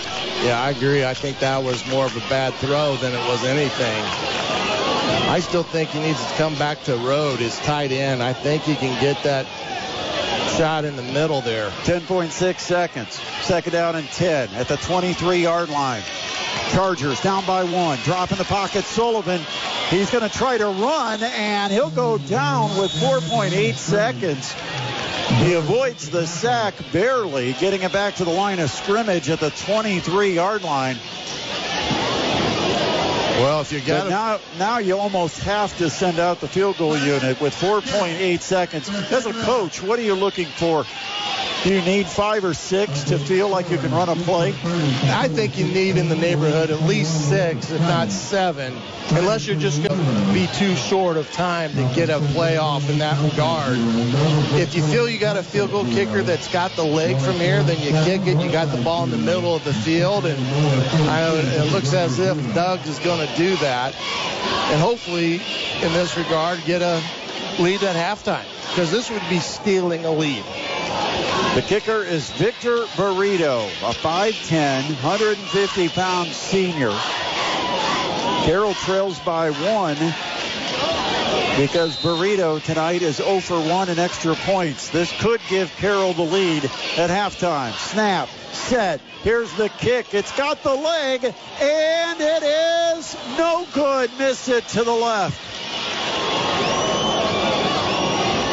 Yeah, 0.43 0.61
I 0.61 0.71
agree. 0.71 1.05
I 1.05 1.13
think 1.13 1.39
that 1.39 1.63
was 1.63 1.85
more 1.89 2.05
of 2.05 2.15
a 2.15 2.29
bad 2.29 2.53
throw 2.55 2.97
than 2.97 3.13
it 3.13 3.27
was 3.29 3.45
anything. 3.45 4.03
I 5.29 5.39
still 5.39 5.63
think 5.63 5.91
he 5.91 5.99
needs 5.99 6.19
to 6.25 6.33
come 6.33 6.55
back 6.55 6.83
to 6.83 6.95
road, 6.97 7.39
his 7.39 7.57
tight 7.59 7.91
end. 7.91 8.21
I 8.21 8.33
think 8.33 8.63
he 8.63 8.75
can 8.75 8.99
get 9.01 9.23
that 9.23 9.45
shot 10.57 10.85
in 10.85 10.95
the 10.95 11.03
middle 11.03 11.41
there. 11.41 11.69
10.6 11.83 12.59
seconds. 12.59 13.13
Second 13.41 13.73
down 13.73 13.95
and 13.95 14.07
10 14.09 14.49
at 14.55 14.67
the 14.67 14.77
23 14.77 15.41
yard 15.41 15.69
line. 15.69 16.03
Chargers 16.71 17.19
down 17.21 17.45
by 17.45 17.63
one. 17.63 17.97
Drop 17.99 18.31
in 18.31 18.37
the 18.37 18.43
pocket. 18.43 18.83
Sullivan. 18.83 19.41
He's 19.89 20.11
going 20.11 20.27
to 20.29 20.37
try 20.37 20.57
to 20.57 20.67
run, 20.67 21.23
and 21.23 21.73
he'll 21.73 21.89
go 21.89 22.17
down 22.17 22.77
with 22.77 22.91
4.8 22.91 23.73
seconds. 23.73 24.53
He 25.43 25.53
avoids 25.53 26.09
the 26.09 26.27
sack 26.27 26.75
barely, 26.91 27.53
getting 27.53 27.81
it 27.81 27.91
back 27.91 28.15
to 28.15 28.25
the 28.25 28.31
line 28.31 28.59
of 28.59 28.69
scrimmage 28.69 29.29
at 29.29 29.39
the 29.39 29.49
23 29.49 30.35
yard 30.35 30.63
line. 30.63 30.97
Well, 33.39 33.61
if 33.61 33.71
you 33.71 33.79
got 33.79 34.09
now, 34.09 34.39
now 34.57 34.79
you 34.79 34.99
almost 34.99 35.39
have 35.43 35.77
to 35.77 35.89
send 35.89 36.19
out 36.19 36.41
the 36.41 36.47
field 36.49 36.77
goal 36.77 36.97
unit 36.97 37.39
with 37.39 37.55
4.8 37.55 38.41
seconds. 38.41 38.89
As 38.89 39.25
a 39.25 39.31
coach, 39.31 39.81
what 39.81 39.97
are 39.97 40.01
you 40.01 40.13
looking 40.13 40.47
for? 40.47 40.85
Do 41.63 41.73
you 41.73 41.81
need 41.81 42.07
five 42.07 42.45
or 42.45 42.53
six 42.53 43.03
to 43.05 43.19
feel 43.19 43.49
like 43.49 43.69
you 43.69 43.77
can 43.77 43.91
run 43.91 44.07
a 44.07 44.15
play? 44.15 44.53
I 45.11 45.27
think 45.27 45.57
you 45.57 45.65
need 45.65 45.97
in 45.97 46.07
the 46.07 46.15
neighborhood 46.15 46.69
at 46.69 46.81
least 46.83 47.27
six, 47.27 47.69
if 47.69 47.81
not 47.81 48.11
seven, 48.11 48.73
unless 49.11 49.45
you're 49.45 49.59
just 49.59 49.83
going 49.83 49.99
to 49.99 50.33
be 50.33 50.47
too 50.53 50.73
short 50.75 51.17
of 51.17 51.29
time 51.33 51.71
to 51.71 51.81
get 51.93 52.09
a 52.09 52.19
play 52.31 52.55
off 52.55 52.89
in 52.89 52.99
that 52.99 53.21
regard. 53.21 53.75
If 54.57 54.73
you 54.73 54.81
feel 54.83 55.09
you 55.09 55.19
got 55.19 55.35
a 55.35 55.43
field 55.43 55.71
goal 55.71 55.83
kicker 55.83 56.21
that's 56.23 56.47
got 56.47 56.71
the 56.77 56.85
leg 56.85 57.17
from 57.17 57.35
here, 57.35 57.61
then 57.61 57.81
you 57.81 57.91
kick 58.05 58.25
it. 58.25 58.41
You 58.41 58.49
got 58.49 58.73
the 58.73 58.81
ball 58.81 59.03
in 59.03 59.11
the 59.11 59.17
middle 59.17 59.53
of 59.53 59.65
the 59.65 59.73
field, 59.73 60.25
and 60.25 60.39
I, 61.09 61.29
it 61.35 61.73
looks 61.73 61.93
as 61.93 62.19
if 62.19 62.37
Doug 62.55 62.87
is 62.87 62.99
going 62.99 63.27
to 63.27 63.35
do 63.35 63.57
that, 63.57 63.93
and 64.71 64.79
hopefully, 64.79 65.41
in 65.83 65.91
this 65.91 66.15
regard, 66.15 66.63
get 66.63 66.81
a 66.81 67.03
lead 67.59 67.83
at 67.83 67.95
halftime 67.95 68.45
because 68.69 68.91
this 68.91 69.09
would 69.09 69.27
be 69.29 69.39
stealing 69.39 70.05
a 70.05 70.11
lead. 70.11 70.43
The 71.55 71.61
kicker 71.61 72.03
is 72.03 72.29
Victor 72.31 72.85
Barreto, 72.95 73.65
a 73.83 73.93
5'10", 73.93 74.81
150-pound 74.81 76.29
senior. 76.29 76.97
Carroll 78.45 78.73
trails 78.73 79.19
by 79.19 79.49
one 79.51 79.97
because 81.57 82.01
Barreto 82.01 82.59
tonight 82.59 83.01
is 83.01 83.17
0 83.17 83.41
for 83.41 83.59
1 83.59 83.89
in 83.89 83.99
extra 83.99 84.35
points. 84.35 84.89
This 84.89 85.11
could 85.21 85.41
give 85.49 85.69
Carroll 85.77 86.13
the 86.13 86.23
lead 86.23 86.63
at 86.95 87.09
halftime. 87.09 87.73
Snap, 87.73 88.29
set, 88.53 89.01
here's 89.23 89.51
the 89.53 89.67
kick. 89.67 90.13
It's 90.13 90.35
got 90.37 90.63
the 90.63 90.73
leg, 90.73 91.25
and 91.25 92.21
it 92.21 92.43
is 92.43 93.17
no 93.37 93.67
good. 93.73 94.09
Miss 94.17 94.47
it 94.47 94.65
to 94.69 94.83
the 94.85 94.93
left. 94.93 96.28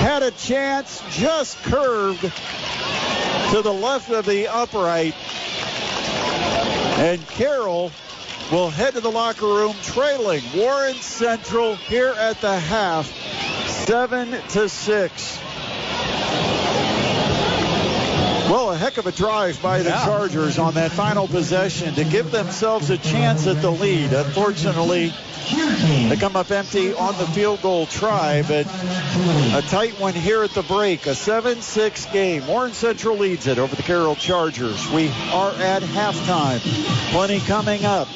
Had 0.06 0.22
a 0.22 0.30
chance, 0.30 1.02
just 1.10 1.60
curved 1.64 2.20
to 2.20 3.60
the 3.60 3.72
left 3.72 4.08
of 4.08 4.24
the 4.24 4.46
upright. 4.46 5.16
And 7.00 7.26
Carroll 7.26 7.90
will 8.52 8.70
head 8.70 8.94
to 8.94 9.00
the 9.00 9.10
locker 9.10 9.46
room 9.46 9.74
trailing 9.82 10.44
Warren 10.54 10.94
Central 10.94 11.74
here 11.74 12.14
at 12.16 12.40
the 12.40 12.56
half, 12.56 13.08
seven 13.66 14.30
to 14.50 14.68
six. 14.68 15.40
Well, 18.48 18.70
a 18.70 18.77
heck 18.77 18.97
of 18.97 19.06
a 19.06 19.12
drive 19.12 19.60
by 19.60 19.82
the 19.82 19.90
Chargers 19.90 20.56
on 20.59 20.74
that 20.74 20.93
final 20.93 21.27
possession 21.27 21.94
to 21.97 22.05
give 22.05 22.31
themselves 22.31 22.90
a 22.90 22.97
chance 22.97 23.48
at 23.48 23.60
the 23.60 23.73
lead. 23.73 24.12
Unfortunately, 24.12 25.12
they 26.09 26.16
come 26.16 26.36
up 26.36 26.52
empty 26.52 26.94
on 26.94 27.18
the 27.18 27.27
field 27.27 27.60
goal 27.60 27.86
try, 27.86 28.43
but 28.43 28.66
a 29.52 29.62
tight 29.68 29.98
one 29.98 30.14
here 30.14 30.44
at 30.44 30.51
the 30.51 30.62
break. 30.62 31.06
A 31.06 31.10
7-6 31.10 32.12
game. 32.12 32.47
Warren 32.47 32.73
Central 32.73 33.16
leads 33.16 33.48
it 33.48 33.59
over 33.59 33.74
the 33.74 33.82
Carroll 33.82 34.14
Chargers. 34.14 34.89
We 34.93 35.09
are 35.32 35.51
at 35.51 35.82
halftime. 35.82 36.60
Plenty 37.10 37.40
coming 37.40 37.85
up. 37.85 38.06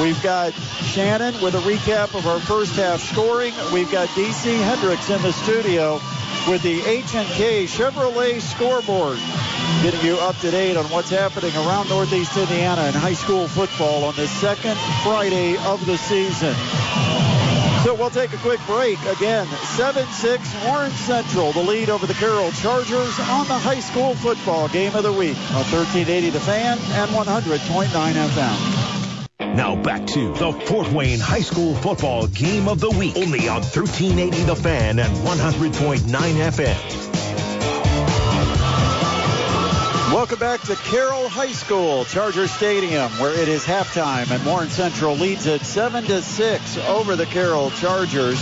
We've 0.00 0.20
got 0.22 0.54
Shannon 0.54 1.34
with 1.42 1.54
a 1.56 1.60
recap 1.60 2.16
of 2.16 2.26
our 2.26 2.40
first 2.40 2.74
half 2.76 3.00
scoring. 3.00 3.52
We've 3.70 3.92
got 3.92 4.08
DC 4.08 4.56
Hendricks 4.62 5.10
in 5.10 5.20
the 5.20 5.32
studio 5.32 6.00
with 6.48 6.62
the 6.62 6.82
H&K 6.82 7.64
Chevrolet 7.64 8.40
scoreboard, 8.40 9.18
getting 9.82 10.04
you 10.04 10.16
up 10.16 10.36
to 10.38 10.50
date 10.50 10.76
on 10.76 10.84
what's 10.90 11.08
happening 11.08 11.54
around 11.56 11.88
Northeast 11.88 12.36
Indiana 12.36 12.84
in 12.84 12.92
high 12.92 13.14
school 13.14 13.48
football 13.48 14.04
on 14.04 14.14
the 14.16 14.26
second 14.26 14.76
Friday 15.02 15.56
of 15.58 15.84
the 15.86 15.96
season. 15.96 16.54
So 17.82 17.94
we'll 17.94 18.10
take 18.10 18.32
a 18.32 18.38
quick 18.38 18.60
break. 18.66 18.98
Again, 19.06 19.46
7-6 19.46 20.66
Warren 20.66 20.90
Central, 20.92 21.52
the 21.52 21.60
lead 21.60 21.88
over 21.88 22.06
the 22.06 22.14
Carroll 22.14 22.50
Chargers 22.52 23.18
on 23.20 23.46
the 23.48 23.58
high 23.58 23.80
school 23.80 24.14
football 24.14 24.68
game 24.68 24.94
of 24.94 25.02
the 25.02 25.12
week 25.12 25.36
on 25.50 25.64
1380 25.72 26.30
The 26.30 26.40
Fan 26.40 26.78
and 26.78 27.10
100.9 27.10 27.88
FM. 27.88 29.03
Now 29.40 29.74
back 29.74 30.06
to 30.08 30.32
the 30.34 30.52
Fort 30.66 30.92
Wayne 30.92 31.18
High 31.18 31.40
School 31.40 31.74
Football 31.74 32.28
Game 32.28 32.68
of 32.68 32.78
the 32.78 32.90
Week. 32.90 33.16
Only 33.16 33.48
on 33.48 33.62
1380 33.62 34.44
The 34.44 34.54
Fan 34.54 34.98
and 35.00 35.12
100.9 35.18 35.98
FM. 36.00 37.13
Welcome 40.14 40.38
back 40.38 40.60
to 40.60 40.76
Carroll 40.76 41.28
High 41.28 41.50
School, 41.50 42.04
Charger 42.04 42.46
Stadium, 42.46 43.10
where 43.18 43.36
it 43.36 43.48
is 43.48 43.64
halftime, 43.64 44.30
and 44.30 44.46
Warren 44.46 44.70
Central 44.70 45.16
leads 45.16 45.46
it 45.46 45.62
seven 45.62 46.04
to 46.04 46.22
six 46.22 46.76
over 46.86 47.16
the 47.16 47.26
Carroll 47.26 47.72
Chargers. 47.72 48.40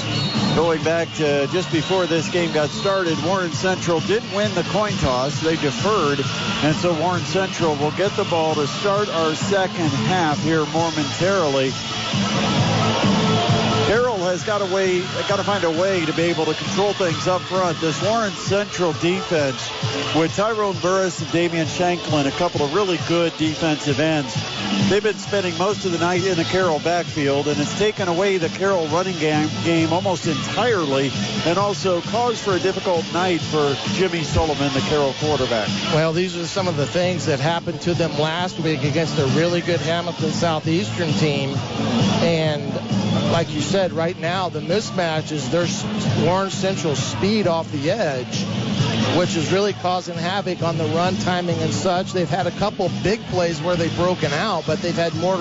Going 0.54 0.84
back 0.84 1.10
to 1.14 1.46
just 1.46 1.72
before 1.72 2.06
this 2.06 2.28
game 2.28 2.52
got 2.52 2.68
started, 2.68 3.16
Warren 3.24 3.52
Central 3.52 4.00
didn't 4.00 4.34
win 4.34 4.54
the 4.54 4.64
coin 4.64 4.92
toss. 4.98 5.40
They 5.40 5.56
deferred, 5.56 6.20
and 6.62 6.76
so 6.76 6.92
Warren 7.00 7.24
Central 7.24 7.74
will 7.76 7.92
get 7.92 8.14
the 8.16 8.24
ball 8.24 8.54
to 8.56 8.66
start 8.66 9.08
our 9.08 9.34
second 9.34 9.88
half 9.88 10.38
here 10.44 10.66
momentarily. 10.66 11.72
Has 14.32 14.44
got 14.44 14.62
a 14.62 14.74
way, 14.74 15.00
got 15.28 15.36
to 15.36 15.44
find 15.44 15.62
a 15.62 15.70
way 15.70 16.06
to 16.06 16.12
be 16.14 16.22
able 16.22 16.46
to 16.46 16.54
control 16.54 16.94
things 16.94 17.28
up 17.28 17.42
front. 17.42 17.78
This 17.82 18.02
Warren 18.02 18.32
Central 18.32 18.94
defense 18.94 19.70
with 20.16 20.34
Tyrone 20.34 20.74
Burris 20.78 21.20
and 21.20 21.30
Damian 21.30 21.66
Shanklin, 21.66 22.26
a 22.26 22.30
couple 22.30 22.64
of 22.64 22.72
really 22.72 22.98
good 23.08 23.36
defensive 23.36 24.00
ends. 24.00 24.34
They've 24.88 25.02
been 25.02 25.18
spending 25.18 25.56
most 25.58 25.84
of 25.84 25.92
the 25.92 25.98
night 25.98 26.24
in 26.24 26.38
the 26.38 26.44
Carroll 26.44 26.78
backfield, 26.78 27.46
and 27.46 27.60
it's 27.60 27.78
taken 27.78 28.08
away 28.08 28.38
the 28.38 28.48
Carroll 28.48 28.86
running 28.88 29.18
game, 29.18 29.50
game 29.64 29.92
almost 29.92 30.26
entirely, 30.26 31.10
and 31.44 31.58
also 31.58 32.00
caused 32.00 32.38
for 32.38 32.54
a 32.54 32.58
difficult 32.58 33.04
night 33.12 33.42
for 33.42 33.76
Jimmy 33.92 34.22
Sullivan, 34.22 34.72
the 34.72 34.80
Carroll 34.88 35.12
quarterback. 35.18 35.68
Well, 35.92 36.14
these 36.14 36.38
are 36.38 36.46
some 36.46 36.68
of 36.68 36.78
the 36.78 36.86
things 36.86 37.26
that 37.26 37.38
happened 37.38 37.82
to 37.82 37.92
them 37.92 38.18
last 38.18 38.58
week 38.60 38.82
against 38.82 39.18
a 39.18 39.26
really 39.26 39.60
good 39.60 39.80
Hamilton 39.80 40.30
Southeastern 40.30 41.12
team. 41.12 41.50
And 42.22 42.72
like 43.32 43.52
you 43.54 43.62
said, 43.62 43.92
right 43.92 44.18
now 44.22 44.48
the 44.48 44.60
mismatch 44.60 45.32
is 45.32 45.50
their 45.50 45.66
Warren 46.24 46.50
Central 46.50 46.94
speed 46.94 47.48
off 47.48 47.70
the 47.72 47.90
edge, 47.90 48.44
which 49.18 49.36
is 49.36 49.52
really 49.52 49.72
causing 49.72 50.14
havoc 50.14 50.62
on 50.62 50.78
the 50.78 50.84
run 50.84 51.16
timing 51.16 51.58
and 51.58 51.74
such. 51.74 52.12
They've 52.12 52.28
had 52.28 52.46
a 52.46 52.52
couple 52.52 52.88
big 53.02 53.20
plays 53.26 53.60
where 53.60 53.74
they've 53.74 53.94
broken 53.96 54.32
out, 54.32 54.64
but 54.64 54.80
they've 54.80 54.94
had 54.94 55.12
more 55.16 55.36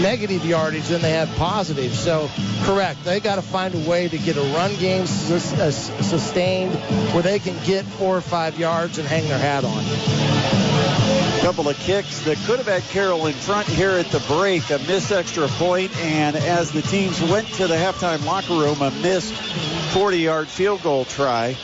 negative 0.00 0.46
yardage 0.46 0.86
than 0.86 1.02
they 1.02 1.10
have 1.10 1.28
positive. 1.36 1.92
So, 1.92 2.30
correct, 2.62 3.04
they 3.04 3.18
got 3.18 3.34
to 3.34 3.42
find 3.42 3.74
a 3.74 3.90
way 3.90 4.08
to 4.08 4.16
get 4.16 4.36
a 4.36 4.54
run 4.54 4.74
game 4.76 5.06
sus- 5.06 5.52
uh, 5.52 5.72
sustained 5.72 6.74
where 7.12 7.24
they 7.24 7.40
can 7.40 7.56
get 7.66 7.84
four 7.84 8.16
or 8.16 8.22
five 8.22 8.58
yards 8.58 8.98
and 8.98 9.08
hang 9.08 9.28
their 9.28 9.38
hat 9.38 9.64
on. 9.64 11.29
Couple 11.40 11.68
of 11.68 11.78
kicks 11.78 12.20
that 12.24 12.36
could 12.44 12.58
have 12.58 12.66
had 12.66 12.82
Carroll 12.90 13.26
in 13.26 13.32
front 13.32 13.66
here 13.66 13.92
at 13.92 14.06
the 14.10 14.20
break. 14.20 14.68
A 14.70 14.78
missed 14.80 15.10
extra 15.10 15.48
point, 15.48 15.90
and 15.96 16.36
as 16.36 16.70
the 16.70 16.82
teams 16.82 17.20
went 17.22 17.48
to 17.54 17.66
the 17.66 17.74
halftime 17.74 18.24
locker 18.24 18.52
room, 18.52 18.82
a 18.82 18.90
missed 18.90 19.32
40-yard 19.94 20.48
field 20.48 20.82
goal 20.82 21.06
try. 21.06 21.56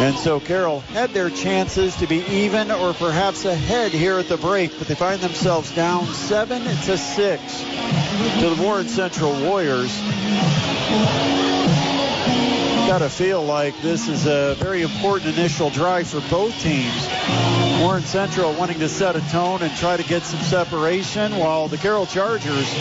And 0.00 0.16
so 0.16 0.40
Carroll 0.40 0.80
had 0.80 1.10
their 1.10 1.30
chances 1.30 1.96
to 1.96 2.06
be 2.06 2.18
even 2.26 2.70
or 2.70 2.92
perhaps 2.92 3.44
ahead 3.44 3.92
here 3.92 4.18
at 4.18 4.28
the 4.28 4.36
break, 4.36 4.78
but 4.78 4.88
they 4.88 4.94
find 4.94 5.20
themselves 5.20 5.74
down 5.74 6.06
seven 6.06 6.62
to 6.62 6.98
six 6.98 7.62
to 8.40 8.50
the 8.50 8.62
Warren 8.62 8.88
Central 8.88 9.32
Warriors. 9.40 9.90
Got 12.90 12.98
to 12.98 13.08
feel 13.08 13.44
like 13.44 13.80
this 13.82 14.08
is 14.08 14.26
a 14.26 14.56
very 14.58 14.82
important 14.82 15.38
initial 15.38 15.70
drive 15.70 16.08
for 16.08 16.20
both 16.28 16.60
teams. 16.60 17.08
Warren 17.80 18.02
Central 18.02 18.52
wanting 18.54 18.80
to 18.80 18.88
set 18.88 19.14
a 19.14 19.20
tone 19.30 19.62
and 19.62 19.72
try 19.76 19.96
to 19.96 20.02
get 20.02 20.24
some 20.24 20.40
separation, 20.40 21.38
while 21.38 21.68
the 21.68 21.76
Carroll 21.76 22.06
Chargers 22.06 22.74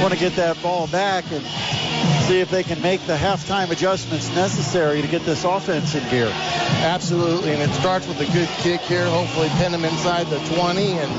want 0.00 0.14
to 0.14 0.18
get 0.18 0.36
that 0.36 0.56
ball 0.62 0.86
back 0.86 1.26
and 1.30 1.44
see 2.22 2.40
if 2.40 2.50
they 2.50 2.62
can 2.62 2.80
make 2.82 3.04
the 3.06 3.16
halftime 3.16 3.70
adjustments 3.70 4.28
necessary 4.34 5.02
to 5.02 5.08
get 5.08 5.24
this 5.24 5.44
offense 5.44 5.94
in 5.94 6.08
gear. 6.10 6.30
Absolutely, 6.82 7.52
and 7.52 7.62
it 7.62 7.74
starts 7.74 8.06
with 8.06 8.20
a 8.20 8.32
good 8.32 8.48
kick 8.58 8.80
here. 8.82 9.06
Hopefully, 9.06 9.48
pin 9.56 9.72
them 9.72 9.84
inside 9.84 10.26
the 10.28 10.38
20, 10.54 10.98
and 10.98 11.12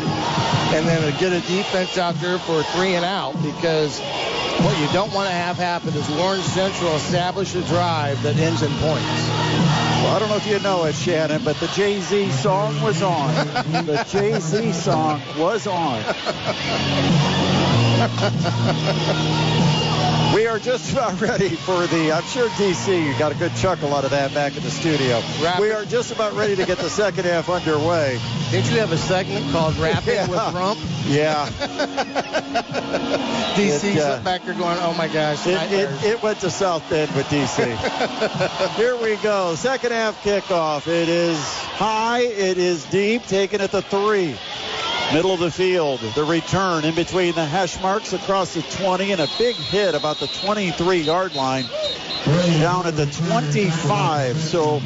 and 0.74 0.88
then 0.88 1.20
get 1.20 1.32
a 1.32 1.42
defense 1.48 1.98
out 1.98 2.16
there 2.16 2.40
for 2.40 2.62
a 2.62 2.64
three 2.64 2.96
and 2.96 3.06
out 3.06 3.34
because 3.44 4.00
what 4.64 4.76
you 4.80 4.88
don't 4.92 5.14
want 5.14 5.30
to 5.30 5.34
have 5.34 5.56
happen 5.56 5.90
is 5.90 6.10
Warren 6.10 6.42
Central 6.42 6.96
establish 6.96 7.54
a 7.54 7.62
drive 7.64 8.22
that 8.24 8.38
ends 8.38 8.64
in 8.64 8.72
points. 8.78 9.30
Well, 10.02 10.16
I 10.16 10.20
don't 10.20 10.30
know 10.30 10.38
if 10.38 10.48
you 10.48 10.60
know 10.60 10.86
it, 10.86 10.96
Shannon, 10.96 11.44
but 11.44 11.58
the 11.58 11.68
Jay 11.68 12.02
Z 12.02 12.32
song 12.32 12.82
was 12.82 13.02
on. 13.02 13.28
the 13.86 14.04
Jay 14.10 14.40
Z 14.40 14.74
song 14.74 15.22
was 15.38 15.68
on. 15.68 16.04
We 20.34 20.48
are 20.48 20.58
just 20.58 20.92
about 20.94 21.22
ready 21.22 21.50
for 21.50 21.86
the, 21.86 22.12
I'm 22.12 22.24
sure 22.24 22.50
DC, 22.50 23.06
you 23.06 23.18
got 23.20 23.32
a 23.32 23.36
good 23.36 23.54
chuckle 23.56 23.94
out 23.94 24.04
of 24.04 24.10
that 24.12 24.34
back 24.34 24.58
in 24.58 24.64
the 24.64 24.72
studio. 24.72 25.20
Rapid. 25.44 25.62
We 25.62 25.70
are 25.72 25.86
just 25.86 26.12
about 26.12 26.34
ready 26.34 26.56
to 26.56 26.66
get 26.66 26.80
the 26.80 26.90
second 26.90 27.26
half 27.26 27.50
underway. 27.50 28.20
Didn't 28.50 28.72
you 28.72 28.80
have 28.80 28.92
a 28.92 28.98
segment 28.98 29.52
called 29.52 29.76
Rapping 29.78 30.16
Yeah. 30.16 30.28
with 30.28 30.54
Rump? 30.56 30.80
Yeah. 31.06 31.48
DC's 33.56 33.84
It, 33.84 34.00
uh, 34.00 34.20
back 34.24 34.44
there 34.44 34.56
going, 34.56 34.78
oh 34.80 34.96
my 34.98 35.08
gosh. 35.08 35.46
It, 35.46 35.72
it, 35.72 36.04
it 36.04 36.24
went 36.24 36.40
to 36.40 36.50
South 36.50 36.88
Bend 36.90 37.12
with 37.16 37.28
DC. 37.28 38.72
Here 38.76 38.98
we 38.98 39.18
go. 39.18 39.54
Second 39.54 39.92
half 39.92 40.20
kickoff. 40.24 40.88
It 40.88 41.10
is 41.10 41.38
high. 41.38 42.22
It 42.22 42.58
is 42.58 42.86
deep. 42.86 43.24
Taken 43.28 43.62
at 43.62 43.72
the 43.72 43.84
three. 43.84 44.36
Middle 45.14 45.34
of 45.36 45.40
the 45.40 45.52
field. 45.52 46.00
The 46.00 46.24
return 46.24 46.86
in 46.86 46.96
between 46.96 47.36
the 47.36 47.46
hash 47.46 47.80
marks 47.82 48.14
across 48.14 48.56
the 48.56 48.64
20 48.64 49.12
and 49.12 49.22
a 49.22 49.30
big 49.38 49.56
hit 49.56 49.94
about 49.94 50.18
the 50.18 50.26
23 50.26 51.02
yard 51.02 51.36
line. 51.36 51.66
Down 52.26 52.88
at 52.88 52.96
the 52.96 53.06
25. 53.06 54.38
So 54.38 54.80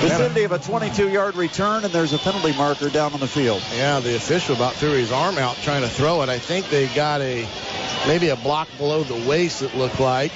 vicinity 0.00 0.44
of 0.44 0.52
a 0.52 0.58
22 0.58 1.10
yard 1.10 1.36
return 1.36 1.84
and 1.84 1.92
there's 1.92 2.14
a 2.14 2.18
penalty 2.18 2.54
marker 2.54 2.88
down 2.88 3.12
on 3.12 3.20
the 3.20 3.28
field. 3.28 3.62
Yeah, 3.74 4.00
the 4.00 4.16
official 4.16 4.56
about 4.56 4.74
threw 4.74 4.92
his 4.92 5.12
arm 5.12 5.36
out 5.36 5.56
trying 5.56 5.82
to 5.82 5.88
throw 5.88 6.22
it. 6.22 6.30
I 6.30 6.38
think 6.38 6.70
they 6.70 6.86
got 6.86 7.20
a 7.20 7.46
maybe 8.06 8.30
a 8.30 8.36
block 8.36 8.68
below 8.78 9.02
the 9.02 9.28
waist. 9.28 9.60
It 9.60 9.76
looked 9.76 10.00
like. 10.00 10.32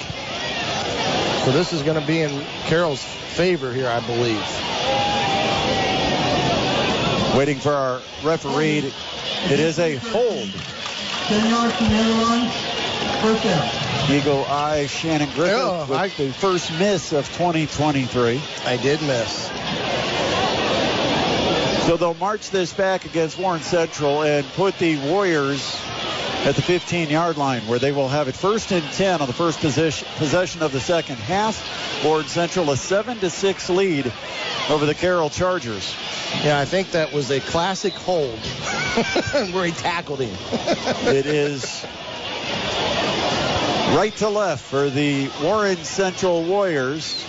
So 1.45 1.51
this 1.51 1.73
is 1.73 1.81
going 1.81 1.99
to 1.99 2.05
be 2.05 2.21
in 2.21 2.45
Carroll's 2.65 3.03
favor 3.03 3.73
here, 3.73 3.87
I 3.87 3.99
believe. 4.01 5.04
Waiting 7.35 7.59
for 7.59 7.73
our 7.73 8.01
referee. 8.23 8.77
It 9.51 9.59
is 9.59 9.77
a 9.79 9.95
hold. 9.95 10.49
10 11.27 11.49
yards 11.49 11.75
from 11.75 11.89
the 11.89 12.03
line. 12.23 12.49
First 13.21 13.43
down. 13.43 14.11
Eagle 14.11 14.45
Eye 14.45 14.85
Shannon 14.87 15.29
Griffith 15.31 15.57
Oh, 15.59 15.85
with 15.89 15.97
I- 15.99 16.07
the 16.09 16.31
first 16.31 16.71
miss 16.79 17.11
of 17.11 17.27
2023. 17.37 18.41
I 18.65 18.77
did 18.77 19.01
miss. 19.01 19.51
So 21.87 21.97
they'll 21.97 22.13
march 22.15 22.49
this 22.51 22.71
back 22.73 23.05
against 23.05 23.37
Warren 23.37 23.61
Central 23.61 24.21
and 24.23 24.45
put 24.53 24.77
the 24.79 24.97
Warriors 24.97 25.75
at 26.49 26.55
the 26.55 26.61
15-yard 26.61 27.37
line 27.37 27.65
where 27.65 27.79
they 27.79 27.91
will 27.91 28.07
have 28.07 28.27
it 28.27 28.35
first 28.35 28.71
and 28.71 28.85
10 28.91 29.19
on 29.19 29.25
the 29.25 29.33
first 29.33 29.59
possession, 29.59 30.07
possession 30.17 30.61
of 30.61 30.71
the 30.71 30.79
second 30.79 31.15
half. 31.15 32.03
Warren 32.05 32.27
Central 32.27 32.69
a 32.69 32.77
7 32.77 33.17
to 33.19 33.31
6 33.31 33.69
lead 33.71 34.13
over 34.69 34.85
the 34.85 34.93
Carroll 34.93 35.31
Chargers. 35.31 35.95
Yeah, 36.43 36.59
I 36.59 36.65
think 36.65 36.91
that 36.91 37.11
was 37.11 37.31
a 37.31 37.39
classic 37.39 37.93
hold 37.93 38.37
where 39.53 39.65
he 39.65 39.71
tackled 39.71 40.19
him. 40.19 40.37
It 41.15 41.25
is 41.25 41.83
right 43.95 44.13
to 44.17 44.29
left 44.29 44.63
for 44.63 44.91
the 44.91 45.29
Warren 45.41 45.77
Central 45.77 46.43
Warriors. 46.43 47.25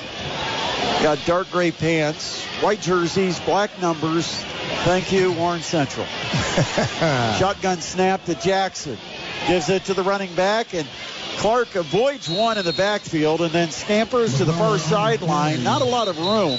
Got 1.02 1.24
dark 1.26 1.50
gray 1.50 1.70
pants, 1.70 2.44
white 2.60 2.80
jerseys, 2.80 3.38
black 3.40 3.80
numbers. 3.80 4.26
Thank 4.84 5.12
you, 5.12 5.32
Warren 5.32 5.60
Central. 5.60 6.06
Shotgun 7.38 7.80
snap 7.80 8.24
to 8.24 8.34
Jackson. 8.34 8.98
Gives 9.46 9.68
it 9.68 9.84
to 9.84 9.94
the 9.94 10.02
running 10.02 10.34
back, 10.34 10.74
and 10.74 10.88
Clark 11.38 11.74
avoids 11.76 12.28
one 12.28 12.58
in 12.58 12.64
the 12.64 12.72
backfield 12.72 13.40
and 13.42 13.52
then 13.52 13.70
scampers 13.70 14.38
to 14.38 14.44
the 14.44 14.52
far 14.54 14.78
sideline. 14.78 15.62
Not 15.62 15.82
a 15.82 15.84
lot 15.84 16.08
of 16.08 16.18
room 16.18 16.58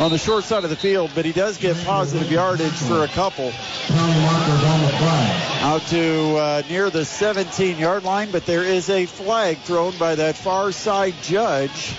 on 0.00 0.10
the 0.10 0.18
short 0.18 0.44
side 0.44 0.64
of 0.64 0.70
the 0.70 0.76
field, 0.76 1.10
but 1.14 1.24
he 1.24 1.32
does 1.32 1.56
get 1.58 1.76
positive 1.84 2.30
yardage 2.30 2.72
for 2.74 3.04
a 3.04 3.08
couple 3.08 3.50
Penalty 3.86 4.20
markers 4.20 4.64
on 4.64 4.82
the 4.82 4.88
flag. 4.88 5.62
out 5.62 5.82
to 5.88 6.36
uh, 6.36 6.62
near 6.68 6.90
the 6.90 7.04
17 7.04 7.78
yard 7.78 8.04
line, 8.04 8.30
but 8.30 8.44
there 8.46 8.62
is 8.64 8.90
a 8.90 9.06
flag 9.06 9.58
thrown 9.58 9.96
by 9.98 10.14
that 10.14 10.36
far 10.36 10.72
side 10.72 11.14
judge. 11.22 11.94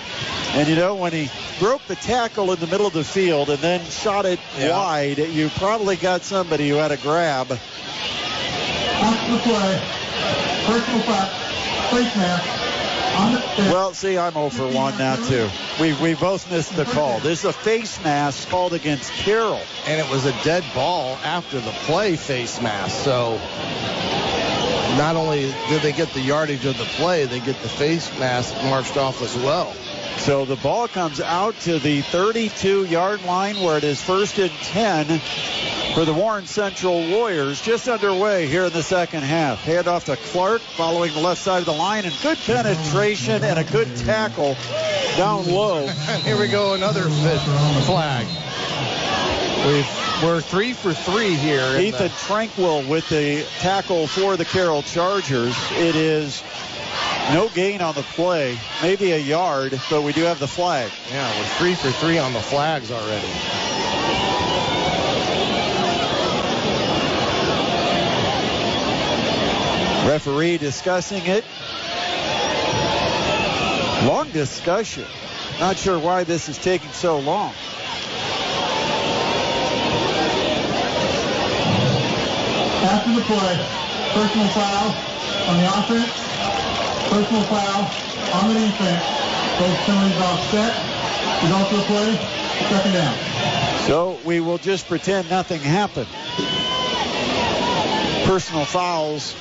And 0.52 0.68
you 0.68 0.76
know, 0.76 0.94
when 0.94 1.12
he 1.12 1.28
broke 1.58 1.84
the 1.86 1.96
tackle 1.96 2.52
in 2.52 2.60
the 2.60 2.68
middle 2.68 2.86
of 2.86 2.92
the 2.92 3.02
field 3.04 3.50
and 3.50 3.58
then 3.58 3.84
shot 3.86 4.24
it 4.24 4.38
Yeah. 4.56 4.70
wide, 4.70 5.18
you 5.18 5.48
probably 5.56 5.96
got 5.96 6.22
somebody 6.22 6.68
who 6.68 6.76
had 6.76 6.92
a 6.92 6.96
grab. 6.96 7.50
After 7.50 9.32
the 9.32 9.38
play. 9.38 9.82
Personal 10.66 11.00
foul. 11.00 11.43
Face 11.94 12.16
mask. 12.16 13.18
On 13.20 13.32
the 13.32 13.40
stick. 13.40 13.72
Well, 13.72 13.94
see, 13.94 14.18
I'm 14.18 14.32
0 14.32 14.48
for 14.50 14.66
1 14.66 14.98
now, 14.98 15.14
too. 15.14 15.48
We, 15.80 15.92
we 15.94 16.14
both 16.14 16.50
missed 16.50 16.74
the 16.74 16.84
call. 16.86 17.20
This 17.20 17.40
is 17.40 17.44
a 17.44 17.52
face 17.52 18.02
mask 18.02 18.48
called 18.48 18.72
against 18.72 19.12
Carroll. 19.12 19.62
and 19.86 20.00
it 20.00 20.10
was 20.10 20.26
a 20.26 20.32
dead 20.42 20.64
ball 20.74 21.16
after 21.22 21.60
the 21.60 21.70
play 21.86 22.16
face 22.16 22.60
mask. 22.60 23.04
So 23.04 23.36
not 24.98 25.14
only 25.14 25.52
did 25.68 25.82
they 25.82 25.92
get 25.92 26.12
the 26.14 26.20
yardage 26.20 26.64
of 26.64 26.76
the 26.78 26.84
play, 26.84 27.26
they 27.26 27.38
get 27.38 27.60
the 27.62 27.68
face 27.68 28.10
mask 28.18 28.52
marched 28.64 28.96
off 28.96 29.22
as 29.22 29.36
well. 29.36 29.72
So 30.18 30.44
the 30.46 30.56
ball 30.56 30.88
comes 30.88 31.20
out 31.20 31.54
to 31.60 31.78
the 31.78 32.00
32 32.00 32.86
yard 32.86 33.22
line 33.24 33.56
where 33.56 33.76
it 33.76 33.84
is 33.84 34.00
first 34.00 34.38
and 34.38 34.50
10 34.50 35.20
for 35.94 36.04
the 36.06 36.14
Warren 36.14 36.46
Central 36.46 37.06
Warriors. 37.10 37.60
Just 37.60 37.88
underway 37.88 38.46
here 38.46 38.64
in 38.64 38.72
the 38.72 38.82
second 38.82 39.22
half. 39.22 39.62
Hand 39.64 39.86
off 39.86 40.06
to 40.06 40.16
Clark 40.16 40.62
following 40.62 41.12
the 41.12 41.20
left 41.20 41.42
side 41.42 41.58
of 41.58 41.66
the 41.66 41.72
line 41.72 42.06
and 42.06 42.14
good 42.22 42.38
penetration 42.38 43.44
and 43.44 43.58
a 43.58 43.64
good 43.64 43.94
tackle 43.98 44.56
down 45.18 45.46
low. 45.46 45.86
Here 46.24 46.38
we 46.38 46.48
go, 46.48 46.72
another 46.74 47.02
fit 47.02 47.38
flag. 47.84 48.26
We've, 49.66 50.22
we're 50.22 50.40
three 50.40 50.72
for 50.74 50.92
three 50.92 51.34
here. 51.34 51.60
in 51.68 51.72
the- 51.74 51.82
Ethan 51.88 52.10
Tranquil 52.26 52.86
with 52.88 53.08
the 53.08 53.46
tackle 53.60 54.06
for 54.06 54.36
the 54.36 54.44
Carroll 54.44 54.82
Chargers. 54.82 55.56
It 55.72 55.96
is 55.96 56.42
no 57.32 57.48
gain 57.54 57.80
on 57.80 57.94
the 57.94 58.02
play, 58.02 58.58
maybe 58.82 59.12
a 59.12 59.18
yard, 59.18 59.80
but 59.90 60.02
we 60.02 60.12
do 60.12 60.22
have 60.22 60.38
the 60.38 60.48
flag. 60.48 60.90
yeah, 61.10 61.36
we're 61.38 61.46
three 61.58 61.74
for 61.74 61.90
three 61.90 62.18
on 62.18 62.32
the 62.32 62.40
flags 62.40 62.90
already. 62.90 63.28
Referee 70.08 70.58
discussing 70.58 71.24
it. 71.26 71.44
Long 74.06 74.30
discussion. 74.32 75.06
Not 75.58 75.78
sure 75.78 75.98
why 75.98 76.24
this 76.24 76.48
is 76.48 76.58
taking 76.58 76.90
so 76.92 77.18
long. 77.18 77.54
After 82.84 83.12
the 83.12 83.22
play. 83.22 83.66
Personal 84.12 84.48
foul 84.48 84.94
on 85.48 85.58
the 85.58 85.78
offense. 85.78 86.33
Personal 87.14 87.44
foul 87.44 87.88
on 88.34 88.48
the 88.48 88.54
defense. 88.58 89.04
Both 89.56 89.78
penalties 89.86 90.18
offset. 90.18 90.74
Result 91.44 91.72
of 91.72 91.78
the 91.78 91.84
play. 91.84 92.16
Second 92.68 92.92
down. 92.92 93.16
So 93.86 94.18
we 94.24 94.40
will 94.40 94.58
just 94.58 94.88
pretend 94.88 95.30
nothing 95.30 95.60
happened. 95.60 96.08
Personal 98.26 98.64
fouls 98.64 99.36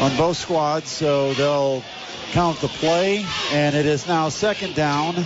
on 0.00 0.16
both 0.16 0.38
squads, 0.38 0.88
so 0.88 1.34
they'll 1.34 1.82
count 2.32 2.60
the 2.60 2.68
play, 2.68 3.26
and 3.50 3.76
it 3.76 3.84
is 3.84 4.06
now 4.06 4.30
second 4.30 4.74
down 4.74 5.16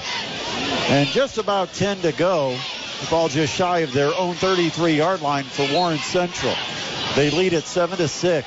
and 0.88 1.08
just 1.10 1.38
about 1.38 1.72
10 1.74 2.00
to 2.02 2.10
go 2.10 2.56
The 3.00 3.06
ball 3.06 3.28
just 3.28 3.54
shy 3.54 3.78
of 3.80 3.92
their 3.92 4.12
own 4.16 4.34
33-yard 4.34 5.22
line 5.22 5.44
for 5.44 5.66
Warren 5.66 5.98
Central. 6.00 6.56
They 7.16 7.30
lead 7.30 7.54
at 7.54 7.64
seven 7.64 7.98
to 7.98 8.08
six. 8.08 8.46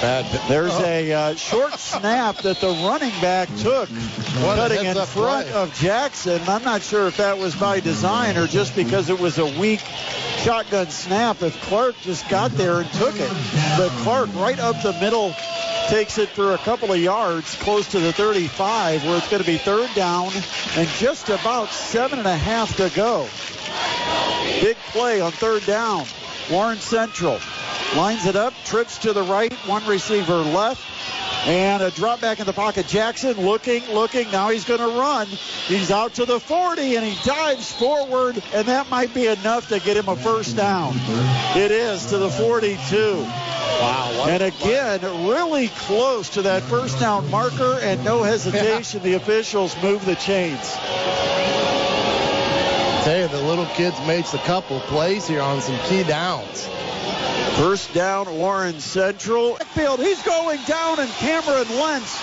Bad. 0.00 0.24
There's 0.48 0.72
Oh. 0.72 0.84
a 0.84 1.12
uh, 1.12 1.34
short 1.34 1.78
snap 1.78 2.38
that 2.38 2.60
the 2.60 2.68
running 2.68 3.12
back 3.20 3.48
took, 3.58 3.88
What 3.88 4.56
cutting 4.56 4.86
in 4.86 4.94
front 4.94 5.48
play. 5.48 5.52
of 5.52 5.74
Jackson. 5.74 6.40
I'm 6.48 6.64
not 6.64 6.82
sure 6.82 7.06
if 7.08 7.18
that 7.18 7.36
was 7.38 7.54
by 7.54 7.80
design 7.80 8.38
or 8.38 8.46
just 8.46 8.74
because 8.74 9.10
it 9.10 9.20
was 9.20 9.38
a 9.38 9.44
weak 9.44 9.80
shotgun 10.38 10.88
snap. 10.88 11.42
If 11.42 11.60
Clark 11.64 11.96
just 12.00 12.26
got 12.30 12.52
there 12.52 12.80
and 12.80 12.90
took 12.94 13.14
it, 13.18 13.30
but 13.76 13.90
Clark 14.02 14.30
right 14.36 14.58
up 14.58 14.80
the 14.82 14.94
middle 14.94 15.34
takes 15.88 16.16
it 16.16 16.28
for 16.30 16.54
a 16.54 16.58
couple 16.58 16.92
of 16.92 16.98
yards 17.00 17.56
close 17.56 17.88
to 17.88 17.98
the 18.00 18.12
35 18.12 19.04
where 19.04 19.18
it's 19.18 19.28
going 19.28 19.42
to 19.42 19.46
be 19.46 19.58
third 19.58 19.92
down 19.94 20.30
and 20.76 20.88
just 20.98 21.28
about 21.28 21.68
seven 21.70 22.18
and 22.20 22.28
a 22.28 22.36
half 22.36 22.74
to 22.76 22.88
go. 22.96 23.28
Big 24.62 24.76
play 24.92 25.20
on 25.20 25.32
third 25.32 25.66
down. 25.66 26.06
Warren 26.50 26.78
Central 26.78 27.38
lines 27.96 28.26
it 28.26 28.36
up, 28.36 28.52
trips 28.64 28.98
to 28.98 29.12
the 29.12 29.22
right, 29.22 29.52
one 29.66 29.86
receiver 29.86 30.36
left, 30.36 30.82
and 31.46 31.82
a 31.82 31.90
drop 31.90 32.20
back 32.20 32.40
in 32.40 32.46
the 32.46 32.52
pocket. 32.52 32.86
Jackson 32.86 33.40
looking, 33.44 33.84
looking. 33.90 34.30
Now 34.30 34.50
he's 34.50 34.64
going 34.64 34.80
to 34.80 34.98
run. 34.98 35.26
He's 35.26 35.90
out 35.90 36.14
to 36.14 36.24
the 36.24 36.40
40 36.40 36.96
and 36.96 37.06
he 37.06 37.16
dives 37.24 37.72
forward, 37.72 38.42
and 38.52 38.66
that 38.68 38.90
might 38.90 39.14
be 39.14 39.26
enough 39.26 39.68
to 39.68 39.80
get 39.80 39.96
him 39.96 40.08
a 40.08 40.16
first 40.16 40.56
down. 40.56 40.94
It 41.56 41.70
is 41.70 42.06
to 42.06 42.18
the 42.18 42.30
42. 42.30 43.24
Wow. 43.80 44.26
And 44.28 44.42
again, 44.42 45.00
really 45.26 45.68
close 45.68 46.30
to 46.30 46.42
that 46.42 46.62
first 46.64 46.98
down 47.00 47.30
marker, 47.30 47.78
and 47.80 48.04
no 48.04 48.22
hesitation. 48.22 49.02
The 49.02 49.14
officials 49.14 49.74
move 49.82 50.04
the 50.04 50.16
chains. 50.16 50.76
Tell 53.04 53.18
you, 53.18 53.28
the 53.28 53.40
little 53.40 53.64
kids 53.64 53.98
makes 54.06 54.34
a 54.34 54.38
couple 54.38 54.78
plays 54.80 55.26
here 55.26 55.40
on 55.40 55.62
some 55.62 55.78
key 55.86 56.02
downs. 56.02 56.68
First 57.56 57.94
down, 57.94 58.36
Warren 58.36 58.78
Central. 58.78 59.56
Backfield, 59.56 60.00
he's 60.00 60.22
going 60.22 60.60
down, 60.64 61.00
and 61.00 61.10
Cameron 61.12 61.68
Lentz 61.78 62.18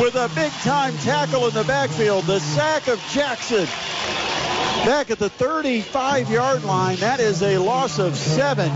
with 0.00 0.14
a 0.14 0.30
big 0.34 0.50
time 0.62 0.96
tackle 0.98 1.46
in 1.46 1.52
the 1.52 1.64
backfield. 1.64 2.24
The 2.24 2.40
sack 2.40 2.88
of 2.88 2.98
Jackson. 3.10 3.66
Back 4.86 5.10
at 5.10 5.18
the 5.18 5.28
35 5.28 6.30
yard 6.30 6.64
line. 6.64 6.96
That 6.96 7.20
is 7.20 7.42
a 7.42 7.58
loss 7.58 7.98
of 7.98 8.16
seven. 8.16 8.70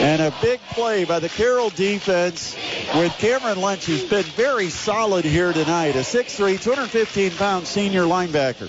And 0.00 0.22
a 0.22 0.32
big 0.42 0.60
play 0.70 1.04
by 1.04 1.18
the 1.18 1.28
Carroll 1.28 1.70
defense 1.70 2.56
with 2.94 3.12
Cameron 3.18 3.60
Lentz, 3.60 3.86
who's 3.86 4.04
been 4.04 4.24
very 4.24 4.70
solid 4.70 5.24
here 5.24 5.52
tonight. 5.52 5.96
A 5.96 6.00
6'3, 6.00 6.60
215 6.60 7.30
pound 7.32 7.66
senior 7.66 8.02
linebacker. 8.02 8.68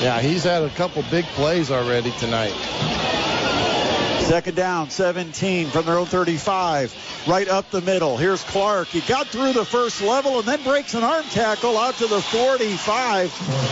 Yeah, 0.00 0.22
he's 0.22 0.44
had 0.44 0.62
a 0.62 0.70
couple 0.70 1.04
big 1.10 1.26
plays 1.26 1.70
already 1.70 2.10
tonight. 2.12 3.09
Second 4.30 4.54
down, 4.54 4.90
17 4.90 5.70
from 5.70 5.86
their 5.86 5.98
own 5.98 6.06
35. 6.06 7.24
Right 7.26 7.48
up 7.48 7.68
the 7.72 7.80
middle. 7.80 8.16
Here's 8.16 8.44
Clark. 8.44 8.86
He 8.86 9.00
got 9.00 9.26
through 9.26 9.54
the 9.54 9.64
first 9.64 10.00
level 10.02 10.38
and 10.38 10.46
then 10.46 10.62
breaks 10.62 10.94
an 10.94 11.02
arm 11.02 11.24
tackle 11.24 11.76
out 11.76 11.96
to 11.96 12.06
the 12.06 12.22
45 12.22 13.24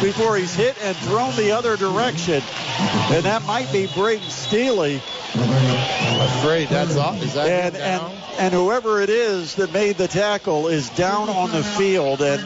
before 0.03 0.37
he's 0.37 0.53
hit 0.57 0.77
and 0.83 0.97
thrown 0.97 1.37
the 1.37 1.53
other 1.53 1.77
direction. 1.77 2.43
And 2.81 3.25
that 3.25 3.45
might 3.45 3.71
be 3.71 3.87
Braden 3.87 4.29
Steely. 4.31 5.01
I'm 5.37 6.39
afraid 6.41 6.67
that's 6.71 6.97
off. 6.97 7.23
Is 7.23 7.35
that 7.35 7.47
And, 7.49 7.77
him 7.77 7.83
and, 7.83 8.41
and 8.41 8.53
whoever 8.53 9.01
it 9.01 9.11
is 9.11 9.55
that 9.55 9.73
made 9.73 9.97
the 9.97 10.09
tackle 10.09 10.67
is 10.67 10.91
down 10.91 11.29
on 11.29 11.53
the 11.53 11.63
field. 11.63 12.21
And 12.21 12.43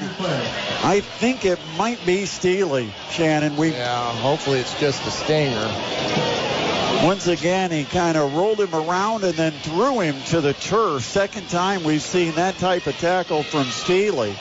I 0.84 1.00
think 1.00 1.46
it 1.46 1.58
might 1.78 2.04
be 2.04 2.26
Steely, 2.26 2.92
Shannon. 3.08 3.56
We 3.56 3.70
yeah, 3.70 4.12
hopefully 4.16 4.60
it's 4.60 4.78
just 4.78 5.02
a 5.06 5.10
stinger. 5.10 6.41
Once 7.02 7.26
again, 7.26 7.72
he 7.72 7.84
kind 7.84 8.16
of 8.16 8.32
rolled 8.32 8.60
him 8.60 8.72
around 8.72 9.24
and 9.24 9.34
then 9.34 9.52
threw 9.52 9.98
him 9.98 10.22
to 10.22 10.40
the 10.40 10.54
turf. 10.54 11.02
Second 11.02 11.48
time 11.48 11.82
we've 11.82 12.00
seen 12.00 12.32
that 12.36 12.56
type 12.58 12.86
of 12.86 12.96
tackle 12.98 13.42
from 13.42 13.64
Steely. 13.64 14.36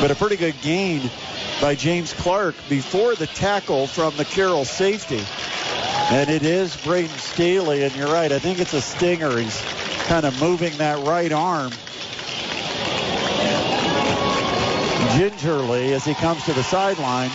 But 0.00 0.10
a 0.10 0.16
pretty 0.16 0.36
good 0.36 0.60
gain 0.60 1.08
by 1.60 1.76
James 1.76 2.12
Clark 2.12 2.56
before 2.68 3.14
the 3.14 3.28
tackle 3.28 3.86
from 3.86 4.16
the 4.16 4.24
Carroll 4.24 4.64
safety. 4.64 5.22
And 6.10 6.28
it 6.28 6.42
is 6.42 6.76
Braden 6.76 7.16
Steely, 7.18 7.84
and 7.84 7.94
you're 7.94 8.12
right. 8.12 8.32
I 8.32 8.40
think 8.40 8.58
it's 8.58 8.74
a 8.74 8.80
stinger. 8.80 9.38
He's 9.38 9.62
kind 10.06 10.26
of 10.26 10.40
moving 10.40 10.76
that 10.78 10.98
right 11.06 11.30
arm 11.30 11.70
gingerly 15.16 15.94
as 15.94 16.04
he 16.04 16.14
comes 16.14 16.44
to 16.44 16.52
the 16.52 16.62
sideline. 16.62 17.30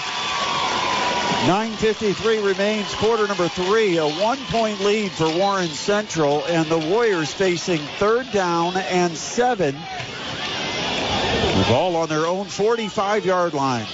9.53 1.44 2.46
remains, 2.46 2.96
quarter 2.96 3.28
number 3.28 3.50
three. 3.50 3.98
A 3.98 4.08
one-point 4.08 4.80
lead 4.80 5.12
for 5.12 5.30
Warren 5.38 5.68
Central, 5.68 6.46
and 6.46 6.66
the 6.68 6.78
Warriors 6.80 7.34
facing 7.34 7.80
third 7.98 8.32
down 8.32 8.78
and 8.78 9.18
seven. 9.18 9.76
The 9.76 11.66
ball 11.68 11.98
on 11.98 12.08
their 12.08 12.26
own 12.28 12.46
45-yard 12.46 13.54
line. 13.54 13.86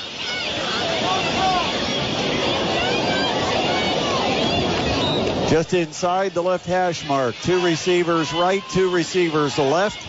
Just 5.50 5.74
inside 5.74 6.36
the 6.36 6.44
left 6.44 6.68
hash 6.68 7.08
mark. 7.08 7.34
Two 7.42 7.66
receivers 7.66 8.32
right, 8.32 8.62
two 8.70 8.92
receivers 8.92 9.58
left. 9.58 10.00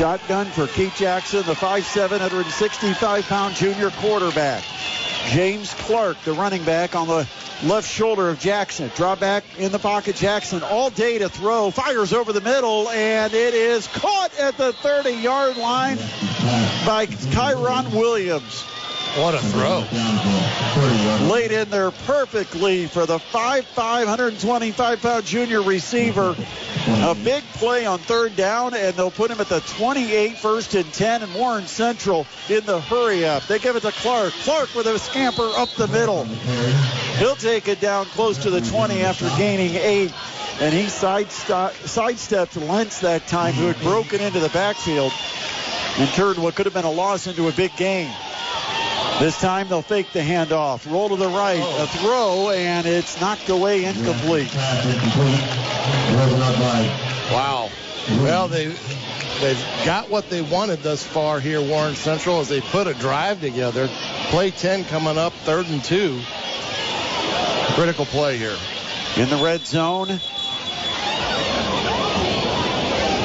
Shotgun 0.00 0.46
for 0.46 0.66
Keith 0.66 0.96
Jackson, 0.96 1.44
the 1.46 1.54
5'7", 1.54 2.18
165-pound 2.18 3.54
junior 3.54 3.90
quarterback. 3.90 4.64
James 5.28 5.72
Clark, 5.74 6.20
the 6.24 6.32
running 6.32 6.64
back 6.64 6.94
on 6.94 7.08
the 7.08 7.28
left 7.64 7.88
shoulder 7.88 8.28
of 8.28 8.38
Jackson. 8.38 8.90
Draw 8.94 9.16
back 9.16 9.44
in 9.58 9.72
the 9.72 9.78
pocket. 9.78 10.16
Jackson 10.16 10.62
all 10.62 10.90
day 10.90 11.18
to 11.18 11.28
throw. 11.28 11.70
Fires 11.70 12.12
over 12.12 12.32
the 12.32 12.40
middle, 12.40 12.88
and 12.88 13.32
it 13.32 13.54
is 13.54 13.86
caught 13.88 14.38
at 14.38 14.56
the 14.56 14.72
30-yard 14.72 15.56
line 15.56 15.96
by 16.86 17.06
Kyron 17.06 17.92
Williams. 17.92 18.64
What 19.16 19.34
a 19.34 19.38
throw. 19.38 19.84
Laid 21.28 21.52
in 21.52 21.70
there 21.70 21.92
perfectly 21.92 22.86
for 22.86 23.06
the 23.06 23.18
5'5", 23.18 23.62
125-pound 24.06 25.24
junior 25.24 25.62
receiver. 25.62 26.34
A 26.88 27.14
big 27.14 27.44
play 27.52 27.86
on 27.86 28.00
third 28.00 28.34
down, 28.34 28.74
and 28.74 28.92
they'll 28.96 29.12
put 29.12 29.30
him 29.30 29.40
at 29.40 29.48
the 29.48 29.60
28, 29.60 30.36
first 30.36 30.74
and 30.74 30.92
10, 30.92 31.22
and 31.22 31.32
Warren 31.32 31.68
Central 31.68 32.26
in 32.48 32.66
the 32.66 32.80
hurry 32.80 33.24
up. 33.24 33.46
They 33.46 33.60
give 33.60 33.76
it 33.76 33.82
to 33.82 33.92
Clark. 33.92 34.32
Clark 34.42 34.74
with 34.74 34.88
a 34.88 34.98
scamper 34.98 35.48
up 35.56 35.72
the 35.76 35.86
middle. 35.86 36.24
He'll 37.18 37.36
take 37.36 37.68
it 37.68 37.80
down 37.80 38.06
close 38.06 38.38
to 38.38 38.50
the 38.50 38.62
20 38.62 39.00
after 39.02 39.28
gaining 39.36 39.76
eight. 39.76 40.12
And 40.60 40.74
he 40.74 40.86
sideste- 40.86 41.86
sidestepped 41.86 42.56
Lentz 42.56 43.00
that 43.00 43.28
time, 43.28 43.54
who 43.54 43.66
had 43.68 43.80
broken 43.80 44.20
into 44.20 44.40
the 44.40 44.48
backfield 44.48 45.12
and 45.98 46.08
turned 46.10 46.38
what 46.40 46.56
could 46.56 46.66
have 46.66 46.74
been 46.74 46.84
a 46.84 46.90
loss 46.90 47.28
into 47.28 47.46
a 47.48 47.52
big 47.52 47.76
gain. 47.76 48.10
This 49.20 49.40
time 49.40 49.68
they'll 49.68 49.82
fake 49.82 50.12
the 50.12 50.20
handoff. 50.20 50.90
Roll 50.90 51.08
to 51.08 51.16
the 51.16 51.28
right. 51.28 51.60
A 51.60 51.86
throw, 51.86 52.50
and 52.50 52.86
it's 52.86 53.20
knocked 53.20 53.48
away 53.48 53.84
incomplete. 53.84 54.52
Wow. 57.32 57.70
Well, 58.22 58.48
they 58.48 58.66
they've 59.40 59.66
got 59.84 60.10
what 60.10 60.28
they 60.30 60.42
wanted 60.42 60.82
thus 60.82 61.02
far 61.02 61.40
here, 61.40 61.62
Warren 61.62 61.94
Central, 61.94 62.40
as 62.40 62.48
they 62.48 62.60
put 62.60 62.86
a 62.86 62.94
drive 62.94 63.40
together. 63.40 63.88
Play 64.30 64.50
10 64.50 64.84
coming 64.84 65.16
up, 65.16 65.32
third 65.44 65.68
and 65.68 65.82
two. 65.82 66.20
Critical 67.74 68.06
play 68.06 68.36
here. 68.36 68.56
In 69.16 69.30
the 69.30 69.36
red 69.36 69.60
zone. 69.60 70.20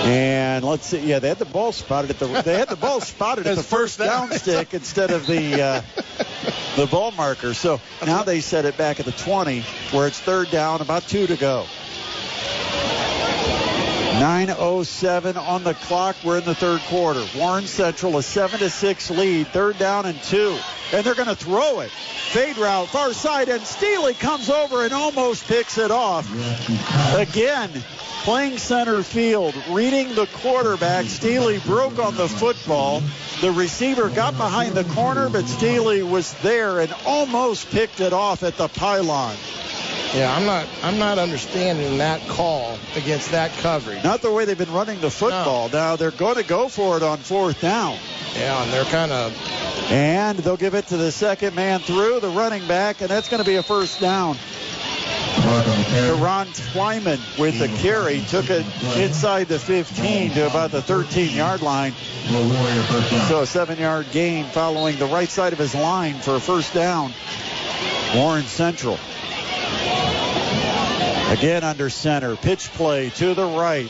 And 0.05 0.65
let's 0.65 0.85
see. 0.85 0.99
Yeah, 0.99 1.19
they 1.19 1.27
had 1.27 1.39
the 1.39 1.45
ball 1.45 1.71
spotted 1.71 2.09
at 2.09 2.19
the. 2.19 2.27
They 2.41 2.57
had 2.57 2.69
the 2.69 2.75
ball 2.75 3.01
spotted 3.01 3.47
at 3.47 3.55
the 3.55 3.63
first 3.63 3.97
first 3.97 3.99
down. 3.99 4.29
down 4.29 4.39
stick 4.39 4.73
instead 4.73 5.11
of 5.11 5.27
the 5.27 5.61
uh, 5.61 5.81
the 6.75 6.87
ball 6.87 7.11
marker. 7.11 7.53
So 7.53 7.79
now 8.05 8.23
they 8.23 8.41
set 8.41 8.65
it 8.65 8.77
back 8.77 8.99
at 8.99 9.05
the 9.05 9.11
20, 9.11 9.61
where 9.91 10.07
it's 10.07 10.19
third 10.19 10.49
down, 10.51 10.81
about 10.81 11.03
two 11.03 11.27
to 11.27 11.35
go. 11.35 11.65
9:07 14.19 15.37
on 15.37 15.63
the 15.63 15.73
clock. 15.73 16.17
We're 16.25 16.39
in 16.39 16.43
the 16.43 16.53
third 16.53 16.81
quarter. 16.81 17.25
Warren 17.37 17.65
Central 17.65 18.17
a 18.17 18.23
seven 18.23 18.59
to 18.59 18.69
six 18.69 19.09
lead. 19.09 19.47
Third 19.47 19.79
down 19.79 20.05
and 20.05 20.21
two, 20.23 20.59
and 20.91 21.05
they're 21.05 21.15
going 21.15 21.29
to 21.29 21.35
throw 21.35 21.79
it. 21.79 21.89
Fade 21.89 22.57
route, 22.57 22.89
far 22.89 23.13
side, 23.13 23.47
and 23.47 23.61
Steely 23.65 24.13
comes 24.13 24.49
over 24.49 24.83
and 24.83 24.91
almost 24.91 25.47
picks 25.47 25.77
it 25.77 25.89
off. 25.89 26.29
Again, 27.15 27.71
playing 28.23 28.57
center 28.57 29.03
field, 29.03 29.55
reading 29.69 30.13
the 30.15 30.25
quarterback. 30.25 31.05
Steely 31.05 31.59
broke 31.59 31.97
on 31.97 32.15
the 32.15 32.27
football. 32.27 33.01
The 33.39 33.51
receiver 33.51 34.09
got 34.09 34.35
behind 34.35 34.75
the 34.75 34.83
corner, 34.83 35.29
but 35.29 35.45
Steely 35.45 36.03
was 36.03 36.33
there 36.41 36.81
and 36.81 36.93
almost 37.05 37.71
picked 37.71 38.01
it 38.01 38.11
off 38.11 38.43
at 38.43 38.57
the 38.57 38.67
pylon. 38.67 39.37
Yeah, 40.13 40.35
I'm 40.35 40.45
not 40.45 40.67
I'm 40.83 40.97
not 40.97 41.19
understanding 41.19 41.99
that 41.99 42.21
call 42.27 42.77
against 42.95 43.31
that 43.31 43.51
coverage. 43.59 44.03
Not 44.03 44.21
the 44.21 44.31
way 44.31 44.45
they've 44.45 44.57
been 44.57 44.71
running 44.71 44.99
the 45.01 45.11
football. 45.11 45.69
Now 45.69 45.95
they're 45.95 46.11
going 46.11 46.35
to 46.35 46.43
go 46.43 46.67
for 46.67 46.97
it 46.97 47.03
on 47.03 47.19
fourth 47.19 47.61
down. 47.61 47.97
Yeah, 48.35 48.63
and 48.63 48.73
they're 48.73 48.85
kind 48.85 49.11
of 49.11 49.33
And 49.91 50.39
they'll 50.39 50.57
give 50.57 50.73
it 50.73 50.87
to 50.87 50.97
the 50.97 51.11
second 51.11 51.55
man 51.55 51.79
through, 51.79 52.19
the 52.19 52.29
running 52.29 52.67
back, 52.67 53.01
and 53.01 53.09
that's 53.09 53.29
going 53.29 53.43
to 53.43 53.45
be 53.47 53.55
a 53.55 53.63
first 53.63 53.99
down. 54.01 54.35
Ron 56.15 56.47
Twyman 56.47 57.19
with 57.37 57.59
the 57.59 57.67
carry 57.77 58.21
took 58.21 58.49
it 58.49 58.65
inside 58.97 59.47
the 59.47 59.59
15 59.59 60.31
to 60.31 60.47
about 60.47 60.71
the 60.71 60.81
13 60.81 61.35
yard 61.35 61.61
line. 61.61 61.93
So 63.27 63.41
a 63.41 63.45
seven 63.45 63.77
yard 63.79 64.07
gain 64.11 64.45
following 64.45 64.97
the 64.97 65.05
right 65.05 65.29
side 65.29 65.53
of 65.53 65.59
his 65.59 65.73
line 65.75 66.15
for 66.15 66.35
a 66.35 66.39
first 66.39 66.73
down. 66.73 67.13
Warren 68.15 68.43
Central. 68.43 68.97
Again 71.31 71.63
under 71.63 71.89
center. 71.89 72.35
Pitch 72.35 72.69
play 72.71 73.09
to 73.11 73.33
the 73.33 73.45
right. 73.45 73.89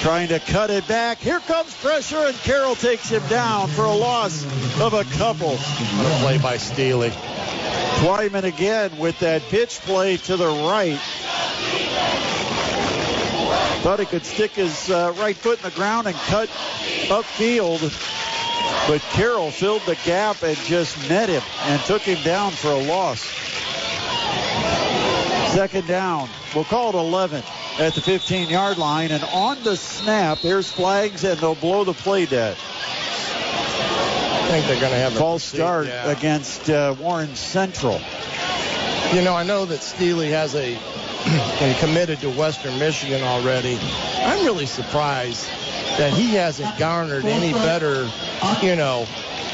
Trying 0.00 0.28
to 0.28 0.40
cut 0.40 0.70
it 0.70 0.88
back. 0.88 1.18
Here 1.18 1.40
comes 1.40 1.74
pressure, 1.76 2.18
and 2.18 2.36
Carroll 2.38 2.74
takes 2.74 3.08
him 3.08 3.22
down 3.28 3.68
for 3.68 3.84
a 3.84 3.94
loss 3.94 4.44
of 4.80 4.94
a 4.94 5.04
couple. 5.04 5.56
What 5.56 6.06
a 6.06 6.18
play 6.20 6.38
by 6.38 6.56
Steely. 6.56 7.10
Twyman 8.00 8.44
again 8.44 8.96
with 8.98 9.18
that 9.20 9.42
pitch 9.42 9.78
play 9.80 10.16
to 10.16 10.36
the 10.36 10.46
right. 10.46 10.98
Thought 13.82 14.00
he 14.00 14.06
could 14.06 14.24
stick 14.24 14.52
his 14.52 14.90
uh, 14.90 15.14
right 15.18 15.36
foot 15.36 15.58
in 15.58 15.64
the 15.70 15.76
ground 15.76 16.06
and 16.06 16.16
cut 16.16 16.48
upfield. 17.08 17.80
But 18.88 19.00
Carroll 19.12 19.50
filled 19.50 19.82
the 19.82 19.96
gap 20.04 20.42
and 20.42 20.56
just 20.56 21.08
met 21.08 21.28
him 21.28 21.42
and 21.64 21.80
took 21.82 22.02
him 22.02 22.22
down 22.24 22.52
for 22.52 22.72
a 22.72 22.82
loss. 22.82 23.22
Second 25.54 25.86
down. 25.88 26.28
We'll 26.54 26.64
call 26.64 26.90
it 26.90 26.94
11 26.94 27.42
at 27.78 27.94
the 27.94 28.00
15 28.00 28.48
yard 28.48 28.78
line. 28.78 29.10
And 29.10 29.22
on 29.24 29.62
the 29.62 29.76
snap, 29.76 30.40
there's 30.40 30.70
flags 30.70 31.24
and 31.24 31.38
they'll 31.40 31.54
blow 31.54 31.84
the 31.84 31.92
play 31.92 32.26
dead. 32.26 32.56
I 33.32 34.48
think 34.48 34.66
they're 34.66 34.80
going 34.80 34.92
to 34.92 34.98
have 34.98 35.14
a 35.14 35.18
False 35.18 35.44
receipt, 35.52 35.58
start 35.58 35.86
yeah. 35.86 36.10
against 36.10 36.70
uh, 36.70 36.94
Warren 36.98 37.34
Central. 37.34 38.00
You 39.12 39.22
know, 39.22 39.34
I 39.34 39.44
know 39.44 39.64
that 39.66 39.82
Steely 39.82 40.30
has 40.30 40.54
a 40.54 40.74
and 41.26 41.78
committed 41.78 42.20
to 42.20 42.30
Western 42.30 42.78
Michigan 42.78 43.22
already. 43.22 43.78
I'm 44.18 44.44
really 44.44 44.66
surprised 44.66 45.46
that 45.98 46.12
he 46.12 46.34
hasn't 46.34 46.78
garnered 46.78 47.24
any 47.24 47.52
better, 47.52 48.08
you 48.62 48.76
know, 48.76 49.06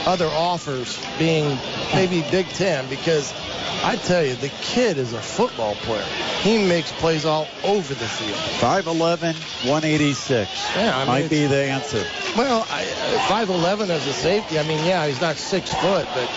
other 0.06 0.28
offers 0.28 1.04
being 1.18 1.58
maybe 1.92 2.22
Big 2.30 2.46
Ten 2.48 2.88
because 2.88 3.34
I 3.82 3.96
tell 3.96 4.24
you, 4.24 4.34
the 4.36 4.50
kid 4.62 4.98
is 4.98 5.12
a 5.12 5.20
football 5.20 5.74
player. 5.74 6.04
He 6.42 6.66
makes 6.66 6.92
plays 6.92 7.24
all 7.24 7.48
over 7.64 7.92
the 7.92 8.06
field. 8.06 8.38
5'11, 8.60 9.34
186. 9.64 10.76
Yeah, 10.76 10.96
I 10.96 10.98
mean, 11.00 11.06
Might 11.08 11.30
be 11.30 11.46
the 11.46 11.56
answer. 11.56 12.04
Well, 12.36 12.66
I, 12.70 12.84
uh, 12.84 13.44
5'11 13.44 13.90
as 13.90 14.06
a 14.06 14.12
safety, 14.12 14.58
I 14.58 14.62
mean, 14.62 14.84
yeah, 14.84 15.06
he's 15.06 15.20
not 15.20 15.36
six 15.36 15.72
foot, 15.74 16.06
but 16.14 16.28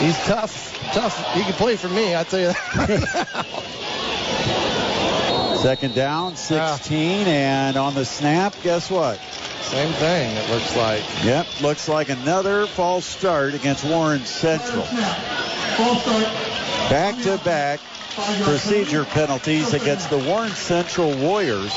he's 0.00 0.18
tough. 0.24 0.70
Tough. 0.92 1.34
He 1.34 1.42
can 1.42 1.52
play 1.54 1.76
for 1.76 1.88
me, 1.88 2.16
I 2.16 2.24
tell 2.24 2.40
you 2.40 2.48
that. 2.48 3.46
Second 5.62 5.94
down, 5.94 6.34
16, 6.34 7.28
and 7.28 7.76
on 7.76 7.94
the 7.94 8.04
snap, 8.04 8.52
guess 8.64 8.90
what? 8.90 9.20
Same 9.60 9.92
thing, 9.92 10.36
it 10.36 10.50
looks 10.50 10.74
like. 10.74 11.04
Yep, 11.22 11.46
looks 11.62 11.88
like 11.88 12.08
another 12.08 12.66
false 12.66 13.06
start 13.06 13.54
against 13.54 13.84
Warren 13.84 14.24
Central. 14.24 14.82
Back 16.90 17.16
to 17.22 17.40
back 17.44 17.78
procedure 18.42 19.04
penalties 19.04 19.72
against 19.72 20.10
the 20.10 20.18
Warren 20.18 20.50
Central 20.50 21.16
Warriors. 21.16 21.72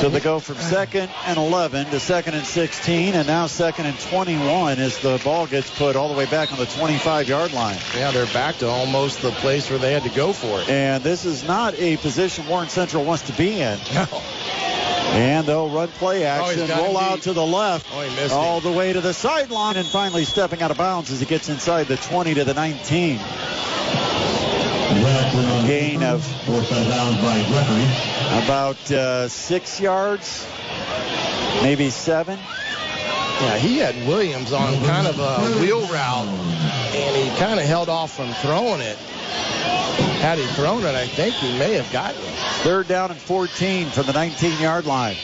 So 0.00 0.08
they 0.08 0.18
go 0.20 0.40
from 0.40 0.56
second 0.56 1.10
and 1.26 1.38
11 1.38 1.86
to 1.86 2.00
second 2.00 2.34
and 2.34 2.44
16, 2.44 3.14
and 3.14 3.26
now 3.26 3.46
second 3.46 3.86
and 3.86 3.98
21 4.00 4.80
as 4.80 4.98
the 4.98 5.20
ball 5.22 5.46
gets 5.46 5.70
put 5.70 5.94
all 5.94 6.08
the 6.08 6.18
way 6.18 6.26
back 6.26 6.52
on 6.52 6.58
the 6.58 6.66
25 6.66 7.28
yard 7.28 7.52
line. 7.52 7.78
Yeah, 7.96 8.10
they're 8.10 8.26
back 8.26 8.56
to 8.58 8.68
almost 8.68 9.22
the 9.22 9.30
place 9.30 9.70
where 9.70 9.78
they 9.78 9.92
had 9.92 10.02
to 10.02 10.10
go 10.10 10.32
for 10.32 10.60
it. 10.60 10.68
And 10.68 11.04
this 11.04 11.24
is 11.24 11.44
not 11.44 11.78
a 11.78 11.96
position 11.98 12.48
Warren 12.48 12.68
Central 12.68 13.04
wants 13.04 13.22
to 13.24 13.32
be 13.34 13.60
in. 13.60 13.78
No. 13.94 14.06
And 15.12 15.46
they'll 15.46 15.68
run 15.68 15.88
play 15.88 16.24
Oh, 16.24 16.28
action, 16.28 16.66
him 16.66 16.78
roll 16.78 16.96
out 16.96 17.22
to 17.22 17.34
the 17.34 17.44
left, 17.44 17.86
Oh, 17.92 18.30
all 18.32 18.60
the 18.60 18.72
way 18.72 18.94
to 18.94 19.00
the 19.02 19.12
sideline, 19.12 19.76
and 19.76 19.86
finally 19.86 20.24
stepping 20.24 20.62
out 20.62 20.70
of 20.70 20.78
bounds 20.78 21.10
as 21.10 21.20
he 21.20 21.26
gets 21.26 21.50
inside 21.50 21.86
the 21.86 21.98
20 21.98 22.32
to 22.34 22.44
the 22.44 22.54
19. 22.54 23.18
Gain 25.66 26.02
of 26.02 26.22
about 28.44 28.90
uh, 28.90 29.28
six 29.28 29.80
yards, 29.80 30.46
maybe 31.62 31.88
seven. 31.90 32.38
Yeah, 32.38 33.58
he 33.58 33.78
had 33.78 33.96
Williams 34.06 34.52
on 34.52 34.78
kind 34.84 35.06
of 35.06 35.18
a 35.18 35.60
wheel 35.60 35.80
route, 35.86 36.26
and 36.94 37.16
he 37.16 37.36
kind 37.38 37.58
of 37.58 37.66
held 37.66 37.88
off 37.88 38.14
from 38.14 38.32
throwing 38.34 38.80
it. 38.80 38.96
Had 40.20 40.38
he 40.38 40.46
thrown 40.48 40.84
it, 40.84 40.94
I 40.94 41.06
think 41.06 41.34
he 41.36 41.58
may 41.58 41.72
have 41.74 41.90
gotten 41.90 42.20
it. 42.22 42.34
Third 42.62 42.86
down 42.86 43.10
and 43.10 43.20
14 43.20 43.88
from 43.90 44.06
the 44.06 44.12
19 44.12 44.60
yard 44.60 44.86
line. 44.86 45.16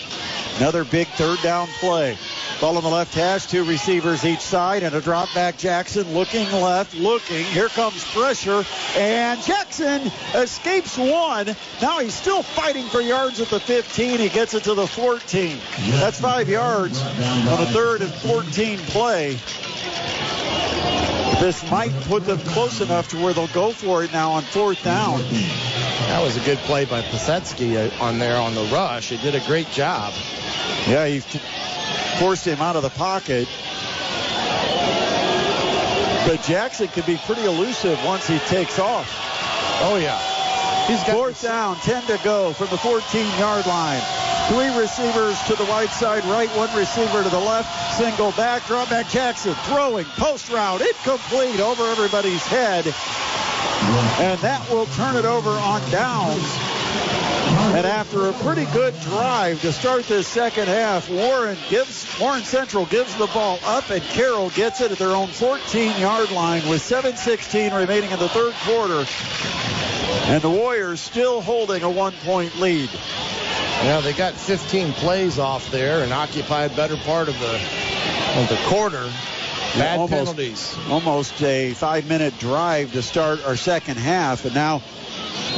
Another 0.58 0.84
big 0.84 1.06
third 1.08 1.40
down 1.40 1.68
play. 1.78 2.18
Ball 2.60 2.76
on 2.76 2.82
the 2.82 2.88
left 2.88 3.14
hash, 3.14 3.46
two 3.46 3.62
receivers 3.64 4.24
each 4.24 4.40
side, 4.40 4.82
and 4.82 4.92
a 4.92 5.00
drop 5.00 5.32
back. 5.32 5.56
Jackson 5.56 6.12
looking 6.12 6.50
left, 6.50 6.94
looking. 6.94 7.44
Here 7.44 7.68
comes 7.68 8.04
pressure, 8.12 8.64
and 8.96 9.40
Jackson 9.40 10.10
escapes 10.34 10.98
one. 10.98 11.54
Now 11.80 12.00
he's 12.00 12.14
still 12.14 12.42
fighting 12.42 12.86
for 12.86 13.00
yards 13.00 13.40
at 13.40 13.50
the 13.50 13.60
15. 13.60 14.18
He 14.18 14.28
gets 14.28 14.54
it 14.54 14.64
to 14.64 14.74
the 14.74 14.88
14. 14.88 15.58
That's 15.90 16.20
five 16.20 16.48
yards 16.48 17.00
on 17.00 17.62
a 17.62 17.66
third 17.66 18.02
and 18.02 18.12
14 18.12 18.78
play. 18.78 19.38
This 21.40 21.68
might 21.70 21.92
put 22.02 22.24
them 22.24 22.38
close 22.38 22.80
enough 22.80 23.08
to 23.10 23.16
where 23.16 23.32
they'll 23.32 23.46
go 23.48 23.70
for 23.70 24.02
it 24.02 24.12
now 24.12 24.32
on 24.32 24.42
fourth 24.42 24.82
down. 24.82 25.20
That 26.08 26.20
was 26.20 26.36
a 26.36 26.40
good 26.40 26.58
play 26.58 26.84
by 26.84 27.00
Pasetsky 27.02 27.76
uh, 27.76 28.04
on 28.04 28.18
there 28.18 28.36
on 28.36 28.54
the 28.54 28.64
rush. 28.72 29.10
He 29.10 29.18
did 29.18 29.36
a 29.36 29.40
great 29.46 29.70
job. 29.70 30.12
Yeah, 30.88 31.06
he 31.06 31.20
forced 32.18 32.44
him 32.44 32.60
out 32.60 32.74
of 32.74 32.82
the 32.82 32.90
pocket. 32.90 33.46
But 36.26 36.42
Jackson 36.42 36.88
can 36.88 37.06
be 37.06 37.16
pretty 37.24 37.44
elusive 37.44 38.04
once 38.04 38.26
he 38.26 38.38
takes 38.40 38.78
off. 38.78 39.08
Oh, 39.80 39.96
yeah. 39.96 40.18
He's 40.86 41.02
got 41.04 41.12
Fourth 41.12 41.42
down, 41.42 41.76
10 41.76 42.06
to 42.06 42.20
go 42.24 42.52
from 42.52 42.66
the 42.68 42.76
14-yard 42.76 43.66
line. 43.66 44.27
Three 44.48 44.74
receivers 44.78 45.38
to 45.42 45.54
the 45.56 45.64
wide 45.66 45.90
side 45.90 46.24
right, 46.24 46.48
one 46.56 46.74
receiver 46.74 47.22
to 47.22 47.28
the 47.28 47.38
left. 47.38 47.98
Single 47.98 48.32
back, 48.32 48.66
drop 48.66 48.88
back 48.88 49.06
Jackson 49.08 49.54
throwing, 49.64 50.06
post 50.16 50.48
route, 50.48 50.80
incomplete 50.80 51.60
over 51.60 51.84
everybody's 51.84 52.42
head. 52.46 52.86
And 54.18 54.40
that 54.40 54.66
will 54.70 54.86
turn 54.86 55.16
it 55.16 55.26
over 55.26 55.50
on 55.50 55.82
downs. 55.90 56.77
And 57.78 57.86
after 57.86 58.28
a 58.28 58.32
pretty 58.32 58.64
good 58.72 58.98
drive 59.02 59.60
to 59.60 59.72
start 59.72 60.04
this 60.04 60.26
second 60.26 60.68
half, 60.68 61.08
Warren 61.10 61.56
gives 61.68 62.18
Warren 62.18 62.42
Central 62.42 62.86
gives 62.86 63.14
the 63.16 63.26
ball 63.28 63.60
up, 63.64 63.90
and 63.90 64.02
Carroll 64.02 64.50
gets 64.50 64.80
it 64.80 64.90
at 64.90 64.98
their 64.98 65.14
own 65.14 65.28
14-yard 65.28 66.30
line 66.32 66.66
with 66.68 66.82
7:16 66.82 67.72
remaining 67.72 68.10
in 68.10 68.18
the 68.18 68.28
third 68.28 68.54
quarter. 68.64 69.06
And 70.30 70.42
the 70.42 70.50
Warriors 70.50 71.00
still 71.00 71.40
holding 71.40 71.82
a 71.82 71.90
one-point 71.90 72.58
lead. 72.58 72.90
Yeah, 73.84 74.00
they 74.00 74.12
got 74.12 74.34
15 74.34 74.92
plays 74.94 75.38
off 75.38 75.70
there 75.70 76.02
and 76.02 76.12
occupied 76.12 76.74
better 76.74 76.96
part 76.96 77.28
of 77.28 77.38
the 77.38 77.54
of 77.54 78.48
the 78.48 78.58
quarter. 78.66 79.08
Bad 79.76 79.98
almost, 79.98 80.12
penalties. 80.12 80.78
Almost 80.88 81.42
a 81.42 81.74
five-minute 81.74 82.38
drive 82.38 82.92
to 82.92 83.02
start 83.02 83.46
our 83.46 83.56
second 83.56 83.98
half, 83.98 84.44
and 84.44 84.54
now 84.54 84.82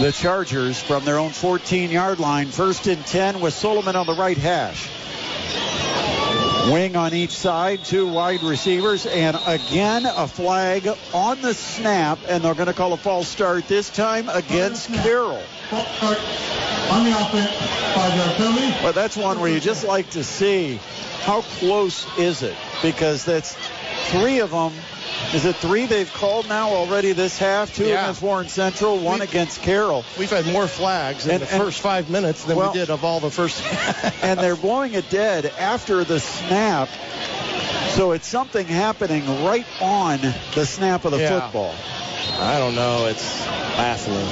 the 0.00 0.12
Chargers 0.12 0.80
from 0.80 1.04
their 1.04 1.18
own 1.18 1.30
14-yard 1.30 2.20
line, 2.20 2.48
first 2.48 2.86
and 2.86 3.04
10 3.06 3.40
with 3.40 3.54
Solomon 3.54 3.96
on 3.96 4.06
the 4.06 4.14
right 4.14 4.36
hash. 4.36 4.88
Wing 6.70 6.94
on 6.94 7.14
each 7.14 7.30
side, 7.30 7.84
two 7.84 8.06
wide 8.06 8.42
receivers, 8.42 9.06
and 9.06 9.36
again 9.46 10.04
a 10.04 10.28
flag 10.28 10.88
on 11.12 11.40
the 11.40 11.54
snap, 11.54 12.18
and 12.28 12.44
they're 12.44 12.54
going 12.54 12.66
to 12.66 12.74
call 12.74 12.92
a 12.92 12.98
false 12.98 13.28
start 13.28 13.66
this 13.66 13.88
time 13.90 14.28
against 14.28 14.92
Carroll. 14.92 15.42
On 15.72 17.04
the 17.04 17.12
offense, 17.18 17.50
five-yard 17.94 18.36
penalty. 18.36 18.74
But 18.82 18.94
that's 18.94 19.16
one 19.16 19.40
where 19.40 19.50
you 19.50 19.60
just 19.60 19.84
like 19.84 20.10
to 20.10 20.22
see 20.22 20.78
how 21.22 21.42
close 21.42 22.06
is 22.18 22.42
it 22.42 22.56
because 22.82 23.24
that's 23.24 23.56
three 24.10 24.40
of 24.40 24.50
them. 24.50 24.72
Is 25.32 25.44
it 25.44 25.54
three 25.56 25.86
they've 25.86 26.12
called 26.12 26.48
now 26.48 26.70
already 26.70 27.12
this 27.12 27.38
half? 27.38 27.72
Two 27.72 27.86
Yeah. 27.86 28.02
against 28.02 28.20
Warren 28.20 28.48
Central, 28.48 28.98
one 28.98 29.20
We- 29.20 29.24
against 29.26 29.62
Carroll. 29.62 30.04
We've 30.18 30.28
had 30.30 30.44
more 30.46 30.66
flags 30.66 31.24
in 31.26 31.32
And- 31.32 31.42
the 31.42 31.52
and- 31.52 31.62
first 31.62 31.78
five 31.80 32.10
minutes 32.10 32.42
than 32.44 32.56
Well- 32.56 32.72
we 32.72 32.78
did 32.80 32.90
of 32.90 33.04
all 33.04 33.20
the 33.20 33.30
first. 33.30 33.62
and 34.22 34.40
they're 34.40 34.56
blowing 34.56 34.94
it 34.94 35.08
dead 35.08 35.52
after 35.58 36.02
the 36.02 36.18
snap. 36.18 36.88
So 37.94 38.10
it's 38.12 38.26
something 38.26 38.66
happening 38.66 39.44
right 39.44 39.66
on 39.80 40.18
the 40.54 40.66
snap 40.66 41.04
of 41.04 41.12
the 41.12 41.18
Yeah. 41.18 41.40
football. 41.40 41.74
I 42.40 42.58
don't 42.58 42.74
know. 42.74 43.06
It's 43.06 43.44
baffling. 43.76 44.26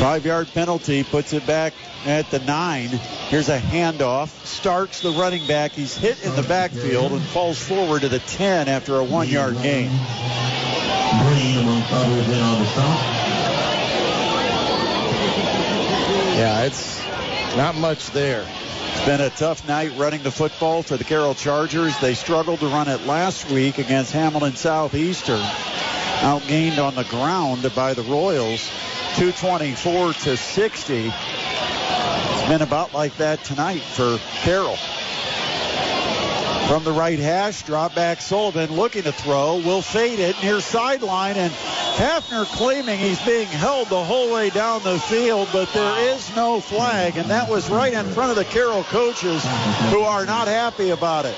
Five 0.00 0.24
yard 0.24 0.48
penalty 0.54 1.02
puts 1.04 1.32
it 1.32 1.46
back 1.46 1.74
at 2.06 2.30
the 2.30 2.38
nine. 2.40 2.88
Here's 3.28 3.48
a 3.48 3.58
handoff. 3.58 4.28
Starks, 4.44 5.00
the 5.00 5.10
running 5.10 5.46
back. 5.46 5.72
He's 5.72 5.96
hit 5.96 6.24
in 6.24 6.34
the 6.36 6.42
backfield 6.42 7.12
and 7.12 7.22
falls 7.22 7.58
forward 7.60 8.02
to 8.02 8.08
the 8.08 8.20
10 8.20 8.68
after 8.68 8.98
a 8.98 9.04
one 9.04 9.28
yard 9.28 9.54
gain. 9.62 9.90
Green 9.90 11.58
amongst 11.58 11.92
others 11.92 12.28
in 12.28 12.40
on 12.40 12.58
the 12.60 12.66
stop. 12.66 13.00
Yeah, 16.36 16.64
it's 16.64 17.04
not 17.56 17.74
much 17.74 18.10
there. 18.10 18.46
It's 18.92 19.04
been 19.04 19.20
a 19.20 19.30
tough 19.30 19.66
night 19.66 19.92
running 19.96 20.22
the 20.22 20.30
football 20.30 20.82
for 20.82 20.96
the 20.96 21.04
Carroll 21.04 21.34
Chargers. 21.34 21.98
They 21.98 22.14
struggled 22.14 22.60
to 22.60 22.66
run 22.66 22.88
it 22.88 23.04
last 23.06 23.50
week 23.50 23.78
against 23.78 24.12
Hamilton 24.12 24.54
Southeastern. 24.54 25.40
Outgained 26.20 26.78
on 26.78 26.94
the 26.94 27.04
ground 27.04 27.70
by 27.74 27.94
the 27.94 28.02
Royals, 28.02 28.70
224 29.18 30.12
to 30.12 30.36
60. 30.36 31.12
It's 31.12 32.48
been 32.48 32.62
about 32.62 32.94
like 32.94 33.16
that 33.16 33.42
tonight 33.42 33.80
for 33.80 34.16
Carroll. 34.42 34.76
From 36.68 36.84
the 36.84 36.92
right 36.92 37.18
hash, 37.18 37.64
drop 37.64 37.96
back 37.96 38.20
Sullivan 38.20 38.76
looking 38.76 39.02
to 39.02 39.10
throw. 39.10 39.56
Will 39.56 39.82
fade 39.82 40.20
it 40.20 40.40
near 40.40 40.60
sideline 40.60 41.34
and 41.34 41.52
Hafner 41.52 42.44
claiming 42.44 43.00
he's 43.00 43.20
being 43.26 43.48
held 43.48 43.88
the 43.88 44.04
whole 44.04 44.32
way 44.32 44.50
down 44.50 44.84
the 44.84 45.00
field, 45.00 45.48
but 45.52 45.68
there 45.72 46.14
is 46.14 46.36
no 46.36 46.60
flag, 46.60 47.16
and 47.16 47.28
that 47.28 47.50
was 47.50 47.68
right 47.68 47.92
in 47.92 48.06
front 48.06 48.30
of 48.30 48.36
the 48.36 48.44
Carroll 48.44 48.84
coaches 48.84 49.44
who 49.90 50.02
are 50.02 50.26
not 50.26 50.46
happy 50.46 50.90
about 50.90 51.24
it. 51.24 51.34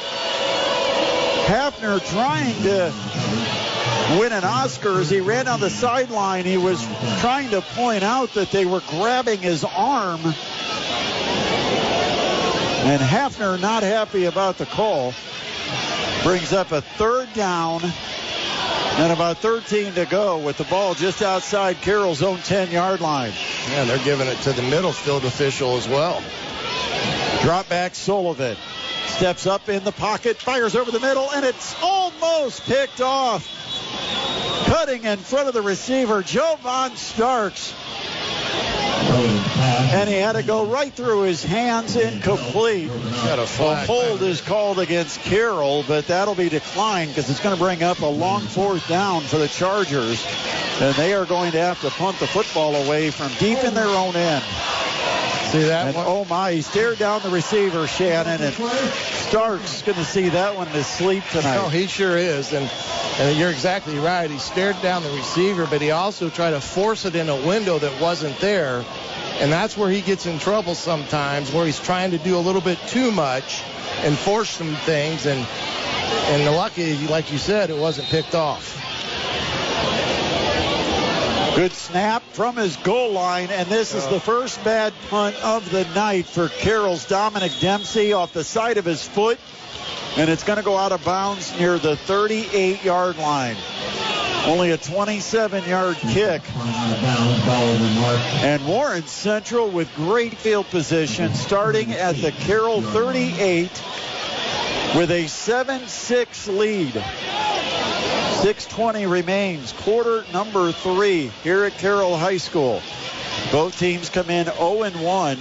Hafner 1.47 1.99
trying 2.11 2.63
to 2.63 2.93
win 4.19 4.33
an 4.33 4.45
Oscar 4.45 5.01
as 5.01 5.11
he 5.11 5.21
ran 5.21 5.47
on 5.47 5.61
the 5.61 5.71
sideline. 5.71 6.45
He 6.45 6.57
was 6.57 6.83
trying 7.21 7.51
to 7.51 7.61
point 7.61 8.03
out 8.03 8.35
that 8.35 8.51
they 8.51 8.65
were 8.67 8.83
grabbing 8.89 9.41
his 9.41 9.65
arm. 9.65 10.21
And 12.83 13.03
Hafner 13.03 13.61
not 13.61 13.83
happy 13.83 14.25
about 14.25 14.59
the 14.59 14.67
call. 14.67 15.13
Brings 16.23 16.53
up 16.53 16.73
a 16.73 16.81
third 16.81 17.33
down 17.35 17.83
and 19.01 19.13
about 19.13 19.39
13 19.39 19.95
to 19.95 20.05
go 20.07 20.39
with 20.39 20.59
the 20.59 20.65
ball 20.65 20.95
just 20.95 21.23
outside 21.23 21.81
Carroll's 21.81 22.23
own 22.23 22.39
10 22.39 22.71
yard 22.71 23.01
line. 23.01 23.33
Yeah, 23.71 23.85
they're 23.85 24.05
giving 24.05 24.27
it 24.27 24.37
to 24.43 24.53
the 24.53 24.63
middle 24.63 24.93
field 24.93 25.25
official 25.25 25.77
as 25.77 25.89
well. 25.89 26.23
Drop 27.43 27.69
back 27.69 27.95
Sullivan. 27.95 28.57
Steps 29.07 29.47
up 29.47 29.69
in 29.69 29.85
the 29.85 29.93
pocket, 29.93 30.37
fires 30.37 30.77
over 30.77 30.91
the 30.91 31.01
middle, 31.01 31.31
and 31.31 31.45
it's 31.45 31.75
almost 31.83 32.65
picked 32.65 33.01
off. 33.01 33.60
Cutting 34.67 35.05
in 35.05 35.19
front 35.19 35.49
of 35.49 35.55
the 35.55 35.63
receiver, 35.63 36.23
Jovan 36.23 36.97
Starks. 36.97 37.75
And 39.93 40.09
he 40.09 40.17
had 40.17 40.33
to 40.33 40.43
go 40.43 40.65
right 40.65 40.93
through 40.93 41.23
his 41.23 41.43
hands 41.43 41.97
incomplete. 41.97 42.89
Got 42.89 43.39
a 43.39 43.43
A 43.43 43.87
hold 43.87 44.23
is 44.23 44.41
called 44.41 44.79
against 44.79 45.21
Carroll, 45.21 45.85
but 45.87 46.07
that'll 46.07 46.35
be 46.35 46.49
declined 46.49 47.11
because 47.11 47.29
it's 47.29 47.41
going 47.41 47.55
to 47.55 47.61
bring 47.61 47.83
up 47.83 48.01
a 48.01 48.07
long 48.07 48.43
fourth 48.43 48.87
down 48.89 49.23
for 49.23 49.39
the 49.39 49.49
Chargers. 49.49 50.25
And 50.81 50.95
they 50.95 51.13
are 51.13 51.27
going 51.27 51.53
to 51.53 51.59
have 51.59 51.81
to 51.81 51.91
punt 51.91 52.19
the 52.19 52.27
football 52.27 52.77
away 52.77 53.11
from 53.11 53.33
deep 53.39 53.63
in 53.65 53.75
their 53.75 53.89
own 53.89 54.17
end. 54.17 54.45
See 55.51 55.65
that 55.65 55.89
And 55.89 55.97
one? 55.97 56.05
oh 56.09 56.25
my, 56.27 56.53
he 56.53 56.63
stared 56.63 56.99
down 56.99 57.23
the 57.23 57.29
receiver, 57.31 57.87
Shannon, 57.87 58.41
and 58.41 58.55
Stark's 58.55 59.83
going 59.83 59.99
to 59.99 60.05
see 60.05 60.29
that 60.29 60.55
one 60.57 60.69
to 60.69 60.85
sleep 60.85 61.25
tonight. 61.33 61.57
No, 61.57 61.69
he 61.69 61.87
sure 61.89 62.17
is. 62.17 62.53
And, 62.53 62.71
and 63.19 63.37
you're 63.37 63.51
exactly 63.51 63.99
right. 63.99 64.31
He 64.31 64.39
stared 64.39 64.81
down 64.81 65.03
the 65.03 65.11
receiver, 65.11 65.67
but 65.67 65.81
he 65.83 65.91
also 65.91 66.31
tried 66.31 66.51
to 66.53 66.61
force 66.61 67.05
it 67.05 67.17
in 67.17 67.29
a 67.29 67.37
window 67.47 67.79
that 67.81 68.01
wasn't 68.01 68.39
there. 68.39 68.85
And 69.41 69.51
that's 69.51 69.77
where 69.77 69.91
he 69.91 70.03
gets 70.03 70.27
in 70.27 70.39
trouble 70.39 70.75
sometimes, 70.75 71.51
where 71.53 71.67
he's 71.67 71.81
trying 71.81 72.13
to 72.13 72.19
do 72.19 72.37
a 72.37 72.41
little 72.41 72.61
bit 72.61 72.79
too 72.89 73.11
much 73.11 73.63
and 74.03 74.17
force 74.17 74.51
some 74.51 74.75
things. 74.77 75.27
And 75.27 75.45
and 76.31 76.45
lucky, 76.57 76.97
like 77.09 77.33
you 77.33 77.39
said, 77.39 77.71
it 77.71 77.77
wasn't 77.77 78.07
picked 78.09 78.35
off. 78.35 78.77
Good 81.55 81.73
snap 81.73 82.23
from 82.33 82.57
his 82.57 82.77
goal 82.77 83.13
line, 83.13 83.51
and 83.51 83.69
this 83.69 83.93
is 83.95 84.07
the 84.07 84.21
first 84.21 84.63
bad 84.65 84.93
punt 85.11 85.37
of 85.45 85.69
the 85.71 85.85
night 85.95 86.27
for 86.27 86.49
Carroll's 86.49 87.05
Dominic 87.07 87.53
Dempsey 87.61 88.13
off 88.13 88.33
the 88.33 88.45
side 88.45 88.79
of 88.79 88.85
his 88.85 89.07
foot, 89.07 89.39
and 90.17 90.31
it's 90.31 90.45
going 90.45 90.59
to 90.59 90.65
go 90.65 90.77
out 90.77 90.93
of 90.93 91.05
bounds 91.05 91.59
near 91.59 91.77
the 91.79 91.97
38 91.97 92.85
yard 92.85 93.19
line. 93.19 93.57
Only 94.47 94.71
a 94.71 94.79
27 94.79 95.69
yard 95.69 95.97
kick. 95.97 96.43
And 98.43 98.67
Warren 98.67 99.07
Central 99.07 99.69
with 99.69 99.95
great 99.97 100.39
field 100.39 100.67
position 100.71 101.35
starting 101.35 101.93
at 101.93 102.17
the 102.17 102.31
Carroll 102.33 102.81
38 102.81 103.71
with 104.97 105.11
a 105.11 105.27
7 105.27 105.87
6 105.89 106.49
lead. 106.49 107.05
620 108.41 109.05
remains. 109.05 109.73
Quarter 109.73 110.25
number 110.33 110.73
three 110.73 111.27
here 111.45 111.65
at 111.65 111.77
Carroll 111.77 112.17
High 112.17 112.39
School. 112.39 112.81
Both 113.53 113.79
teams 113.79 114.09
come 114.09 114.31
in 114.31 114.47
0 114.47 114.85
and 114.85 114.99
1. 115.03 115.39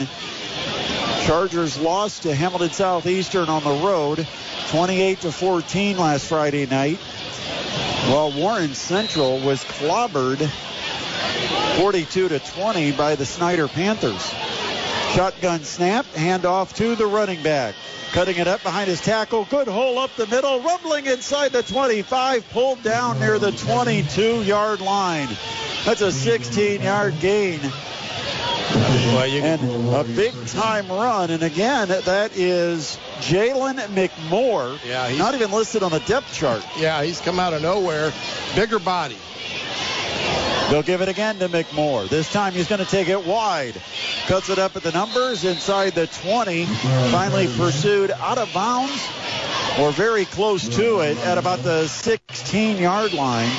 Chargers 1.26 1.80
lost 1.80 2.24
to 2.24 2.36
Hamilton 2.36 2.72
Southeastern 2.72 3.48
on 3.48 3.64
the 3.64 3.86
road 3.88 4.28
28 4.72 5.22
to 5.22 5.32
14 5.32 5.98
last 5.98 6.26
Friday 6.26 6.66
night. 6.66 6.98
While 8.10 8.34
Warren 8.34 8.74
Central 8.74 9.40
was 9.40 9.64
clobbered 9.64 10.46
42 11.80 12.28
to 12.28 12.40
20 12.40 12.92
by 12.92 13.16
the 13.16 13.26
Snider 13.26 13.70
Panthers. 13.70 14.34
Shotgun 15.16 15.64
snap, 15.64 16.06
handoff 16.14 16.74
to 16.76 16.96
the 16.96 17.06
running 17.08 17.42
back. 17.42 17.76
Cutting 18.12 18.38
it 18.38 18.48
up 18.48 18.64
behind 18.64 18.88
his 18.88 19.02
tackle. 19.02 19.46
Good 19.46 19.68
hole 19.68 20.00
up 20.00 20.16
the 20.16 20.28
middle. 20.28 20.62
Rumbling 20.62 21.06
inside 21.08 21.52
the 21.52 21.62
25. 21.64 22.50
Pulled 22.50 22.82
down 22.84 23.20
near 23.20 23.38
the 23.38 23.52
22 23.52 24.44
yard 24.44 24.82
line. 24.82 25.28
That's 25.86 26.02
a 26.02 26.12
16 26.12 26.82
yard 26.82 27.20
gain. 27.20 27.60
and 29.44 29.62
a 29.96 30.04
big 30.04 30.34
time 30.48 30.88
run. 30.90 31.32
And 31.32 31.42
again, 31.44 31.88
that 31.88 32.36
is 32.36 32.98
Jalen 33.20 33.78
McMoore. 33.90 34.78
Yeah, 34.86 35.08
he's- 35.08 35.18
not 35.20 35.34
even 35.36 35.52
listed 35.52 35.82
on 35.84 35.92
the 35.92 36.00
depth 36.02 36.34
chart. 36.34 36.64
Yeah, 36.78 37.04
he's 37.04 37.20
come 37.20 37.40
out 37.40 37.54
of 37.54 37.62
nowhere. 37.62 38.14
Bigger 38.56 38.80
body. 38.80 39.18
They'll 40.70 40.84
give 40.84 41.02
it 41.02 41.10
again 41.10 41.40
to 41.40 41.50
McMoore. 41.50 42.08
This 42.08 42.32
time 42.32 42.54
he's 42.54 42.68
going 42.68 42.84
to 42.84 42.90
take 42.90 43.08
it 43.08 43.26
wide. 43.26 43.82
Cuts 44.28 44.50
it 44.50 44.60
up 44.60 44.76
at 44.76 44.84
the 44.84 44.92
numbers 44.92 45.44
inside 45.44 45.94
the 45.94 46.06
20. 46.08 46.66
Finally 46.66 47.48
pursued 47.58 48.12
out 48.12 48.38
of 48.38 48.54
bounds 48.54 49.10
or 49.80 49.92
very 49.92 50.26
close 50.26 50.70
to 50.78 51.00
it 51.00 51.18
at 51.26 51.38
about 51.38 51.64
the 51.64 51.88
16 51.88 52.78
yard 52.78 53.14
line. 53.14 53.52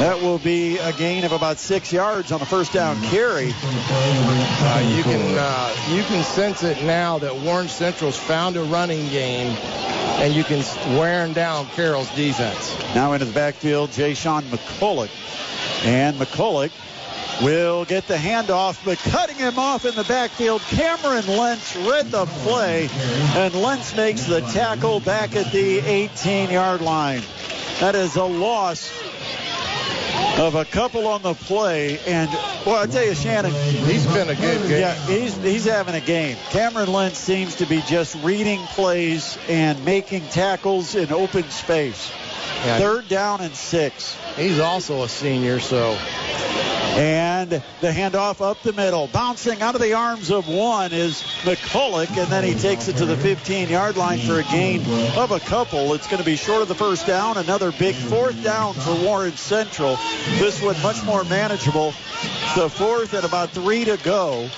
That 0.00 0.22
will 0.22 0.38
be 0.38 0.78
a 0.78 0.92
gain 0.94 1.24
of 1.24 1.32
about 1.32 1.58
six 1.58 1.92
yards 1.92 2.32
on 2.32 2.40
the 2.40 2.46
first 2.46 2.72
down 2.72 3.00
carry. 3.04 3.52
Uh, 3.54 4.92
you 4.96 5.02
can 5.02 5.38
uh, 5.38 5.76
you 5.90 6.02
can 6.04 6.24
sense 6.24 6.62
it 6.62 6.82
now 6.84 7.18
that 7.18 7.36
Warren 7.36 7.68
Central's 7.68 8.16
found 8.16 8.56
a 8.56 8.62
running 8.62 9.08
game, 9.10 9.54
and 10.18 10.32
you 10.32 10.42
can 10.42 10.64
wearing 10.96 11.34
down 11.34 11.66
Carroll's 11.66 12.10
defense. 12.14 12.74
Now 12.94 13.12
into 13.12 13.26
the 13.26 13.32
backfield, 13.32 13.92
Jay 13.92 14.14
Sean 14.14 14.42
McCulloch. 14.44 15.10
And 15.84 16.16
McCulloch 16.16 16.72
will 17.42 17.84
get 17.84 18.06
the 18.06 18.16
handoff, 18.16 18.82
but 18.84 18.98
cutting 18.98 19.36
him 19.36 19.58
off 19.58 19.84
in 19.84 19.94
the 19.94 20.04
backfield, 20.04 20.60
Cameron 20.62 21.26
Lentz 21.26 21.76
read 21.76 22.06
the 22.06 22.26
play, 22.26 22.88
and 23.34 23.54
Lentz 23.54 23.94
makes 23.96 24.24
the 24.24 24.40
tackle 24.40 25.00
back 25.00 25.36
at 25.36 25.52
the 25.52 25.78
18 25.80 26.50
yard 26.50 26.80
line. 26.80 27.22
That 27.80 27.94
is 27.94 28.16
a 28.16 28.24
loss 28.24 28.90
of 30.38 30.54
a 30.54 30.64
couple 30.64 31.06
on 31.06 31.22
the 31.22 31.34
play, 31.34 31.98
and 32.06 32.30
well, 32.66 32.76
I 32.82 32.86
tell 32.86 33.04
you, 33.04 33.14
Shannon, 33.14 33.52
He's 33.52 34.06
been 34.06 34.28
a 34.30 34.34
good 34.34 34.68
game. 34.68 34.80
yeah, 34.80 34.94
he's 35.06 35.36
he's 35.36 35.64
having 35.64 35.94
a 35.94 36.00
game. 36.00 36.36
Cameron 36.50 36.92
Lentz 36.92 37.18
seems 37.18 37.56
to 37.56 37.66
be 37.66 37.82
just 37.82 38.16
reading 38.22 38.60
plays 38.68 39.38
and 39.48 39.84
making 39.84 40.22
tackles 40.28 40.94
in 40.94 41.12
open 41.12 41.44
space. 41.50 42.10
Yeah. 42.64 42.78
Third 42.78 43.08
down 43.08 43.40
and 43.40 43.54
six. 43.54 44.16
He's 44.36 44.58
also 44.58 45.02
a 45.02 45.08
senior, 45.08 45.60
so 45.60 45.92
And 46.96 47.50
the 47.50 47.90
handoff 47.90 48.40
up 48.40 48.62
the 48.62 48.72
middle. 48.72 49.06
Bouncing 49.06 49.62
out 49.62 49.74
of 49.74 49.80
the 49.80 49.94
arms 49.94 50.30
of 50.30 50.48
one 50.48 50.92
is 50.92 51.22
McCulloch, 51.42 52.16
and 52.18 52.30
then 52.30 52.44
he 52.44 52.54
takes 52.54 52.88
it 52.88 52.96
to 52.96 53.06
the 53.06 53.16
15 53.16 53.68
yard 53.68 53.96
line 53.96 54.18
for 54.18 54.40
a 54.40 54.42
gain 54.44 54.80
of 55.16 55.30
a 55.30 55.40
couple. 55.40 55.94
It's 55.94 56.06
going 56.06 56.18
to 56.18 56.26
be 56.26 56.36
short 56.36 56.62
of 56.62 56.68
the 56.68 56.74
first 56.74 57.06
down. 57.06 57.38
Another 57.38 57.72
big 57.72 57.94
fourth 57.94 58.42
down 58.42 58.74
for 58.74 58.94
Warren 58.94 59.36
Central. 59.36 59.96
This 60.38 60.60
one 60.62 60.80
much 60.82 61.02
more 61.04 61.24
manageable. 61.24 61.92
The 62.56 62.68
fourth 62.68 63.14
and 63.14 63.24
about 63.24 63.50
three 63.50 63.84
to 63.84 63.96
go 63.98 64.50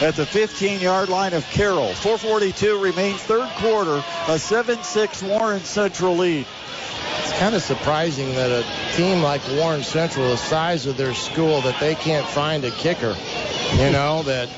at 0.00 0.16
the 0.16 0.26
15 0.26 0.80
yard 0.80 1.08
line 1.08 1.34
of 1.34 1.44
Carroll. 1.50 1.92
442 1.94 2.78
remains 2.78 3.20
third 3.22 3.48
quarter, 3.56 4.02
a 4.28 4.38
7 4.38 4.82
6 4.82 5.22
Warren 5.22 5.60
Central 5.60 6.16
lead. 6.16 6.46
Kind 7.38 7.54
of 7.54 7.62
surprising 7.62 8.34
that 8.34 8.50
a 8.50 8.96
team 8.96 9.22
like 9.22 9.40
Warren 9.52 9.82
Central, 9.82 10.28
the 10.28 10.36
size 10.36 10.86
of 10.86 10.96
their 10.96 11.14
school, 11.14 11.60
that 11.62 11.80
they 11.80 11.94
can't 11.94 12.26
find 12.26 12.64
a 12.64 12.70
kicker. 12.70 13.16
You 13.72 13.90
know 13.90 14.22
that 14.24 14.48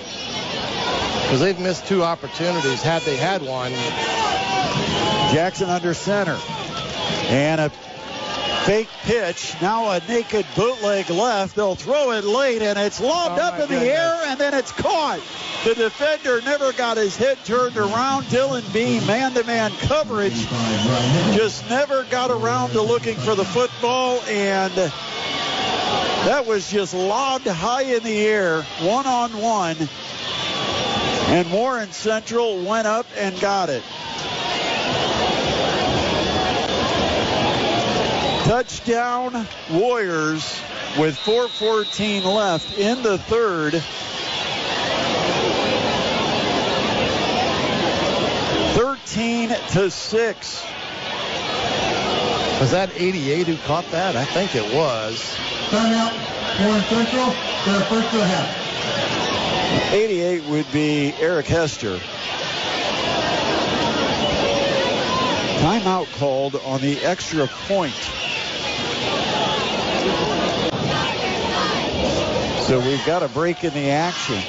because 1.23 1.41
they've 1.41 1.59
missed 1.59 1.87
two 1.87 2.03
opportunities. 2.03 2.83
Had 2.83 3.03
they 3.03 3.17
had 3.17 3.43
one, 3.43 3.73
Jackson 5.33 5.71
under 5.71 5.95
center. 5.95 6.39
And 7.29 7.61
a 7.61 7.73
fake 8.65 8.89
pitch. 9.03 9.55
Now 9.61 9.91
a 9.91 10.01
naked 10.09 10.47
bootleg 10.57 11.11
left. 11.11 11.57
They'll 11.57 11.75
throw 11.75 12.13
it 12.13 12.25
late, 12.25 12.63
and 12.63 12.79
it's 12.79 13.01
lobbed 13.01 13.41
Oh, 13.41 13.45
up 13.45 13.61
in 13.61 13.69
the 13.69 13.85
air, 13.93 14.21
and 14.27 14.39
then 14.39 14.55
it's 14.55 14.73
caught. 14.73 15.21
The 15.65 15.75
defender 15.75 16.41
never 16.43 16.73
got 16.73 16.97
his 16.97 17.17
head 17.17 17.39
turned 17.45 17.77
around. 17.77 18.25
Dylan 18.25 18.71
Bean, 18.73 19.07
man-to-man 19.07 19.73
coverage, 19.81 20.47
just 21.35 21.69
never 21.71 22.05
got 22.05 22.31
around 22.31 22.71
to 22.71 22.83
looking 22.83 23.17
for 23.17 23.35
the 23.35 23.45
football, 23.45 24.21
and 24.29 24.73
that 24.75 26.45
was 26.47 26.71
just 26.71 26.95
lobbed 26.95 27.47
high 27.47 27.83
in 27.83 28.03
the 28.03 28.27
air, 28.27 28.63
one-on-one. 28.81 29.77
And 31.27 31.51
Warren 31.51 31.91
Central 31.93 32.63
went 32.65 32.87
up 32.87 33.07
and 33.17 33.39
got 33.41 33.71
it. 33.71 33.83
Touchdown 38.45 39.47
Warriors 39.73 40.61
with 40.99 41.17
4.14 41.17 42.25
left 42.25 42.79
in 42.79 43.03
the 43.03 43.17
third. 43.17 43.73
Thirteen 48.75 49.49
to 49.49 49.91
six. 49.91 50.63
was 52.61 52.73
that 52.73 52.91
88 52.95 53.47
who 53.47 53.57
caught 53.67 53.91
that? 53.93 54.15
I 54.15 54.27
think 54.27 54.55
it 54.55 54.75
was. 54.75 55.23
Timeout, 55.71 56.67
Warren 56.67 56.83
Central. 56.83 57.27
They're 57.65 57.85
first 57.87 58.11
to 58.11 58.17
the 58.19 58.27
half. 58.27 59.93
88 59.95 60.45
would 60.45 60.71
be 60.71 61.15
Eric 61.19 61.47
Hester. 61.47 61.99
Timeout 65.63 66.13
called 66.19 66.57
on 66.57 66.83
the 66.83 67.01
extra 67.01 67.47
point. 67.47 67.95
So 72.67 72.81
we've 72.81 73.05
got 73.05 73.23
a 73.23 73.29
break 73.29 73.63
in 73.63 73.75
the 73.75 73.91
action. 73.91 74.43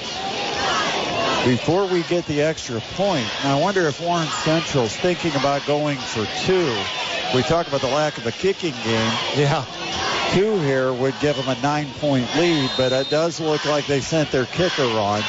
Before 1.45 1.85
we 1.85 2.01
get 2.03 2.25
the 2.25 2.41
extra 2.41 2.79
point, 2.95 3.27
now 3.43 3.59
I 3.59 3.61
wonder 3.61 3.87
if 3.87 3.99
Warren 4.01 4.27
Central's 4.27 4.95
thinking 4.95 5.35
about 5.35 5.65
going 5.67 5.97
for 5.97 6.25
two. 6.45 6.75
We 7.35 7.43
talk 7.43 7.67
about 7.67 7.81
the 7.81 7.87
lack 7.87 8.17
of 8.17 8.25
a 8.25 8.31
kicking 8.31 8.73
game. 8.83 9.13
Yeah. 9.35 9.65
Two 10.33 10.59
here 10.61 10.91
would 10.93 11.19
give 11.19 11.35
them 11.35 11.47
a 11.49 11.61
nine-point 11.61 12.35
lead, 12.35 12.71
but 12.77 12.93
it 12.93 13.09
does 13.09 13.39
look 13.39 13.65
like 13.65 13.85
they 13.85 14.01
sent 14.01 14.31
their 14.31 14.45
kicker 14.45 14.83
on. 14.83 15.21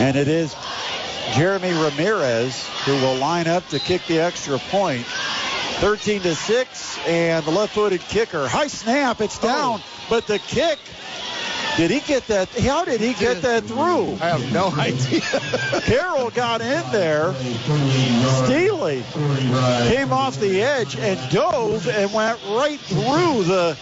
And 0.00 0.16
it 0.16 0.28
is 0.28 0.56
Jeremy 1.34 1.72
Ramirez 1.72 2.66
who 2.84 2.94
will 2.94 3.16
line 3.16 3.46
up 3.46 3.68
to 3.68 3.78
kick 3.78 4.06
the 4.06 4.20
extra 4.20 4.58
point. 4.58 5.06
13 5.80 6.22
to 6.22 6.34
6, 6.34 6.98
and 7.06 7.44
the 7.44 7.50
left-footed 7.50 8.00
kicker. 8.00 8.46
High 8.46 8.68
snap, 8.68 9.20
it's 9.20 9.38
oh. 9.38 9.46
down, 9.46 9.80
but 10.08 10.26
the 10.26 10.38
kick. 10.38 10.78
Did 11.76 11.90
he 11.90 12.00
get 12.00 12.28
that? 12.28 12.48
How 12.50 12.84
did 12.84 13.00
he 13.00 13.14
get 13.14 13.42
that 13.42 13.64
through? 13.64 14.12
I 14.20 14.38
have 14.38 14.52
no 14.52 14.68
idea. 14.78 15.20
Carroll 15.80 16.30
got 16.30 16.60
in 16.60 16.92
there. 16.92 17.34
Staley 18.44 19.02
came 19.88 20.12
off 20.12 20.38
the 20.38 20.62
edge 20.62 20.96
and 20.96 21.18
dove 21.32 21.88
and 21.88 22.12
went 22.12 22.38
right 22.44 22.78
through 22.78 23.42
the 23.44 23.76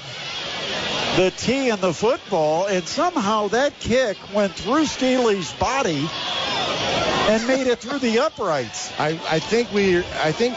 the 1.17 1.31
tee 1.37 1.69
and 1.69 1.81
the 1.83 1.93
football, 1.93 2.67
and 2.67 2.89
somehow 2.89 3.49
that 3.49 3.79
kick 3.79 4.17
went 4.33 4.55
through 4.55 4.87
Staley's 4.87 5.53
body 5.53 6.09
and 7.29 7.47
made 7.47 7.67
it 7.67 7.79
through 7.81 7.99
the 7.99 8.21
uprights. 8.21 8.91
I, 8.99 9.21
I 9.29 9.39
think 9.39 9.71
we, 9.73 9.99
I 9.99 10.33
think 10.33 10.57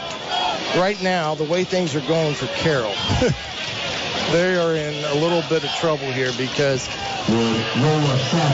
right 0.74 1.00
now 1.02 1.34
the 1.34 1.44
way 1.44 1.64
things 1.64 1.94
are 1.94 2.00
going 2.02 2.34
for 2.34 2.46
Carroll, 2.58 2.94
they 4.32 4.56
are 4.56 4.74
in 4.74 5.04
a 5.04 5.14
little 5.14 5.42
bit 5.48 5.64
of 5.64 5.70
trouble 5.70 6.10
here 6.12 6.32
because 6.36 6.86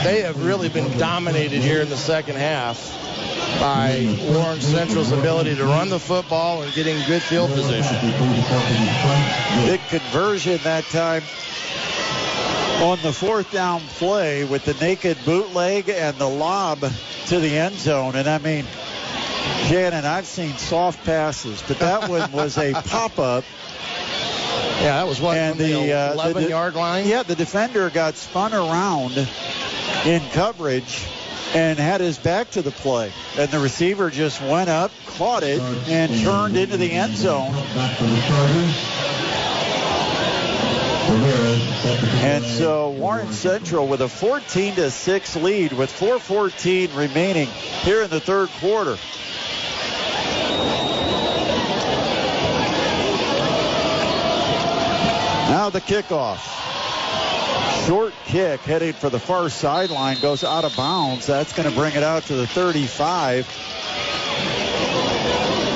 they 0.03 0.21
have 0.21 0.43
really 0.43 0.69
been 0.69 0.97
dominated 0.97 1.61
here 1.61 1.81
in 1.81 1.89
the 1.89 1.97
second 1.97 2.35
half 2.37 2.99
by 3.59 4.17
Warren 4.33 4.61
Central's 4.61 5.11
ability 5.11 5.55
to 5.55 5.63
run 5.65 5.89
the 5.89 5.99
football 5.99 6.63
and 6.63 6.73
getting 6.73 7.01
good 7.05 7.21
field 7.21 7.51
position. 7.51 7.97
Big 9.65 9.81
conversion 9.89 10.59
that 10.63 10.83
time 10.85 11.23
on 12.81 12.99
the 13.01 13.13
fourth 13.13 13.51
down 13.51 13.81
play 13.81 14.43
with 14.43 14.65
the 14.65 14.73
naked 14.75 15.17
bootleg 15.25 15.89
and 15.89 16.17
the 16.17 16.27
lob 16.27 16.79
to 17.27 17.39
the 17.39 17.57
end 17.57 17.75
zone. 17.75 18.15
And 18.15 18.27
I 18.27 18.39
mean, 18.39 18.65
Shannon, 19.67 20.05
I've 20.05 20.25
seen 20.25 20.57
soft 20.57 21.03
passes, 21.05 21.63
but 21.67 21.79
that 21.79 22.09
one 22.09 22.31
was 22.31 22.57
a 22.57 22.73
pop-up. 22.85 23.43
Yeah, 24.81 24.97
that 24.97 25.07
was 25.07 25.21
what 25.21 25.37
and 25.37 25.57
the, 25.57 25.73
the, 25.73 25.93
uh, 25.93 26.13
11 26.13 26.43
the- 26.43 26.49
yard 26.49 26.75
line. 26.75 27.07
Yeah, 27.07 27.23
the 27.23 27.35
defender 27.35 27.89
got 27.89 28.15
spun 28.15 28.53
around 28.53 29.17
in 30.05 30.21
coverage 30.31 31.05
and 31.53 31.77
had 31.77 32.01
his 32.01 32.17
back 32.17 32.51
to 32.51 32.61
the 32.61 32.71
play. 32.71 33.11
And 33.37 33.49
the 33.49 33.59
receiver 33.59 34.09
just 34.09 34.41
went 34.41 34.69
up, 34.69 34.91
caught 35.05 35.43
it, 35.43 35.61
and 35.87 36.13
turned 36.23 36.57
into 36.57 36.77
the 36.77 36.91
end 36.91 37.15
zone. 37.15 37.53
And 41.05 42.43
so 42.45 42.91
Warren 42.91 43.33
Central 43.33 43.87
with 43.87 44.01
a 44.01 44.07
14 44.07 44.75
to 44.75 44.89
6 44.89 45.35
lead 45.35 45.73
with 45.73 45.91
4:14 45.91 46.95
remaining 46.95 47.47
here 47.83 48.01
in 48.01 48.09
the 48.09 48.19
third 48.19 48.49
quarter. 48.59 48.97
Now 55.49 55.69
the 55.69 55.81
kickoff. 55.81 56.39
Short 57.85 58.13
kick 58.25 58.61
headed 58.61 58.95
for 58.95 59.09
the 59.09 59.19
far 59.19 59.49
sideline 59.49 60.19
goes 60.21 60.43
out 60.43 60.63
of 60.63 60.75
bounds. 60.75 61.25
That's 61.25 61.51
going 61.53 61.69
to 61.69 61.75
bring 61.75 61.95
it 61.95 62.03
out 62.03 62.23
to 62.27 62.35
the 62.35 62.47
35 62.47 63.45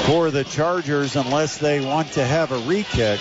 for 0.07 0.31
the 0.31 0.45
Chargers 0.45 1.17
unless 1.17 1.57
they 1.57 1.81
want 1.81 2.13
to 2.13 2.25
have 2.25 2.53
a 2.53 2.57
re-kick. 2.59 3.19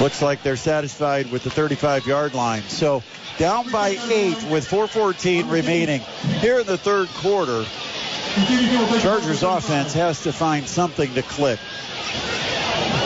Looks 0.00 0.20
like 0.20 0.42
they're 0.42 0.56
satisfied 0.56 1.30
with 1.30 1.42
the 1.42 1.50
35 1.50 2.06
yard 2.06 2.34
line. 2.34 2.62
So 2.62 3.02
down 3.38 3.70
by 3.70 3.90
eight 4.10 4.42
with 4.44 4.68
4.14 4.68 5.50
remaining 5.50 6.00
here 6.40 6.60
in 6.60 6.66
the 6.66 6.78
third 6.78 7.08
quarter. 7.08 7.64
Chargers 9.00 9.42
offense 9.42 9.94
has 9.94 10.22
to 10.24 10.32
find 10.32 10.68
something 10.68 11.14
to 11.14 11.22
click. 11.22 11.58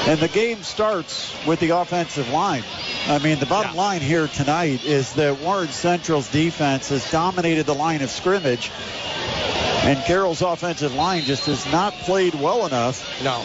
And 0.07 0.19
the 0.19 0.29
game 0.29 0.63
starts 0.63 1.35
with 1.47 1.61
the 1.61 1.71
offensive 1.71 2.29
line. 2.31 2.65
I 3.07 3.19
mean, 3.19 3.39
the 3.39 3.47
bottom 3.47 3.77
line 3.77 4.01
here 4.01 4.27
tonight 4.27 4.85
is 4.85 5.13
that 5.15 5.39
Warren 5.41 5.69
Central's 5.69 6.29
defense 6.29 6.89
has 6.89 7.09
dominated 7.11 7.67
the 7.67 7.75
line 7.75 8.03
of 8.03 8.11
scrimmage. 8.11 8.71
And 9.83 9.99
Carroll's 10.05 10.43
offensive 10.43 10.95
line 10.95 11.23
just 11.23 11.47
has 11.47 11.65
not 11.73 11.95
played 11.95 12.35
well 12.35 12.67
enough 12.67 13.03
No, 13.25 13.43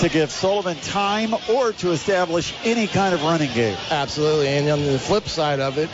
to 0.00 0.08
give 0.10 0.30
Sullivan 0.30 0.76
time 0.80 1.34
or 1.50 1.72
to 1.72 1.92
establish 1.92 2.54
any 2.62 2.86
kind 2.86 3.14
of 3.14 3.22
running 3.22 3.50
game. 3.54 3.76
absolutely. 3.90 4.48
And 4.48 4.68
on 4.68 4.84
the 4.84 4.98
flip 4.98 5.28
side 5.28 5.60
of 5.60 5.78
it, 5.78 5.88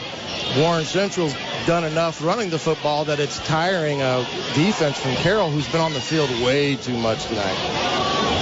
Warren 0.58 0.84
Central's 0.84 1.34
done 1.66 1.84
enough 1.84 2.22
running 2.22 2.50
the 2.50 2.58
football 2.58 3.04
that 3.06 3.20
it's 3.20 3.38
tiring 3.46 4.02
a 4.02 4.26
defense 4.54 4.98
from 4.98 5.14
Carroll, 5.14 5.48
who's 5.50 5.68
been 5.68 5.80
on 5.80 5.92
the 5.94 6.00
field 6.00 6.28
way 6.42 6.74
too 6.76 6.96
much 6.98 7.24
tonight. 7.26 7.54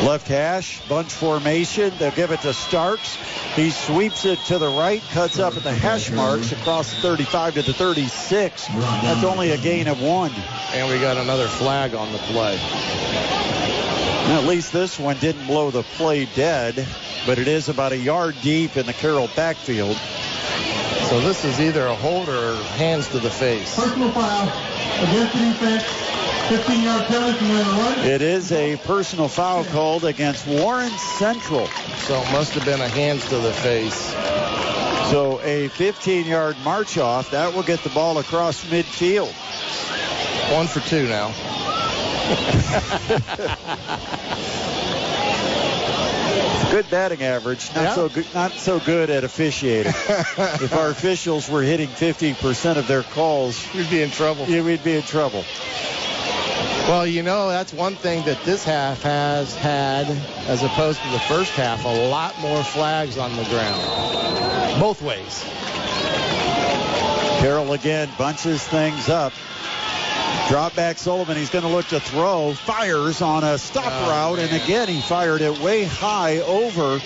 Left 0.05 0.27
hash, 0.27 0.81
bunch 0.89 1.13
formation. 1.13 1.93
They'll 1.99 2.11
give 2.11 2.33
it 2.33 2.41
to 2.41 2.53
Starks. 2.53 3.15
He 3.55 3.71
sweeps 3.71 4.25
it 4.25 4.39
to 4.47 4.59
the 4.59 4.69
right, 4.69 5.01
cuts 5.13 5.39
up 5.39 5.57
at 5.57 5.63
the 5.63 5.73
hash 5.73 6.11
marks 6.11 6.51
across 6.51 6.91
the 6.93 7.01
35 7.03 7.55
to 7.55 7.63
the 7.63 7.73
36. 7.73 8.67
That's 8.67 9.23
only 9.23 9.51
a 9.53 9.59
gain 9.59 9.87
of 9.87 10.03
one. 10.03 10.33
And 10.73 10.91
we 10.91 10.99
got 11.03 11.17
another 11.17 11.49
flag 11.49 11.95
on 11.95 12.13
the 12.13 12.19
play. 12.19 12.57
At 14.33 14.45
least 14.45 14.73
this 14.73 15.01
one 15.01 15.19
didn't 15.19 15.49
blow 15.49 15.73
the 15.73 15.83
play 15.83 16.27
dead, 16.27 16.87
but 17.27 17.41
it 17.41 17.49
is 17.49 17.69
about 17.69 17.91
a 17.91 17.97
yard 17.97 18.37
deep 18.41 18.77
in 18.77 18.87
the 18.87 18.93
Carroll 18.93 19.29
backfield. 19.35 19.97
So 21.09 21.21
this 21.21 21.45
is 21.45 21.61
either 21.61 21.87
a 21.87 21.97
hold 21.97 22.29
or 22.29 22.55
hands 22.77 23.09
to 23.09 23.19
the 23.19 23.31
face. 23.31 23.75
Personal 23.75 24.13
foul 24.13 24.47
against 25.03 25.33
the 25.33 25.41
defense. 25.41 26.22
15 26.53 26.83
yard 26.83 27.07
penalty 27.07 27.39
from 27.39 27.49
the 27.49 27.55
run. 27.55 27.99
It 28.01 28.21
is 28.21 28.53
a 28.53 28.77
personal 28.77 29.29
foul 29.29 29.65
called 29.65 30.05
against 30.05 30.47
Warren 30.47 30.91
Central. 30.91 31.67
So 31.97 32.21
it 32.21 32.31
must 32.33 32.53
have 32.53 32.67
been 32.67 32.83
a 32.83 32.89
hands 32.89 33.27
to 33.31 33.39
the 33.39 33.53
face. 33.55 34.13
So 35.11 35.41
a 35.43 35.69
15 35.69 36.27
yard 36.27 36.57
march 36.63 36.99
off. 36.99 37.31
That 37.31 37.55
will 37.55 37.63
get 37.63 37.83
the 37.83 37.89
ball 37.91 38.19
across 38.19 38.63
midfield. 38.65 39.33
One 40.55 40.67
for 40.67 40.81
two 40.81 41.09
now. 41.09 41.33
Good 46.71 46.89
batting 46.91 47.23
average, 47.23 47.69
not 47.75 47.83
Yeah. 47.85 47.95
so 47.95 48.09
good, 48.09 48.27
not 48.35 48.53
so 48.53 48.81
good 48.81 49.11
at 49.11 49.25
officiating. 49.25 49.93
if 50.09 50.73
our 50.75 50.89
officials 50.89 51.47
were 51.51 51.61
hitting 51.63 51.91
50% 51.91 52.77
of 52.79 52.87
their 52.87 53.03
calls, 53.03 53.63
We'd 53.75 53.91
be 53.91 54.01
in 54.01 54.11
trouble. 54.11 54.47
yeah, 54.49 54.63
we'd 54.63 54.83
be 54.83 54.97
in 54.97 55.03
trouble. 55.03 55.45
Well, 56.89 57.07
you 57.07 57.23
know, 57.23 57.49
that's 57.49 57.73
one 57.73 57.95
thing 57.95 58.25
that 58.25 58.43
this 58.45 58.65
half 58.65 59.03
has 59.03 59.55
had, 59.55 60.07
as 60.49 60.63
opposed 60.63 61.01
to 61.01 61.09
the 61.11 61.21
first 61.21 61.53
half, 61.53 61.85
a 61.85 61.89
lot 61.89 62.39
more 62.41 62.63
flags 62.65 63.17
on 63.17 63.37
the 63.37 63.45
ground. 63.45 64.81
Both 64.81 65.01
ways. 65.01 65.45
Carroll 67.41 67.73
again 67.73 68.09
bunches 68.19 68.63
things 68.67 69.09
up. 69.09 69.33
Drop 70.49 70.75
back 70.75 70.99
Sullivan. 70.99 71.37
He's 71.37 71.51
going 71.51 71.65
to 71.65 71.71
look 71.71 71.87
to 71.89 72.01
throw. 72.01 72.53
Fires 72.53 73.23
on 73.23 73.45
a 73.45 73.59
stop 73.59 73.87
Oh, 73.87 74.11
route. 74.11 74.39
And 74.41 74.53
again, 74.63 74.89
he 74.89 75.01
fired 75.01 75.41
it 75.41 75.61
way 75.61 75.85
high 75.85 76.41
over 76.41 77.01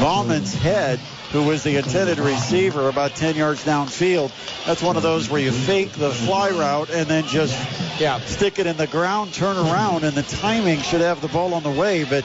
Bauman's 0.00 0.54
head, 0.54 1.00
who 1.34 1.42
was 1.42 1.64
the 1.64 1.76
intended 1.76 2.20
receiver 2.20 2.88
about 2.88 3.16
10 3.16 3.34
yards 3.34 3.64
downfield. 3.64 4.30
That's 4.64 4.80
one 4.80 4.96
of 4.96 5.02
those 5.02 5.28
where 5.28 5.40
you 5.40 5.50
fake 5.50 5.90
the 5.90 6.12
fly 6.12 6.50
route 6.50 6.90
and 6.90 7.08
then 7.08 7.26
just 7.26 7.58
Yeah. 7.98 8.20
stick 8.24 8.60
it 8.60 8.68
in 8.68 8.76
the 8.76 8.86
ground, 8.86 9.34
turn 9.34 9.56
around, 9.56 10.04
and 10.04 10.16
the 10.16 10.22
timing 10.22 10.80
should 10.82 11.00
have 11.00 11.20
the 11.20 11.26
ball 11.26 11.52
on 11.54 11.64
the 11.64 11.72
way. 11.72 12.04
But 12.04 12.24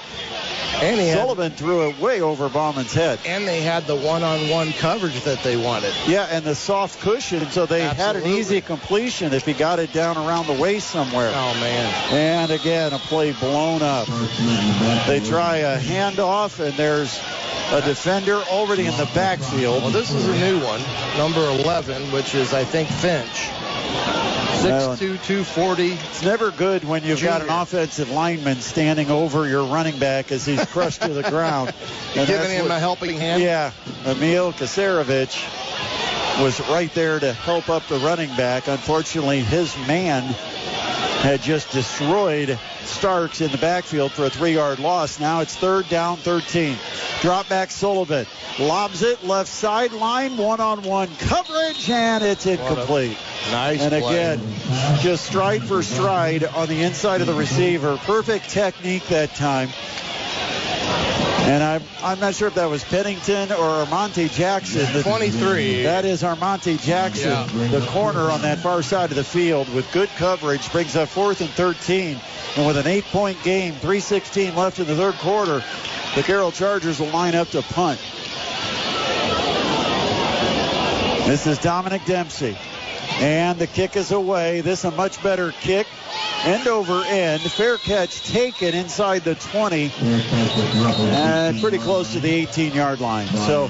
And 0.82 1.00
he 1.00 1.08
had, 1.08 1.18
Sullivan 1.20 1.52
threw 1.52 1.90
it 1.90 2.00
way 2.00 2.22
over 2.22 2.48
Bauman's 2.48 2.94
head. 2.94 3.20
and 3.26 3.48
they 3.48 3.62
had 3.62 3.86
the 3.86 3.96
one-on-one 3.96 4.74
coverage 4.74 5.22
that 5.24 5.44
they 5.44 5.58
wanted. 5.58 5.94
Yeah, 6.08 6.28
and 6.30 6.46
the 6.46 6.56
soft 6.56 7.02
cushion, 7.02 7.50
so 7.52 7.66
they 7.66 7.82
had 7.82 8.16
an 8.16 8.26
easy 8.26 8.62
completion 8.62 9.34
if 9.34 9.46
he 9.46 9.54
got 9.54 9.80
it 9.80 9.92
down 9.92 10.18
around 10.18 10.48
the 10.48 10.54
waist 10.54 10.90
somewhere. 10.90 11.32
Oh 11.34 11.54
man. 11.56 12.14
And 12.14 12.52
again, 12.52 12.94
a 12.94 13.00
play 13.00 13.34
blown 13.34 13.82
up. 13.82 14.08
They 15.08 15.20
try 15.20 15.58
a 15.58 15.78
handoff, 15.80 16.60
and 16.66 16.74
there's 16.76 17.20
a 17.72 17.82
defender 17.82 18.36
already 18.50 18.86
in 18.86 18.96
the 18.98 19.10
backfield. 19.14 19.84
Well, 19.84 19.92
this 19.92 20.12
is 20.12 20.28
a 20.28 20.40
new 20.40 20.60
one, 20.64 20.82
number 21.18 21.42
11, 21.62 22.12
which 22.12 22.34
is 22.36 22.54
I 22.54 22.64
think 22.64 22.90
Finch. 22.90 23.50
6'2", 24.64 24.98
240. 25.24 25.92
It's 25.94 26.22
never 26.24 26.52
good 26.52 26.84
when 26.84 27.04
you've 27.04 27.22
got 27.22 27.42
an 27.42 27.50
offensive 27.50 28.10
lineman 28.10 28.62
standing 28.62 29.10
over 29.10 29.48
your 29.48 29.64
running 29.66 29.98
back 30.00 30.32
as 30.32 30.46
he's 30.46 30.64
crushed 30.66 31.02
to 31.02 31.10
the 31.10 31.24
ground. 31.24 31.74
And 32.16 32.28
Giving 32.28 32.50
him 32.50 32.64
what- 32.64 32.72
a 32.72 32.80
helping 32.80 33.18
hand. 33.20 33.42
Yeah, 33.44 33.72
Emil 34.06 34.52
Kasarevich 34.54 35.38
was 36.42 36.60
right 36.70 36.92
there 36.96 37.20
to 37.20 37.34
help 37.34 37.70
up 37.70 37.86
the 37.88 38.00
running 38.00 38.36
back. 38.36 38.68
Unfortunately, 38.68 39.42
his 39.42 39.76
man 39.88 40.24
had 41.20 41.42
just 41.42 41.72
destroyed 41.72 42.58
Starks 42.86 43.42
in 43.42 43.52
the 43.52 43.58
backfield 43.58 44.12
for 44.12 44.26
a 44.26 44.30
three-yard 44.30 44.80
loss. 44.80 45.20
Now 45.20 45.42
it's 45.42 45.56
third 45.56 45.90
down, 45.90 46.18
13. 46.18 46.78
Drop 47.22 47.50
back 47.50 47.72
Sullivan. 47.72 48.26
Lobs 48.58 49.02
it 49.02 49.24
left 49.26 49.50
sideline, 49.50 50.38
one-on-one 50.38 51.10
coverage, 51.18 51.90
and 51.90 52.24
it's 52.24 52.46
incomplete. 52.46 53.18
Nice 53.52 53.82
And 53.82 53.92
play. 53.92 54.00
again, 54.00 54.42
just 55.02 55.26
stride 55.26 55.64
for 55.64 55.84
stride 55.84 56.46
on 56.46 56.68
the 56.68 56.84
inside 56.84 57.22
of 57.22 57.28
the 57.28 57.34
receiver. 57.34 57.98
Perfect 57.98 58.50
technique 58.50 59.06
that 59.08 59.36
time. 59.36 59.70
And 60.92 61.64
I'm, 61.64 61.84
I'm 62.04 62.20
not 62.20 62.36
sure 62.36 62.48
if 62.48 62.56
that 62.56 62.70
was 62.70 62.84
Pennington 62.84 63.52
or 63.52 63.86
Armonte 63.86 64.32
Jackson. 64.32 64.92
The- 64.94 65.02
23. 65.04 65.84
That 65.84 66.06
is 66.06 66.22
Armonte 66.22 66.80
Jackson, 66.80 67.30
Yeah. 67.32 67.46
the 67.70 67.84
corner 67.88 68.30
on 68.30 68.42
that 68.44 68.60
far 68.60 68.84
side 68.84 69.10
of 69.10 69.16
the 69.16 69.24
field 69.24 69.74
with 69.74 69.92
good 69.92 70.10
coverage. 70.10 70.72
Brings 70.72 70.96
up 70.96 71.10
fourth 71.10 71.42
and 71.42 71.50
13. 71.50 72.20
And 72.58 72.68
with 72.68 72.78
an 72.78 72.86
eight-point 72.88 73.42
game, 73.44 73.74
3.16 73.76 74.56
left 74.56 74.80
in 74.80 74.86
the 74.88 74.96
third 74.96 75.16
quarter, 75.16 75.64
the 76.16 76.24
Carroll 76.24 76.52
Chargers 76.52 77.00
will 77.00 77.08
line 77.08 77.34
up 77.36 77.50
to 77.52 77.62
punt. 77.64 78.00
This 81.26 81.46
is 81.48 81.58
Dominic 81.60 82.06
Dempsey. 82.06 82.58
And 83.20 83.60
the 83.60 83.68
kick 83.68 83.96
is 83.98 84.12
away. 84.12 84.62
This 84.62 84.86
a 84.86 84.92
much 84.92 85.22
better 85.22 85.52
kick. 85.52 85.88
End 86.46 86.68
over 86.68 87.04
end. 87.06 87.42
Fair 87.42 87.78
catch 87.78 88.24
taken 88.24 88.74
inside 88.74 89.24
the 89.24 89.36
20 89.36 89.92
and 90.02 91.60
pretty 91.60 91.80
close 91.80 92.14
to 92.14 92.22
the 92.22 92.30
18 92.30 92.72
yard 92.72 93.02
line. 93.02 93.28
So 93.28 93.70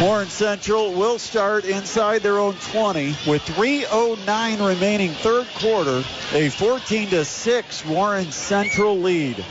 Warren 0.00 0.28
Central 0.28 0.92
will 0.92 1.18
start 1.18 1.64
inside 1.64 2.22
their 2.22 2.38
own 2.38 2.54
20 2.54 3.16
with 3.26 3.42
309 3.42 4.62
remaining 4.62 5.10
third 5.10 5.48
quarter. 5.56 6.04
A 6.32 6.50
14 6.50 7.08
to 7.10 7.24
6 7.24 7.86
Warren 7.86 8.30
Central 8.30 8.96
lead. 9.00 9.44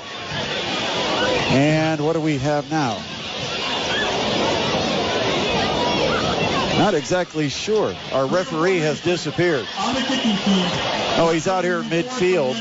And 1.50 2.00
what 2.00 2.14
do 2.14 2.22
we 2.22 2.38
have 2.38 2.72
now? 2.72 3.04
Not 6.78 6.94
exactly 6.96 7.50
sure. 7.50 7.96
Our 8.12 8.26
referee 8.26 8.80
has 8.80 9.00
disappeared. 9.02 9.66
On 9.80 9.94
the 9.96 10.02
kicking 10.02 10.36
team. 10.38 10.66
Oh, 11.18 11.30
he's 11.34 11.48
out 11.48 11.64
here 11.64 11.80
in 11.80 11.86
midfield. 11.86 12.56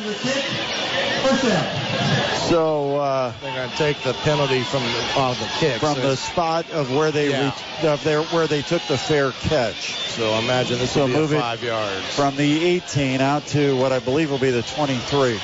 So 2.49 2.97
uh, 2.99 3.33
They're 3.41 3.55
going 3.55 3.71
to 3.71 3.77
take 3.77 3.99
the 4.03 4.13
penalty 4.13 4.63
from 4.63 4.83
the, 4.83 5.05
uh, 5.17 5.35
the 5.35 5.47
kick. 5.59 5.81
from 5.81 5.95
so, 5.95 6.01
the 6.03 6.17
spot 6.17 6.69
of 6.71 6.93
where 6.95 7.11
they 7.11 7.31
Yeah. 7.31 7.55
re- 7.83 7.89
of 7.89 8.05
their, 8.05 8.23
where 8.25 8.47
they 8.47 8.61
took 8.63 8.83
the 8.89 8.99
fair 8.99 9.31
catch. 9.33 9.95
so 9.97 10.35
imagine 10.39 10.79
this 10.79 10.91
So 10.93 11.01
will 11.03 11.07
be 11.09 11.13
move 11.15 11.31
five 11.31 11.63
yards. 11.63 12.05
from 12.15 12.37
the 12.37 12.65
18 12.65 13.21
out 13.23 13.47
to 13.49 13.75
what 13.77 13.93
I 13.93 14.01
believe 14.01 14.31
will 14.31 14.39
be 14.39 14.51
the 14.51 14.63
23. 14.63 15.39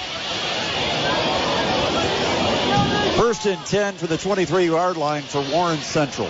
First 3.17 3.47
and 3.47 3.65
10 3.67 3.95
for 3.95 4.07
the 4.07 4.19
23 4.19 4.67
yard 4.67 4.97
line 4.97 5.23
for 5.23 5.41
Warren 5.51 5.81
Central. 5.81 6.29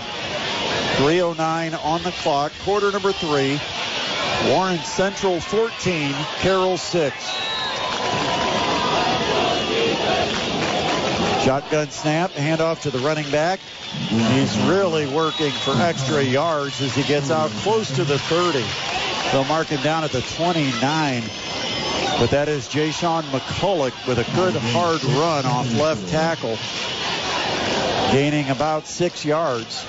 309 0.98 1.74
on 1.74 2.02
the 2.02 2.10
clock, 2.10 2.52
quarter 2.64 2.90
number 2.90 3.12
three. 3.12 3.60
Warren 4.48 4.80
Central 4.80 5.38
14, 5.40 6.12
Carroll 6.40 6.76
6. 6.76 7.14
Shotgun 11.44 11.90
snap, 11.90 12.32
handoff 12.32 12.80
to 12.82 12.90
the 12.90 12.98
running 12.98 13.30
back. 13.30 13.60
He's 14.08 14.58
really 14.62 15.06
working 15.06 15.52
for 15.52 15.72
extra 15.76 16.20
yards 16.20 16.80
as 16.80 16.96
he 16.96 17.04
gets 17.04 17.30
out 17.30 17.50
close 17.62 17.94
to 17.94 18.02
the 18.02 18.18
30. 18.18 18.64
They'll 19.30 19.44
mark 19.44 19.68
him 19.68 19.80
down 19.82 20.02
at 20.02 20.10
the 20.10 20.20
29. 20.20 21.22
But 22.18 22.30
that 22.30 22.48
is 22.48 22.66
Jay-Sean 22.66 23.22
McCulloch 23.24 24.08
with 24.08 24.18
a 24.18 24.24
good 24.34 24.54
hard 24.56 25.04
run 25.04 25.46
off 25.46 25.72
left 25.74 26.08
tackle, 26.08 26.58
gaining 28.12 28.50
about 28.50 28.88
six 28.88 29.24
yards. 29.24 29.86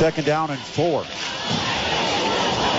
Second 0.00 0.24
down 0.24 0.50
and 0.50 0.58
four. 0.58 1.04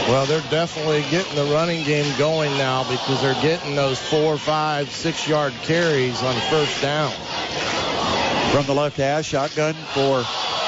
Well, 0.09 0.25
they're 0.25 0.41
definitely 0.49 1.03
getting 1.11 1.35
the 1.35 1.45
running 1.53 1.83
game 1.83 2.17
going 2.17 2.49
now 2.57 2.81
because 2.81 3.21
they're 3.21 3.39
getting 3.43 3.75
those 3.75 3.99
four, 3.99 4.39
five, 4.39 4.89
six 4.91 5.27
yard 5.27 5.53
carries 5.61 6.23
on 6.23 6.33
first 6.49 6.81
down. 6.81 7.11
From 8.51 8.65
the 8.65 8.73
left 8.73 8.97
hash, 8.97 9.27
shotgun 9.27 9.75
for 9.93 10.25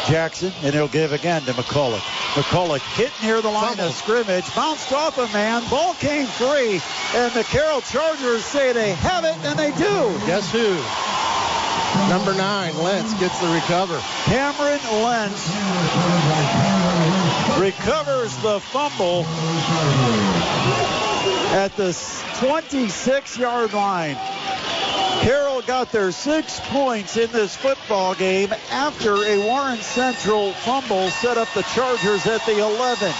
Jackson, 0.08 0.54
and 0.62 0.76
he'll 0.76 0.88
give 0.88 1.12
again 1.12 1.42
to 1.46 1.54
McCulloch. 1.54 1.98
McCulloch 2.36 2.82
hit 2.98 3.12
near 3.24 3.42
the 3.42 3.50
line 3.50 3.80
of 3.80 3.92
scrimmage, 3.92 4.46
bounced 4.54 4.94
off 4.94 5.18
a 5.18 5.28
man, 5.34 5.68
ball 5.72 5.96
came 5.96 6.28
free, 6.28 6.80
and 7.16 7.34
the 7.34 7.44
Carroll 7.46 7.82
Chargers 7.82 8.46
say 8.46 8.74
they 8.74 8.94
have 8.94 9.24
it, 9.26 9.36
and 9.44 9.58
they 9.58 9.72
do. 9.72 10.28
Guess 10.28 10.52
who? 10.52 11.23
Number 12.10 12.34
nine, 12.34 12.78
Lentz 12.78 13.14
gets 13.16 13.40
the 13.40 13.48
recover. 13.48 14.00
Cameron 14.26 14.82
Lentz 15.04 15.48
recovers 17.60 18.36
the 18.38 18.60
fumble 18.60 19.26
at 21.54 21.76
the 21.76 21.94
26 22.40 23.38
yard 23.38 23.74
line. 23.74 24.18
Carroll 25.22 25.62
got 25.62 25.92
their 25.92 26.12
six 26.12 26.60
points 26.66 27.16
in 27.16 27.32
this 27.32 27.56
football 27.56 28.14
game 28.16 28.52
after 28.72 29.16
a 29.24 29.38
Warren 29.48 29.78
Central 29.78 30.52
fumble 30.54 31.10
set 31.10 31.38
up 31.38 31.48
the 31.54 31.62
Chargers 31.74 32.26
at 32.26 32.46
the 32.46 32.60
11. 32.60 33.14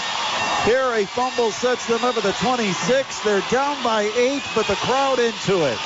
Here 0.64 0.92
a 0.94 1.06
fumble 1.06 1.50
sets 1.50 1.86
them 1.86 2.04
up 2.04 2.16
at 2.16 2.22
the 2.22 2.32
26. 2.32 3.20
They're 3.20 3.42
down 3.50 3.82
by 3.82 4.02
eight, 4.16 4.42
but 4.54 4.66
the 4.66 4.76
crowd 4.76 5.18
into 5.18 5.64
it. 5.64 5.78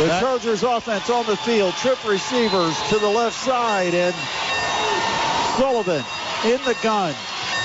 The 0.00 0.06
That- 0.06 0.22
Chargers 0.22 0.62
offense 0.62 1.10
on 1.10 1.26
the 1.26 1.36
field, 1.36 1.74
trip 1.74 2.02
receivers 2.08 2.74
to 2.88 2.98
the 2.98 3.06
left 3.06 3.36
side, 3.36 3.92
and 3.92 4.14
Sullivan 5.58 6.02
in 6.46 6.58
the 6.64 6.74
gun, 6.82 7.14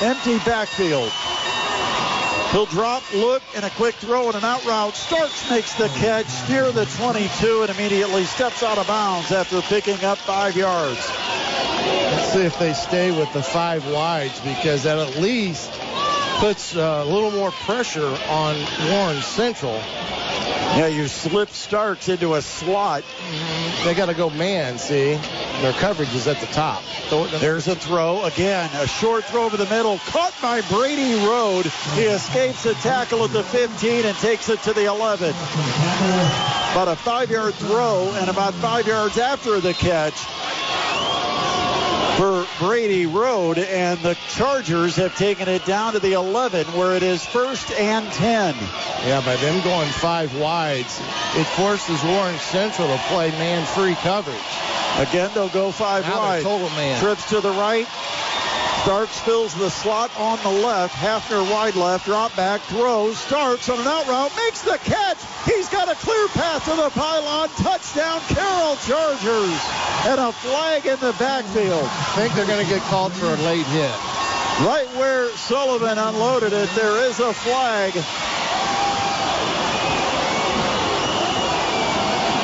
empty 0.02 0.38
backfield. 0.40 1.14
He'll 2.52 2.66
drop, 2.66 3.04
look, 3.14 3.42
and 3.56 3.64
a 3.64 3.70
quick 3.70 3.96
throw 3.96 4.28
and 4.28 4.36
an 4.36 4.44
out 4.44 4.66
route. 4.66 4.98
Starks 4.98 5.50
makes 5.50 5.76
the 5.76 5.88
catch 5.88 6.28
near 6.50 6.74
the 6.74 6.86
22 6.98 7.62
and 7.62 7.72
immediately 7.72 8.26
steps 8.26 8.64
out 8.64 8.78
of 8.78 8.88
bounds 8.88 9.32
after 9.32 9.62
picking 9.62 10.04
up 10.04 10.18
five 10.18 10.58
yards. 10.58 11.10
Let's 11.10 12.34
see 12.34 12.42
if 12.42 12.60
they 12.60 12.74
stay 12.74 13.12
with 13.12 13.32
the 13.32 13.44
five 13.44 13.90
wides 13.90 14.42
because 14.42 14.84
that 14.84 15.00
at 15.00 15.22
least 15.22 15.72
puts 16.36 16.76
uh, 16.76 17.04
a 17.06 17.10
little 17.10 17.32
more 17.32 17.52
pressure 17.52 18.18
on 18.30 18.56
Warren 18.90 19.22
Central. 19.22 19.76
Yeah, 20.76 20.88
you 20.88 21.08
slip 21.08 21.50
Starks 21.50 22.10
into 22.10 22.34
a 22.34 22.42
slot. 22.42 23.04
They 23.86 23.94
got 23.94 24.08
to 24.08 24.14
go 24.14 24.30
man, 24.30 24.78
see? 24.78 25.16
Their 25.62 25.72
coverage 25.74 26.14
is 26.14 26.28
at 26.28 26.40
the 26.42 26.48
top. 26.48 26.84
There's 27.40 27.68
a 27.70 27.76
throw. 27.76 28.24
Again, 28.26 28.70
a 28.76 28.86
short 28.86 29.24
throw 29.26 29.46
over 29.46 29.56
the 29.56 29.66
middle. 29.68 30.00
Caught 30.08 30.34
by 30.42 30.62
Brady 30.62 31.14
Road. 31.26 31.66
He 31.94 32.04
escapes 32.04 32.66
a 32.66 32.74
tackle 32.76 33.24
at 33.24 33.32
the 33.32 33.44
15 33.44 34.06
and 34.06 34.18
takes 34.18 34.50
it 34.50 34.62
to 34.64 34.74
the 34.74 34.86
11. 34.86 35.30
About 35.30 36.90
a 36.90 36.96
five-yard 36.98 37.54
throw 37.54 38.12
and 38.16 38.30
about 38.30 38.54
five 38.56 38.86
yards 38.86 39.18
after 39.18 39.62
the 39.62 39.74
catch 39.74 40.26
for 42.18 42.46
Brady 42.60 43.06
Road, 43.06 43.58
and 43.58 44.00
the 44.00 44.16
Chargers 44.30 44.96
have 44.96 45.16
taken 45.18 45.50
it 45.50 45.66
down 45.66 45.94
to 45.94 46.00
the 46.00 46.14
11, 46.14 46.66
where 46.68 46.96
it 46.96 47.04
is 47.04 47.26
first 47.26 47.72
and 47.72 48.10
10. 48.14 48.56
Yeah, 49.06 49.22
by 49.26 49.36
them 49.38 49.62
going 49.64 49.90
five 49.90 50.34
wides, 50.38 51.00
it 51.36 51.46
forces 51.56 52.02
Warren 52.04 52.38
Central 52.40 52.88
to 52.88 52.98
play 53.08 53.32
man-free 53.32 53.96
coverage. 53.96 54.38
Again, 54.98 55.30
they'll 55.34 55.50
go 55.50 55.72
five 55.72 56.04
Now 56.06 56.20
wide. 56.20 56.44
total 56.44 56.70
man. 56.70 57.00
Trips 57.02 57.28
to 57.30 57.42
the 57.42 57.52
right. 57.52 57.88
Starks 58.86 59.20
fills 59.22 59.56
the 59.56 59.72
slot 59.72 60.12
on 60.16 60.38
the 60.44 60.62
left. 60.62 60.94
Hafner 60.94 61.42
wide 61.50 61.74
left. 61.74 62.06
Drop 62.06 62.36
back. 62.36 62.62
Throws. 62.62 63.18
Starks 63.18 63.68
on 63.68 63.80
an 63.80 63.88
out 63.88 64.08
route. 64.08 64.32
Makes 64.38 64.62
the 64.62 64.78
catch. 64.78 65.18
He's 65.44 65.68
got 65.70 65.90
a 65.90 65.96
clear 65.96 66.28
path 66.28 66.66
to 66.66 66.76
the 66.76 66.92
pylon. 66.92 67.50
Touchdown, 67.58 68.22
Carroll 68.28 68.76
Chargers. 68.86 69.60
And 70.06 70.22
a 70.22 70.32
flag 70.32 70.86
in 70.86 71.00
the 71.00 71.16
backfield. 71.18 71.82
I 71.84 72.14
think 72.16 72.36
they're 72.36 72.46
going 72.46 72.64
to 72.64 72.72
get 72.72 72.84
called 72.84 73.12
for 73.14 73.26
a 73.26 73.38
late 73.38 73.66
hit. 73.66 73.90
Right 74.62 74.88
where 74.94 75.30
Sullivan 75.30 75.98
unloaded 75.98 76.54
it, 76.54 76.70
there 76.76 77.10
is 77.10 77.20
a 77.20 77.34
flag. 77.34 77.92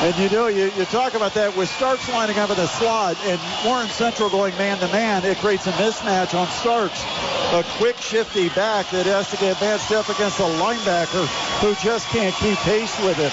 And 0.02 0.18
you 0.18 0.28
know, 0.30 0.48
you, 0.48 0.64
you 0.76 0.84
talk 0.86 1.14
about 1.14 1.32
that 1.34 1.56
with 1.56 1.68
Starks 1.68 2.08
lining 2.08 2.36
up 2.36 2.50
in 2.50 2.56
the 2.56 2.66
slot 2.66 3.16
and 3.22 3.40
Warren 3.64 3.86
Central 3.86 4.28
going 4.28 4.52
man 4.58 4.76
to 4.80 4.88
man, 4.88 5.24
it 5.24 5.36
creates 5.36 5.68
a 5.68 5.72
mismatch 5.72 6.34
on 6.36 6.48
Starks. 6.48 7.04
A 7.54 7.62
quick 7.78 7.96
shifty 7.98 8.48
back 8.48 8.90
that 8.90 9.06
has 9.06 9.30
to 9.30 9.36
get 9.36 9.52
advanced 9.52 9.92
up 9.92 10.08
against 10.08 10.40
a 10.40 10.50
linebacker 10.58 11.24
who 11.60 11.76
just 11.76 12.08
can't 12.08 12.34
keep 12.34 12.58
pace 12.58 12.98
with 13.04 13.16
it. 13.20 13.32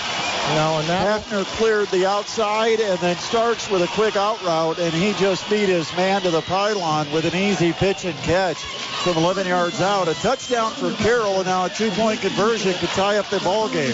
No, 0.54 0.78
and 0.78 0.88
that 0.90 1.24
Hafner 1.24 1.44
cleared 1.58 1.88
the 1.90 2.06
outside, 2.06 2.80
and 2.80 3.00
then 3.00 3.18
Starks 3.18 3.68
with 3.72 3.82
a 3.82 3.88
quick 3.88 4.16
out 4.16 4.40
route, 4.44 4.78
and 4.78 4.94
he 4.94 5.14
just 5.14 5.50
beat 5.50 5.70
his 5.70 5.92
man 5.98 6.22
to 6.22 6.30
the 6.30 6.42
pylon 6.42 7.12
with 7.12 7.26
an 7.26 7.36
easy 7.36 7.74
pitch 7.74 8.06
and 8.06 8.18
catch 8.20 8.58
from 9.04 9.18
11 9.18 9.48
yards 9.48 9.82
out. 9.82 10.08
A 10.08 10.14
touchdown 10.16 10.72
for 10.74 10.92
Carroll, 11.02 11.38
and 11.38 11.46
now 11.46 11.66
a 11.66 11.70
two-point 11.70 12.22
conversion 12.22 12.74
could 12.76 12.90
tie 12.90 13.18
up 13.18 13.28
the 13.30 13.40
ball 13.40 13.70
game. 13.70 13.94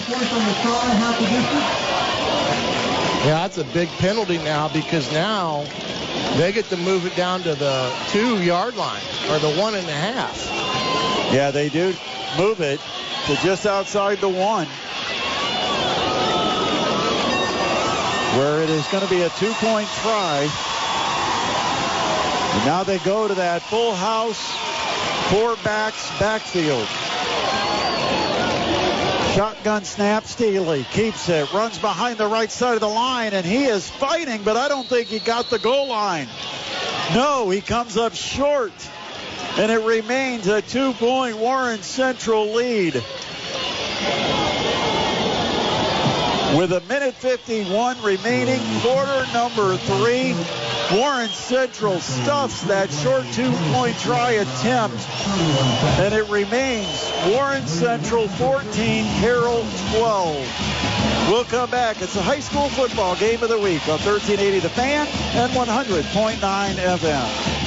Yeah, 3.24 3.34
that's 3.48 3.58
a 3.58 3.64
big 3.64 3.88
penalty 3.98 4.38
now 4.38 4.68
because 4.68 5.10
now 5.12 5.64
they 6.36 6.52
get 6.52 6.66
to 6.66 6.76
move 6.76 7.06
it 7.06 7.16
down 7.16 7.42
to 7.42 7.54
the 7.54 7.94
two 8.10 8.42
yard 8.42 8.76
line 8.76 9.02
or 9.30 9.38
the 9.38 9.52
one 9.54 9.74
and 9.74 9.88
a 9.88 9.92
half. 9.92 10.46
Yeah, 11.32 11.50
they 11.50 11.68
do 11.68 11.94
move 12.38 12.60
it 12.60 12.80
to 13.26 13.36
just 13.36 13.66
outside 13.66 14.18
the 14.18 14.28
one. 14.28 14.68
Where 18.38 18.62
it 18.62 18.68
is 18.70 18.86
going 18.88 19.02
to 19.02 19.10
be 19.10 19.22
a 19.22 19.30
two-point 19.30 19.88
try. 20.02 20.48
And 22.52 22.64
now 22.66 22.84
they 22.84 22.98
go 22.98 23.26
to 23.26 23.34
that 23.34 23.62
full 23.62 23.94
house, 23.94 24.54
four 25.30 25.56
backs 25.64 26.10
backfield. 26.20 26.86
Shotgun 29.36 29.84
snap, 29.84 30.24
Staley 30.24 30.84
keeps 30.84 31.28
it, 31.28 31.52
runs 31.52 31.76
behind 31.76 32.16
the 32.16 32.26
right 32.26 32.50
side 32.50 32.72
of 32.72 32.80
the 32.80 32.88
line, 32.88 33.34
and 33.34 33.44
he 33.44 33.66
is 33.66 33.86
fighting, 33.86 34.42
but 34.42 34.56
I 34.56 34.66
don't 34.68 34.88
think 34.88 35.08
he 35.08 35.18
got 35.18 35.50
the 35.50 35.58
goal 35.58 35.88
line. 35.88 36.26
No, 37.12 37.50
he 37.50 37.60
comes 37.60 37.98
up 37.98 38.14
short, 38.14 38.72
and 39.58 39.70
it 39.70 39.82
remains 39.82 40.46
a 40.46 40.62
two-point 40.62 41.36
Warren 41.36 41.82
Central 41.82 42.54
lead. 42.54 43.04
With 46.54 46.72
a 46.72 46.80
minute 46.82 47.14
51 47.14 48.02
remaining, 48.02 48.60
quarter 48.80 49.26
number 49.32 49.76
three, 49.76 50.34
Warren 50.96 51.28
Central 51.28 51.98
stuffs 51.98 52.62
that 52.62 52.90
short 52.90 53.24
two-point 53.32 53.98
try 53.98 54.30
attempt, 54.32 54.96
and 55.98 56.14
it 56.14 56.28
remains 56.28 57.12
Warren 57.26 57.66
Central 57.66 58.28
14, 58.28 59.04
Carroll 59.20 59.66
12. 59.96 61.28
We'll 61.28 61.44
come 61.44 61.68
back. 61.70 62.00
It's 62.00 62.14
the 62.14 62.22
high 62.22 62.40
school 62.40 62.68
football 62.68 63.16
game 63.16 63.42
of 63.42 63.48
the 63.48 63.58
week 63.58 63.82
on 63.88 63.98
1380 63.98 64.60
The 64.60 64.68
Fan 64.70 65.06
and 65.34 65.52
100.9 65.52 66.38
FM. 66.74 67.65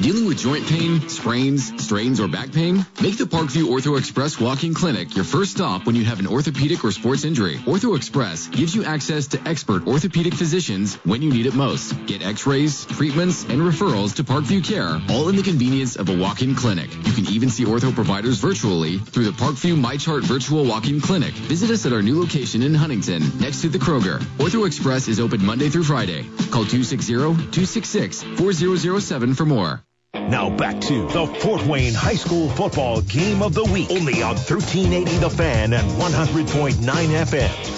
Dealing 0.00 0.24
with 0.24 0.38
joint 0.38 0.66
pain, 0.66 1.06
sprains, 1.10 1.84
strains, 1.84 2.20
or 2.20 2.28
back 2.28 2.52
pain? 2.52 2.86
Make 3.02 3.18
the 3.18 3.24
Parkview 3.24 3.64
Ortho 3.64 3.98
Express 3.98 4.40
Walk-In 4.40 4.72
Clinic 4.72 5.14
your 5.14 5.26
first 5.26 5.50
stop 5.50 5.84
when 5.84 5.94
you 5.94 6.06
have 6.06 6.20
an 6.20 6.26
orthopedic 6.26 6.82
or 6.82 6.90
sports 6.90 7.24
injury. 7.24 7.58
Ortho 7.66 7.94
Express 7.94 8.46
gives 8.46 8.74
you 8.74 8.86
access 8.86 9.26
to 9.26 9.38
expert 9.46 9.86
orthopedic 9.86 10.32
physicians 10.32 10.94
when 11.04 11.20
you 11.20 11.30
need 11.30 11.44
it 11.44 11.54
most. 11.54 11.92
Get 12.06 12.24
x-rays, 12.24 12.86
treatments, 12.86 13.44
and 13.44 13.60
referrals 13.60 14.14
to 14.16 14.24
Parkview 14.24 14.64
Care, 14.64 14.98
all 15.10 15.28
in 15.28 15.36
the 15.36 15.42
convenience 15.42 15.96
of 15.96 16.08
a 16.08 16.16
walk-in 16.16 16.54
clinic. 16.54 16.88
You 17.04 17.12
can 17.12 17.26
even 17.26 17.50
see 17.50 17.66
ortho 17.66 17.94
providers 17.94 18.38
virtually 18.38 18.96
through 18.96 19.24
the 19.24 19.32
Parkview 19.32 19.78
MyChart 19.78 20.22
Virtual 20.22 20.64
Walk-In 20.64 21.02
Clinic. 21.02 21.34
Visit 21.34 21.70
us 21.70 21.84
at 21.84 21.92
our 21.92 22.00
new 22.00 22.18
location 22.18 22.62
in 22.62 22.74
Huntington, 22.74 23.38
next 23.38 23.60
to 23.60 23.68
the 23.68 23.76
Kroger. 23.76 24.18
Ortho 24.38 24.66
Express 24.66 25.08
is 25.08 25.20
open 25.20 25.44
Monday 25.44 25.68
through 25.68 25.84
Friday. 25.84 26.22
Call 26.50 26.64
260-266-4007 26.64 29.36
for 29.36 29.44
more. 29.44 29.84
Now 30.14 30.50
back 30.50 30.80
to 30.82 31.06
the 31.08 31.26
Fort 31.26 31.64
Wayne 31.66 31.94
High 31.94 32.16
School 32.16 32.48
football 32.50 33.00
game 33.02 33.42
of 33.42 33.54
the 33.54 33.64
week. 33.64 33.90
Only 33.90 34.22
on 34.22 34.34
1380 34.34 35.18
The 35.18 35.30
Fan 35.30 35.72
and 35.72 35.88
100.9 35.92 36.74
FM. 36.74 37.76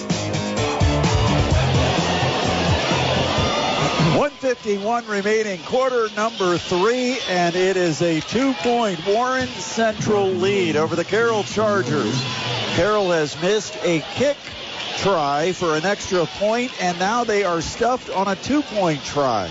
151 4.16 5.06
remaining, 5.06 5.60
quarter 5.64 6.09
number 6.16 6.56
three, 6.56 7.18
and 7.28 7.54
it 7.54 7.76
is 7.76 8.00
a 8.00 8.20
two-point 8.20 9.06
Warren 9.06 9.48
Central 9.48 10.28
lead 10.28 10.76
over 10.76 10.96
the 10.96 11.04
Carroll 11.04 11.44
Chargers. 11.44 12.18
Carroll 12.76 13.10
has 13.10 13.40
missed 13.42 13.76
a 13.82 14.00
kick 14.14 14.38
try 14.98 15.52
for 15.52 15.76
an 15.76 15.84
extra 15.84 16.24
point, 16.24 16.72
and 16.82 16.98
now 16.98 17.24
they 17.24 17.44
are 17.44 17.60
stuffed 17.60 18.09
on 18.09 18.28
a 18.28 18.36
two-point 18.36 19.02
try. 19.04 19.50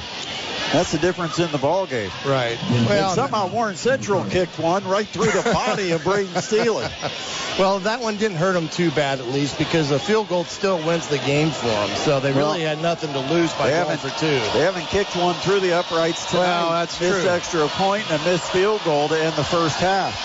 That's 0.74 0.92
the 0.94 0.98
difference 1.00 1.38
in 1.40 1.52
the 1.52 1.58
ball 1.58 1.86
game. 1.86 2.10
Right. 2.26 2.58
and 2.72 3.12
somehow 3.12 3.48
Warren 3.50 3.76
Central 3.76 4.24
kicked 4.26 4.58
one 4.58 4.86
right 4.88 5.08
through 5.08 5.32
the 5.32 5.50
body 5.54 5.92
of 5.92 6.04
Braden 6.04 6.42
Steele. 6.42 6.88
Well, 7.60 7.80
that 7.80 8.00
one 8.00 8.16
didn't 8.16 8.38
hurt 8.38 8.54
them 8.54 8.70
too 8.70 8.92
bad, 8.92 9.20
at 9.20 9.28
least, 9.28 9.58
because 9.58 9.92
a 9.92 10.00
field 10.00 10.30
goal 10.30 10.46
still 10.46 10.78
wins 10.88 11.08
the 11.08 11.18
game 11.18 11.52
for 11.52 11.66
them. 11.68 11.90
So 11.98 12.22
they 12.22 12.32
Well, 12.32 12.54
really 12.54 12.64
had 12.64 12.82
nothing 12.82 13.12
to 13.12 13.20
lose 13.20 13.52
by 13.54 13.70
they 13.70 13.84
going 13.84 13.98
for 13.98 14.10
two. 14.18 14.28
They 14.58 14.62
haven't 14.62 14.88
kicked 14.88 15.18
one 15.18 15.36
through 15.36 15.60
the 15.60 15.74
uprights 15.74 16.32
tonight. 16.32 16.44
Well, 16.44 16.70
that's 16.72 17.00
missed 17.02 17.22
true. 17.22 17.30
extra 17.30 17.68
point 17.68 18.10
and 18.10 18.22
a 18.22 18.26
missed 18.26 18.50
field 18.52 18.82
goal 18.86 19.10
to 19.10 19.20
end 19.22 19.36
the 19.36 19.44
first 19.44 19.78
half. 19.80 20.16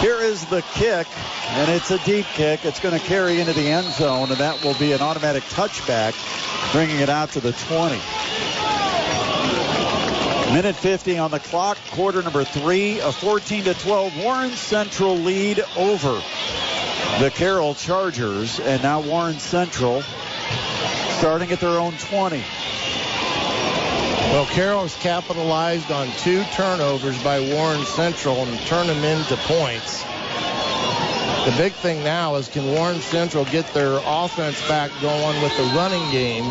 Here 0.00 0.18
is 0.20 0.46
the 0.46 0.62
kick, 0.74 1.06
and 1.50 1.70
it's 1.70 1.90
a 1.90 1.98
deep 1.98 2.24
kick. 2.32 2.64
It's 2.64 2.80
going 2.80 2.98
to 2.98 3.04
carry 3.06 3.40
into 3.40 3.52
the 3.52 3.68
end 3.68 3.92
zone, 3.92 4.30
and 4.30 4.38
that 4.38 4.64
will 4.64 4.74
be 4.78 4.92
an 4.92 5.02
automatic 5.02 5.42
touchback, 5.44 6.14
bringing 6.72 7.00
it 7.00 7.10
out 7.10 7.32
to 7.32 7.40
the 7.40 7.52
20. 7.52 7.96
Minute 10.52 10.76
50 10.76 11.18
on 11.18 11.30
the 11.30 11.40
clock, 11.40 11.76
quarter 11.90 12.22
number 12.22 12.42
three, 12.42 13.00
a 13.00 13.12
14 13.12 13.64
to 13.64 13.74
12 13.74 14.16
Warren 14.16 14.50
Central 14.52 15.14
lead 15.14 15.62
over 15.76 16.22
the 17.20 17.30
Carroll 17.34 17.74
Chargers, 17.74 18.58
and 18.58 18.82
now 18.82 19.00
Warren 19.00 19.38
Central 19.38 20.02
starting 21.18 21.52
at 21.52 21.60
their 21.60 21.78
own 21.78 21.92
20. 21.98 22.42
Well, 24.30 24.46
Carroll's 24.46 24.96
capitalized 24.96 25.92
on 25.92 26.08
two 26.18 26.42
turnovers 26.54 27.22
by 27.22 27.40
Warren 27.40 27.84
Central 27.84 28.44
and 28.44 28.58
turned 28.66 28.88
them 28.88 29.04
into 29.04 29.36
points. 29.36 30.02
The 31.44 31.54
big 31.58 31.74
thing 31.74 32.02
now 32.02 32.36
is 32.36 32.48
can 32.48 32.66
Warren 32.72 33.00
Central 33.00 33.44
get 33.44 33.66
their 33.74 34.00
offense 34.02 34.66
back 34.66 34.90
going 35.02 35.42
with 35.42 35.54
the 35.58 35.64
running 35.76 36.10
game 36.10 36.44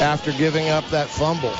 after 0.00 0.32
giving 0.32 0.68
up 0.68 0.88
that 0.90 1.08
fumble? 1.08 1.54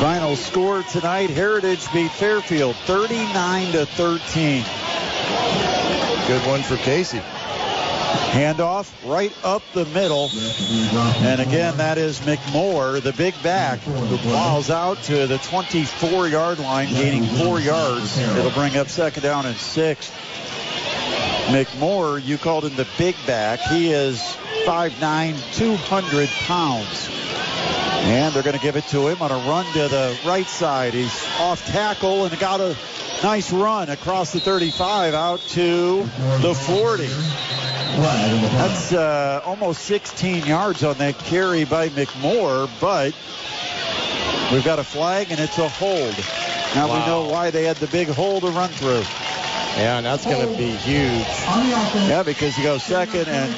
Final 0.00 0.36
score 0.36 0.84
tonight, 0.84 1.28
Heritage 1.28 1.92
beat 1.92 2.12
Fairfield 2.12 2.76
39 2.76 3.72
to 3.72 3.84
13. 3.86 4.64
Good 6.28 6.46
one 6.46 6.62
for 6.62 6.76
Casey. 6.76 7.20
Handoff 8.30 8.92
right 9.10 9.32
up 9.42 9.62
the 9.74 9.86
middle. 9.86 10.30
And 11.24 11.40
again, 11.40 11.76
that 11.78 11.98
is 11.98 12.20
McMoore, 12.20 13.02
the 13.02 13.12
big 13.12 13.34
back, 13.42 13.80
who 13.80 14.16
plows 14.18 14.70
out 14.70 15.02
to 15.04 15.26
the 15.26 15.38
24 15.38 16.28
yard 16.28 16.58
line, 16.58 16.88
gaining 16.90 17.24
four 17.24 17.58
yards. 17.58 18.16
It'll 18.18 18.50
bring 18.52 18.76
up 18.76 18.88
second 18.88 19.22
down 19.24 19.46
and 19.46 19.56
six. 19.56 20.10
McMoore, 21.48 22.24
you 22.24 22.38
called 22.38 22.66
him 22.66 22.76
the 22.76 22.86
big 22.98 23.16
back. 23.26 23.58
He 23.60 23.90
is 23.90 24.36
5'9, 24.68 25.56
200 25.56 26.28
pounds. 26.28 27.08
And 28.04 28.34
they're 28.34 28.42
going 28.42 28.54
to 28.54 28.60
give 28.60 28.76
it 28.76 28.84
to 28.88 29.08
him 29.08 29.22
on 29.22 29.30
a 29.30 29.48
run 29.48 29.64
to 29.72 29.88
the 29.88 30.18
right 30.26 30.46
side. 30.46 30.92
He's 30.92 31.24
off 31.40 31.64
tackle 31.68 32.26
and 32.26 32.38
got 32.38 32.60
a 32.60 32.76
nice 33.22 33.50
run 33.50 33.88
across 33.88 34.34
the 34.34 34.40
35 34.40 35.14
out 35.14 35.40
to 35.40 36.02
the 36.42 36.54
40. 36.54 37.06
That's 37.06 38.92
uh, 38.92 39.40
almost 39.46 39.86
16 39.86 40.44
yards 40.44 40.84
on 40.84 40.98
that 40.98 41.18
carry 41.18 41.64
by 41.64 41.88
McMoore, 41.88 42.68
but 42.78 43.14
we've 44.52 44.66
got 44.66 44.78
a 44.78 44.84
flag 44.84 45.30
and 45.30 45.40
it's 45.40 45.56
a 45.56 45.66
hold. 45.70 46.14
Now 46.74 46.92
we 46.92 47.06
know 47.06 47.26
why 47.32 47.50
they 47.50 47.64
had 47.64 47.78
the 47.78 47.86
big 47.86 48.08
hole 48.08 48.42
to 48.42 48.48
run 48.48 48.68
through. 48.68 49.02
Yeah, 49.78 49.98
and 49.98 50.06
that's 50.06 50.24
going 50.24 50.50
to 50.50 50.56
be 50.58 50.72
huge. 50.76 51.24
Yeah, 52.08 52.24
because 52.24 52.56
you 52.58 52.64
go 52.64 52.78
second 52.78 53.28
and 53.28 53.54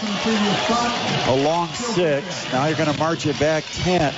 a 1.28 1.34
long 1.44 1.68
six. 1.68 2.52
Now 2.52 2.66
you're 2.66 2.76
going 2.76 2.92
to 2.92 2.98
march 2.98 3.24
it 3.26 3.38
back 3.40 3.64
10. 3.72 4.14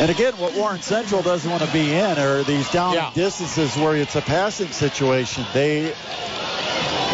And 0.00 0.10
again, 0.10 0.36
what 0.38 0.52
Warren 0.54 0.82
Central 0.82 1.22
doesn't 1.22 1.48
want 1.48 1.62
to 1.62 1.72
be 1.72 1.92
in 1.92 2.18
are 2.18 2.42
these 2.42 2.68
down 2.70 2.94
Yeah. 2.94 3.10
distances 3.14 3.76
where 3.76 3.94
it's 3.96 4.16
a 4.16 4.20
passing 4.22 4.68
situation. 4.72 5.46
They 5.52 5.94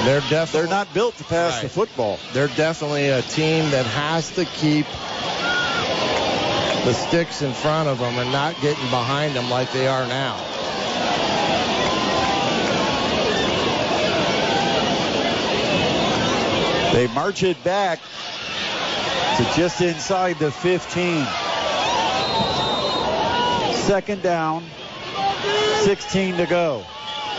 They're 0.04 0.20
definitely 0.20 0.60
they're 0.60 0.70
not 0.70 0.94
built 0.94 1.16
to 1.18 1.24
pass 1.24 1.60
the 1.60 1.68
football. 1.68 2.18
They're 2.32 2.48
definitely 2.48 3.08
a 3.08 3.20
team 3.22 3.70
that 3.72 3.84
has 3.86 4.30
to 4.36 4.44
keep 4.46 4.86
the 6.84 6.94
sticks 6.94 7.42
in 7.42 7.52
front 7.52 7.88
of 7.88 7.98
them 7.98 8.16
and 8.18 8.30
not 8.32 8.58
getting 8.62 8.88
behind 8.90 9.34
them 9.34 9.50
like 9.50 9.70
they 9.72 9.86
are 9.88 10.06
now. 10.06 10.36
They 16.92 17.06
march 17.08 17.42
it 17.42 17.62
back 17.64 18.00
to 19.36 19.44
just 19.56 19.80
inside 19.80 20.38
the 20.38 20.50
15. 20.50 21.24
Second 23.74 24.22
down, 24.22 24.64
16 25.84 26.36
to 26.38 26.46
go. 26.46 26.84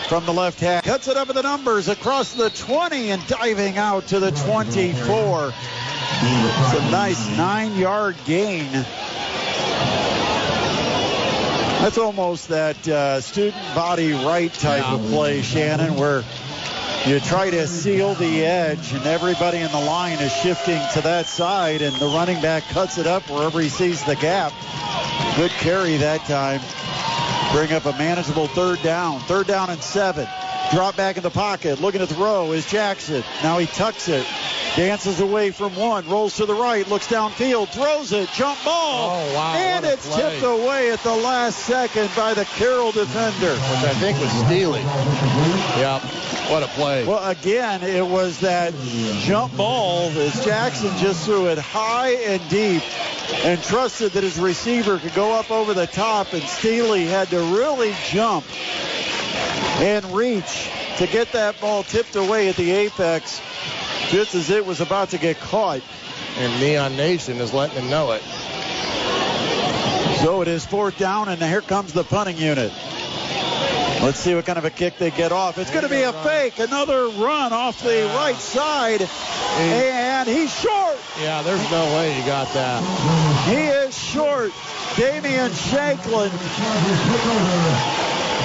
From 0.07 0.25
the 0.25 0.31
left 0.31 0.61
half, 0.61 0.83
cuts 0.85 1.09
it 1.09 1.17
up 1.17 1.27
in 1.29 1.35
the 1.35 1.41
numbers 1.41 1.89
across 1.89 2.33
the 2.33 2.49
20 2.49 3.11
and 3.11 3.27
diving 3.27 3.77
out 3.77 4.07
to 4.07 4.21
the 4.21 4.31
24. 4.31 5.53
It's 6.19 6.73
a 6.79 6.91
nice 6.91 7.37
nine-yard 7.37 8.15
gain. 8.25 8.71
That's 11.81 11.97
almost 11.97 12.47
that 12.47 12.87
uh, 12.87 13.21
student 13.21 13.61
body 13.75 14.13
right 14.13 14.53
type 14.53 14.89
of 14.89 15.05
play, 15.07 15.41
Shannon, 15.41 15.95
where 15.95 16.23
you 17.07 17.19
try 17.21 17.49
to 17.49 17.67
seal 17.67 18.13
the 18.15 18.43
edge 18.45 18.91
and 18.93 19.05
everybody 19.05 19.59
in 19.59 19.71
the 19.71 19.79
line 19.79 20.19
is 20.19 20.31
shifting 20.31 20.79
to 20.93 21.01
that 21.01 21.25
side 21.27 21.81
and 21.81 21.95
the 21.97 22.05
running 22.07 22.41
back 22.41 22.63
cuts 22.63 22.97
it 22.97 23.07
up 23.07 23.29
wherever 23.29 23.59
he 23.61 23.69
sees 23.69 24.03
the 24.05 24.15
gap. 24.15 24.51
Good 25.37 25.51
carry 25.51 25.97
that 25.97 26.21
time. 26.25 26.59
Bring 27.55 27.71
up 27.71 27.85
a 27.85 27.97
manageable 27.97 28.47
third 28.47 28.81
down. 28.83 29.19
Third 29.21 29.47
down 29.47 29.69
and 29.69 29.81
seven. 29.81 30.27
Drop 30.73 30.97
back 30.97 31.15
in 31.15 31.23
the 31.23 31.29
pocket. 31.29 31.79
Looking 31.79 32.01
at 32.01 32.09
the 32.09 32.15
row 32.15 32.51
is 32.51 32.65
Jackson. 32.69 33.23
Now 33.41 33.57
he 33.57 33.67
tucks 33.67 34.09
it. 34.09 34.25
Dances 34.75 35.21
away 35.21 35.51
from 35.51 35.75
one. 35.75 36.07
Rolls 36.09 36.35
to 36.37 36.45
the 36.45 36.53
right. 36.53 36.85
Looks 36.87 37.07
downfield. 37.07 37.69
Throws 37.69 38.11
it. 38.11 38.27
Jump 38.33 38.61
ball. 38.65 39.09
Oh, 39.11 39.33
wow, 39.33 39.55
And 39.55 39.85
it's 39.85 40.07
play. 40.07 40.21
tipped 40.39 40.43
away 40.43 40.91
at 40.91 40.99
the 41.03 41.15
last 41.15 41.59
second 41.59 42.11
by 42.17 42.33
the 42.33 42.43
Carroll 42.45 42.91
defender. 42.91 43.53
Which 43.53 43.89
I 43.89 43.93
think 43.95 44.19
was 44.19 44.29
Staley. 44.45 44.81
Yep. 45.79 46.01
What 46.49 46.63
a 46.63 46.67
play. 46.67 47.05
Well, 47.05 47.29
again, 47.29 47.83
it 47.83 48.05
was 48.05 48.39
that 48.39 48.73
jump 49.19 49.57
ball 49.57 50.09
as 50.11 50.45
Jackson 50.45 50.95
just 50.97 51.25
threw 51.25 51.47
it 51.47 51.57
high 51.57 52.11
and 52.11 52.49
deep 52.49 52.81
and 53.43 53.61
trusted 53.61 54.13
that 54.13 54.23
his 54.23 54.39
receiver 54.39 54.97
could 54.97 55.13
go 55.13 55.37
up 55.37 55.51
over 55.51 55.73
the 55.73 55.87
top, 55.87 56.31
and 56.31 56.41
Staley 56.43 57.05
had 57.05 57.27
to 57.31 57.39
really 57.39 57.93
jump 58.05 58.45
and 59.81 60.05
reach 60.15 60.69
to 60.97 61.07
get 61.07 61.33
that 61.33 61.59
ball 61.59 61.83
tipped 61.83 62.15
away 62.15 62.47
at 62.47 62.55
the 62.55 62.71
apex 62.71 63.41
just 64.09 64.33
as 64.33 64.49
it 64.49 64.65
was 64.65 64.79
about 64.79 65.09
to 65.09 65.17
get 65.17 65.37
caught. 65.39 65.81
And 66.37 66.61
Neon 66.61 66.95
Nation 66.95 67.37
is 67.37 67.53
letting 67.53 67.81
him 67.81 67.89
know 67.89 68.13
it. 68.13 68.21
So 70.21 70.41
it 70.41 70.47
is 70.47 70.65
fourth 70.65 70.97
down, 70.97 71.27
and 71.27 71.41
here 71.41 71.61
comes 71.61 71.91
the 71.91 72.03
punting 72.03 72.37
unit. 72.37 72.71
Let's 74.01 74.19
see 74.19 74.35
what 74.35 74.45
kind 74.45 74.57
of 74.57 74.65
a 74.65 74.69
kick 74.69 74.97
they 74.97 75.11
get 75.11 75.31
off. 75.31 75.57
It's 75.57 75.71
going 75.71 75.83
to 75.83 75.89
be 75.89 76.03
a 76.03 76.13
fake. 76.13 76.59
Another 76.59 77.07
run 77.07 77.51
off 77.51 77.81
the 77.81 78.05
right 78.15 78.35
side. 78.35 79.01
And 79.57 80.27
he's 80.27 80.53
short. 80.59 80.97
Yeah, 81.19 81.41
there's 81.41 81.71
no 81.71 81.83
way 81.95 82.13
he 82.13 82.25
got 82.25 82.47
that. 82.53 82.83
He 83.47 83.55
is 83.55 83.97
short. 83.97 84.51
Damian 84.95 85.51
Shanklin. 85.53 86.31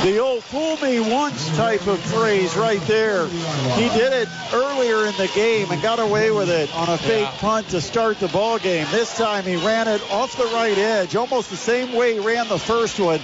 The 0.03 0.19
old 0.19 0.43
fool 0.43 0.77
me 0.79 0.99
once 0.99 1.49
type 1.57 1.87
of 1.87 2.01
phrase 2.01 2.57
right 2.57 2.81
there. 2.89 3.29
He 3.29 3.89
did 3.91 4.12
it 4.12 4.29
earlier 4.53 5.07
in 5.07 5.16
the 5.16 5.31
game 5.33 5.70
and 5.70 5.81
got 5.81 6.01
away 6.01 6.33
with 6.33 6.51
it 6.51 6.74
on 6.74 6.89
a 6.89 6.99
fake 6.99 7.29
Yeah. 7.33 7.39
punt 7.39 7.69
to 7.69 7.81
start 7.81 8.19
the 8.19 8.27
ball 8.27 8.59
game. 8.59 8.89
This 8.91 9.16
time 9.16 9.45
he 9.45 9.55
ran 9.55 9.87
it 9.87 10.03
off 10.11 10.37
the 10.37 10.47
right 10.47 10.77
edge, 10.77 11.15
almost 11.15 11.51
the 11.51 11.57
same 11.57 11.93
way 11.93 12.15
he 12.15 12.19
ran 12.19 12.49
the 12.49 12.59
first 12.59 12.99
one. 12.99 13.20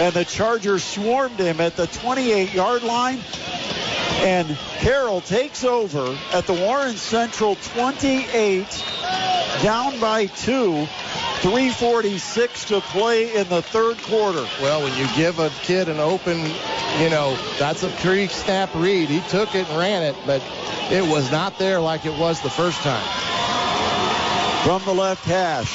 And 0.00 0.12
the 0.14 0.24
Chargers 0.24 0.82
swarmed 0.82 1.38
him 1.38 1.60
at 1.60 1.76
the 1.76 1.86
28 1.86 2.52
yard 2.52 2.82
line. 2.82 3.20
And 4.22 4.58
Carroll 4.78 5.20
takes 5.20 5.62
over 5.62 6.18
at 6.32 6.46
the 6.48 6.54
Warren 6.54 6.96
Central 6.96 7.54
28, 7.76 8.66
down 9.62 10.00
by 10.00 10.26
two. 10.26 10.88
346 11.42 12.64
to 12.64 12.80
play 12.80 13.34
in 13.36 13.46
the 13.48 13.60
third 13.60 14.02
quarter. 14.04 14.44
Well, 14.60 14.82
when 14.82 14.96
you 14.98 15.06
give 15.14 15.38
a 15.38 15.50
kid 15.62 15.88
an 15.88 16.00
open, 16.00 16.15
you 16.24 17.10
know, 17.10 17.36
that's 17.58 17.82
a 17.82 17.88
pre-snap 17.88 18.74
read. 18.74 19.08
He 19.08 19.20
took 19.28 19.54
it 19.54 19.68
and 19.68 19.78
ran 19.78 20.02
it, 20.02 20.16
but 20.24 20.42
it 20.90 21.02
was 21.02 21.30
not 21.30 21.58
there 21.58 21.80
like 21.80 22.06
it 22.06 22.18
was 22.18 22.40
the 22.40 22.50
first 22.50 22.80
time. 22.80 23.04
From 24.64 24.82
the 24.84 24.94
left 24.94 25.24
hash, 25.24 25.72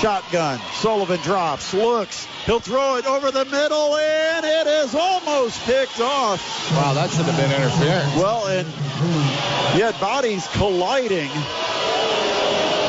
shotgun. 0.00 0.58
Sullivan 0.74 1.20
drops, 1.20 1.74
looks. 1.74 2.26
He'll 2.46 2.60
throw 2.60 2.96
it 2.96 3.06
over 3.06 3.30
the 3.30 3.44
middle, 3.44 3.96
and 3.96 4.44
it 4.44 4.66
is 4.66 4.94
almost 4.94 5.60
picked 5.64 6.00
off. 6.00 6.70
Wow, 6.72 6.94
that 6.94 7.10
should 7.10 7.26
have 7.26 7.36
been 7.36 7.52
interference. 7.52 8.14
Well, 8.16 8.46
and 8.46 8.66
had 9.80 10.00
bodies 10.00 10.46
colliding. 10.52 11.30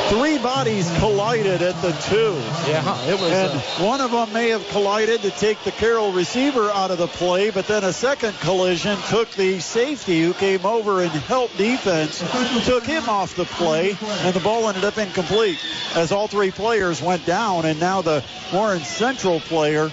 Three 0.10 0.38
bodies 0.38 0.92
collided 1.00 1.62
at 1.62 1.82
the 1.82 1.92
two. 1.92 2.34
Yeah, 2.70 3.06
it 3.06 3.20
was. 3.20 3.32
And 3.32 3.52
uh, 3.52 3.60
one 3.86 4.02
of 4.02 4.12
them 4.12 4.32
may 4.34 4.50
have 4.50 4.68
collided 4.70 5.22
to 5.22 5.32
take 5.32 5.64
the 5.64 5.72
Carroll 5.72 6.12
receiver 6.12 6.70
out 6.70 6.92
of 6.92 6.98
the 6.98 7.08
play, 7.08 7.50
but 7.50 7.68
then 7.68 7.84
a 7.84 7.94
second 7.94 8.34
collision 8.42 8.98
took 9.10 9.32
the 9.32 9.60
safety 9.60 10.22
who 10.22 10.34
came 10.34 10.66
over 10.66 11.02
and 11.02 11.12
helped 11.12 11.58
defense, 11.58 12.20
took 12.66 12.84
him 12.84 13.08
off 13.08 13.36
the 13.36 13.46
play, 13.46 13.98
and 14.02 14.36
the 14.36 14.42
ball 14.42 14.68
ended 14.68 14.84
up 14.84 14.98
incomplete 14.98 15.58
as 15.96 16.12
all 16.12 16.28
three 16.28 16.52
players 16.52 17.02
went 17.02 17.26
down, 17.26 17.66
and 17.66 17.80
now 17.80 18.02
the 18.02 18.24
Warren 18.52 18.82
Central 18.82 19.40
player 19.40 19.92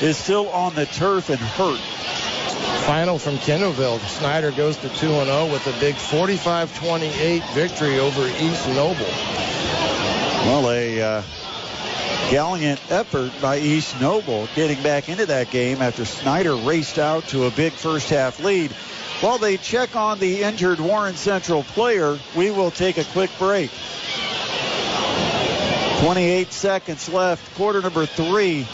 is 0.00 0.16
still 0.16 0.48
on 0.50 0.74
the 0.74 0.86
turf 0.86 1.30
and 1.30 1.40
hurt. 1.40 1.80
Final 2.86 3.18
from 3.18 3.36
Kendallville. 3.36 3.98
Snider 4.00 4.50
goes 4.50 4.76
to 4.78 4.88
2-0 4.88 5.52
with 5.52 5.66
a 5.66 5.80
big 5.80 5.94
45-28 5.96 7.54
victory 7.54 7.98
over 7.98 8.26
East 8.26 8.66
Noble. 8.68 9.04
Well, 10.46 10.70
a 10.70 11.02
uh, 11.02 11.22
gallant 12.30 12.80
effort 12.90 13.32
by 13.40 13.58
East 13.58 14.00
Noble 14.00 14.48
getting 14.54 14.82
back 14.82 15.08
into 15.08 15.26
that 15.26 15.50
game 15.50 15.82
after 15.82 16.04
Snider 16.04 16.56
raced 16.56 16.98
out 16.98 17.24
to 17.28 17.44
a 17.44 17.50
big 17.50 17.72
first 17.72 18.10
half 18.10 18.40
lead. 18.40 18.70
While 19.20 19.38
they 19.38 19.56
check 19.56 19.96
on 19.96 20.18
the 20.18 20.42
injured 20.42 20.78
Warren 20.78 21.16
Central 21.16 21.64
player, 21.64 22.18
we 22.36 22.50
will 22.50 22.70
take 22.70 22.98
a 22.98 23.04
quick 23.04 23.30
break. 23.38 23.70
28 26.00 26.52
seconds 26.52 27.08
left, 27.08 27.54
quarter 27.56 27.80
number 27.80 28.06
three. 28.06 28.66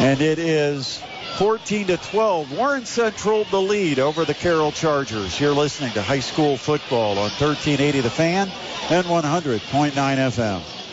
And 0.00 0.20
it 0.20 0.38
is 0.38 1.00
14 1.36 1.88
to 1.88 1.96
12. 1.98 2.52
Warren 2.56 2.86
Central 2.86 3.44
the 3.44 3.60
lead 3.60 3.98
over 3.98 4.24
the 4.24 4.32
Carroll 4.32 4.72
Chargers. 4.72 5.38
You're 5.38 5.52
listening 5.52 5.92
to 5.92 6.00
high 6.00 6.20
school 6.20 6.56
football 6.56 7.18
on 7.18 7.30
1380 7.30 8.00
The 8.00 8.08
Fan 8.08 8.50
and 8.90 9.06
100.9 9.06 9.92
FM. 9.92 10.85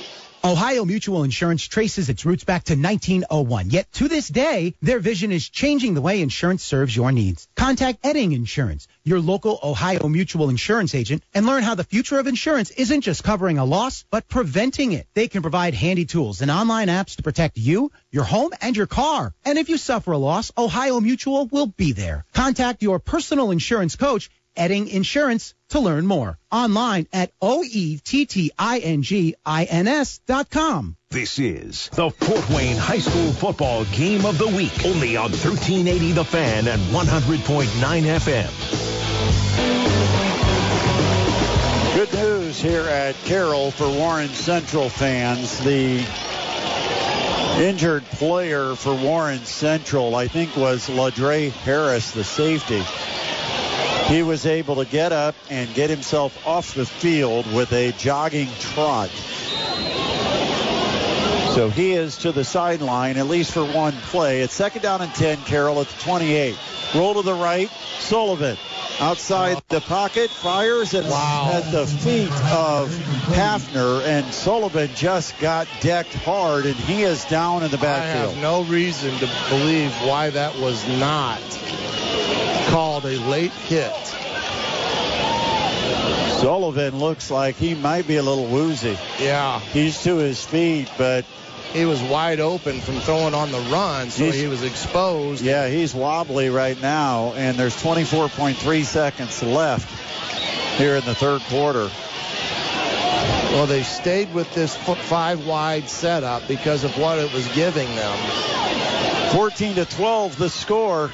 Ohio 0.45 0.83
Mutual 0.83 1.23
Insurance 1.23 1.63
traces 1.63 2.09
its 2.09 2.25
roots 2.25 2.43
back 2.43 2.65
to 2.65 2.73
1901, 2.73 3.69
yet 3.69 3.89
to 3.93 4.09
this 4.09 4.27
day, 4.27 4.75
their 4.81 4.99
vision 4.99 5.31
is 5.31 5.47
changing 5.47 5.93
the 5.93 6.01
way 6.01 6.21
insurance 6.21 6.65
serves 6.65 6.93
your 6.93 7.13
needs. 7.13 7.47
Contact 7.55 8.03
Oetting 8.03 8.35
Insurance, 8.35 8.89
your 9.05 9.21
local 9.21 9.57
Ohio 9.63 10.09
Mutual 10.09 10.49
Insurance 10.49 10.95
agent, 10.95 11.23
and 11.33 11.45
learn 11.45 11.63
how 11.63 11.75
the 11.75 11.85
future 11.85 12.19
of 12.19 12.27
insurance 12.27 12.71
isn't 12.71 13.01
just 13.01 13.23
covering 13.23 13.57
a 13.57 13.63
loss, 13.63 14.03
but 14.11 14.27
preventing 14.27 14.91
it. 14.91 15.07
They 15.13 15.29
can 15.29 15.43
provide 15.43 15.75
handy 15.75 16.03
tools 16.03 16.41
and 16.41 16.51
online 16.51 16.89
apps 16.89 17.15
to 17.15 17.23
protect 17.23 17.57
you, 17.57 17.93
your 18.11 18.25
home, 18.25 18.51
and 18.59 18.75
your 18.75 18.87
car. 18.87 19.33
And 19.45 19.57
if 19.57 19.69
you 19.69 19.77
suffer 19.77 20.11
a 20.11 20.17
loss, 20.17 20.51
Ohio 20.57 20.99
Mutual 20.99 21.45
will 21.45 21.67
be 21.67 21.93
there. 21.93 22.25
Contact 22.33 22.83
your 22.83 22.99
personal 22.99 23.51
insurance 23.51 23.95
coach 23.95 24.29
Oetting 24.57 24.89
Insurance 24.89 25.53
to 25.73 25.79
learn 25.79 26.07
more. 26.07 26.39
Online 26.51 27.07
at 27.11 27.31
O-E-T-T-I-N-G-I-N-S 27.41 28.09
dot 30.27 30.49
com. 30.49 30.95
This 31.09 31.39
is 31.39 31.89
the 31.89 32.11
Fort 32.11 32.49
Wayne 32.51 32.77
High 32.77 32.99
School 32.99 33.33
Football 33.33 33.85
Game 33.85 34.25
of 34.25 34.37
the 34.37 34.47
Week, 34.47 34.85
only 34.85 35.17
on 35.17 35.31
1380 35.31 36.11
The 36.11 36.23
Fan 36.23 36.67
and 36.67 36.81
100.9 36.81 38.03
FM. 38.03 38.51
Good 41.95 42.13
news 42.13 42.61
here 42.61 42.87
at 42.87 43.15
Carroll 43.25 43.71
for 43.71 43.89
Warren 43.89 44.29
Central 44.29 44.89
fans. 44.89 45.57
The 45.63 46.05
injured 47.57 48.05
player 48.05 48.75
for 48.75 48.93
Warren 48.93 49.43
Central, 49.45 50.15
I 50.15 50.27
think, 50.27 50.55
was 50.55 50.87
Ladre 50.87 51.51
Harris, 51.51 52.11
the 52.11 52.23
safety. 52.23 52.83
He 54.07 54.21
was 54.21 54.45
able 54.45 54.75
to 54.75 54.85
get 54.85 55.11
up 55.11 55.35
and 55.49 55.73
get 55.73 55.89
himself 55.89 56.45
off 56.45 56.73
the 56.75 56.85
field 56.85 57.51
with 57.53 57.71
a 57.71 57.91
jogging 57.93 58.49
trot. 58.59 59.09
So 61.53 61.69
he 61.69 61.93
is 61.93 62.17
to 62.19 62.31
the 62.31 62.43
sideline, 62.43 63.17
at 63.17 63.27
least 63.27 63.51
for 63.51 63.63
one 63.63 63.93
play. 63.93 64.41
It's 64.41 64.53
second 64.53 64.81
down 64.81 65.01
and 65.01 65.13
10, 65.13 65.37
Carroll 65.43 65.79
at 65.81 65.87
the 65.87 66.01
28. 66.01 66.57
Roll 66.95 67.13
to 67.13 67.21
the 67.21 67.33
right, 67.33 67.69
Sullivan. 67.99 68.57
Outside 68.99 69.61
the 69.69 69.81
pocket, 69.81 70.29
fires 70.29 70.93
and 70.93 71.07
at 71.07 71.71
the 71.71 71.87
feet 71.87 72.31
of 72.51 72.89
Hafner, 73.33 74.03
and 74.05 74.31
Sullivan 74.33 74.89
just 74.95 75.37
got 75.39 75.67
decked 75.79 76.13
hard, 76.13 76.65
and 76.65 76.75
he 76.75 77.03
is 77.03 77.25
down 77.25 77.63
in 77.63 77.71
the 77.71 77.77
backfield. 77.77 78.29
I 78.29 78.33
have 78.33 78.41
no 78.41 78.63
reason 78.63 79.11
to 79.17 79.29
believe 79.49 79.91
why 80.01 80.29
that 80.29 80.57
was 80.59 80.87
not 80.99 81.41
called 82.73 83.05
a 83.05 83.19
late 83.29 83.51
hit. 83.51 83.93
Sullivan 86.41 86.97
looks 86.97 87.29
like 87.29 87.55
he 87.55 87.75
might 87.75 88.07
be 88.07 88.15
a 88.17 88.23
little 88.23 88.47
woozy. 88.47 88.97
Yeah. 89.19 89.59
He's 89.59 90.01
to 90.05 90.15
his 90.15 90.43
feet, 90.43 90.89
but 90.97 91.23
he 91.71 91.85
was 91.85 92.01
wide 92.01 92.39
open 92.39 92.81
from 92.81 92.95
throwing 92.95 93.35
on 93.35 93.51
the 93.51 93.59
run, 93.59 94.09
so 94.09 94.31
he 94.31 94.47
was 94.47 94.63
exposed. 94.63 95.43
Yeah, 95.43 95.67
he's 95.67 95.93
wobbly 95.93 96.49
right 96.49 96.81
now, 96.81 97.33
and 97.35 97.57
there's 97.57 97.75
24.3 97.75 98.83
seconds 98.85 99.43
left 99.43 99.87
here 100.79 100.95
in 100.95 101.05
the 101.05 101.13
third 101.13 101.41
quarter. 101.41 101.91
Well, 103.53 103.67
they 103.67 103.83
stayed 103.83 104.33
with 104.33 104.51
this 104.55 104.75
five 104.75 105.45
wide 105.45 105.87
setup 105.89 106.47
because 106.47 106.83
of 106.83 106.97
what 106.97 107.19
it 107.19 107.31
was 107.33 107.47
giving 107.49 107.93
them. 107.93 109.31
14 109.31 109.75
to 109.75 109.85
12, 109.85 110.37
the 110.39 110.49
score. 110.49 111.11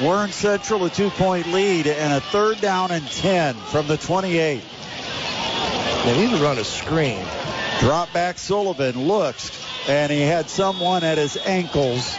Warren 0.00 0.32
Central 0.32 0.84
a 0.84 0.90
two-point 0.90 1.52
lead 1.52 1.86
and 1.86 2.12
a 2.12 2.20
third 2.20 2.60
down 2.60 2.90
and 2.90 3.06
10 3.06 3.54
from 3.54 3.86
the 3.86 3.96
28. 3.96 4.62
They 6.04 6.16
need 6.16 6.36
to 6.36 6.42
run 6.42 6.58
a 6.58 6.64
screen. 6.64 7.24
Drop 7.80 8.12
back 8.12 8.38
Sullivan 8.38 9.06
looks, 9.06 9.50
and 9.88 10.10
he 10.10 10.22
had 10.22 10.48
someone 10.48 11.04
at 11.04 11.18
his 11.18 11.36
ankles 11.36 12.16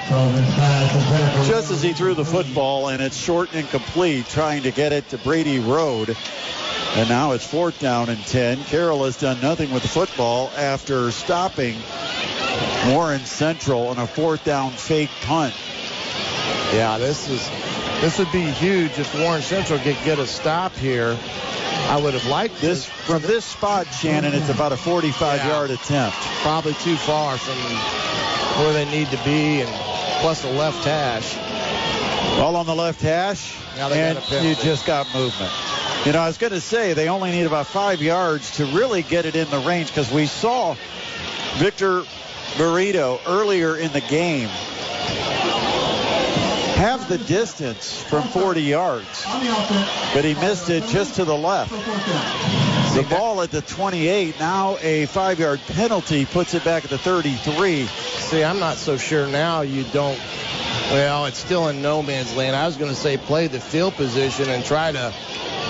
just 1.47 1.71
as 1.71 1.81
he 1.81 1.93
threw 1.93 2.13
the 2.13 2.25
football, 2.25 2.89
and 2.89 3.01
it's 3.01 3.17
short 3.17 3.49
and 3.53 3.61
incomplete, 3.61 4.27
trying 4.27 4.63
to 4.63 4.71
get 4.71 4.93
it 4.93 5.09
to 5.09 5.17
Brady 5.17 5.59
Road. 5.59 6.15
And 6.95 7.09
now 7.09 7.31
it's 7.31 7.45
fourth 7.45 7.79
down 7.79 8.09
and 8.09 8.23
10. 8.27 8.63
Carroll 8.65 9.05
has 9.05 9.17
done 9.17 9.41
nothing 9.41 9.71
with 9.71 9.81
the 9.81 9.89
football 9.89 10.51
after 10.55 11.11
stopping 11.11 11.75
Warren 12.87 13.21
Central 13.21 13.87
on 13.87 13.97
a 13.97 14.05
fourth 14.05 14.43
down 14.45 14.71
fake 14.71 15.09
punt. 15.23 15.55
Yeah, 16.73 16.97
this 16.97 17.29
is 17.29 17.47
this 18.01 18.17
would 18.17 18.31
be 18.31 18.41
huge 18.41 18.97
if 18.97 19.13
Warren 19.19 19.43
Central 19.43 19.77
could 19.77 19.97
get 20.03 20.17
a 20.17 20.25
stop 20.25 20.73
here. 20.73 21.15
I 21.87 22.01
would 22.01 22.15
have 22.15 22.25
liked 22.25 22.59
This 22.59 22.85
from 22.85 23.21
this 23.21 23.45
spot, 23.45 23.85
Shannon. 23.93 24.33
It's 24.33 24.49
about 24.49 24.71
a 24.71 24.75
45-yard 24.75 25.69
attempt. 25.69 26.17
Probably 26.41 26.73
too 26.73 26.95
far 26.95 27.37
from 27.37 27.55
where 28.63 28.73
they 28.73 28.85
need 28.85 29.07
to 29.11 29.23
be, 29.23 29.61
and 29.61 29.69
plus 30.21 30.43
a 30.45 30.49
left 30.49 30.83
hash. 30.83 31.37
All 32.39 32.55
on 32.55 32.65
the 32.65 32.75
left 32.75 33.01
hash, 33.01 33.55
Now 33.77 33.89
they 33.89 34.01
and 34.01 34.17
you 34.43 34.55
just 34.55 34.87
got 34.87 35.05
movement. 35.13 35.51
You 36.05 36.13
know, 36.13 36.21
I 36.21 36.27
was 36.27 36.39
going 36.39 36.53
to 36.53 36.61
say 36.61 36.93
they 36.93 37.07
only 37.07 37.31
need 37.31 37.45
about 37.45 37.67
five 37.67 38.01
yards 38.01 38.57
to 38.57 38.65
really 38.65 39.03
get 39.03 39.25
it 39.25 39.35
in 39.35 39.47
the 39.51 39.59
range 39.59 39.89
because 39.89 40.11
we 40.11 40.25
saw 40.25 40.75
Victor 41.57 42.03
Barreto 42.57 43.19
earlier 43.27 43.77
in 43.77 43.93
the 43.93 44.01
game 44.01 44.49
have 46.83 47.07
the 47.07 47.17
distance 47.17 48.03
from 48.03 48.23
40 48.27 48.61
yards, 48.61 49.25
but 50.13 50.25
he 50.25 50.33
missed 50.33 50.69
it 50.69 50.83
just 50.87 51.15
to 51.15 51.23
the 51.23 51.33
left. 51.33 51.71
The 51.71 53.07
ball 53.09 53.41
at 53.41 53.51
the 53.51 53.61
28, 53.61 54.37
now 54.37 54.77
a 54.81 55.05
five-yard 55.05 55.61
penalty 55.67 56.25
puts 56.25 56.53
it 56.53 56.65
back 56.65 56.83
at 56.83 56.89
the 56.89 56.97
33. 56.97 57.85
See, 57.85 58.43
I'm 58.43 58.59
not 58.59 58.75
so 58.75 58.97
sure 58.97 59.27
now 59.27 59.61
you 59.61 59.85
don't. 59.93 60.19
Well, 60.91 61.25
it's 61.25 61.37
still 61.37 61.69
in 61.69 61.81
no 61.81 62.03
man's 62.03 62.35
land. 62.35 62.53
I 62.53 62.65
was 62.65 62.75
going 62.75 62.91
to 62.91 62.97
say 62.97 63.15
play 63.15 63.47
the 63.47 63.61
field 63.61 63.93
position 63.93 64.49
and 64.49 64.65
try 64.65 64.91
to 64.91 65.13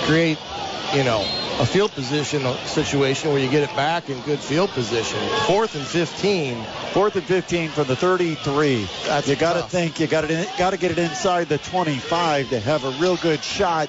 create, 0.04 0.38
you 0.94 1.04
know, 1.04 1.22
a 1.60 1.66
field 1.66 1.92
position 1.92 2.42
situation 2.66 3.30
where 3.30 3.38
you 3.38 3.50
get 3.50 3.62
it 3.62 3.74
back 3.76 4.10
in 4.10 4.20
good 4.22 4.40
field 4.40 4.70
position. 4.70 5.18
Fourth 5.46 5.74
and 5.74 5.86
15. 5.86 6.62
Fourth 6.92 7.16
and 7.16 7.24
15 7.24 7.70
from 7.70 7.86
the 7.86 7.96
33. 7.96 8.86
That's 9.06 9.28
you 9.28 9.36
got 9.36 9.54
to 9.54 9.62
think 9.62 10.00
you 10.00 10.06
got 10.06 10.22
to 10.22 10.48
got 10.58 10.70
to 10.70 10.76
get 10.76 10.90
it 10.90 10.98
inside 10.98 11.48
the 11.48 11.58
25 11.58 12.50
to 12.50 12.60
have 12.60 12.84
a 12.84 12.90
real 13.00 13.16
good 13.16 13.42
shot 13.42 13.88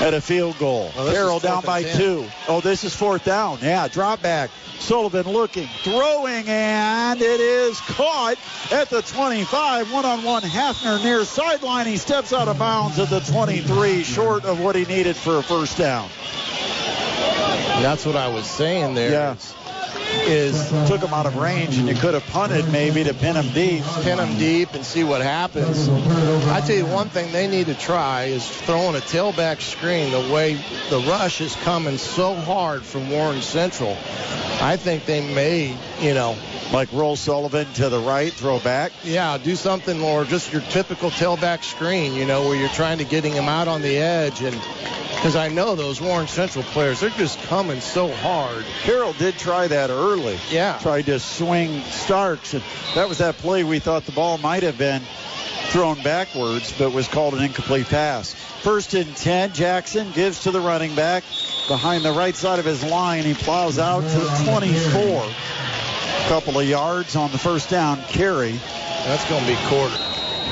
at 0.00 0.14
a 0.14 0.20
field 0.20 0.58
goal. 0.58 0.90
Well, 0.96 1.12
Carroll 1.12 1.38
down 1.38 1.62
by 1.64 1.82
10. 1.82 1.96
two. 1.96 2.26
Oh, 2.48 2.60
this 2.60 2.84
is 2.84 2.94
fourth 2.94 3.24
down. 3.24 3.58
Yeah, 3.62 3.88
drop 3.88 4.22
back. 4.22 4.50
Sullivan 4.78 5.26
looking, 5.26 5.68
throwing, 5.82 6.46
and 6.46 7.20
it 7.20 7.40
is 7.40 7.80
caught 7.80 8.36
at 8.70 8.90
the 8.90 9.00
25. 9.02 9.90
One-on-one 9.92 10.42
Hafner 10.42 11.02
near 11.02 11.24
sideline. 11.24 11.86
He 11.86 11.96
steps 11.96 12.32
out 12.32 12.48
of 12.48 12.58
bounds 12.58 12.98
at 12.98 13.08
the 13.08 13.20
23, 13.20 14.02
short 14.02 14.44
of 14.44 14.60
what 14.60 14.76
he 14.76 14.84
needed 14.84 15.16
for 15.16 15.38
a 15.38 15.42
first 15.42 15.78
down. 15.78 16.08
That's 17.82 18.04
what 18.04 18.16
I 18.16 18.28
was 18.28 18.46
saying 18.46 18.94
there. 18.94 19.10
Yeah. 19.10 19.36
Is 20.28 20.70
Took 20.88 21.02
him 21.02 21.14
out 21.14 21.26
of 21.26 21.36
range, 21.36 21.78
and 21.78 21.88
you 21.88 21.94
could 21.94 22.14
have 22.14 22.26
punted 22.26 22.70
maybe 22.72 23.04
to 23.04 23.14
pin 23.14 23.36
him 23.36 23.52
deep. 23.52 23.84
pin 24.02 24.18
them 24.18 24.36
deep 24.38 24.74
and 24.74 24.84
see 24.84 25.04
what 25.04 25.20
happens. 25.22 25.88
I 25.88 26.60
tell 26.60 26.76
you 26.76 26.86
one 26.86 27.08
thing 27.08 27.32
they 27.32 27.46
need 27.46 27.66
to 27.66 27.74
try 27.74 28.24
is 28.24 28.48
throwing 28.48 28.96
a 28.96 29.00
tailback 29.00 29.60
screen 29.60 30.10
the 30.10 30.32
way 30.32 30.54
the 30.90 30.98
rush 31.08 31.40
is 31.40 31.54
coming 31.56 31.98
so 31.98 32.34
hard 32.34 32.82
from 32.82 33.10
Warren 33.10 33.40
Central. 33.40 33.96
I 34.60 34.76
think 34.76 35.04
they 35.04 35.20
may, 35.32 35.76
you 36.00 36.14
know, 36.14 36.36
Like 36.72 36.92
roll 36.92 37.14
Sullivan 37.14 37.72
to 37.74 37.88
the 37.88 38.00
right, 38.00 38.32
throw 38.32 38.58
back. 38.58 38.90
yeah, 39.04 39.38
do 39.38 39.54
something 39.54 39.98
more 39.98 40.24
just 40.24 40.52
your 40.52 40.62
typical 40.62 41.10
tailback 41.10 41.62
screen, 41.62 42.14
you 42.14 42.26
know, 42.26 42.48
where 42.48 42.56
you're 42.56 42.68
trying 42.70 42.98
to 42.98 43.04
getting 43.04 43.32
him 43.32 43.48
out 43.48 43.68
on 43.68 43.82
the 43.82 43.98
edge 43.98 44.42
and 44.42 44.56
because 45.16 45.34
I 45.36 45.48
know 45.48 45.74
those 45.74 46.00
Warren 46.00 46.28
Central 46.28 46.62
players, 46.64 47.00
they're 47.00 47.10
just 47.10 47.40
coming 47.44 47.80
so 47.80 48.12
hard. 48.12 48.64
Carroll 48.82 49.12
did 49.14 49.36
try 49.38 49.66
that 49.66 49.90
early. 49.96 50.38
Yeah. 50.50 50.78
Tried 50.80 51.06
to 51.06 51.18
swing 51.18 51.82
Starks. 51.82 52.54
And 52.54 52.62
that 52.94 53.08
was 53.08 53.18
that 53.18 53.36
play 53.38 53.64
we 53.64 53.78
thought 53.78 54.04
the 54.06 54.12
ball 54.12 54.38
might 54.38 54.62
have 54.62 54.78
been 54.78 55.02
thrown 55.70 56.00
backwards, 56.02 56.72
but 56.78 56.92
was 56.92 57.08
called 57.08 57.34
an 57.34 57.42
incomplete 57.42 57.86
pass. 57.86 58.34
First 58.62 58.94
and 58.94 59.16
10, 59.16 59.52
Jackson 59.52 60.10
gives 60.12 60.44
to 60.44 60.50
the 60.50 60.60
running 60.60 60.94
back 60.94 61.24
behind 61.68 62.04
the 62.04 62.12
right 62.12 62.34
side 62.34 62.58
of 62.58 62.64
his 62.64 62.84
line. 62.84 63.24
He 63.24 63.34
plows 63.34 63.78
out 63.78 64.00
to 64.00 64.18
the 64.18 64.44
24. 64.44 65.24
A 65.24 66.28
Couple 66.28 66.58
of 66.58 66.66
yards 66.66 67.16
on 67.16 67.30
the 67.32 67.38
first 67.38 67.70
down 67.70 68.00
carry. 68.04 68.52
That's 69.04 69.28
going 69.28 69.42
to 69.44 69.48
be 69.48 69.56
quarter. 69.66 69.96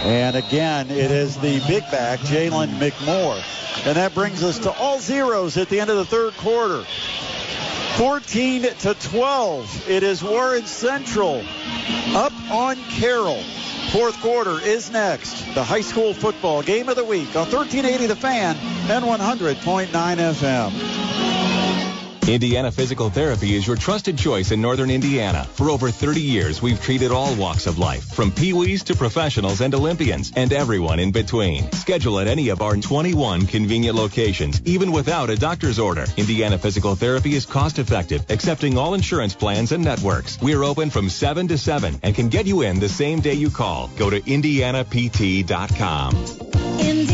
And 0.04 0.36
again, 0.36 0.90
it 0.90 1.10
is 1.10 1.36
the 1.36 1.60
big 1.66 1.82
back, 1.90 2.20
Jalen 2.20 2.78
McMoore. 2.78 3.42
And 3.86 3.96
that 3.96 4.14
brings 4.14 4.42
us 4.42 4.58
to 4.60 4.72
all 4.72 5.00
zeros 5.00 5.56
at 5.56 5.68
the 5.68 5.80
end 5.80 5.90
of 5.90 5.96
the 5.96 6.04
third 6.04 6.34
quarter. 6.34 6.84
14 7.96 8.62
to 8.62 8.94
12. 8.94 9.88
It 9.88 10.02
is 10.02 10.20
Warren 10.20 10.66
Central 10.66 11.44
up 12.12 12.32
on 12.50 12.76
Carroll. 12.90 13.40
Fourth 13.92 14.20
quarter 14.20 14.60
is 14.60 14.90
next. 14.90 15.54
The 15.54 15.62
high 15.62 15.80
school 15.80 16.12
football 16.12 16.62
game 16.62 16.88
of 16.88 16.96
the 16.96 17.04
week 17.04 17.28
on 17.36 17.48
1380 17.48 18.06
The 18.06 18.16
Fan 18.16 18.56
and 18.90 19.04
100.9 19.04 19.86
FM. 19.86 21.73
Indiana 22.26 22.72
Physical 22.72 23.10
Therapy 23.10 23.54
is 23.54 23.66
your 23.66 23.76
trusted 23.76 24.16
choice 24.16 24.50
in 24.50 24.62
Northern 24.62 24.88
Indiana. 24.88 25.44
For 25.44 25.68
over 25.68 25.90
30 25.90 26.22
years, 26.22 26.62
we've 26.62 26.80
treated 26.80 27.12
all 27.12 27.34
walks 27.34 27.66
of 27.66 27.78
life, 27.78 28.14
from 28.14 28.30
peewees 28.30 28.82
to 28.84 28.96
professionals 28.96 29.60
and 29.60 29.74
Olympians, 29.74 30.32
and 30.34 30.50
everyone 30.50 30.98
in 31.00 31.12
between. 31.12 31.70
Schedule 31.72 32.18
at 32.18 32.26
any 32.26 32.48
of 32.48 32.62
our 32.62 32.76
21 32.76 33.46
convenient 33.46 33.94
locations, 33.94 34.62
even 34.64 34.90
without 34.90 35.28
a 35.28 35.36
doctor's 35.36 35.78
order. 35.78 36.06
Indiana 36.16 36.56
Physical 36.56 36.94
Therapy 36.94 37.34
is 37.34 37.44
cost 37.44 37.78
effective, 37.78 38.24
accepting 38.30 38.78
all 38.78 38.94
insurance 38.94 39.34
plans 39.34 39.72
and 39.72 39.84
networks. 39.84 40.40
We're 40.40 40.64
open 40.64 40.88
from 40.88 41.10
7 41.10 41.46
to 41.48 41.58
7 41.58 42.00
and 42.02 42.14
can 42.14 42.30
get 42.30 42.46
you 42.46 42.62
in 42.62 42.80
the 42.80 42.88
same 42.88 43.20
day 43.20 43.34
you 43.34 43.50
call. 43.50 43.90
Go 43.98 44.08
to 44.08 44.16
indianapt.com. 44.24 46.16
Indiana 46.80 47.13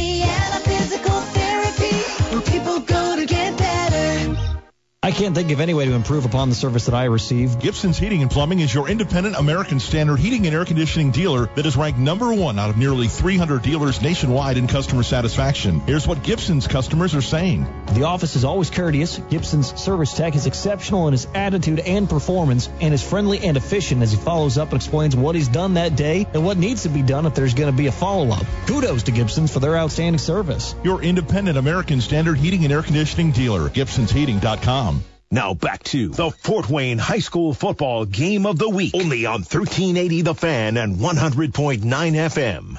I 5.10 5.12
can't 5.12 5.34
think 5.34 5.50
of 5.50 5.60
any 5.60 5.74
way 5.74 5.86
to 5.86 5.92
improve 5.94 6.24
upon 6.24 6.50
the 6.50 6.54
service 6.54 6.86
that 6.86 6.94
I 6.94 7.06
receive. 7.06 7.58
Gibson's 7.58 7.98
Heating 7.98 8.22
and 8.22 8.30
Plumbing 8.30 8.60
is 8.60 8.72
your 8.72 8.88
independent 8.88 9.34
American 9.34 9.80
Standard 9.80 10.20
heating 10.20 10.46
and 10.46 10.54
air 10.54 10.64
conditioning 10.64 11.10
dealer 11.10 11.46
that 11.56 11.66
is 11.66 11.76
ranked 11.76 11.98
number 11.98 12.32
one 12.32 12.60
out 12.60 12.70
of 12.70 12.76
nearly 12.76 13.08
300 13.08 13.60
dealers 13.60 14.00
nationwide 14.00 14.56
in 14.56 14.68
customer 14.68 15.02
satisfaction. 15.02 15.80
Here's 15.80 16.06
what 16.06 16.22
Gibson's 16.22 16.68
customers 16.68 17.16
are 17.16 17.22
saying. 17.22 17.66
The 17.92 18.04
office 18.04 18.36
is 18.36 18.44
always 18.44 18.70
courteous. 18.70 19.18
Gibson's 19.18 19.76
service 19.82 20.14
tech 20.14 20.36
is 20.36 20.46
exceptional 20.46 21.08
in 21.08 21.12
his 21.12 21.26
attitude 21.34 21.80
and 21.80 22.08
performance, 22.08 22.68
and 22.80 22.94
is 22.94 23.02
friendly 23.02 23.40
and 23.40 23.56
efficient 23.56 24.02
as 24.02 24.12
he 24.12 24.16
follows 24.16 24.58
up 24.58 24.68
and 24.68 24.76
explains 24.76 25.16
what 25.16 25.34
he's 25.34 25.48
done 25.48 25.74
that 25.74 25.96
day 25.96 26.24
and 26.32 26.44
what 26.44 26.56
needs 26.56 26.84
to 26.84 26.88
be 26.88 27.02
done 27.02 27.26
if 27.26 27.34
there's 27.34 27.54
going 27.54 27.72
to 27.72 27.76
be 27.76 27.88
a 27.88 27.92
follow 27.92 28.30
up. 28.30 28.46
Kudos 28.68 29.02
to 29.02 29.10
Gibson's 29.10 29.52
for 29.52 29.58
their 29.58 29.76
outstanding 29.76 30.20
service. 30.20 30.76
Your 30.84 31.02
independent 31.02 31.58
American 31.58 32.00
Standard 32.00 32.38
heating 32.38 32.62
and 32.62 32.72
air 32.72 32.84
conditioning 32.84 33.32
dealer, 33.32 33.68
Gibson'sHeating.com. 33.68 34.99
Now 35.32 35.54
back 35.54 35.84
to 35.84 36.08
the 36.08 36.32
Fort 36.32 36.68
Wayne 36.68 36.98
High 36.98 37.20
School 37.20 37.54
Football 37.54 38.04
Game 38.04 38.46
of 38.46 38.58
the 38.58 38.68
Week. 38.68 38.92
Only 38.96 39.26
on 39.26 39.42
1380 39.42 40.22
The 40.22 40.34
Fan 40.34 40.76
and 40.76 40.96
100.9 40.96 41.82
FM. 41.84 42.76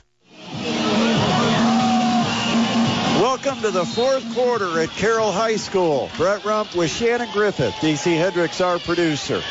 Welcome 3.21 3.61
to 3.61 3.71
the 3.71 3.85
fourth 3.85 4.35
quarter 4.35 4.81
at 4.81 4.89
Carroll 4.89 5.31
High 5.31 5.55
School. 5.55 6.11
Brett 6.17 6.43
Rump 6.43 6.75
with 6.75 6.91
Shannon 6.91 7.29
Griffith. 7.31 7.73
DC 7.75 8.17
Hendricks, 8.17 8.59
our 8.59 8.79
producer. 8.79 9.41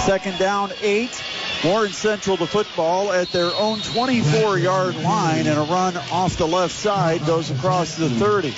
Second 0.00 0.38
down, 0.38 0.70
eight. 0.82 1.24
Warren 1.64 1.92
Central 1.92 2.36
the 2.36 2.46
football 2.46 3.10
at 3.10 3.28
their 3.28 3.54
own 3.54 3.78
24-yard 3.78 4.96
line, 4.96 5.46
and 5.46 5.58
a 5.58 5.62
run 5.62 5.96
off 6.12 6.36
the 6.36 6.46
left 6.46 6.74
side 6.74 7.24
goes 7.24 7.50
across 7.50 7.96
the 7.96 8.10
30. 8.10 8.50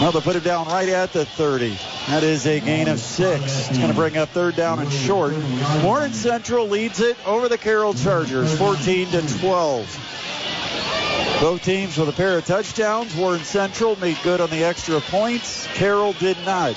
Now 0.00 0.10
they 0.10 0.20
put 0.20 0.34
it 0.34 0.42
down 0.42 0.66
right 0.66 0.88
at 0.88 1.12
the 1.12 1.24
30. 1.24 1.78
That 2.08 2.24
is 2.24 2.46
a 2.46 2.60
gain 2.60 2.88
of 2.88 2.98
six. 2.98 3.68
It's 3.68 3.78
going 3.78 3.90
to 3.90 3.94
bring 3.94 4.16
up 4.16 4.30
third 4.30 4.56
down 4.56 4.80
and 4.80 4.92
short. 4.92 5.34
Warren 5.82 6.12
Central 6.12 6.68
leads 6.68 7.00
it 7.00 7.16
over 7.26 7.48
the 7.48 7.56
Carroll 7.56 7.94
Chargers, 7.94 8.56
14 8.58 9.08
to 9.10 9.38
12. 9.38 11.38
Both 11.40 11.64
teams 11.64 11.96
with 11.96 12.08
a 12.08 12.12
pair 12.12 12.38
of 12.38 12.44
touchdowns. 12.44 13.14
Warren 13.14 13.44
Central 13.44 13.96
made 13.96 14.18
good 14.22 14.40
on 14.40 14.50
the 14.50 14.64
extra 14.64 15.00
points. 15.00 15.66
Carroll 15.74 16.12
did 16.14 16.36
not. 16.44 16.76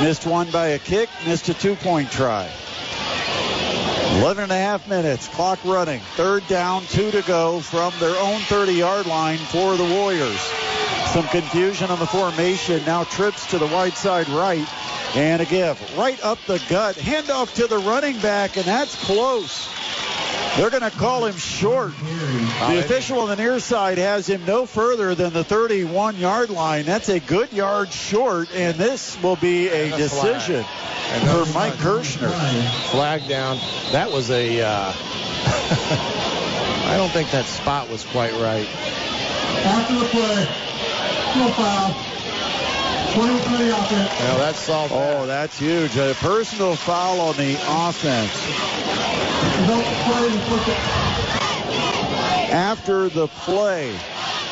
Missed 0.00 0.26
one 0.26 0.50
by 0.50 0.68
a 0.68 0.78
kick, 0.78 1.08
missed 1.26 1.48
a 1.48 1.54
two-point 1.54 2.10
try. 2.10 2.50
11 4.18 4.44
and 4.44 4.52
a 4.52 4.56
half 4.56 4.88
minutes, 4.88 5.28
clock 5.28 5.64
running. 5.64 6.00
Third 6.16 6.46
down, 6.48 6.84
two 6.86 7.10
to 7.12 7.22
go 7.22 7.60
from 7.60 7.92
their 7.98 8.16
own 8.16 8.40
30-yard 8.40 9.06
line 9.06 9.38
for 9.38 9.76
the 9.76 9.84
Warriors. 9.84 10.40
Some 11.14 11.28
confusion 11.28 11.90
on 11.92 12.00
the 12.00 12.08
formation. 12.08 12.84
Now 12.84 13.04
trips 13.04 13.46
to 13.52 13.58
the 13.58 13.68
wide 13.68 13.94
side 13.94 14.28
right. 14.30 14.66
And 15.14 15.40
a 15.40 15.44
give 15.44 15.78
right 15.96 16.20
up 16.24 16.40
the 16.48 16.60
gut. 16.68 16.96
Handoff 16.96 17.54
to 17.54 17.68
the 17.68 17.78
running 17.78 18.18
back, 18.18 18.56
and 18.56 18.64
that's 18.64 18.96
close. 19.04 19.68
They're 20.56 20.70
going 20.70 20.82
to 20.82 20.90
call 20.90 21.24
him 21.24 21.36
short. 21.36 21.92
The 21.98 22.80
official 22.80 23.20
on 23.20 23.28
the 23.28 23.36
near 23.36 23.60
side 23.60 23.98
has 23.98 24.28
him 24.28 24.44
no 24.44 24.66
further 24.66 25.14
than 25.14 25.32
the 25.32 25.44
31 25.44 26.16
yard 26.16 26.50
line. 26.50 26.84
That's 26.84 27.08
a 27.08 27.20
good 27.20 27.52
yard 27.52 27.92
short, 27.92 28.48
and 28.52 28.76
this 28.76 29.16
will 29.22 29.36
be 29.36 29.68
a 29.68 29.84
And 29.84 29.94
a 29.94 29.96
decision 29.96 30.64
flag. 30.64 31.22
And 31.22 31.46
for 31.46 31.52
Mike 31.54 31.74
Kirschner. 31.74 32.30
Flag 32.90 33.28
down. 33.28 33.58
That 33.92 34.10
was 34.10 34.32
a. 34.32 34.62
Uh, 34.62 34.92
I 36.86 36.96
don't 36.96 37.12
think 37.12 37.30
that 37.30 37.44
spot 37.44 37.88
was 37.88 38.04
quite 38.04 38.32
right. 38.32 38.66
After 39.64 39.94
the 39.94 40.06
play, 40.06 40.48
no 41.36 41.50
foul. 41.52 41.94
20 43.14 43.38
for 43.38 43.56
the 43.58 43.76
offense. 43.76 44.20
Now 44.20 44.38
that's 44.38 44.58
solved. 44.58 44.92
Oh, 44.92 45.26
that's 45.26 45.58
huge. 45.58 45.96
A 45.96 46.14
personal 46.14 46.76
foul 46.76 47.20
on 47.20 47.36
the 47.36 47.56
offense. 47.66 48.32
Don't 49.66 49.84
play 49.84 50.32
and 50.32 50.42
push 50.42 50.68
it. 50.68 50.78
After 52.52 53.08
the 53.08 53.28
play. 53.28 53.96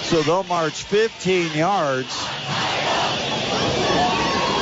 So 0.03 0.23
they'll 0.23 0.45
march 0.45 0.85
15 0.85 1.55
yards. 1.55 2.25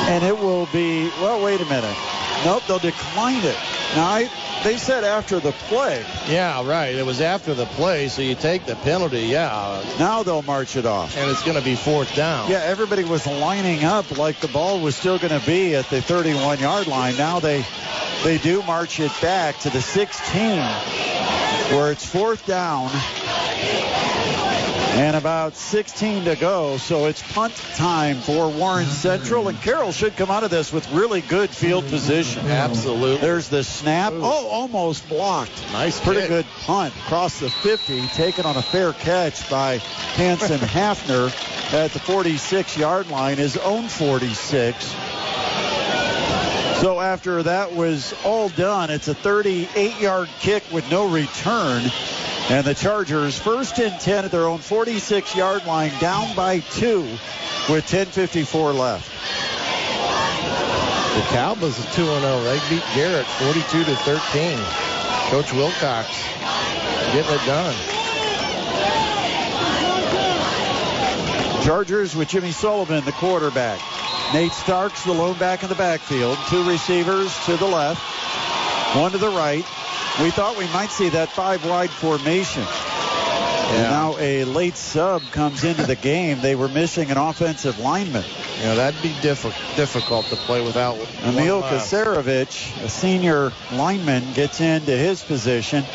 And 0.09 0.23
it 0.23 0.37
will 0.37 0.67
be, 0.67 1.09
well, 1.21 1.43
wait 1.43 1.61
a 1.61 1.65
minute. 1.65 1.95
Nope, 2.43 2.63
they'll 2.67 2.79
decline 2.79 3.43
it. 3.43 3.57
Now, 3.95 4.07
I, 4.07 4.29
they 4.63 4.77
said 4.77 5.03
after 5.03 5.39
the 5.39 5.51
play. 5.51 6.05
Yeah, 6.27 6.65
right. 6.67 6.93
It 6.93 7.05
was 7.05 7.21
after 7.21 7.53
the 7.53 7.65
play, 7.65 8.07
so 8.07 8.21
you 8.21 8.35
take 8.35 8.65
the 8.65 8.75
penalty. 8.75 9.21
Yeah. 9.21 9.83
Now 9.99 10.23
they'll 10.23 10.43
march 10.43 10.75
it 10.75 10.85
off. 10.85 11.17
And 11.17 11.29
it's 11.29 11.43
going 11.43 11.57
to 11.57 11.63
be 11.63 11.75
fourth 11.75 12.15
down. 12.15 12.49
Yeah, 12.49 12.59
everybody 12.59 13.03
was 13.03 13.25
lining 13.25 13.83
up 13.83 14.17
like 14.17 14.39
the 14.39 14.47
ball 14.47 14.79
was 14.79 14.95
still 14.95 15.17
going 15.17 15.37
to 15.37 15.45
be 15.45 15.75
at 15.75 15.89
the 15.89 16.01
31 16.01 16.59
yard 16.59 16.87
line. 16.87 17.17
Now 17.17 17.39
they 17.39 17.65
they 18.23 18.37
do 18.37 18.61
march 18.63 18.99
it 18.99 19.11
back 19.21 19.57
to 19.59 19.69
the 19.69 19.81
16 19.81 20.59
where 21.75 21.91
it's 21.91 22.05
fourth 22.05 22.45
down 22.45 22.89
and 24.93 25.15
about 25.15 25.55
16 25.55 26.25
to 26.25 26.35
go. 26.35 26.77
So 26.77 27.05
it's 27.05 27.21
punt 27.33 27.55
time 27.75 28.17
for 28.17 28.49
Warren 28.49 28.85
Central 28.85 29.47
and 29.47 29.59
Carroll 29.61 29.91
should 29.91 30.15
come 30.17 30.29
out 30.29 30.43
of 30.43 30.51
this 30.51 30.73
with 30.73 30.89
really 30.91 31.21
good 31.21 31.49
field 31.49 31.87
position. 31.87 32.45
Absolutely. 32.45 33.17
There's 33.17 33.47
the 33.49 33.63
snap. 33.63 34.13
Oh, 34.15 34.47
almost 34.47 35.07
blocked. 35.07 35.51
Nice 35.71 35.99
Pretty 35.99 36.21
kick. 36.21 36.29
good 36.29 36.45
punt 36.65 36.93
across 37.05 37.39
the 37.39 37.49
50, 37.49 38.07
taken 38.09 38.45
on 38.45 38.57
a 38.57 38.61
fair 38.61 38.91
catch 38.93 39.49
by 39.49 39.77
Hanson 39.77 40.59
Hafner 40.59 41.27
at 41.73 41.91
the 41.91 41.99
46 41.99 42.77
yard 42.77 43.09
line, 43.09 43.37
his 43.37 43.57
own 43.57 43.87
46. 43.87 44.85
So 46.81 46.99
after 46.99 47.43
that 47.43 47.73
was 47.73 48.13
all 48.25 48.49
done, 48.49 48.89
it's 48.89 49.07
a 49.07 49.13
38 49.13 49.99
yard 50.01 50.27
kick 50.39 50.63
with 50.71 50.89
no 50.91 51.07
return. 51.07 51.83
And 52.49 52.65
the 52.65 52.73
Chargers 52.73 53.37
first 53.37 53.79
and 53.79 53.97
10 53.99 54.25
at 54.25 54.31
their 54.31 54.45
own 54.45 54.59
46 54.59 55.35
yard 55.35 55.65
line, 55.65 55.91
down 55.99 56.35
by 56.35 56.59
two 56.59 57.01
with 57.69 57.85
10.54 57.87 58.77
left. 58.77 59.09
The 61.15 61.21
Cowboys 61.35 61.77
is 61.77 61.95
2 61.95 62.05
0. 62.05 62.43
They 62.43 62.59
beat 62.69 62.83
Garrett 62.93 63.25
42 63.25 63.83
to 63.83 63.95
13. 63.95 64.57
Coach 65.29 65.53
Wilcox 65.53 66.07
getting 67.13 67.33
it 67.33 67.45
done. 67.45 67.75
Chargers 71.63 72.15
with 72.15 72.27
Jimmy 72.29 72.51
Sullivan, 72.51 73.05
the 73.05 73.11
quarterback. 73.11 73.79
Nate 74.33 74.51
Starks, 74.51 75.03
the 75.03 75.13
lone 75.13 75.37
back 75.37 75.63
in 75.63 75.69
the 75.69 75.75
backfield. 75.75 76.37
Two 76.47 76.67
receivers 76.67 77.37
to 77.45 77.57
the 77.57 77.65
left, 77.65 78.01
one 78.95 79.11
to 79.11 79.17
the 79.17 79.29
right. 79.29 79.65
We 80.19 80.29
thought 80.29 80.57
we 80.57 80.67
might 80.67 80.91
see 80.91 81.09
that 81.09 81.29
five 81.29 81.65
wide 81.65 81.89
formation. 81.89 82.63
And 82.63 83.83
now 83.83 84.17
a 84.19 84.43
late 84.43 84.75
sub 84.75 85.23
comes 85.31 85.63
into 85.63 85.83
the 85.85 85.95
game. 85.95 86.41
They 86.41 86.55
were 86.55 86.67
missing 86.67 87.09
an 87.09 87.17
offensive 87.17 87.79
lineman. 87.79 88.25
Yeah, 88.59 88.75
that'd 88.75 89.01
be 89.01 89.09
diffi- 89.09 89.53
difficult 89.77 90.25
to 90.27 90.35
play 90.35 90.61
without. 90.61 90.97
Emil 91.23 91.59
left. 91.59 91.89
Kasarevich, 91.91 92.83
a 92.83 92.89
senior 92.89 93.53
lineman, 93.71 94.33
gets 94.33 94.59
into 94.59 94.91
his 94.91 95.23
position. 95.23 95.85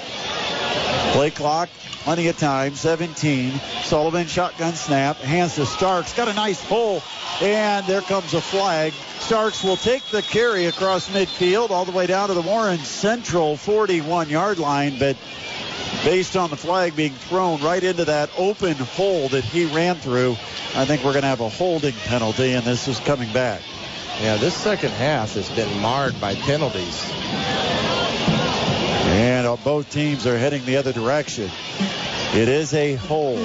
Play 1.13 1.31
clock, 1.31 1.69
plenty 2.05 2.29
of 2.29 2.39
time, 2.39 2.75
17. 2.75 3.59
Sullivan 3.83 4.27
shotgun 4.27 4.75
snap, 4.75 5.17
hands 5.17 5.55
to 5.57 5.67
Starks, 5.67 6.13
got 6.13 6.29
a 6.29 6.35
nice 6.35 6.65
pull, 6.65 7.03
and 7.41 7.87
there 7.87 8.03
comes 8.03 8.35
a 8.35 8.41
flag. 8.41 8.93
Starks 9.19 9.65
will 9.65 9.77
take 9.77 10.05
the 10.11 10.23
carry 10.23 10.67
across 10.67 11.09
midfield 11.09 11.71
all 11.71 11.85
the 11.85 11.93
way 11.93 12.07
down 12.07 12.29
to 12.29 12.35
the 12.35 12.43
Warren 12.43 12.79
Central 12.79 13.57
41 13.57 14.29
yard 14.29 14.59
line, 14.59 14.99
but 14.99 15.17
based 16.05 16.37
on 16.37 16.51
the 16.51 16.57
flag 16.57 16.95
being 16.95 17.13
thrown 17.13 17.63
right 17.63 17.83
into 17.83 18.05
that 18.05 18.31
open 18.37 18.75
hole 18.75 19.29
that 19.29 19.45
he 19.45 19.65
ran 19.65 19.97
through, 19.97 20.33
I 20.75 20.85
think 20.85 21.03
we're 21.03 21.13
going 21.13 21.23
to 21.23 21.29
have 21.29 21.41
a 21.41 21.49
holding 21.49 21.95
penalty, 21.95 22.53
and 22.53 22.65
this 22.65 22.89
is 22.89 23.01
coming 23.01 23.33
back. 23.33 23.63
Yeah, 24.21 24.37
this 24.37 24.55
second 24.55 24.91
half 24.91 25.35
has 25.35 25.49
been 25.51 25.81
marred 25.81 26.21
by 26.21 26.35
penalties. 26.35 27.05
And 29.17 29.47
uh, 29.47 29.57
both 29.57 29.91
teams 29.91 30.27
are 30.27 30.37
heading 30.37 30.67
the 30.67 30.77
other 30.77 30.93
direction. 30.93 31.51
It 32.35 32.49
is 32.51 32.75
a 32.75 32.97
hold. 32.97 33.39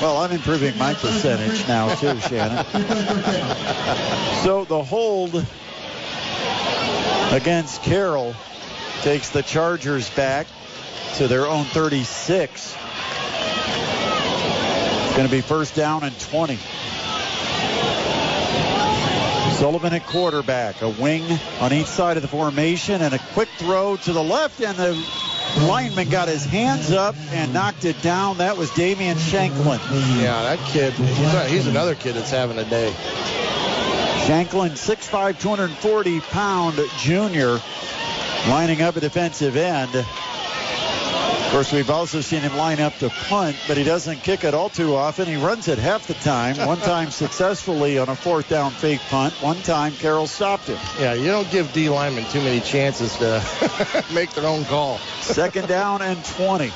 Well, 0.00 0.16
I'm 0.16 0.32
improving 0.32 0.78
my 0.78 0.94
percentage 0.94 1.68
now 1.68 1.94
too, 1.96 2.18
Shannon. 2.28 2.64
So 4.42 4.64
the 4.64 4.82
hold 4.82 5.44
against 7.34 7.82
Carroll 7.82 8.34
takes 9.02 9.28
the 9.28 9.42
Chargers 9.42 10.08
back 10.08 10.46
to 11.16 11.28
their 11.28 11.46
own 11.46 11.66
36. 11.66 12.76
It's 15.04 15.16
going 15.16 15.28
to 15.28 15.30
be 15.30 15.42
first 15.42 15.74
down 15.74 16.02
and 16.02 16.18
20. 16.18 16.58
Sullivan 19.60 19.92
at 19.92 20.06
quarterback, 20.06 20.80
a 20.80 20.88
wing 20.88 21.38
on 21.60 21.70
each 21.70 21.84
side 21.84 22.16
of 22.16 22.22
the 22.22 22.28
formation, 22.28 23.02
and 23.02 23.12
a 23.12 23.18
quick 23.34 23.50
throw 23.58 23.94
to 23.98 24.12
the 24.14 24.22
left, 24.22 24.58
and 24.62 24.74
the 24.74 24.94
lineman 25.66 26.08
got 26.08 26.28
his 26.28 26.46
hands 26.46 26.90
up 26.92 27.14
and 27.32 27.52
knocked 27.52 27.84
it 27.84 28.00
down. 28.00 28.38
That 28.38 28.56
was 28.56 28.70
Damian 28.70 29.18
Shanklin. 29.18 29.78
Yeah, 30.18 30.42
that 30.44 30.58
kid, 30.68 30.94
he's, 30.94 31.50
he's 31.50 31.66
another 31.66 31.94
kid 31.94 32.14
that's 32.14 32.30
having 32.30 32.56
a 32.56 32.64
day. 32.64 32.90
Shanklin, 34.24 34.70
6'5", 34.70 35.38
240 35.38 36.20
pound 36.20 36.80
junior, 36.96 37.60
lining 38.48 38.80
up 38.80 38.96
a 38.96 39.00
defensive 39.00 39.56
end. 39.56 39.90
Of 41.50 41.54
course, 41.54 41.72
we've 41.72 41.90
also 41.90 42.20
seen 42.20 42.42
him 42.42 42.56
line 42.56 42.78
up 42.78 42.96
to 42.98 43.10
punt, 43.10 43.56
but 43.66 43.76
he 43.76 43.82
doesn't 43.82 44.22
kick 44.22 44.44
it 44.44 44.54
all 44.54 44.68
too 44.68 44.94
often. 44.94 45.26
He 45.26 45.34
runs 45.34 45.66
it 45.66 45.78
half 45.80 46.06
the 46.06 46.14
time. 46.14 46.56
One 46.64 46.78
time 46.78 47.10
successfully 47.10 47.98
on 47.98 48.08
a 48.08 48.14
fourth 48.14 48.48
down 48.48 48.70
fake 48.70 49.00
punt. 49.08 49.34
One 49.42 49.60
time 49.62 49.96
Carroll 49.96 50.28
stopped 50.28 50.68
him. 50.68 50.78
Yeah, 51.00 51.14
you 51.14 51.26
don't 51.26 51.50
give 51.50 51.72
D 51.72 51.88
linemen 51.88 52.24
too 52.26 52.38
many 52.38 52.60
chances 52.60 53.16
to 53.16 53.44
make 54.14 54.30
their 54.30 54.46
own 54.46 54.64
call. 54.64 54.98
Second 55.22 55.66
down 55.66 56.02
and 56.02 56.24
20. 56.24 56.70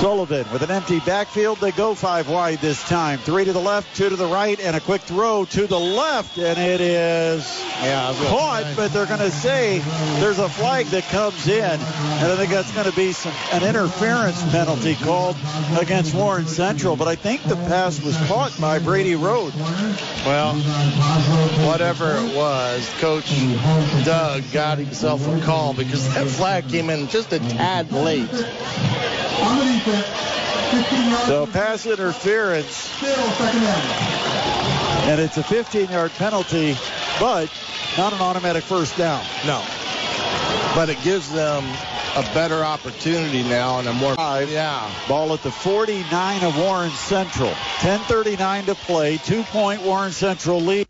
Sullivan 0.00 0.46
with 0.52 0.60
an 0.60 0.70
empty 0.70 1.00
backfield. 1.00 1.58
They 1.58 1.72
go 1.72 1.94
five 1.94 2.28
wide 2.28 2.58
this 2.58 2.82
time. 2.86 3.18
Three 3.18 3.46
to 3.46 3.52
the 3.54 3.60
left, 3.60 3.96
two 3.96 4.10
to 4.10 4.16
the 4.16 4.26
right, 4.26 4.60
and 4.60 4.76
a 4.76 4.80
quick 4.80 5.00
throw 5.00 5.46
to 5.46 5.66
the 5.66 5.78
left. 5.78 6.36
And 6.36 6.58
it 6.58 6.82
is 6.82 7.64
yeah, 7.80 8.14
caught, 8.28 8.64
but 8.76 8.92
they're 8.92 9.06
going 9.06 9.20
to 9.20 9.30
say 9.30 9.78
there's 10.20 10.38
a 10.38 10.50
flag 10.50 10.86
that 10.86 11.04
comes 11.04 11.48
in. 11.48 11.62
And 11.62 12.32
I 12.32 12.36
think 12.36 12.50
that's 12.50 12.70
going 12.72 12.90
to 12.90 12.94
be 12.94 13.12
some 13.12 13.32
an 13.52 13.62
interference 13.62 14.42
penalty 14.50 14.96
called 14.96 15.36
against 15.80 16.14
Warren 16.14 16.46
Central. 16.46 16.96
But 16.96 17.08
I 17.08 17.14
think 17.14 17.42
the 17.44 17.56
pass 17.56 18.02
was 18.02 18.16
caught 18.26 18.52
by 18.60 18.78
Brady 18.78 19.14
Road. 19.14 19.54
Well, 20.26 20.54
whatever 21.66 22.16
it 22.16 22.36
was, 22.36 22.86
Coach 22.98 23.30
Doug 24.04 24.44
got 24.52 24.76
himself 24.76 25.26
a 25.26 25.40
call 25.40 25.72
because 25.72 26.12
that 26.14 26.26
flag 26.26 26.68
came 26.68 26.90
in 26.90 27.08
just 27.08 27.32
a 27.32 27.38
tad 27.38 27.92
late. 27.92 28.28
So 31.26 31.46
pass 31.46 31.86
interference. 31.86 32.90
And 35.06 35.20
it's 35.20 35.36
a 35.36 35.42
15-yard 35.42 36.10
penalty, 36.12 36.76
but 37.20 37.48
not 37.96 38.12
an 38.12 38.20
automatic 38.20 38.64
first 38.64 38.96
down. 38.98 39.24
No. 39.46 39.64
But 40.74 40.88
it 40.88 41.00
gives 41.04 41.30
them 41.32 41.64
a 42.16 42.22
better 42.34 42.64
opportunity 42.64 43.44
now 43.44 43.78
and 43.78 43.86
a 43.86 43.92
more 43.92 44.16
five. 44.16 44.50
Yeah. 44.50 44.90
Ball 45.06 45.34
at 45.34 45.42
the 45.42 45.52
49 45.52 46.42
of 46.42 46.58
Warren 46.58 46.90
Central. 46.90 47.50
10:39 47.50 48.66
to 48.66 48.74
play. 48.74 49.18
Two-point 49.18 49.82
Warren 49.82 50.12
Central 50.12 50.60
lead. 50.60 50.88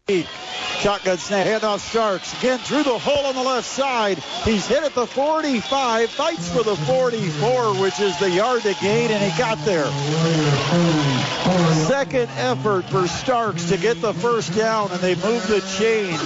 Shotgun 0.81 1.19
snap, 1.19 1.47
handoff 1.47 1.81
Starks. 1.81 2.37
Again 2.39 2.59
through 2.59 2.83
the 2.83 2.99
hole 2.99 3.27
on 3.27 3.35
the 3.35 3.43
left 3.43 3.67
side. 3.67 4.19
He's 4.45 4.67
hit 4.67 4.85
at 4.85 4.95
the 4.95 5.07
45, 5.07 6.11
fights 6.11 6.49
for 6.49 6.63
the 6.63 6.77
44, 6.77 7.81
which 7.81 7.99
is 7.99 8.19
the 8.19 8.31
yard 8.31 8.63
to 8.63 8.75
gain, 8.75 9.11
and 9.11 9.23
he 9.23 9.37
got 9.39 9.59
there. 9.65 9.87
Second 11.87 12.29
effort 12.37 12.85
for 12.85 13.09
Starks 13.09 13.69
to 13.71 13.77
get 13.77 14.01
the 14.01 14.13
first 14.15 14.55
down, 14.55 14.91
and 14.93 15.01
they 15.01 15.15
move 15.15 15.47
the 15.49 15.61
chains 15.79 16.21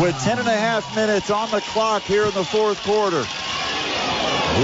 with 0.00 0.16
10 0.22 0.38
and 0.38 0.48
a 0.48 0.56
half 0.56 0.94
minutes 0.94 1.30
on 1.30 1.50
the 1.50 1.60
clock 1.60 2.02
here 2.02 2.24
in 2.24 2.32
the 2.32 2.44
fourth 2.44 2.80
quarter. 2.82 3.24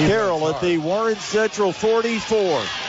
Carroll 0.07 0.49
at 0.49 0.61
the 0.61 0.79
Warren 0.79 1.17
Central 1.17 1.73
44. 1.73 2.86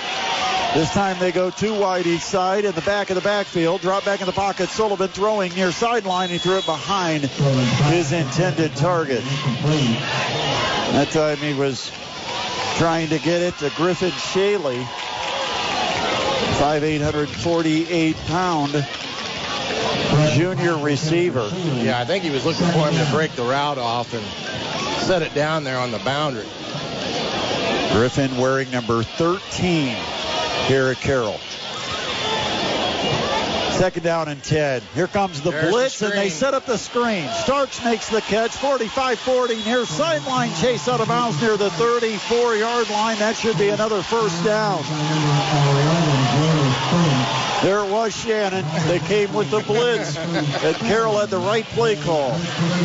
This 0.77 0.91
time 0.91 1.17
they 1.17 1.31
go 1.31 1.49
two 1.49 1.73
wide 1.73 2.05
each 2.05 2.21
side 2.21 2.63
in 2.63 2.75
the 2.75 2.81
back 2.81 3.09
of 3.09 3.15
the 3.15 3.21
backfield. 3.21 3.81
Drop 3.81 4.05
back 4.05 4.19
in 4.19 4.27
the 4.27 4.31
pocket. 4.31 4.69
Sullivan 4.69 5.07
throwing 5.07 5.51
near 5.55 5.71
sideline. 5.71 6.29
He 6.29 6.37
threw 6.37 6.59
it 6.59 6.67
behind 6.67 7.23
his 7.23 8.11
intended 8.11 8.75
target. 8.75 9.23
That 10.93 11.09
time 11.09 11.37
he 11.37 11.55
was 11.55 11.91
trying 12.77 13.09
to 13.09 13.17
get 13.17 13.41
it 13.41 13.57
to 13.57 13.71
Griffin 13.75 14.11
Shealy. 14.11 14.83
5'848 16.59 18.13
pound 18.27 18.85
junior 20.35 20.77
receiver. 20.77 21.49
Yeah, 21.73 21.99
I 21.99 22.05
think 22.05 22.23
he 22.23 22.29
was 22.29 22.45
looking 22.45 22.67
for 22.67 22.87
him 22.87 23.03
to 23.03 23.11
break 23.11 23.31
the 23.31 23.41
route 23.41 23.79
off 23.79 24.13
and 24.13 24.23
set 25.07 25.23
it 25.23 25.33
down 25.33 25.63
there 25.63 25.79
on 25.79 25.89
the 25.89 25.97
boundary. 25.97 26.45
Griffin 27.93 28.37
wearing 28.37 28.69
number 28.69 29.01
13 29.01 29.97
here 30.67 30.87
at 30.87 30.97
Carroll. 30.97 31.39
Second 33.77 34.03
down 34.03 34.27
and 34.27 34.43
10. 34.43 34.81
Here 34.95 35.07
comes 35.07 35.41
the 35.41 35.51
There's 35.51 35.71
blitz, 35.71 35.99
the 35.99 36.07
and 36.07 36.15
they 36.15 36.29
set 36.29 36.53
up 36.53 36.65
the 36.65 36.77
screen. 36.77 37.29
Starks 37.43 37.83
makes 37.85 38.09
the 38.09 38.21
catch, 38.21 38.51
45-40 38.51 39.65
near 39.65 39.85
sideline 39.85 40.53
chase 40.55 40.87
out 40.89 40.99
of 40.99 41.07
bounds 41.07 41.39
near 41.41 41.55
the 41.57 41.69
34-yard 41.69 42.89
line. 42.89 43.19
That 43.19 43.37
should 43.37 43.57
be 43.57 43.69
another 43.69 44.01
first 44.01 44.43
down. 44.43 44.81
There 47.63 47.79
it 47.79 47.89
was 47.91 48.15
Shannon. 48.15 48.65
They 48.87 48.99
came 48.99 49.31
with 49.33 49.51
the 49.51 49.61
blitz, 49.61 50.17
and 50.17 50.75
Carroll 50.77 51.17
had 51.19 51.29
the 51.29 51.37
right 51.37 51.65
play 51.65 51.95
call. 51.95 52.29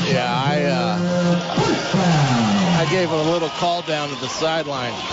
Yeah, 0.07 0.31
I 0.31 0.63
uh, 0.65 2.42
I 2.83 2.91
gave 2.91 3.09
him 3.11 3.21
a 3.21 3.31
little 3.31 3.49
call 3.49 3.83
down 3.83 4.09
to 4.09 4.17
the 4.17 4.27
sideline. 4.27 4.91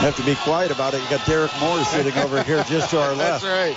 Have 0.00 0.16
to 0.16 0.24
be 0.24 0.34
quiet 0.34 0.70
about 0.70 0.94
it. 0.94 1.02
You 1.02 1.10
got 1.10 1.26
Derek 1.26 1.50
Moore 1.60 1.84
sitting 1.84 2.16
over 2.16 2.42
here 2.42 2.64
just 2.64 2.88
to 2.92 2.98
our 2.98 3.14
left. 3.14 3.42
That's 3.42 3.76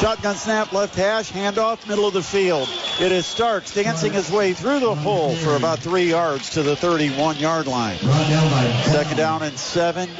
Shotgun 0.00 0.34
snap, 0.34 0.72
left 0.72 0.96
hash, 0.96 1.30
handoff, 1.30 1.86
middle 1.86 2.08
of 2.08 2.14
the 2.14 2.22
field. 2.22 2.68
It 2.98 3.12
is 3.12 3.26
Starks 3.26 3.74
dancing 3.74 4.12
his 4.12 4.28
way 4.28 4.54
through 4.54 4.80
the 4.80 4.92
hole 4.92 5.36
for 5.36 5.54
about 5.54 5.78
three 5.78 6.10
yards 6.10 6.50
to 6.50 6.64
the 6.64 6.74
31-yard 6.74 7.68
line. 7.68 7.98
Second 7.98 9.16
down 9.16 9.44
and 9.44 9.56
seven, 9.56 10.10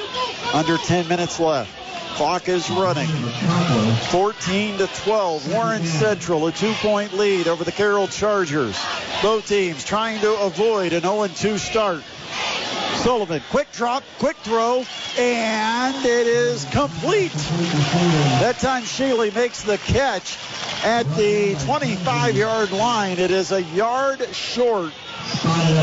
under 0.55 0.77
10 0.77 1.09
minutes 1.09 1.41
left. 1.41 1.82
Clock 2.15 2.49
is 2.49 2.71
running. 2.71 3.09
14 4.11 4.79
to 4.79 4.87
12. 4.87 5.53
Warren 5.53 5.85
Central, 5.85 6.47
a 6.47 6.53
two-point 6.53 7.15
lead 7.15 7.49
over 7.49 7.65
the 7.65 7.73
Carroll 7.73 8.07
Chargers. 8.07 8.79
Both 9.23 9.49
teams 9.49 9.85
trying 9.85 10.21
to 10.21 10.39
avoid 10.41 10.93
an 10.93 11.03
0-2 11.03 11.59
start. 11.59 12.03
Sullivan, 13.03 13.43
quick 13.51 13.73
drop, 13.73 14.05
quick 14.19 14.37
throw, 14.39 14.85
and 15.19 15.97
it 16.05 16.27
is 16.27 16.65
complete. 16.67 17.33
That 18.41 18.59
time 18.61 18.83
Shealy 18.83 19.35
makes 19.35 19.63
the 19.63 19.79
catch 19.79 20.39
at 20.85 21.05
the 21.17 21.55
25-yard 21.55 22.73
line. 22.73 23.19
It 23.19 23.31
is 23.31 23.53
a 23.53 23.63
yard 23.63 24.35
short 24.35 24.93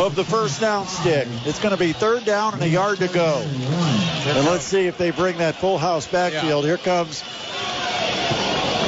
of 0.02 0.16
the 0.16 0.24
first 0.24 0.61
down 0.61 0.88
stick. 0.88 1.28
It's 1.45 1.60
going 1.60 1.76
to 1.76 1.80
be 1.80 1.94
third 1.94 2.26
down 2.26 2.53
and 2.53 2.64
a 2.64 2.70
yard 2.70 2.99
to 2.99 3.07
go. 3.07 3.41
And 3.41 4.45
let's 4.45 4.64
see 4.64 4.88
if 4.88 4.98
they 4.98 5.11
bring 5.11 5.38
that 5.38 5.56
full 5.56 5.78
house 5.78 6.07
backfield. 6.07 6.66
Here 6.66 6.78
comes 6.78 7.24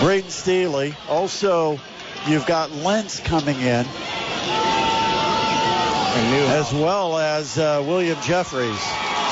Braden 0.02 0.30
Staley. 0.30 0.96
Also, 1.10 1.80
you've 2.28 2.46
got 2.46 2.72
Lentz 2.72 3.20
coming 3.20 3.60
in 3.60 3.86
as 6.14 6.74
well 6.74 7.18
as 7.18 7.58
uh, 7.58 7.84
William 7.86 8.20
Jeffries. 8.22 8.82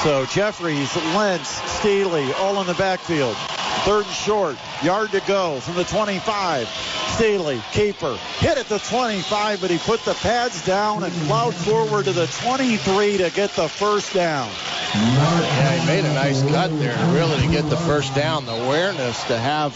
So 0.03 0.25
Jeffries, 0.25 0.95
Lentz, 1.15 1.49
Staley, 1.79 2.31
all 2.33 2.59
in 2.61 2.67
the 2.67 2.73
backfield. 2.75 3.35
Third 3.85 4.05
and 4.05 4.13
short, 4.13 4.57
yard 4.83 5.11
to 5.11 5.21
go 5.21 5.59
from 5.61 5.75
the 5.75 5.83
25. 5.85 6.67
Staley, 7.15 7.61
keeper, 7.71 8.17
hit 8.37 8.57
at 8.57 8.67
the 8.67 8.79
25, 8.79 9.61
but 9.61 9.71
he 9.71 9.77
put 9.79 10.03
the 10.05 10.13
pads 10.15 10.63
down 10.65 11.03
and 11.03 11.13
plowed 11.27 11.55
forward 11.55 12.05
to 12.05 12.11
the 12.11 12.27
23 12.27 13.17
to 13.17 13.29
get 13.31 13.51
the 13.51 13.67
first 13.67 14.13
down. 14.13 14.49
Yeah, 14.93 15.71
he 15.77 15.87
made 15.87 16.05
a 16.05 16.13
nice 16.13 16.41
cut 16.43 16.77
there, 16.79 16.97
really, 17.13 17.37
to 17.41 17.47
get 17.47 17.69
the 17.69 17.77
first 17.77 18.15
down. 18.15 18.45
The 18.45 18.53
awareness 18.53 19.23
to 19.25 19.37
have 19.37 19.75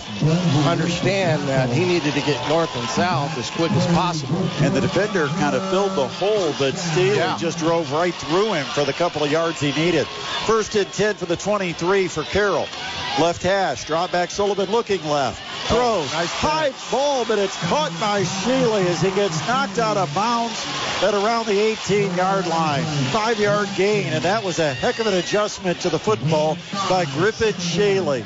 understand 0.65 1.47
that 1.47 1.69
he 1.69 1.85
needed 1.85 2.13
to 2.13 2.21
get 2.21 2.49
north 2.49 2.75
and 2.75 2.88
south 2.89 3.38
as 3.38 3.49
quick 3.51 3.71
as 3.73 3.85
possible. 3.88 4.38
And 4.61 4.73
the 4.73 4.81
defender 4.81 5.27
kind 5.27 5.55
of 5.55 5.69
filled 5.69 5.95
the 5.95 6.07
hole, 6.07 6.53
but 6.57 6.75
Staley 6.77 7.17
Yeah. 7.17 7.38
just 7.38 7.59
drove 7.59 7.91
right 7.91 8.13
through 8.13 8.53
him 8.53 8.65
for 8.73 8.85
the 8.85 8.93
couple 8.93 9.23
of 9.23 9.31
yards 9.31 9.59
he 9.59 9.71
needed. 9.73 10.07
First 10.47 10.75
and 10.75 10.91
10 10.91 11.15
for 11.15 11.25
the 11.25 11.38
23 11.38 12.07
for 12.07 12.23
Carroll. 12.23 12.67
Left 13.19 13.43
hash, 13.43 13.84
drop 13.94 14.11
back 14.11 14.32
Sullivan 14.32 14.72
looking 14.72 15.07
left. 15.07 15.40
Oh, 15.70 16.02
Throws, 16.07 16.32
high 16.32 16.74
ball, 16.90 17.26
but 17.26 17.38
it's 17.38 17.56
caught 17.68 17.91
by 17.99 18.24
Shealy 18.24 18.88
as 18.88 18.99
he 18.99 19.11
gets 19.11 19.48
knocked 19.48 19.78
out 19.78 19.98
of 19.98 20.11
bounds 20.15 20.60
at 21.03 21.14
around 21.14 21.45
the 21.45 21.52
18-yard 21.52 22.48
line. 22.48 22.84
Five-yard 23.11 23.70
gain, 23.78 24.07
and 24.07 24.24
that 24.24 24.44
was 24.44 24.57
a 24.57 24.74
heck 24.74 24.98
of 24.98 25.06
an 25.06 25.14
adjustment 25.14 25.80
to 25.82 25.90
the 25.90 25.99
football 25.99 26.57
by 26.90 27.06
Griffin 27.06 27.53
Shealy. 27.53 28.26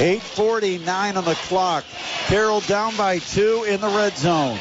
8.49 0.00 1.16
on 1.16 1.24
the 1.26 1.34
clock. 1.34 1.84
Carroll 2.28 2.60
down 2.60 2.96
by 2.96 3.18
two 3.18 3.64
in 3.64 3.82
the 3.82 3.88
red 3.88 4.16
zone. 4.16 4.58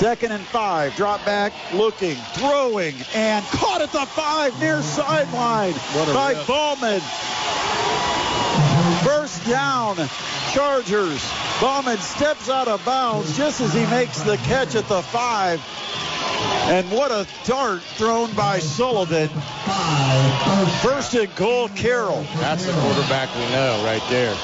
Second 0.00 0.32
and 0.32 0.46
five. 0.46 0.96
Drop 0.96 1.22
back, 1.26 1.52
looking, 1.74 2.16
throwing, 2.32 2.94
and 3.14 3.44
caught 3.48 3.82
at 3.82 3.92
the 3.92 4.06
five 4.06 4.58
near 4.58 4.80
sideline 4.80 5.74
by 6.14 6.32
rip. 6.32 6.46
Ballman. 6.46 7.02
First 9.04 9.46
down, 9.46 9.96
Chargers. 10.54 11.22
Ballman 11.60 11.98
steps 11.98 12.48
out 12.48 12.66
of 12.66 12.82
bounds 12.86 13.36
just 13.36 13.60
as 13.60 13.74
he 13.74 13.84
makes 13.88 14.22
the 14.22 14.38
catch 14.38 14.74
at 14.74 14.88
the 14.88 15.02
five. 15.02 15.60
And 16.70 16.90
what 16.90 17.10
a 17.10 17.26
dart 17.44 17.82
thrown 17.82 18.32
by 18.32 18.58
Sullivan. 18.58 19.28
First 20.80 21.12
and 21.12 21.36
goal, 21.36 21.68
Carroll. 21.76 22.24
That's 22.36 22.64
the 22.64 22.72
quarterback 22.72 23.28
we 23.34 23.42
know 23.50 23.84
right 23.84 24.02
there. 24.08 24.34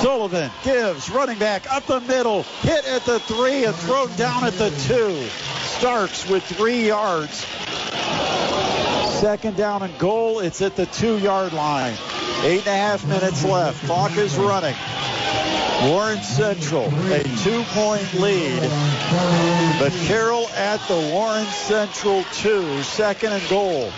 Sullivan 0.00 0.50
gives 0.64 1.10
running 1.10 1.38
back 1.38 1.70
up 1.70 1.84
the 1.84 2.00
middle, 2.00 2.42
hit 2.62 2.86
at 2.86 3.04
the 3.04 3.20
three 3.20 3.66
and 3.66 3.76
thrown 3.76 4.10
down 4.16 4.44
at 4.44 4.54
the 4.54 4.70
two. 4.88 5.28
Starks 5.78 6.26
with 6.26 6.42
three 6.42 6.86
yards. 6.86 7.46
Second 9.20 9.58
down 9.58 9.82
and 9.82 9.98
goal. 9.98 10.40
It's 10.40 10.62
at 10.62 10.74
the 10.74 10.86
two 10.86 11.18
yard 11.18 11.52
line. 11.52 11.92
Eight 12.42 12.60
and 12.60 12.68
a 12.68 12.76
half 12.76 13.06
minutes 13.06 13.44
left. 13.44 13.84
Clock 13.84 14.16
is 14.16 14.36
running. 14.36 14.74
Warren 15.82 16.22
Central, 16.22 16.86
a 17.12 17.22
two 17.44 17.62
point 17.74 18.14
lead. 18.14 18.60
But 19.78 19.92
Carroll 20.06 20.48
at 20.56 20.80
the 20.88 21.10
Warren 21.12 21.44
Central 21.44 22.24
two. 22.32 22.82
Second 22.84 23.34
and 23.34 23.48
goal. 23.50 23.92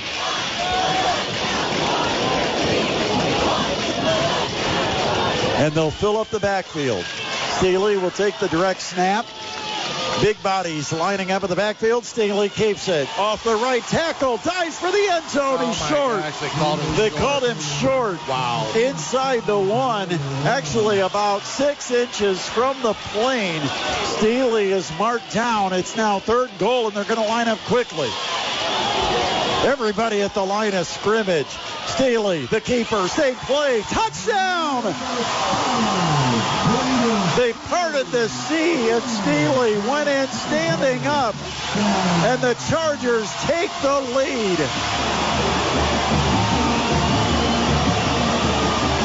And 5.56 5.72
they'll 5.74 5.90
fill 5.90 6.16
up 6.16 6.28
the 6.28 6.40
backfield. 6.40 7.04
Staley 7.58 7.96
will 7.96 8.10
take 8.10 8.38
the 8.38 8.48
direct 8.48 8.80
snap. 8.80 9.26
Big 10.20 10.40
bodies 10.42 10.92
lining 10.92 11.30
up 11.32 11.42
in 11.42 11.50
the 11.50 11.56
backfield. 11.56 12.04
Staley 12.04 12.48
keeps 12.48 12.86
it 12.88 13.08
off 13.18 13.42
the 13.44 13.54
right 13.56 13.82
tackle. 13.84 14.36
Dives 14.38 14.78
for 14.78 14.90
the 14.90 15.08
end 15.10 15.24
zone. 15.30 15.56
Oh 15.60 15.66
He's 15.68 15.88
short. 15.88 16.20
gosh, 16.20 16.38
they 16.40 16.48
called 16.50 16.80
him 16.80 16.96
They 16.96 17.08
short. 17.08 17.20
called 17.20 17.44
him 17.44 17.58
short. 17.58 18.28
Wow. 18.28 18.70
Inside 18.76 19.42
the 19.46 19.58
one, 19.58 20.12
actually 20.44 21.00
about 21.00 21.42
six 21.42 21.90
inches 21.90 22.46
from 22.48 22.80
the 22.82 22.92
plane. 22.94 23.62
Staley 24.18 24.70
is 24.70 24.90
marked 24.98 25.32
down. 25.32 25.72
It's 25.72 25.96
now 25.96 26.18
third 26.20 26.50
goal, 26.58 26.86
and 26.88 26.96
they're 26.96 27.04
going 27.04 27.20
to 27.22 27.28
line 27.28 27.48
up 27.48 27.58
quickly. 27.66 28.08
Everybody 29.64 30.22
at 30.22 30.34
the 30.34 30.44
line 30.44 30.74
of 30.74 30.86
scrimmage. 30.86 31.46
Staley, 32.02 32.46
the 32.46 32.60
keeper, 32.60 33.06
same 33.06 33.36
play, 33.36 33.80
touchdown! 33.82 34.82
They 37.36 37.52
parted 37.68 38.08
the 38.08 38.28
sea, 38.28 38.90
and 38.90 39.00
Staley 39.04 39.78
went 39.88 40.08
in 40.08 40.26
standing 40.26 41.06
up, 41.06 41.36
and 42.26 42.42
the 42.42 42.54
Chargers 42.68 43.32
take 43.44 43.70
the 43.82 44.00
lead. 44.16 44.58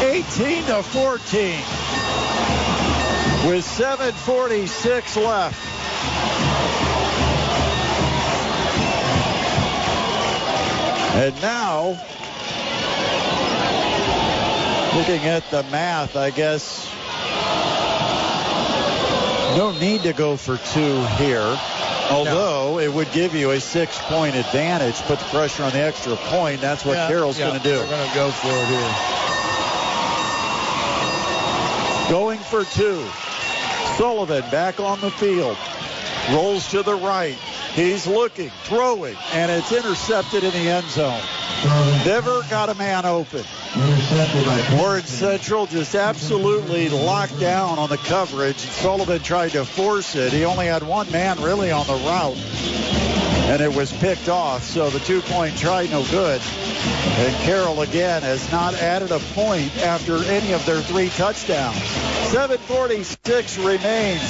18 0.01 0.65
to 0.65 0.81
14 0.81 1.61
with 3.47 3.63
746 3.63 5.17
left. 5.17 5.63
And 11.17 11.41
now, 11.43 11.99
looking 14.97 15.25
at 15.27 15.47
the 15.51 15.61
math, 15.63 16.15
I 16.15 16.31
guess 16.31 16.91
no 19.55 19.71
need 19.79 20.01
to 20.03 20.13
go 20.13 20.35
for 20.35 20.57
two 20.57 21.03
here. 21.17 21.55
Although 22.09 22.79
it 22.79 22.91
would 22.91 23.11
give 23.11 23.35
you 23.35 23.51
a 23.51 23.59
six-point 23.59 24.35
advantage, 24.35 24.95
put 25.01 25.19
the 25.19 25.25
pressure 25.25 25.63
on 25.63 25.71
the 25.71 25.81
extra 25.81 26.15
point. 26.15 26.61
That's 26.61 26.83
what 26.83 26.95
Yeah, 26.95 27.07
Carroll's 27.09 27.37
yeah, 27.37 27.49
going 27.49 27.59
to 27.59 27.63
do. 27.63 27.77
They're 27.77 27.87
going 27.87 28.09
to 28.09 28.15
go 28.15 28.31
for 28.31 28.47
it 28.47 28.67
here. 28.67 28.91
Going 32.09 32.39
for 32.39 32.63
two. 32.63 33.05
Sullivan 33.97 34.49
back 34.49 34.79
on 34.79 34.99
the 35.01 35.11
field. 35.11 35.57
Rolls 36.31 36.71
to 36.71 36.81
the 36.81 36.95
right. 36.95 37.37
He's 37.77 38.07
looking, 38.07 38.49
throwing, 38.63 39.15
and 39.33 39.51
it's 39.51 39.71
intercepted 39.71 40.43
in 40.43 40.51
the 40.51 40.67
end 40.67 40.87
zone. 40.87 41.21
Never 42.03 42.41
got 42.49 42.69
a 42.69 42.73
man 42.73 43.05
open. 43.05 43.43
Warren 44.79 45.03
Central 45.03 45.67
just 45.67 45.93
absolutely 45.93 46.89
locked 46.89 47.39
down 47.39 47.77
on 47.77 47.87
the 47.89 47.97
coverage. 47.97 48.57
Sullivan 48.57 49.21
tried 49.21 49.51
to 49.51 49.63
force 49.63 50.15
it. 50.15 50.33
He 50.33 50.43
only 50.43 50.65
had 50.65 50.81
one 50.81 51.11
man 51.11 51.39
really 51.39 51.69
on 51.69 51.85
the 51.85 51.93
route, 51.93 52.35
and 53.47 53.61
it 53.61 53.73
was 53.73 53.93
picked 53.93 54.27
off. 54.27 54.63
So 54.63 54.89
the 54.89 54.99
two-point 54.99 55.57
try 55.57 55.87
no 55.87 56.03
good. 56.05 56.41
And 57.17 57.35
Carroll 57.43 57.81
again 57.81 58.21
has 58.21 58.51
not 58.51 58.73
added 58.75 59.11
a 59.11 59.19
point 59.33 59.75
after 59.77 60.17
any 60.25 60.51
of 60.51 60.65
their 60.65 60.81
three 60.81 61.09
touchdowns. 61.09 61.77
7:46 62.31 63.57
remains. 63.65 64.21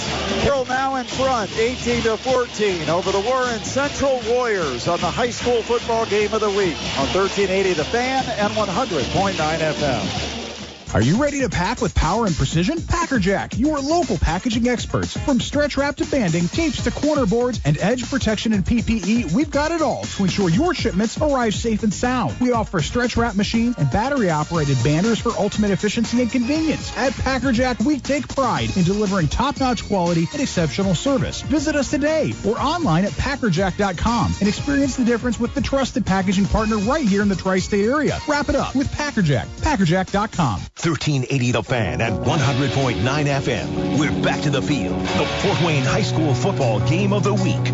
Carroll 0.43 0.65
now 0.65 0.95
in 0.95 1.05
front, 1.05 1.51
18 1.57 2.03
to 2.03 2.17
14 2.17 2.89
over 2.89 3.11
the 3.11 3.19
Warren 3.19 3.63
Central 3.63 4.21
Warriors 4.27 4.87
on 4.87 4.99
the 4.99 5.09
high 5.09 5.31
school 5.31 5.63
football 5.63 6.05
game 6.05 6.31
of 6.33 6.41
the 6.41 6.51
week 6.51 6.77
on 6.99 7.07
1380 7.07 7.73
The 7.73 7.85
Fan 7.85 8.23
and 8.37 8.53
100.9 8.53 9.59
FM. 9.59 10.46
Are 10.93 11.01
you 11.01 11.21
ready 11.21 11.41
to 11.41 11.49
pack 11.49 11.81
with 11.81 11.93
power 11.93 12.25
and 12.25 12.35
precision? 12.35 12.81
Packerjack, 12.81 13.57
your 13.57 13.77
local 13.77 14.17
packaging 14.17 14.69
experts. 14.69 15.17
From 15.17 15.41
stretch 15.41 15.75
wrap 15.75 15.97
to 15.97 16.05
banding, 16.05 16.47
tapes 16.47 16.81
to 16.85 16.91
corner 16.91 17.25
boards, 17.25 17.59
and 17.65 17.77
edge 17.79 18.09
protection 18.09 18.53
and 18.53 18.63
PPE, 18.63 19.33
we've 19.33 19.51
got 19.51 19.71
it 19.71 19.81
all 19.81 20.03
to 20.05 20.23
ensure 20.23 20.49
your 20.49 20.73
shipments 20.73 21.17
arrive 21.19 21.53
safe 21.53 21.83
and 21.83 21.93
sound. 21.93 22.39
We 22.39 22.53
offer 22.53 22.81
stretch 22.81 23.17
wrap 23.17 23.35
machines 23.35 23.75
and 23.77 23.91
battery 23.91 24.29
operated 24.29 24.77
banders 24.77 25.21
for 25.21 25.37
ultimate 25.37 25.71
efficiency 25.71 26.21
and 26.21 26.31
convenience. 26.31 26.95
At 26.97 27.13
Packerjack, 27.13 27.79
we 27.81 27.99
take 27.99 28.27
pride 28.29 28.75
in 28.77 28.83
delivering 28.83 29.27
top 29.27 29.59
notch 29.59 29.85
quality 29.87 30.25
and 30.31 30.41
exceptional 30.41 30.95
service. 30.95 31.41
Visit 31.41 31.75
us 31.75 31.91
today 31.91 32.33
or 32.47 32.57
online 32.57 33.03
at 33.03 33.11
packerjack.com 33.17 34.33
and 34.39 34.47
experience 34.47 34.95
the 34.95 35.05
difference 35.05 35.37
with 35.37 35.53
the 35.53 35.61
trusted 35.61 36.05
packaging 36.05 36.45
partner 36.45 36.77
right 36.77 37.05
here 37.05 37.21
in 37.21 37.27
the 37.27 37.35
tri 37.35 37.59
state 37.59 37.85
area. 37.85 38.17
Wrap 38.27 38.47
it 38.47 38.55
up 38.55 38.73
with 38.73 38.89
Packerjack. 38.93 39.47
Packerjack.com. 39.61 40.61
1380 40.77 41.51
The 41.53 41.63
Fan 41.63 42.01
at 42.01 42.13
100.9 42.13 43.01
FM. 43.01 43.97
We're 43.97 44.21
back 44.21 44.41
to 44.43 44.51
the 44.51 44.61
field. 44.61 44.99
The 44.99 45.25
Fort 45.41 45.59
Wayne 45.63 45.83
High 45.83 46.03
School 46.03 46.35
football 46.35 46.79
game 46.87 47.13
of 47.13 47.23
the 47.23 47.33
week. 47.33 47.65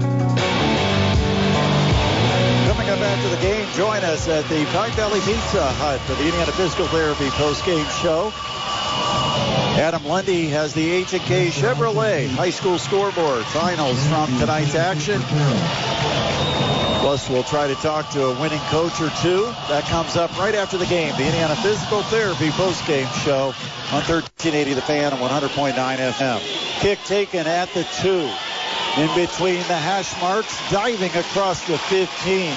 Coming 2.72 2.90
up 2.90 3.00
after 3.00 3.30
the 3.30 3.42
game, 3.42 3.68
join 3.74 4.06
us 4.06 4.30
at 4.30 4.46
the 4.46 4.64
Pine 4.68 4.92
Valley 4.92 5.20
Pizza 5.20 5.70
Hut 5.74 6.00
for 6.00 6.14
the 6.14 6.24
Indiana 6.24 6.54
Physical 6.54 6.88
Therapy 6.88 7.30
post-game 7.32 7.86
show. 8.02 8.32
Adam 9.76 10.06
Lundy 10.06 10.48
has 10.48 10.74
the 10.74 10.90
H&K 10.90 11.50
Chevrolet 11.50 12.30
High 12.30 12.52
School 12.52 12.80
scoreboard 12.80 13.44
finals 13.48 14.02
from 14.08 14.28
tonight's 14.40 14.76
action. 14.76 15.20
Plus, 17.04 17.30
we'll 17.30 17.44
try 17.44 17.68
to 17.68 17.76
talk 17.76 18.10
to 18.12 18.28
a 18.28 18.40
winning 18.40 18.62
coach 18.72 19.02
or 19.02 19.12
two. 19.22 19.44
That 19.68 19.84
comes 19.90 20.16
up 20.16 20.32
right 20.40 20.56
after 20.56 20.78
the 20.78 20.86
game. 20.86 21.14
The 21.18 21.26
Indiana 21.26 21.54
Physical 21.58 22.02
Therapy 22.04 22.50
post-game 22.52 23.10
show 23.26 23.54
on 23.92 24.00
1380 24.08 24.74
The 24.74 24.82
Fan 24.82 25.12
and 25.12 25.22
100.9 25.22 25.74
FM. 25.76 26.80
Kick 26.80 27.04
taken 27.04 27.46
at 27.46 27.68
the 27.74 27.84
two. 28.00 28.32
In 28.96 29.14
between 29.20 29.58
the 29.68 29.76
hash 29.76 30.18
marks, 30.22 30.58
diving 30.72 31.12
across 31.12 31.68
the 31.68 31.78
15. 31.78 32.56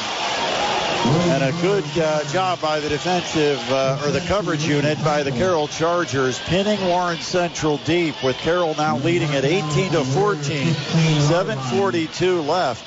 And 1.34 1.42
a 1.42 1.50
good 1.60 1.84
uh, 1.98 2.22
job 2.30 2.60
by 2.60 2.78
the 2.78 2.88
defensive 2.88 3.58
uh, 3.72 4.00
or 4.04 4.12
the 4.12 4.20
coverage 4.28 4.64
unit 4.64 5.02
by 5.02 5.24
the 5.24 5.32
Carroll 5.32 5.66
Chargers, 5.66 6.38
pinning 6.38 6.80
Warren 6.86 7.18
Central 7.18 7.78
deep 7.78 8.22
with 8.22 8.36
Carroll 8.36 8.76
now 8.76 8.96
leading 8.98 9.30
at 9.34 9.44
18 9.44 9.90
to 9.90 10.04
14. 10.04 10.68
7:42 10.68 12.46
left, 12.46 12.84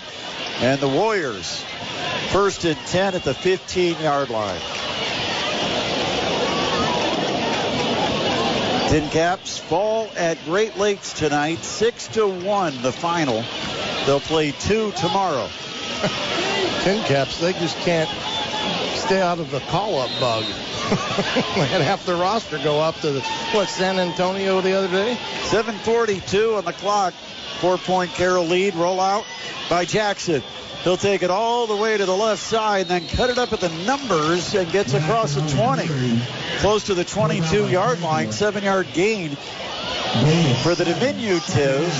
and 0.61 0.79
the 0.81 0.87
Warriors 0.87 1.63
first 2.29 2.65
and 2.65 2.77
10 2.87 3.15
at 3.15 3.23
the 3.23 3.33
15-yard 3.33 4.29
line. 4.29 4.59
Tin 8.89 9.09
Caps 9.09 9.57
fall 9.57 10.09
at 10.17 10.43
Great 10.45 10.75
Lakes 10.77 11.13
tonight, 11.13 11.59
six 11.59 12.07
to 12.09 12.27
one. 12.27 12.81
The 12.81 12.91
final. 12.91 13.43
They'll 14.05 14.19
play 14.19 14.51
two 14.51 14.91
tomorrow. 14.93 15.47
Tin 16.83 17.03
Caps, 17.03 17.39
they 17.39 17.53
just 17.53 17.77
can't 17.79 18.09
stay 18.95 19.21
out 19.21 19.39
of 19.39 19.51
the 19.51 19.59
call-up 19.61 20.09
bug. 20.19 20.43
they 21.55 21.65
had 21.67 21.81
half 21.81 22.05
the 22.05 22.15
roster 22.15 22.57
go 22.57 22.81
up 22.81 22.99
to 23.01 23.11
the, 23.11 23.21
what 23.51 23.69
San 23.69 23.99
Antonio 23.99 24.59
the 24.61 24.73
other 24.73 24.87
day. 24.87 25.15
7:42 25.43 26.57
on 26.57 26.65
the 26.65 26.73
clock. 26.73 27.13
Four 27.59 27.77
point 27.77 28.11
Carroll 28.11 28.45
lead. 28.45 28.75
Roll 28.75 28.99
out 28.99 29.25
by 29.69 29.85
Jackson. 29.85 30.43
He'll 30.83 30.97
take 30.97 31.23
it 31.23 31.29
all 31.29 31.67
the 31.67 31.75
way 31.75 31.97
to 31.97 32.05
the 32.05 32.15
left 32.15 32.41
side 32.41 32.87
then 32.87 33.05
cut 33.07 33.29
it 33.29 33.37
up 33.37 33.51
at 33.51 33.59
the 33.59 33.69
numbers 33.85 34.55
and 34.55 34.71
gets 34.71 34.93
across 34.93 35.35
the 35.35 35.41
20. 35.41 36.21
Close 36.59 36.85
to 36.85 36.93
the 36.93 37.03
22 37.03 37.67
yard 37.67 38.01
line. 38.01 38.31
Seven 38.31 38.63
yard 38.63 38.87
gain 38.93 39.35
for 40.63 40.75
the 40.75 40.85
diminutive 40.85 41.93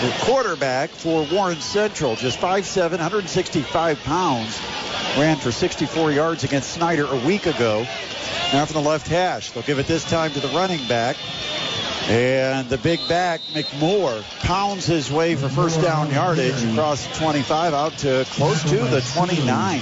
the 0.00 0.14
quarterback 0.20 0.90
for 0.90 1.26
Warren 1.32 1.60
Central. 1.60 2.16
Just 2.16 2.38
5'7, 2.38 2.90
165 2.90 3.98
pounds. 4.00 4.60
Ran 5.16 5.36
for 5.36 5.52
64 5.52 6.12
yards 6.12 6.44
against 6.44 6.72
Snider 6.72 7.06
a 7.06 7.26
week 7.26 7.46
ago. 7.46 7.86
Now 8.52 8.66
from 8.66 8.82
the 8.82 8.88
left 8.88 9.08
hash. 9.08 9.50
They'll 9.52 9.62
give 9.62 9.78
it 9.78 9.86
this 9.86 10.04
time 10.04 10.32
to 10.32 10.40
the 10.40 10.48
running 10.48 10.86
back. 10.88 11.16
And 12.08 12.68
the 12.68 12.76
big 12.76 13.00
back, 13.08 13.40
McMoore, 13.54 14.22
pounds 14.40 14.84
his 14.84 15.10
way 15.10 15.36
for 15.36 15.48
first 15.48 15.80
down 15.80 16.10
yardage 16.10 16.62
across 16.64 17.06
the 17.06 17.14
25 17.14 17.72
out 17.72 17.96
to 17.98 18.26
close 18.30 18.62
to 18.64 18.76
the 18.76 19.00
29. 19.14 19.80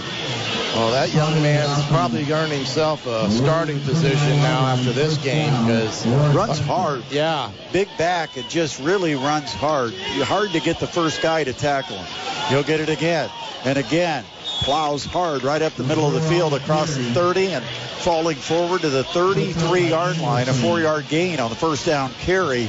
Well, 0.75 0.92
that 0.92 1.12
young 1.12 1.34
man's 1.42 1.84
probably 1.89 2.31
earned 2.33 2.52
himself 2.52 3.07
a 3.07 3.31
starting 3.31 3.81
position 3.81 4.36
now 4.36 4.67
after 4.67 4.92
this 4.92 5.18
game 5.18 5.51
because 5.67 6.07
runs 6.34 6.59
hard. 6.60 7.02
Yeah, 7.10 7.51
big 7.73 7.89
back. 7.99 8.39
It 8.39 8.49
just 8.49 8.81
really 8.81 9.15
runs 9.15 9.52
hard. 9.52 9.92
Hard 9.92 10.52
to 10.52 10.60
get 10.60 10.78
the 10.78 10.86
first 10.86 11.20
guy 11.20 11.44
to 11.44 11.52
tackle 11.52 11.97
him. 11.97 12.07
He'll 12.49 12.62
get 12.62 12.81
it 12.81 12.89
again 12.89 13.28
and 13.65 13.76
again. 13.76 14.25
Plows 14.62 15.05
hard 15.05 15.42
right 15.42 15.60
up 15.60 15.74
the 15.74 15.84
middle 15.84 16.07
of 16.07 16.15
the 16.15 16.20
field 16.20 16.55
across 16.55 16.94
the 16.94 17.02
30 17.02 17.55
and 17.55 17.65
falling 17.65 18.36
forward 18.36 18.82
to 18.82 18.91
the 18.91 19.02
33 19.02 19.89
yard 19.89 20.18
line. 20.18 20.49
A 20.49 20.52
four 20.52 20.81
yard 20.81 21.08
gain 21.08 21.41
on 21.41 21.50
the 21.50 21.57
first 21.57 21.84
down 21.84 22.12
carry 22.20 22.66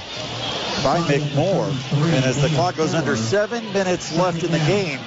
by 0.84 1.00
McMoore. 1.02 1.70
And 2.16 2.26
as 2.26 2.42
the 2.42 2.50
clock 2.50 2.78
goes 2.78 2.94
under 2.94 3.16
seven 3.16 3.72
minutes 3.74 4.16
left 4.18 4.44
in 4.44 4.52
the 4.52 4.58
game, 4.60 5.00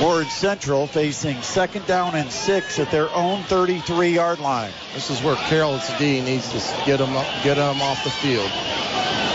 Warren 0.00 0.28
Central 0.28 0.86
facing 0.86 1.42
second 1.42 1.86
down 1.86 2.14
and 2.14 2.30
six 2.30 2.78
at 2.78 2.90
their 2.90 3.12
own 3.14 3.42
33 3.44 4.10
yard 4.10 4.38
line. 4.38 4.72
This 4.94 5.10
is 5.10 5.22
where 5.22 5.36
Carroll's 5.36 5.90
D 5.98 6.20
needs 6.20 6.50
to 6.52 6.84
get 6.86 6.98
them, 6.98 7.12
get 7.42 7.54
them 7.54 7.80
off 7.82 8.04
the 8.04 8.10
field. 8.10 8.50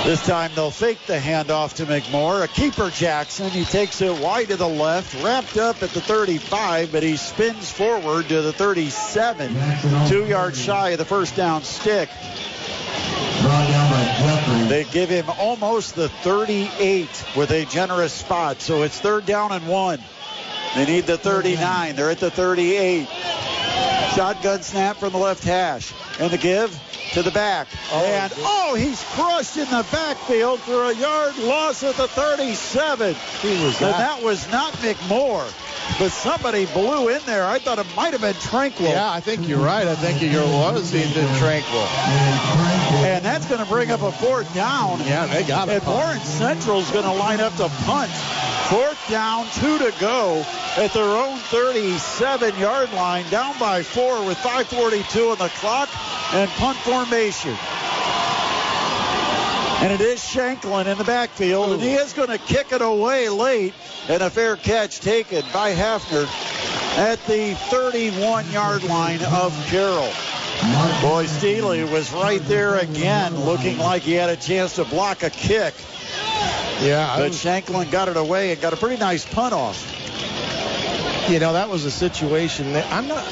This 0.04 0.26
time 0.26 0.52
they'll 0.56 0.72
fake 0.72 0.98
the 1.06 1.18
handoff 1.20 1.76
to 1.76 1.86
McMoore. 1.86 2.44
A 2.44 2.48
keeper 2.48 2.90
Jackson. 2.90 3.52
He 3.52 3.64
takes 3.64 4.02
it 4.02 4.18
wide 4.18 4.48
to 4.48 4.56
the 4.56 4.68
left, 4.68 5.24
wrapped 5.24 5.58
up 5.58 5.84
at 5.84 5.92
the 5.92 6.02
35, 6.02 6.92
but 6.92 7.04
he 7.04 7.18
spins 7.18 7.72
forward 7.72 8.28
to 8.30 8.42
the 8.42 8.52
37, 8.52 9.56
two 10.08 10.26
yards 10.26 10.60
shy 10.60 10.90
of 10.90 10.98
the 10.98 11.06
first 11.06 11.36
down 11.36 11.62
stick. 11.62 12.10
They 14.70 14.88
give 14.92 15.10
him 15.10 15.30
almost 15.38 15.94
the 15.94 16.10
38 16.10 17.08
with 17.36 17.52
a 17.52 17.66
generous 17.66 18.12
spot, 18.12 18.60
so 18.60 18.82
it's 18.82 19.00
third 19.00 19.28
down 19.28 19.52
and 19.52 19.68
one. 19.68 20.00
They 20.76 20.86
need 20.86 21.06
the 21.06 21.18
39. 21.18 21.96
They're 21.96 22.10
at 22.10 22.20
the 22.20 22.32
38. 22.32 23.08
Shotgun 24.16 24.64
snap 24.64 24.98
from 24.98 25.12
the 25.12 25.20
left 25.20 25.44
hash. 25.44 25.94
And 26.22 26.30
the 26.30 26.38
give 26.38 26.80
to 27.14 27.24
the 27.24 27.32
back. 27.32 27.68
Oh, 27.92 28.06
and 28.06 28.32
oh, 28.38 28.76
he's 28.76 29.04
crushed 29.16 29.58
in 29.58 29.66
the 29.66 29.86
backfield 29.92 30.60
for 30.60 30.86
a 30.86 30.96
yard 30.96 31.36
loss 31.40 31.84
at 31.84 31.96
the 31.96 32.08
37. 32.08 33.16
He 33.42 33.50
was 33.64 33.82
and 33.82 33.94
that 33.94 34.22
was 34.22 34.50
not 34.52 34.72
McMoore. 34.74 35.52
But 35.98 36.12
somebody 36.12 36.68
blew 36.68 37.10
in 37.10 37.22
there. 37.26 37.46
I 37.46 37.58
thought 37.58 37.80
it 37.80 37.88
might 37.96 38.14
have 38.14 38.22
been 38.22 38.36
Tranquil. 38.36 38.88
Yeah, 38.88 39.12
I 39.12 39.20
think 39.20 39.48
you're 39.48 39.60
right. 39.60 39.88
I 39.88 39.96
think 39.96 40.22
it 40.22 40.32
was 40.32 40.94
even 40.94 41.28
Tranquil. 41.38 41.88
And 43.04 43.26
that's 43.26 43.48
going 43.48 43.60
to 43.60 43.66
bring 43.66 43.90
up 43.90 44.04
a 44.04 44.12
fourth 44.12 44.54
down. 44.54 45.00
Yeah, 45.00 45.26
they 45.26 45.44
got 45.44 45.70
it. 45.70 45.84
And 45.84 45.88
Warren 45.88 46.20
Central's 46.20 46.90
going 46.92 47.06
to 47.06 47.14
line 47.14 47.40
up 47.40 47.56
to 47.56 47.68
punt. 47.68 48.12
Fourth 48.72 49.10
down, 49.10 49.46
two 49.56 49.78
to 49.80 49.94
go 50.00 50.46
at 50.78 50.94
their 50.94 51.04
own 51.04 51.38
37 51.38 52.58
yard 52.58 52.94
line, 52.94 53.30
down 53.30 53.60
by 53.60 53.84
four 53.84 54.26
with 54.26 54.38
5.42 54.38 55.32
on 55.34 55.38
the 55.40 55.50
clock 55.56 55.90
and 56.34 56.50
punt 56.52 56.78
formation. 56.78 57.54
And 59.82 59.92
it 59.92 60.00
is 60.00 60.24
Shanklin 60.24 60.88
in 60.88 60.98
the 60.98 61.04
backfield, 61.04 61.74
and 61.74 61.82
he 61.82 61.96
is 61.96 62.14
going 62.14 62.30
to 62.30 62.38
kick 62.38 62.72
it 62.72 62.82
away 62.82 63.28
late. 63.28 63.74
And 64.08 64.24
a 64.24 64.30
fair 64.30 64.56
catch 64.56 65.02
taken 65.02 65.44
by 65.52 65.74
Hafner 65.74 66.28
at 66.98 67.20
the 67.26 67.56
31 67.70 68.50
yard 68.52 68.84
line 68.84 69.22
of 69.34 69.54
Carroll. 69.68 70.14
Boy, 71.02 71.26
Steely 71.26 71.84
was 71.84 72.14
right 72.14 72.42
there 72.46 72.78
again, 72.78 73.38
looking 73.44 73.80
like 73.80 74.04
he 74.04 74.14
had 74.14 74.30
a 74.30 74.38
chance 74.38 74.76
to 74.76 74.86
block 74.86 75.24
a 75.24 75.30
kick. 75.30 75.74
Yeah. 76.82 77.16
But 77.18 77.34
Shanklin 77.34 77.90
got 77.90 78.08
it 78.08 78.18
away 78.18 78.52
and 78.52 78.62
got 78.62 78.74
a 78.74 78.78
pretty 78.78 78.98
nice 78.98 79.26
punt 79.26 79.54
off. 79.54 79.88
You 81.30 81.40
know, 81.40 81.54
that 81.54 81.70
was 81.70 81.86
a 81.86 81.92
situation 81.92 82.74
that 82.74 82.92
I'm 82.92 83.08
not. 83.08 83.24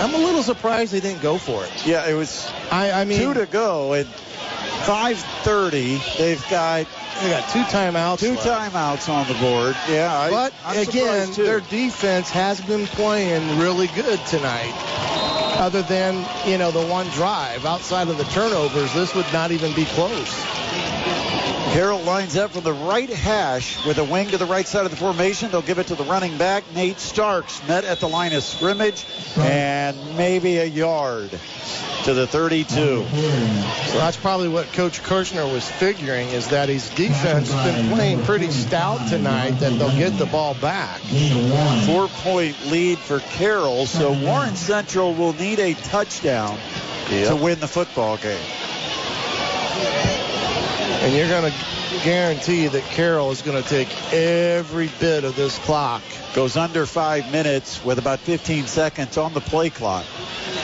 I'm 0.00 0.14
a 0.14 0.18
little 0.18 0.42
surprised 0.42 0.92
they 0.92 1.00
didn't 1.00 1.22
go 1.22 1.38
for 1.38 1.64
it. 1.64 1.86
Yeah, 1.86 2.08
it 2.08 2.14
was. 2.14 2.50
I, 2.70 2.90
I 2.90 3.04
mean, 3.04 3.20
two 3.20 3.34
to 3.34 3.46
go 3.46 3.92
and 3.92 4.06
5:30. 4.06 6.18
They've 6.18 6.44
got 6.50 6.86
they 7.22 7.30
got 7.30 7.48
two 7.50 7.62
timeouts. 7.62 8.20
Two 8.20 8.34
left. 8.34 8.46
timeouts 8.46 9.08
on 9.08 9.28
the 9.28 9.34
board. 9.34 9.76
Yeah, 9.88 10.30
but 10.30 10.52
I, 10.64 10.76
again, 10.76 11.30
their 11.32 11.60
defense 11.60 12.30
has 12.30 12.60
been 12.60 12.86
playing 12.86 13.58
really 13.58 13.86
good 13.88 14.18
tonight. 14.26 14.72
Other 15.56 15.82
than 15.82 16.26
you 16.46 16.58
know 16.58 16.72
the 16.72 16.84
one 16.84 17.06
drive, 17.10 17.64
outside 17.64 18.08
of 18.08 18.18
the 18.18 18.24
turnovers, 18.24 18.92
this 18.94 19.14
would 19.14 19.32
not 19.32 19.52
even 19.52 19.72
be 19.74 19.84
close. 19.84 20.34
Carroll 21.74 22.02
lines 22.02 22.36
up 22.36 22.52
from 22.52 22.62
the 22.62 22.72
right 22.72 23.10
hash 23.10 23.84
with 23.84 23.98
a 23.98 24.04
wing 24.04 24.28
to 24.28 24.38
the 24.38 24.46
right 24.46 24.64
side 24.64 24.84
of 24.84 24.92
the 24.92 24.96
formation. 24.96 25.50
They'll 25.50 25.60
give 25.60 25.80
it 25.80 25.88
to 25.88 25.96
the 25.96 26.04
running 26.04 26.38
back, 26.38 26.62
Nate 26.72 27.00
Starks, 27.00 27.66
met 27.66 27.84
at 27.84 27.98
the 27.98 28.08
line 28.08 28.32
of 28.32 28.44
scrimmage, 28.44 29.04
and 29.36 30.16
maybe 30.16 30.58
a 30.58 30.66
yard 30.66 31.30
to 32.04 32.14
the 32.14 32.28
32. 32.28 32.68
So 32.74 33.04
that's 33.98 34.16
probably 34.16 34.48
what 34.50 34.72
Coach 34.72 35.02
Kirshner 35.02 35.52
was 35.52 35.68
figuring 35.68 36.28
is 36.28 36.46
that 36.50 36.68
his 36.68 36.88
defense 36.90 37.50
has 37.50 37.74
been 37.74 37.92
playing 37.92 38.22
pretty 38.22 38.52
stout 38.52 39.08
tonight, 39.08 39.58
that 39.58 39.76
they'll 39.76 39.98
get 39.98 40.16
the 40.16 40.26
ball 40.26 40.54
back. 40.54 41.00
Four 41.86 42.06
point 42.06 42.66
lead 42.66 42.98
for 42.98 43.18
Carroll, 43.18 43.86
so 43.86 44.12
Warren 44.12 44.54
Central 44.54 45.12
will 45.12 45.32
need 45.32 45.58
a 45.58 45.74
touchdown 45.74 46.56
yep. 47.10 47.30
to 47.30 47.34
win 47.34 47.58
the 47.58 47.66
football 47.66 48.16
game. 48.16 48.38
And 51.04 51.14
you're 51.14 51.28
going 51.28 51.50
to 51.50 51.58
guarantee 52.02 52.66
that 52.66 52.82
Carroll 52.84 53.30
is 53.30 53.42
going 53.42 53.62
to 53.62 53.68
take 53.68 53.88
every 54.12 54.90
bit 55.00 55.24
of 55.24 55.36
this 55.36 55.58
clock. 55.60 56.02
Goes 56.34 56.56
under 56.56 56.86
five 56.86 57.30
minutes 57.30 57.84
with 57.84 57.98
about 57.98 58.20
15 58.20 58.66
seconds 58.66 59.16
on 59.16 59.32
the 59.34 59.40
play 59.40 59.70
clock. 59.70 60.04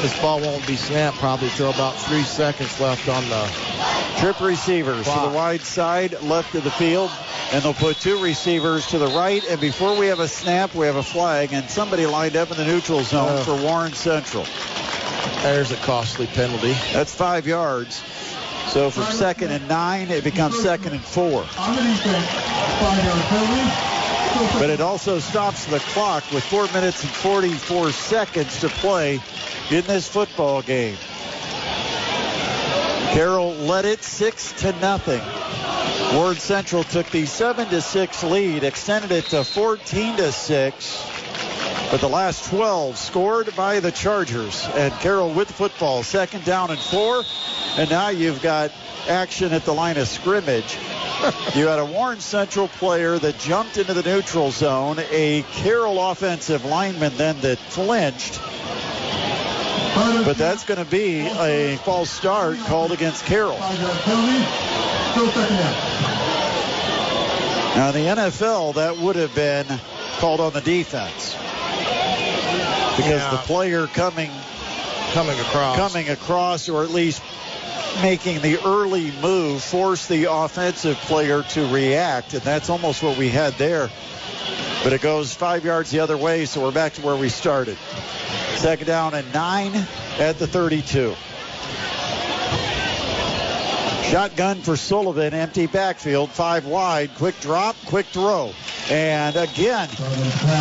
This 0.03 0.19
ball 0.21 0.41
won't 0.41 0.67
be 0.67 0.77
snapped 0.77 1.19
probably 1.19 1.49
till 1.51 1.71
about 1.71 1.95
three 1.95 2.23
seconds 2.23 2.81
left 2.81 3.09
on 3.09 3.29
the 3.29 4.21
trip 4.21 4.41
receivers 4.41 5.05
clock. 5.05 5.25
to 5.25 5.31
the 5.31 5.37
wide 5.37 5.61
side, 5.61 6.21
left 6.23 6.55
of 6.55 6.65
the 6.65 6.71
field, 6.71 7.11
and 7.53 7.63
they'll 7.63 7.75
put 7.75 7.97
two 7.97 8.23
receivers 8.23 8.87
to 8.89 8.99
the 8.99 9.09
right. 9.09 9.43
And 9.49 9.61
before 9.61 9.99
we 9.99 10.07
have 10.07 10.21
a 10.21 10.29
snap, 10.29 10.75
we 10.75 10.87
have 10.87 10.97
a 10.97 11.03
flag, 11.03 11.53
and 11.53 11.69
somebody 11.71 12.07
lined 12.07 12.37
up 12.37 12.51
in 12.51 12.57
the 12.57 12.65
neutral 12.65 13.03
zone 13.03 13.29
uh, 13.29 13.45
for 13.45 13.57
Warren 13.57 13.93
Central. 13.93 14.45
There's 15.43 15.71
a 15.71 15.77
costly 15.77 16.27
penalty. 16.27 16.73
That's 16.93 17.15
five 17.15 17.47
yards. 17.47 18.03
So 18.69 18.91
from 18.91 19.05
second 19.05 19.51
and 19.51 19.69
nine, 19.69 20.11
it 20.11 20.23
becomes 20.23 20.61
second 20.61 20.93
and 20.93 21.03
four. 21.03 21.45
But 24.59 24.71
it 24.71 24.81
also 24.81 25.19
stops 25.19 25.65
the 25.67 25.81
clock 25.81 26.25
with 26.33 26.45
four 26.45 26.67
minutes 26.69 27.03
and 27.03 27.13
44 27.13 27.91
seconds 27.93 28.61
to 28.61 28.69
play 28.69 29.21
in 29.71 29.85
this 29.87 30.09
football 30.09 30.63
game. 30.63 30.97
Carroll 33.13 33.55
led 33.55 33.85
it 33.87 34.05
six 34.05 34.53
to 34.61 34.73
nothing. 34.81 35.21
Warren 36.17 36.37
Central 36.37 36.85
took 36.85 37.11
the 37.11 37.27
seven 37.27 37.69
to 37.69 37.81
six 37.81 38.23
lead, 38.23 38.63
extended 38.63 39.11
it 39.11 39.25
to 39.27 39.43
14 39.43 40.17
to 40.17 40.33
six. 40.33 41.05
But 41.91 42.01
the 42.01 42.09
last 42.09 42.49
12 42.51 42.97
scored 42.97 43.57
by 43.57 43.81
the 43.81 43.91
Chargers. 43.91 44.65
And 44.75 44.95
Carroll 45.01 45.33
with 45.33 45.49
the 45.49 45.55
football, 45.55 46.05
second 46.05 46.45
down 46.45 46.71
and 46.71 46.79
four. 46.79 47.25
And 47.77 47.91
now 47.91 48.11
you've 48.11 48.41
got 48.43 48.71
action 49.09 49.53
at 49.53 49.65
the 49.65 49.75
line 49.75 49.97
of 49.97 50.07
scrimmage. 50.07 50.75
you 51.57 51.67
had 51.67 51.81
a 51.81 51.85
Warren 51.85 52.21
Central 52.21 52.69
player 52.69 53.19
that 53.19 53.41
jumped 53.41 53.77
into 53.77 53.93
the 53.93 54.05
neutral 54.05 54.53
zone, 54.53 55.01
a 55.11 55.43
Carroll 55.51 56.11
offensive 56.11 56.65
lineman 56.65 57.17
then 57.17 57.41
that 57.41 57.59
flinched. 57.59 58.41
But 60.25 60.35
that's 60.35 60.63
going 60.63 60.79
to 60.79 60.89
be 60.89 61.23
a 61.23 61.77
false 61.79 62.09
start 62.09 62.57
called 62.61 62.93
against 62.93 63.25
Carroll. 63.25 63.59
Now, 63.59 63.71
in 67.89 67.95
the 67.95 68.23
NFL, 68.23 68.75
that 68.75 68.97
would 68.97 69.17
have 69.17 69.35
been 69.35 69.67
called 70.19 70.39
on 70.39 70.53
the 70.53 70.61
defense 70.61 71.37
because 73.01 73.23
yeah. 73.23 73.31
the 73.31 73.39
player 73.39 73.87
coming 73.87 74.31
coming 75.13 75.39
across 75.41 75.77
coming 75.77 76.09
across 76.09 76.69
or 76.69 76.85
at 76.85 76.91
least 76.91 77.23
making 78.03 78.41
the 78.41 78.63
early 78.65 79.11
move 79.21 79.63
force 79.63 80.07
the 80.07 80.31
offensive 80.31 80.97
player 80.99 81.43
to 81.43 81.67
react, 81.73 82.35
and 82.35 82.43
that's 82.43 82.71
almost 82.71 83.03
what 83.03 83.19
we 83.19 83.29
had 83.29 83.53
there. 83.55 83.91
But 84.83 84.93
it 84.93 85.01
goes 85.01 85.35
five 85.35 85.65
yards 85.65 85.91
the 85.91 86.01
other 86.01 86.17
way, 86.17 86.47
so 86.47 86.63
we're 86.63 86.73
back 86.73 86.95
to 86.95 87.03
where 87.03 87.17
we 87.17 87.29
started. 87.29 87.77
Second 88.57 88.87
down 88.87 89.15
and 89.15 89.31
nine 89.33 89.75
at 90.19 90.39
the 90.39 90.47
32. 90.47 91.15
Shotgun 94.11 94.61
for 94.63 94.77
Sullivan, 94.77 95.35
empty 95.35 95.69
backfield, 95.69 96.31
five 96.31 96.67
wide, 96.67 97.15
quick 97.15 97.39
drop, 97.39 97.77
quick 97.87 98.07
throw. 98.07 98.53
And 98.91 99.37
again, 99.37 99.89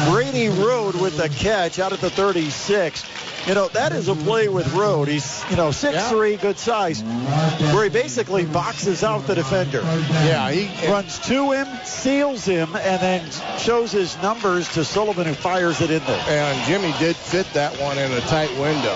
Brady 0.07 0.49
Road 0.49 0.93
with 0.93 1.17
the 1.17 1.29
catch 1.29 1.79
out 1.79 1.91
at 1.91 1.99
the 1.99 2.11
36. 2.11 3.47
You 3.47 3.55
know, 3.55 3.67
that 3.69 3.91
is 3.91 4.07
a 4.07 4.13
play 4.13 4.49
with 4.49 4.71
Road. 4.75 5.07
He's, 5.07 5.43
you 5.49 5.55
know, 5.55 5.69
6'3", 5.69 6.39
good 6.39 6.59
size, 6.59 7.01
where 7.01 7.85
he 7.85 7.89
basically 7.89 8.45
boxes 8.45 9.03
out 9.03 9.25
the 9.25 9.33
defender. 9.33 9.81
Yeah, 9.81 10.51
he 10.51 10.87
runs 10.87 11.17
to 11.21 11.51
him, 11.51 11.67
seals 11.85 12.45
him, 12.45 12.75
and 12.75 13.01
then 13.01 13.31
shows 13.57 13.91
his 13.91 14.15
numbers 14.21 14.71
to 14.73 14.85
Sullivan, 14.85 15.25
who 15.25 15.33
fires 15.33 15.81
it 15.81 15.89
in 15.89 16.03
there. 16.05 16.23
And 16.27 16.67
Jimmy 16.67 16.93
did 16.99 17.15
fit 17.15 17.51
that 17.53 17.75
one 17.81 17.97
in 17.97 18.11
a 18.11 18.21
tight 18.21 18.51
window. 18.59 18.95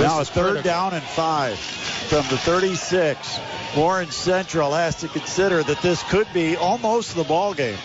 Now 0.00 0.20
a 0.20 0.24
third 0.24 0.44
critical. 0.44 0.62
down 0.62 0.94
and 0.94 1.02
five 1.02 1.58
from 1.58 2.26
the 2.28 2.38
36. 2.38 3.40
Warren 3.76 4.10
Central 4.10 4.72
has 4.72 4.96
to 4.96 5.08
consider 5.08 5.62
that 5.62 5.82
this 5.82 6.02
could 6.04 6.26
be 6.32 6.56
almost 6.56 7.14
the 7.14 7.24
ball 7.24 7.54
game. 7.54 7.78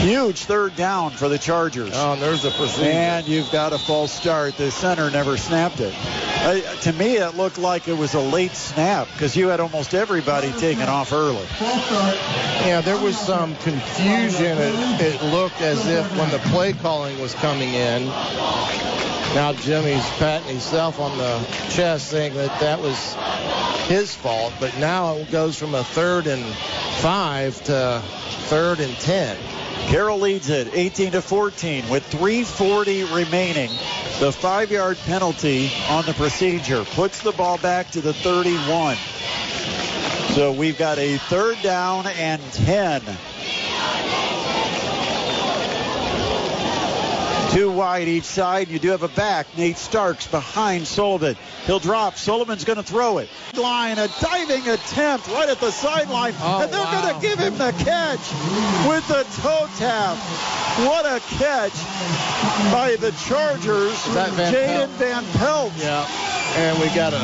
Huge 0.00 0.44
third 0.44 0.76
down 0.76 1.12
for 1.12 1.28
the 1.28 1.38
Chargers. 1.38 1.92
Oh, 1.94 2.14
and 2.14 2.22
there's 2.22 2.44
a 2.44 2.50
procedure. 2.50 2.90
And 2.90 3.26
you've 3.26 3.50
got 3.50 3.72
a 3.72 3.78
false 3.78 4.12
start. 4.12 4.56
The 4.56 4.70
center 4.70 5.10
never 5.10 5.36
snapped 5.36 5.80
it. 5.80 5.94
Uh, 5.96 6.60
to 6.82 6.92
me, 6.92 7.16
it 7.16 7.36
looked 7.36 7.56
like 7.56 7.88
it 7.88 7.96
was 7.96 8.12
a 8.14 8.20
late 8.20 8.52
snap 8.52 9.08
because 9.12 9.34
you 9.36 9.48
had 9.48 9.60
almost 9.60 9.94
everybody 9.94 10.52
taken 10.52 10.88
off 10.88 11.12
early. 11.12 11.46
Yeah, 11.60 12.82
there 12.84 13.02
was 13.02 13.18
some 13.18 13.54
confusion. 13.56 14.58
It, 14.58 15.00
it 15.00 15.22
looked 15.22 15.60
as 15.62 15.86
if 15.86 16.10
when 16.18 16.30
the 16.30 16.38
play 16.50 16.74
calling 16.74 17.18
was 17.20 17.32
coming 17.34 17.70
in, 17.70 18.02
now 19.34 19.52
Jimmy's 19.52 20.08
patting 20.18 20.48
himself 20.48 21.00
on 21.00 21.18
the 21.18 21.44
chest 21.70 22.08
saying 22.08 22.34
that 22.34 22.60
that 22.60 22.80
was 22.80 23.14
his 23.88 24.14
fault, 24.14 24.54
but 24.60 24.76
now 24.78 25.16
it 25.16 25.30
goes 25.30 25.58
from 25.58 25.74
a 25.74 25.84
third 25.84 26.26
and 26.26 26.44
five 27.00 27.62
to 27.64 28.02
third 28.48 28.80
and 28.80 28.94
ten. 29.00 29.36
Carroll 29.88 30.20
leads 30.20 30.48
it 30.48 30.70
18 30.72 31.12
to 31.12 31.22
14 31.22 31.88
with 31.88 32.04
340 32.06 33.04
remaining. 33.04 33.70
The 34.20 34.32
five-yard 34.32 34.98
penalty 35.04 35.70
on 35.88 36.06
the 36.06 36.14
procedure 36.14 36.84
puts 36.84 37.20
the 37.22 37.32
ball 37.32 37.58
back 37.58 37.90
to 37.90 38.00
the 38.00 38.14
31. 38.14 38.96
So 40.34 40.52
we've 40.52 40.78
got 40.78 40.98
a 40.98 41.18
third 41.18 41.60
down 41.62 42.06
and 42.06 42.42
10. 42.52 43.02
Two 47.54 47.70
wide 47.70 48.08
each 48.08 48.24
side. 48.24 48.66
You 48.66 48.80
do 48.80 48.90
have 48.90 49.04
a 49.04 49.08
back. 49.08 49.46
Nate 49.56 49.76
Starks 49.76 50.26
behind 50.26 50.88
Sullivan. 50.88 51.36
He'll 51.66 51.78
drop. 51.78 52.16
Sullivan's 52.16 52.64
going 52.64 52.78
to 52.78 52.82
throw 52.82 53.18
it. 53.18 53.28
Line, 53.54 53.96
a 53.96 54.08
diving 54.20 54.68
attempt 54.68 55.28
right 55.28 55.48
at 55.48 55.60
the 55.60 55.70
sideline. 55.70 56.34
Oh, 56.40 56.62
and 56.62 56.72
they're 56.72 56.80
wow. 56.80 57.02
going 57.02 57.14
to 57.14 57.20
give 57.24 57.38
him 57.38 57.56
the 57.56 57.70
catch 57.84 58.18
with 58.88 59.06
the 59.06 59.22
toe 59.40 59.68
tap. 59.78 60.16
What 60.84 61.06
a 61.06 61.20
catch 61.36 61.74
by 62.72 62.96
the 62.98 63.12
Chargers. 63.28 63.94
Jaden 64.02 64.88
Van 64.88 65.24
Pelt. 65.38 65.72
Yeah. 65.76 66.08
And 66.56 66.76
we 66.80 66.88
got 66.88 67.12
a 67.12 67.18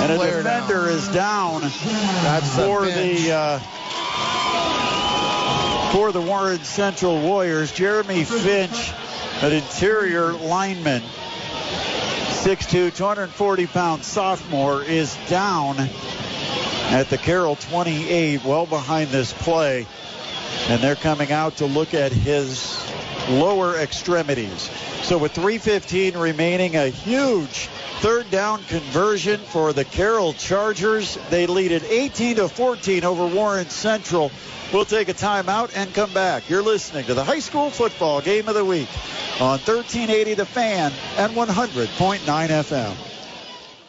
And 0.00 0.12
a 0.12 0.16
defender 0.16 0.88
is 0.88 1.08
down 1.08 1.60
That's 1.60 2.56
for 2.56 2.86
the 2.86 3.32
uh, 3.32 3.60
for 5.92 6.10
the 6.10 6.22
Warren 6.22 6.58
Central 6.60 7.20
Warriors. 7.20 7.70
Jeremy 7.70 8.24
Finch, 8.24 8.92
an 9.42 9.52
interior 9.52 10.32
lineman, 10.32 11.02
6'2", 11.02 12.96
240 12.96 13.66
pound 13.66 14.02
sophomore, 14.02 14.82
is 14.82 15.14
down 15.28 15.76
at 15.78 17.10
the 17.10 17.18
Carroll 17.18 17.56
28, 17.56 18.42
well 18.42 18.64
behind 18.64 19.10
this 19.10 19.34
play. 19.34 19.86
And 20.68 20.82
they're 20.82 20.96
coming 20.96 21.30
out 21.30 21.58
to 21.58 21.66
look 21.66 21.92
at 21.92 22.10
his 22.10 22.74
lower 23.30 23.76
extremities. 23.76 24.70
So 25.02 25.18
with 25.18 25.34
3.15 25.34 26.20
remaining, 26.20 26.76
a 26.76 26.88
huge 26.88 27.68
third 28.00 28.30
down 28.30 28.64
conversion 28.64 29.40
for 29.40 29.72
the 29.72 29.84
Carroll 29.84 30.32
Chargers. 30.32 31.18
They 31.30 31.46
lead 31.46 31.72
it 31.72 31.84
18 31.84 32.36
to 32.36 32.48
14 32.48 33.04
over 33.04 33.26
Warren 33.26 33.68
Central. 33.68 34.30
We'll 34.72 34.84
take 34.84 35.08
a 35.08 35.14
timeout 35.14 35.72
and 35.76 35.92
come 35.92 36.12
back. 36.14 36.48
You're 36.48 36.62
listening 36.62 37.04
to 37.04 37.14
the 37.14 37.24
high 37.24 37.40
school 37.40 37.70
football 37.70 38.20
game 38.20 38.48
of 38.48 38.54
the 38.54 38.64
week 38.64 38.88
on 39.40 39.58
1380 39.58 40.34
The 40.34 40.46
Fan 40.46 40.92
and 41.18 41.34
100.9 41.34 42.18
FM. 42.18 42.96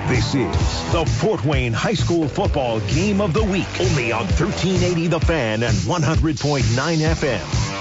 This 0.08 0.36
is 0.36 0.92
the 0.92 1.06
Fort 1.06 1.44
Wayne 1.44 1.74
High 1.74 1.94
School 1.94 2.28
Football 2.28 2.80
Game 2.82 3.20
of 3.20 3.34
the 3.34 3.44
Week. 3.44 3.68
Only 3.80 4.12
on 4.12 4.26
1380 4.26 5.08
The 5.08 5.20
Fan 5.20 5.64
and 5.64 5.76
100.9 5.76 6.64
FM. 6.64 7.78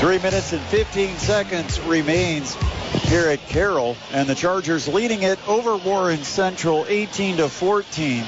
Three 0.00 0.18
minutes 0.18 0.52
and 0.52 0.62
15 0.62 1.16
seconds 1.18 1.80
remains 1.80 2.56
here 3.02 3.28
at 3.28 3.40
Carroll, 3.48 3.96
and 4.12 4.28
the 4.28 4.34
Chargers 4.34 4.86
leading 4.88 5.22
it 5.22 5.38
over 5.48 5.76
Warren 5.76 6.22
Central 6.22 6.86
18 6.88 7.38
to 7.38 7.48
14. 7.48 8.24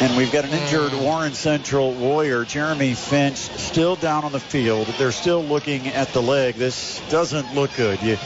And 0.00 0.16
we've 0.16 0.32
got 0.32 0.46
an 0.46 0.52
injured 0.52 0.92
mm. 0.92 1.02
Warren 1.02 1.34
Central 1.34 1.92
Warrior, 1.92 2.46
Jeremy 2.46 2.94
Finch, 2.94 3.36
still 3.36 3.96
down 3.96 4.24
on 4.24 4.32
the 4.32 4.40
field. 4.40 4.86
They're 4.86 5.12
still 5.12 5.44
looking 5.44 5.88
at 5.88 6.08
the 6.14 6.22
leg. 6.22 6.54
This 6.54 7.02
doesn't 7.10 7.54
look 7.54 7.70
good. 7.76 8.00
You, 8.02 8.16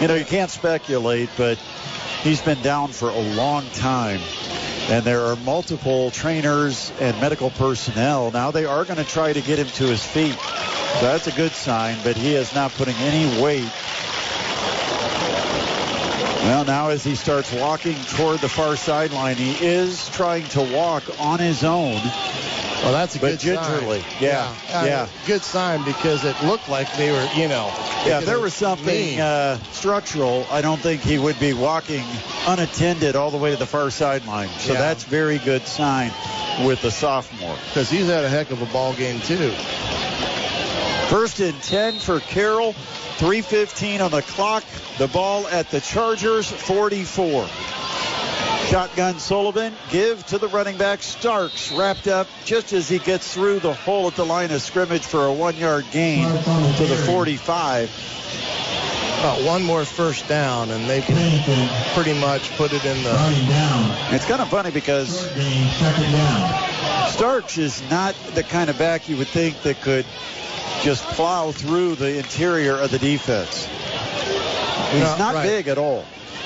you 0.00 0.08
know, 0.08 0.14
you 0.14 0.24
can't 0.24 0.50
speculate, 0.50 1.28
but 1.36 1.58
he's 2.22 2.40
been 2.40 2.62
down 2.62 2.88
for 2.88 3.10
a 3.10 3.20
long 3.34 3.68
time. 3.74 4.20
And 4.88 5.04
there 5.04 5.26
are 5.26 5.36
multiple 5.36 6.10
trainers 6.10 6.90
and 7.00 7.20
medical 7.20 7.50
personnel. 7.50 8.30
Now 8.30 8.50
they 8.50 8.64
are 8.64 8.86
going 8.86 8.96
to 8.96 9.04
try 9.04 9.34
to 9.34 9.42
get 9.42 9.58
him 9.58 9.66
to 9.66 9.84
his 9.84 10.02
feet. 10.02 10.38
So 10.38 11.02
that's 11.02 11.26
a 11.26 11.32
good 11.32 11.52
sign, 11.52 11.98
but 12.02 12.16
he 12.16 12.34
is 12.34 12.54
not 12.54 12.72
putting 12.72 12.96
any 12.96 13.42
weight. 13.42 13.70
Well, 16.42 16.64
now 16.64 16.88
as 16.88 17.04
he 17.04 17.14
starts 17.16 17.52
walking 17.52 17.96
toward 18.16 18.40
the 18.40 18.48
far 18.48 18.74
sideline, 18.76 19.36
he 19.36 19.52
is 19.64 20.08
trying 20.10 20.44
to 20.48 20.62
walk 20.62 21.02
on 21.20 21.38
his 21.38 21.62
own. 21.64 22.00
Well, 22.82 22.92
that's 22.92 23.14
a 23.14 23.18
but 23.20 23.32
good 23.32 23.40
gingerly. 23.40 24.00
sign. 24.00 24.10
Yeah, 24.20 24.56
Uh, 24.72 24.84
yeah. 24.86 25.08
Good 25.26 25.42
sign 25.42 25.84
because 25.84 26.24
it 26.24 26.34
looked 26.42 26.70
like 26.70 26.90
they 26.94 27.10
were, 27.12 27.28
you 27.34 27.46
know. 27.46 27.70
Yeah, 28.06 28.20
if 28.20 28.24
there 28.24 28.40
was 28.40 28.54
something 28.54 29.20
uh, 29.20 29.58
structural, 29.72 30.46
I 30.50 30.62
don't 30.62 30.80
think 30.80 31.02
he 31.02 31.18
would 31.18 31.38
be 31.38 31.52
walking 31.52 32.02
unattended 32.46 33.16
all 33.16 33.30
the 33.30 33.36
way 33.36 33.50
to 33.50 33.56
the 33.58 33.66
far 33.66 33.90
sideline. 33.90 34.48
So 34.60 34.72
Yeah. 34.72 34.78
that's 34.80 35.04
very 35.04 35.36
good 35.38 35.66
sign 35.66 36.10
with 36.64 36.80
the 36.80 36.90
sophomore. 36.90 37.56
Because 37.68 37.90
he's 37.90 38.06
had 38.06 38.24
a 38.24 38.30
heck 38.30 38.50
of 38.50 38.62
a 38.62 38.66
ball 38.66 38.94
game 38.94 39.20
too. 39.20 39.54
First 41.10 41.40
and 41.40 41.60
10 41.60 41.94
for 41.94 42.20
Carroll. 42.20 42.72
3.15 43.18 44.00
on 44.00 44.12
the 44.12 44.22
clock. 44.22 44.62
The 44.96 45.08
ball 45.08 45.44
at 45.48 45.68
the 45.72 45.80
Chargers 45.80 46.48
44. 46.48 47.48
Shotgun 48.68 49.18
Sullivan. 49.18 49.74
Give 49.90 50.24
to 50.28 50.38
the 50.38 50.46
running 50.46 50.76
back 50.78 51.02
Starks. 51.02 51.72
Wrapped 51.72 52.06
up 52.06 52.28
just 52.44 52.72
as 52.72 52.88
he 52.88 53.00
gets 53.00 53.34
through 53.34 53.58
the 53.58 53.74
hole 53.74 54.06
at 54.06 54.14
the 54.14 54.24
line 54.24 54.52
of 54.52 54.62
scrimmage 54.62 55.02
for 55.02 55.26
a 55.26 55.32
one 55.32 55.56
yard 55.56 55.84
gain 55.90 56.28
to 56.28 56.86
the 56.86 57.02
45. 57.08 57.90
About 59.18 59.42
one 59.42 59.64
more 59.64 59.84
first 59.84 60.28
down, 60.28 60.70
and 60.70 60.88
they 60.88 61.00
can 61.00 61.68
pretty 61.92 62.18
much 62.20 62.56
put 62.56 62.72
it 62.72 62.84
in 62.84 63.02
the. 63.02 63.12
It's 64.14 64.26
kind 64.26 64.40
of 64.40 64.48
funny 64.48 64.70
because 64.70 65.28
Starks 67.12 67.58
is 67.58 67.82
not 67.90 68.14
the 68.34 68.44
kind 68.44 68.70
of 68.70 68.78
back 68.78 69.08
you 69.08 69.16
would 69.16 69.26
think 69.26 69.60
that 69.62 69.80
could 69.82 70.06
just 70.82 71.04
plow 71.04 71.52
through 71.52 71.96
the 71.96 72.18
interior 72.18 72.76
of 72.76 72.90
the 72.90 72.98
defense. 72.98 73.66
He's 74.92 75.00
No, 75.00 75.16
not 75.18 75.34
right. 75.34 75.46
big 75.46 75.68
at 75.68 75.78
all. 75.78 76.04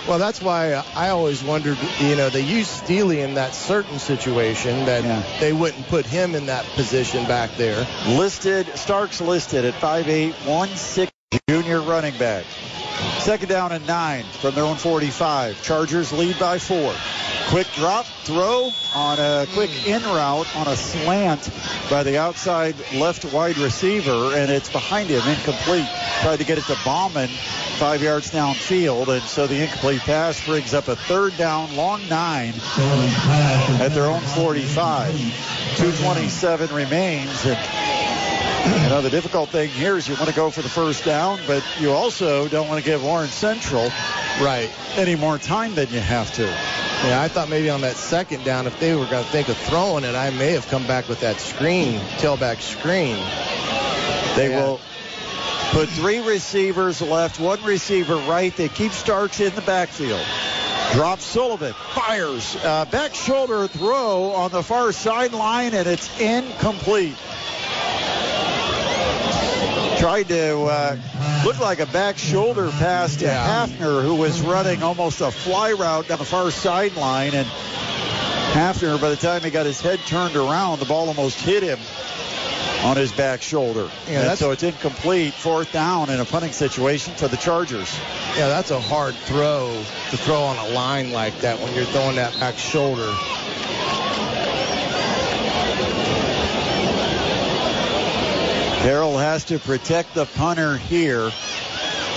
Well, 0.09 0.19
that's 0.19 0.43
why 0.43 0.75
I 0.95 1.09
always 1.09 1.43
wondered, 1.43 1.79
you 1.99 2.15
know, 2.15 2.29
they 2.29 2.43
used 2.43 2.69
Steely 2.69 3.21
in 3.21 3.35
that 3.35 3.55
certain 3.55 3.99
situation 3.99 4.85
that 4.85 5.41
they 5.41 5.55
wouldn't 5.55 5.87
put 5.89 6.05
him 6.05 6.35
in 6.35 6.47
that 6.47 6.67
position 6.75 7.25
back 7.27 7.57
there. 7.57 7.87
Listed, 8.07 8.67
Starks 8.77 9.23
listed 9.23 9.65
at 9.65 9.73
5'8", 9.75 10.33
160 10.47 11.11
junior 11.49 11.81
running 11.81 12.19
back. 12.19 12.45
Second 13.21 13.49
down 13.49 13.73
and 13.73 13.87
nine 13.87 14.25
from 14.25 14.55
their 14.55 14.65
own 14.65 14.77
45. 14.77 15.63
Chargers 15.63 16.13
lead 16.13 16.39
by 16.39 16.59
four. 16.59 16.95
Quick 17.49 17.67
drop, 17.75 18.07
throw 18.25 18.71
on 18.95 19.19
a 19.19 19.47
quick 19.55 19.71
hmm. 19.71 19.91
in 19.91 20.03
route 20.03 20.55
on 20.57 20.69
a 20.69 20.77
slant 20.77 21.51
by 21.91 22.03
the 22.03 22.19
outside 22.19 22.75
left 22.95 23.25
wide 23.33 23.59
receiver, 23.59 24.35
and 24.35 24.51
it's 24.51 24.71
behind 24.71 25.09
him, 25.09 25.27
incomplete. 25.29 25.89
Tried 26.23 26.39
to 26.39 26.45
get 26.45 26.59
it 26.59 26.65
to 26.65 26.77
Bauman, 26.85 27.29
five 27.79 28.03
yards 28.03 28.31
downfield, 28.31 29.09
and 29.09 29.23
so 29.23 29.47
the 29.47 29.63
incomplete 29.63 30.01
pass 30.01 30.45
brings 30.45 30.75
up 30.75 30.89
a 30.89 30.97
third 30.97 31.37
down, 31.37 31.75
long 31.77 32.07
nine 32.09 32.55
at 33.81 33.89
their 33.89 34.05
own 34.05 34.21
45. 34.21 35.13
227 35.77 36.75
remains, 36.75 37.45
and 37.45 37.59
you 38.67 38.89
know, 38.89 39.03
the 39.03 39.11
difficult 39.11 39.51
thing 39.51 39.69
here 39.71 39.97
is 39.97 40.09
you 40.09 40.15
want 40.15 40.29
to 40.29 40.35
go 40.35 40.51
for 40.51 40.63
the 40.63 40.69
first 40.69 41.05
down, 41.05 41.39
but 41.47 41.63
you 41.79 41.93
also 41.93 42.49
don't 42.49 42.69
want 42.69 42.83
to 42.83 42.85
give 42.85 43.03
Warren 43.03 43.29
Central 43.29 43.91
right 44.41 44.71
any 44.97 45.17
more 45.17 45.39
time 45.39 45.75
than 45.75 45.89
you 45.91 46.01
have 46.01 46.33
to. 46.35 46.45
Yeah, 46.45 47.21
I 47.21 47.29
thought 47.29 47.49
maybe 47.51 47.69
on 47.69 47.83
that 47.83 47.97
second 47.97 48.45
down, 48.45 48.67
if 48.67 48.79
they 48.81 48.95
were 48.95 49.07
going 49.07 49.25
to 49.25 49.31
think 49.31 49.49
of 49.49 49.57
throwing 49.59 50.05
it, 50.05 50.15
I 50.15 50.31
may 50.31 50.53
have 50.53 50.67
come 50.69 50.87
back 50.87 51.09
with 51.09 51.21
that 51.21 51.39
screen, 51.41 51.99
tailback 52.19 52.61
screen. 52.61 53.17
They 54.37 54.51
Yeah. 54.51 54.65
will 54.65 54.81
put 55.73 55.89
three 55.91 56.21
receivers 56.21 57.03
left, 57.03 57.39
one 57.39 57.63
receiver 57.65 58.17
right. 58.17 58.57
They 58.57 58.69
keep 58.69 58.93
Starks 58.93 59.41
in 59.41 59.55
the 59.55 59.61
backfield. 59.61 60.25
Drop 60.93 61.21
Sullivan, 61.21 61.75
fires, 61.95 62.57
uh, 62.65 62.85
back 62.87 63.15
shoulder 63.15 63.67
throw 63.67 64.33
on 64.33 64.51
the 64.53 64.63
far 64.63 64.93
sideline, 64.93 65.75
and 65.75 65.87
it's 65.87 66.09
incomplete. 66.21 67.17
Tried 70.05 70.29
to 70.29 70.65
uh, 70.65 70.97
look 71.47 71.59
like 71.61 71.81
a 71.81 71.87
back 71.87 72.19
shoulder 72.19 72.69
pass 72.73 73.17
to 73.17 73.25
Hafner, 73.25 74.03
who 74.03 74.17
was 74.17 74.43
running 74.43 74.83
almost 74.83 75.23
a 75.23 75.31
fly 75.31 75.73
route 75.73 76.09
down 76.09 76.19
the 76.19 76.27
far 76.27 76.51
sideline, 76.51 77.33
and 77.33 77.47
Hafner, 78.53 79.01
by 79.01 79.09
the 79.09 79.17
time 79.17 79.41
he 79.41 79.49
got 79.49 79.65
his 79.65 79.81
head 79.81 79.99
turned 80.01 80.37
around, 80.37 80.81
the 80.81 80.85
ball 80.85 81.09
almost 81.09 81.41
hit 81.41 81.63
him 81.63 81.79
on 82.85 82.99
his 82.99 83.13
back 83.13 83.41
shoulder. 83.41 83.89
Yeah, 84.07 84.29
and 84.29 84.39
so 84.39 84.51
it's 84.51 84.63
incomplete, 84.63 85.33
fourth 85.33 85.73
down 85.73 86.11
in 86.11 86.21
a 86.21 86.27
punting 86.27 86.53
situation 86.53 87.15
for 87.15 87.29
the 87.29 87.39
Chargers. 87.39 87.91
Yeah, 88.37 88.49
that's 88.49 88.73
a 88.73 88.81
hard 88.81 89.15
throw 89.15 89.71
to 90.11 90.17
throw 90.19 90.43
on 90.43 90.59
a 90.59 90.75
line 90.75 91.13
like 91.13 91.39
that 91.39 91.59
when 91.61 91.75
you're 91.75 91.87
throwing 91.87 92.17
that 92.17 92.39
back 92.39 92.59
shoulder. 92.59 93.11
Carroll 98.85 99.17
has 99.17 99.45
to 99.45 99.59
protect 99.59 100.15
the 100.15 100.27
punter 100.27 100.77
here. 100.77 101.31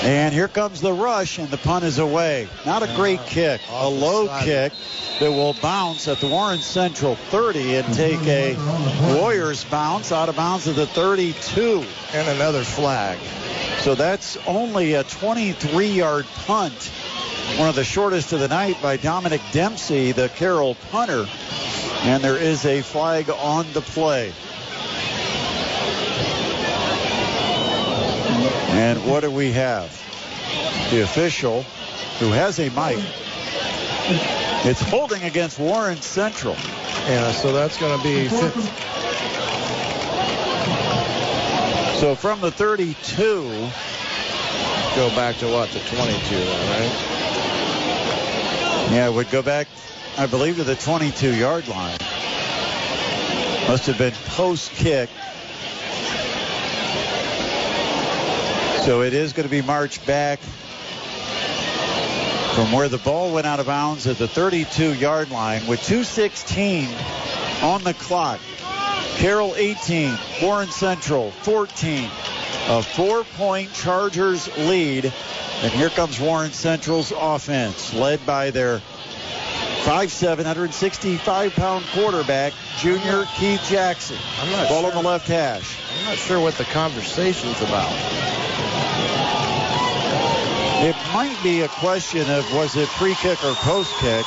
And 0.02 0.34
here 0.34 0.50
comes 0.50 0.82
the 0.82 0.92
rush, 0.92 1.40
and 1.40 1.48
the 1.48 1.56
punt 1.56 1.86
is 1.86 1.98
away. 1.98 2.50
Not 2.66 2.84
a 2.84 2.94
great 2.98 3.22
kick, 3.26 3.62
a 3.70 3.88
low 3.88 4.28
kick 4.42 4.74
that 5.22 5.32
will 5.32 5.54
bounce 5.62 6.10
at 6.10 6.18
the 6.18 6.28
Warren 6.28 6.60
Central 6.60 7.16
30 7.16 7.76
and 7.76 7.94
take 7.94 8.20
a 8.28 8.58
Warriors 9.16 9.64
bounce 9.64 10.12
out 10.12 10.28
of 10.28 10.36
bounds 10.36 10.68
at 10.68 10.76
the 10.76 10.88
32. 10.88 11.86
And 12.14 12.28
another 12.28 12.66
flag. 12.66 13.18
So 13.80 13.96
that's 13.96 14.36
only 14.46 14.96
a 14.96 15.06
23 15.06 15.88
yard 15.88 16.26
punt. 16.46 16.92
One 17.56 17.70
of 17.70 17.76
the 17.76 17.86
shortest 17.86 18.34
of 18.34 18.42
the 18.42 18.50
night 18.50 18.82
by 18.82 18.98
Dominic 18.98 19.40
Dempsey, 19.54 20.12
the 20.12 20.28
Carroll 20.28 20.76
punter. 20.92 21.28
And 22.02 22.22
there 22.22 22.38
is 22.38 22.66
a 22.66 22.82
flag 22.82 23.30
on 23.30 23.66
the 23.72 23.80
play. 23.80 24.34
And 28.38 29.06
what 29.06 29.22
do 29.22 29.32
we 29.32 29.52
have? 29.52 29.90
The 30.92 31.02
official, 31.02 31.64
who 32.20 32.32
has 32.32 32.60
a 32.60 32.70
mic, 32.70 33.00
it's 34.66 34.82
holding 34.82 35.24
against 35.24 35.60
Warren 35.60 36.02
Central. 36.02 36.56
Yeah, 37.08 37.32
so 37.32 37.52
that's 37.52 37.78
going 37.78 37.98
to 37.98 38.04
be 38.04 38.28
fifth. 38.28 38.88
So 42.00 42.16
from 42.16 42.42
the 42.42 42.52
32, 42.52 42.94
go 44.96 45.10
back 45.16 45.38
to 45.38 45.48
what, 45.48 45.70
the 45.72 45.80
22 45.80 46.36
then, 46.36 46.70
right? 46.70 46.92
Yeah, 48.92 49.08
it 49.08 49.14
would 49.14 49.30
go 49.32 49.42
back, 49.42 49.68
I 50.18 50.28
believe, 50.28 50.58
to 50.58 50.64
the 50.64 50.76
22 50.76 51.34
yard 51.34 51.68
line. 51.68 51.98
Must 53.68 53.86
have 53.88 53.98
been 53.98 54.14
post 54.28 54.72
kick. 54.72 55.10
So 58.88 59.02
it 59.02 59.14
is 59.14 59.34
going 59.34 59.44
to 59.44 59.52
be 59.52 59.62
marched 59.62 60.06
back 60.06 60.40
from 62.56 62.72
where 62.72 62.88
the 62.88 62.98
ball 63.00 63.34
went 63.34 63.46
out 63.46 63.60
of 63.60 63.66
bounds 63.66 64.08
at 64.08 64.18
the 64.18 64.30
32 64.30 64.94
yard 64.94 65.30
line 65.30 65.68
with 65.68 65.84
216 65.84 66.88
on 67.64 67.84
the 67.84 67.94
clock. 67.94 68.40
Carroll 69.18 69.56
18, 69.58 70.18
Warren 70.42 70.70
Central 70.70 71.32
14. 71.32 72.10
A 72.70 72.82
four 72.82 73.26
point 73.26 73.74
Chargers 73.74 74.48
lead. 74.58 75.12
And 75.64 75.74
here 75.74 75.90
comes 75.90 76.18
Warren 76.18 76.54
Central's 76.54 77.12
offense, 77.12 77.94
led 77.94 78.26
by 78.26 78.52
their 78.52 78.82
5'7", 79.88 80.44
165 80.44 81.56
pound 81.56 81.86
quarterback, 81.94 82.52
junior 82.78 83.24
Keith 83.38 83.64
Jackson. 83.70 84.18
I'm 84.42 84.52
not 84.52 84.68
Ball 84.68 84.82
sure. 84.82 84.92
on 84.92 85.02
the 85.02 85.10
left 85.10 85.30
hash. 85.30 85.78
I'm 85.98 86.06
not 86.12 86.18
sure 86.18 86.42
what 86.42 86.56
the 86.56 86.66
conversation's 86.66 87.62
about. 87.62 87.88
It 90.84 90.94
might 91.14 91.40
be 91.42 91.62
a 91.62 91.70
question 91.80 92.30
of 92.30 92.44
was 92.54 92.76
it 92.76 92.90
free 93.00 93.16
kick 93.16 93.42
or 93.46 93.56
post 93.64 93.96
kick? 94.00 94.26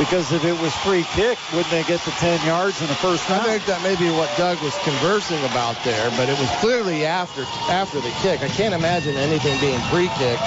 Because 0.00 0.32
if 0.32 0.42
it 0.46 0.58
was 0.58 0.74
free 0.76 1.04
kick, 1.12 1.36
wouldn't 1.52 1.70
they 1.70 1.84
get 1.84 2.00
the 2.08 2.12
10 2.12 2.46
yards 2.46 2.80
in 2.80 2.88
the 2.88 2.94
first 2.94 3.28
I 3.28 3.36
round? 3.36 3.44
think 3.44 3.66
that 3.66 3.82
may 3.82 3.94
be 3.96 4.08
what 4.16 4.34
Doug 4.38 4.56
was 4.62 4.72
conversing 4.88 5.44
about 5.44 5.76
there, 5.84 6.08
but 6.16 6.30
it 6.30 6.38
was 6.40 6.48
clearly 6.64 7.04
after 7.04 7.44
after 7.68 8.00
the 8.00 8.10
kick. 8.24 8.40
I 8.40 8.48
can't 8.48 8.72
imagine 8.72 9.18
anything 9.18 9.60
being 9.60 9.80
pre-kick 9.92 10.40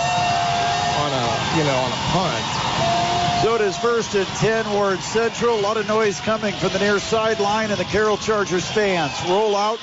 on 0.98 1.14
a 1.14 1.26
you 1.54 1.64
know 1.64 1.78
on 1.78 1.92
a 1.94 2.02
punt. 2.10 2.63
So 3.44 3.56
it 3.56 3.62
is 3.62 3.78
first 3.78 4.16
and 4.16 4.26
10, 4.26 4.72
Warren 4.72 5.00
Central. 5.00 5.60
A 5.60 5.60
lot 5.60 5.76
of 5.76 5.86
noise 5.86 6.18
coming 6.22 6.54
from 6.54 6.72
the 6.72 6.80
near 6.80 6.98
sideline 6.98 7.72
and 7.72 7.78
the 7.78 7.84
Carroll 7.84 8.16
Chargers 8.16 8.66
fans. 8.66 9.12
Roll 9.28 9.58
out 9.58 9.80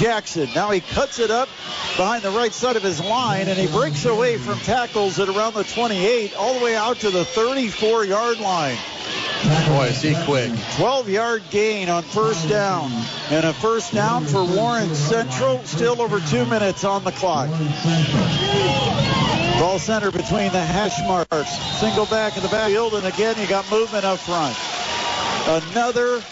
Jackson. 0.00 0.48
Now 0.56 0.72
he 0.72 0.80
cuts 0.80 1.20
it 1.20 1.30
up 1.30 1.48
behind 1.96 2.24
the 2.24 2.32
right 2.32 2.52
side 2.52 2.74
of 2.74 2.82
his 2.82 3.00
line 3.00 3.46
and 3.46 3.56
he 3.56 3.68
breaks 3.68 4.06
away 4.06 4.38
from 4.38 4.58
tackles 4.58 5.20
at 5.20 5.28
around 5.28 5.54
the 5.54 5.62
28 5.62 6.34
all 6.34 6.58
the 6.58 6.64
way 6.64 6.74
out 6.74 6.96
to 6.96 7.10
the 7.10 7.24
34 7.24 8.06
yard 8.06 8.40
line. 8.40 8.76
Boy, 9.68 9.86
is 9.86 10.02
he 10.02 10.16
quick. 10.24 10.50
12 10.74 11.08
yard 11.08 11.44
gain 11.50 11.88
on 11.88 12.02
first 12.02 12.48
down. 12.48 12.90
And 13.30 13.46
a 13.46 13.52
first 13.52 13.94
down 13.94 14.24
for 14.24 14.44
Warren 14.44 14.92
Central. 14.96 15.62
Still 15.62 16.02
over 16.02 16.18
two 16.18 16.44
minutes 16.46 16.82
on 16.82 17.04
the 17.04 17.12
clock. 17.12 17.50
Ball 19.58 19.78
center 19.78 20.10
between 20.10 20.52
the 20.52 20.60
hash 20.60 20.98
marks. 21.06 21.50
Single 21.80 22.06
back 22.06 22.36
in 22.36 22.42
the 22.42 22.48
backfield. 22.48 22.94
And 22.94 23.06
again, 23.06 23.36
you 23.38 23.46
got 23.46 23.70
movement 23.70 24.04
up 24.04 24.18
front. 24.18 24.54
Another 25.48 26.22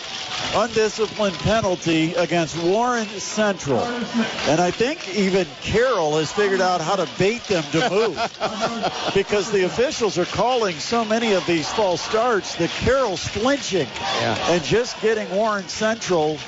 undisciplined 0.55 1.37
penalty 1.37 2.15
against 2.15 2.57
Warren 2.63 3.07
Central. 3.07 3.81
And 3.81 4.61
I 4.61 4.71
think 4.71 5.09
even 5.17 5.47
Carroll 5.63 6.19
has 6.19 6.31
figured 6.33 6.61
out 6.61 6.83
how 6.83 6.97
to 6.97 7.09
bait 7.19 7.43
them 7.45 7.65
to 7.73 7.91
move 7.91 8.17
because 9.15 9.51
the 9.51 9.65
officials 9.65 10.19
are 10.19 10.27
calling 10.27 10.77
so 10.77 11.05
many 11.05 11.33
of 11.33 11.47
these 11.47 11.69
false 11.71 12.03
starts 12.03 12.57
that 12.57 12.71
Carroll's 12.71 13.27
flinching 13.27 13.89
and 14.21 14.63
just 14.63 15.01
getting 15.01 15.31
Warren 15.31 15.67
Central 15.69 16.39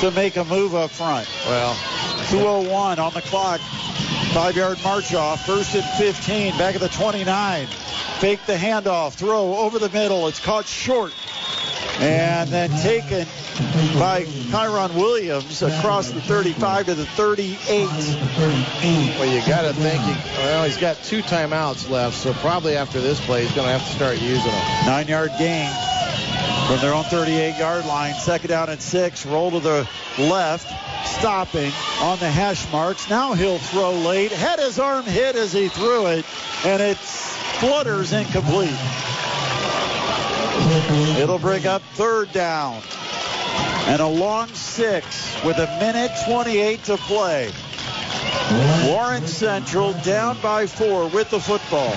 to 0.00 0.10
make 0.12 0.36
a 0.36 0.44
move 0.44 0.74
up 0.74 0.90
front. 0.90 1.28
Well, 1.46 1.74
201 2.30 2.98
on 2.98 3.12
the 3.12 3.20
clock. 3.22 3.60
Five 4.34 4.56
yard 4.56 4.82
march 4.82 5.12
off. 5.12 5.44
First 5.44 5.74
and 5.74 5.84
15. 5.84 6.56
Back 6.56 6.74
at 6.74 6.80
the 6.80 6.88
29. 6.88 7.66
Fake 7.66 8.40
the 8.46 8.54
handoff. 8.54 9.12
Throw 9.12 9.56
over 9.56 9.78
the 9.78 9.90
middle. 9.90 10.26
It's 10.26 10.40
caught 10.40 10.66
short. 10.66 11.12
And 12.00 12.48
then 12.48 12.70
taken 12.80 13.26
by 13.98 14.24
Kyron 14.50 14.94
Williams 14.94 15.60
across 15.60 16.10
the 16.10 16.22
35 16.22 16.86
to 16.86 16.94
the 16.94 17.04
38. 17.04 17.88
Well, 19.18 19.26
you 19.26 19.46
got 19.46 19.62
to 19.62 19.74
think. 19.74 20.02
He, 20.02 20.38
well, 20.38 20.64
he's 20.64 20.78
got 20.78 20.96
two 21.04 21.22
timeouts 21.22 21.90
left, 21.90 22.16
so 22.16 22.32
probably 22.34 22.74
after 22.74 23.02
this 23.02 23.20
play, 23.26 23.42
he's 23.42 23.52
going 23.52 23.66
to 23.66 23.72
have 23.72 23.86
to 23.86 23.94
start 23.94 24.18
using 24.18 24.50
them. 24.50 24.86
Nine 24.86 25.08
yard 25.08 25.30
gain 25.38 25.70
from 26.66 26.80
their 26.80 26.94
own 26.94 27.04
38 27.04 27.58
yard 27.58 27.84
line. 27.84 28.14
Second 28.14 28.48
down 28.48 28.70
and 28.70 28.80
six. 28.80 29.26
Roll 29.26 29.50
to 29.50 29.60
the 29.60 29.86
left. 30.18 30.72
Stopping 31.04 31.72
on 32.00 32.18
the 32.18 32.28
hash 32.28 32.70
marks. 32.72 33.08
Now 33.08 33.34
he'll 33.34 33.58
throw 33.58 33.92
late. 33.92 34.32
Had 34.32 34.58
his 34.58 34.78
arm 34.78 35.04
hit 35.04 35.36
as 35.36 35.52
he 35.52 35.68
threw 35.68 36.06
it, 36.06 36.24
and 36.64 36.82
it 36.82 36.96
flutters 36.96 38.12
incomplete. 38.12 38.70
It'll 41.18 41.38
bring 41.38 41.66
up 41.66 41.82
third 41.94 42.32
down. 42.32 42.82
And 43.86 44.00
a 44.00 44.06
long 44.06 44.48
six 44.48 45.34
with 45.44 45.58
a 45.58 45.66
minute 45.80 46.10
28 46.24 46.84
to 46.84 46.96
play. 46.96 47.50
Warren 48.86 49.26
Central 49.26 49.92
down 50.04 50.36
by 50.40 50.66
four 50.66 51.08
with 51.08 51.30
the 51.30 51.40
football. 51.40 51.92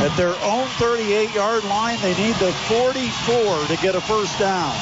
At 0.00 0.14
their 0.16 0.34
own 0.42 0.66
38 0.78 1.34
yard 1.34 1.64
line, 1.64 1.98
they 2.02 2.16
need 2.16 2.34
the 2.36 2.52
44 2.52 3.66
to 3.66 3.76
get 3.82 3.94
a 3.94 4.00
first 4.00 4.38
down. 4.38 4.72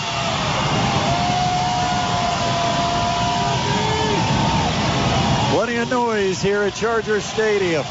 Plenty 5.56 5.76
of 5.76 5.88
noise 5.88 6.42
here 6.42 6.60
at 6.64 6.74
Charger 6.74 7.18
Stadium. 7.22 7.82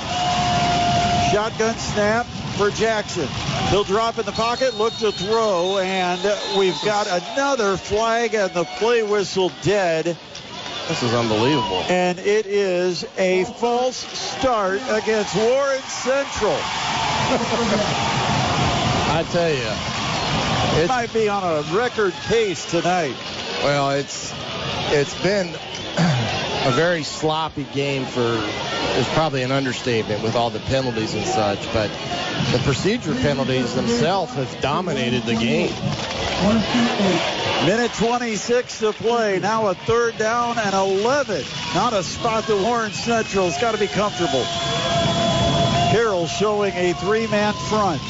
Shotgun 1.32 1.74
snap 1.74 2.28
for 2.58 2.70
Jackson. 2.70 3.28
He'll 3.72 3.84
drop 3.84 4.20
in 4.20 4.26
the 4.28 4.34
pocket, 4.34 4.76
look 4.76 4.94
to 4.98 5.12
throw, 5.12 5.80
and 5.80 6.22
we've 6.60 6.80
got 6.86 7.08
another 7.08 7.76
flag 7.76 8.36
and 8.36 8.54
the 8.54 8.66
play 8.78 9.02
whistle 9.02 9.52
dead. 9.64 10.06
This 10.88 11.02
is 11.02 11.12
unbelievable. 11.12 11.84
And 11.90 12.20
it 12.20 12.46
is 12.46 13.04
a 13.18 13.46
false 13.46 13.96
start 13.96 14.80
against 14.88 15.36
Warren 15.36 15.82
Central. 15.82 16.54
I 19.10 19.26
tell 19.32 19.50
you, 19.50 20.84
it 20.84 20.88
might 20.88 21.12
be 21.12 21.28
on 21.30 21.44
a 21.44 21.64
record 21.76 22.14
pace 22.28 22.70
tonight. 22.70 23.16
Well, 23.64 23.90
it's 23.90 24.36
it's 24.92 25.20
been 25.22 25.48
a 26.66 26.72
very 26.72 27.04
sloppy 27.04 27.66
game 27.74 28.06
for 28.06 28.42
is 28.96 29.08
probably 29.10 29.44
an 29.44 29.52
understatement 29.52 30.24
with 30.24 30.36
all 30.36 30.50
the 30.50 30.60
penalties 30.60 31.14
and 31.14 31.26
such, 31.26 31.60
but 31.74 31.90
the 32.52 32.60
procedure 32.64 33.14
penalties 33.16 33.76
themselves 33.76 34.34
have 34.34 34.62
dominated 34.62 35.24
the 35.24 35.36
game. 35.36 35.74
Minute 37.66 37.94
26 37.94 38.80
to 38.80 38.94
play. 38.94 39.40
Now 39.40 39.68
a 39.68 39.76
third 39.76 40.18
down 40.18 40.58
and 40.58 40.74
11. 40.74 41.44
Not 41.74 41.94
a 41.94 42.04
spot 42.04 42.46
that 42.48 42.62
Warren 42.64 42.92
Central's 42.92 43.58
got 43.58 43.74
to 43.74 43.78
be 43.78 43.88
comfortable. 43.88 44.46
Carroll 45.92 46.28
showing 46.28 46.74
a 46.74 46.94
three-man 46.94 47.54
front. 47.70 48.02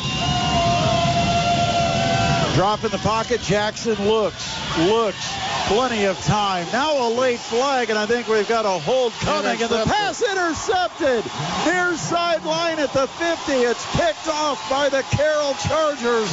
Drop 2.56 2.84
in 2.84 2.92
the 2.92 3.00
pocket. 3.00 3.42
Jackson 3.42 4.08
looks, 4.08 4.78
looks. 4.78 5.45
Plenty 5.68 6.06
of 6.06 6.20
time. 6.20 6.68
Now 6.72 7.08
a 7.08 7.10
late 7.10 7.40
flag, 7.40 7.90
and 7.90 7.98
I 7.98 8.06
think 8.06 8.28
we've 8.28 8.48
got 8.48 8.66
a 8.66 8.80
hold 8.86 9.14
coming. 9.14 9.60
And 9.60 9.70
the 9.70 9.84
pass 9.86 10.22
intercepted. 10.22 11.26
Near 11.66 11.98
sideline 11.98 12.78
at 12.78 12.94
the 12.94 13.08
50. 13.08 13.52
It's 13.52 13.84
picked 13.98 14.28
off 14.28 14.70
by 14.70 14.90
the 14.90 15.02
Carroll 15.10 15.56
Chargers. 15.56 16.30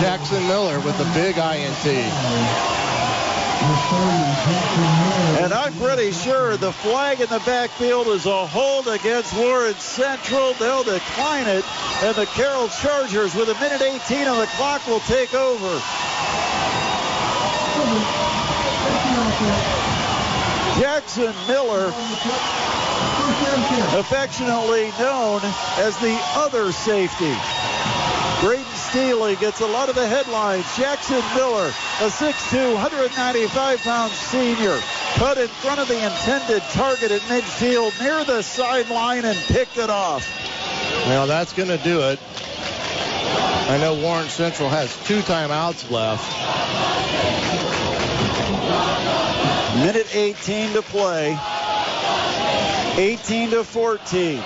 Jackson 0.00 0.46
Miller 0.48 0.80
with 0.80 0.96
the 0.96 1.04
big 1.12 1.36
INT. 1.36 1.86
And 5.42 5.52
I'm 5.52 5.74
pretty 5.74 6.12
sure 6.12 6.56
the 6.56 6.72
flag 6.72 7.20
in 7.20 7.28
the 7.28 7.42
backfield 7.44 8.06
is 8.08 8.24
a 8.24 8.46
hold 8.46 8.88
against 8.88 9.36
Warren 9.36 9.74
Central. 9.74 10.54
They'll 10.54 10.82
decline 10.82 11.46
it, 11.46 11.64
and 12.02 12.14
the 12.14 12.26
Carroll 12.26 12.68
Chargers, 12.68 13.34
with 13.34 13.50
a 13.50 13.54
minute 13.60 13.82
18 13.82 14.26
on 14.26 14.38
the 14.38 14.46
clock, 14.56 14.86
will 14.86 15.00
take 15.00 15.34
over. 15.34 15.82
Jackson 20.78 21.34
Miller, 21.48 21.86
affectionately 23.98 24.92
known 24.98 25.40
as 25.78 25.96
the 25.98 26.18
other 26.34 26.70
safety. 26.70 27.34
Braden 28.42 28.64
Staley 28.74 29.36
gets 29.36 29.60
a 29.62 29.66
lot 29.66 29.88
of 29.88 29.94
the 29.94 30.06
headlines. 30.06 30.66
Jackson 30.76 31.22
Miller, 31.34 31.68
a 32.00 32.10
6'2", 32.10 32.76
195-pound 32.76 34.12
senior, 34.12 34.78
cut 35.14 35.38
in 35.38 35.48
front 35.48 35.80
of 35.80 35.88
the 35.88 35.96
intended 35.96 36.62
target 36.72 37.10
at 37.10 37.22
midfield 37.22 37.98
near 38.02 38.22
the 38.24 38.42
sideline 38.42 39.24
and 39.24 39.38
picked 39.46 39.78
it 39.78 39.88
off. 39.88 40.28
Well, 41.06 41.26
that's 41.26 41.54
going 41.54 41.70
to 41.70 41.78
do 41.78 42.02
it. 42.02 42.20
I 43.70 43.78
know 43.80 43.94
Warren 43.94 44.28
Central 44.28 44.68
has 44.68 44.94
two 45.06 45.20
timeouts 45.20 45.90
left. 45.90 46.22
Minute 49.84 50.14
18 50.14 50.72
to 50.72 50.82
play. 50.82 51.38
18 52.96 53.50
to 53.50 53.62
14. 53.62 54.42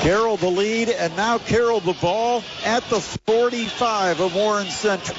Carroll 0.00 0.36
the 0.36 0.50
lead, 0.50 0.90
and 0.90 1.16
now 1.16 1.38
Carroll 1.38 1.80
the 1.80 1.94
ball 1.94 2.42
at 2.64 2.82
the 2.90 3.00
45 3.00 4.20
of 4.20 4.34
Warren 4.34 4.66
Central. 4.66 5.16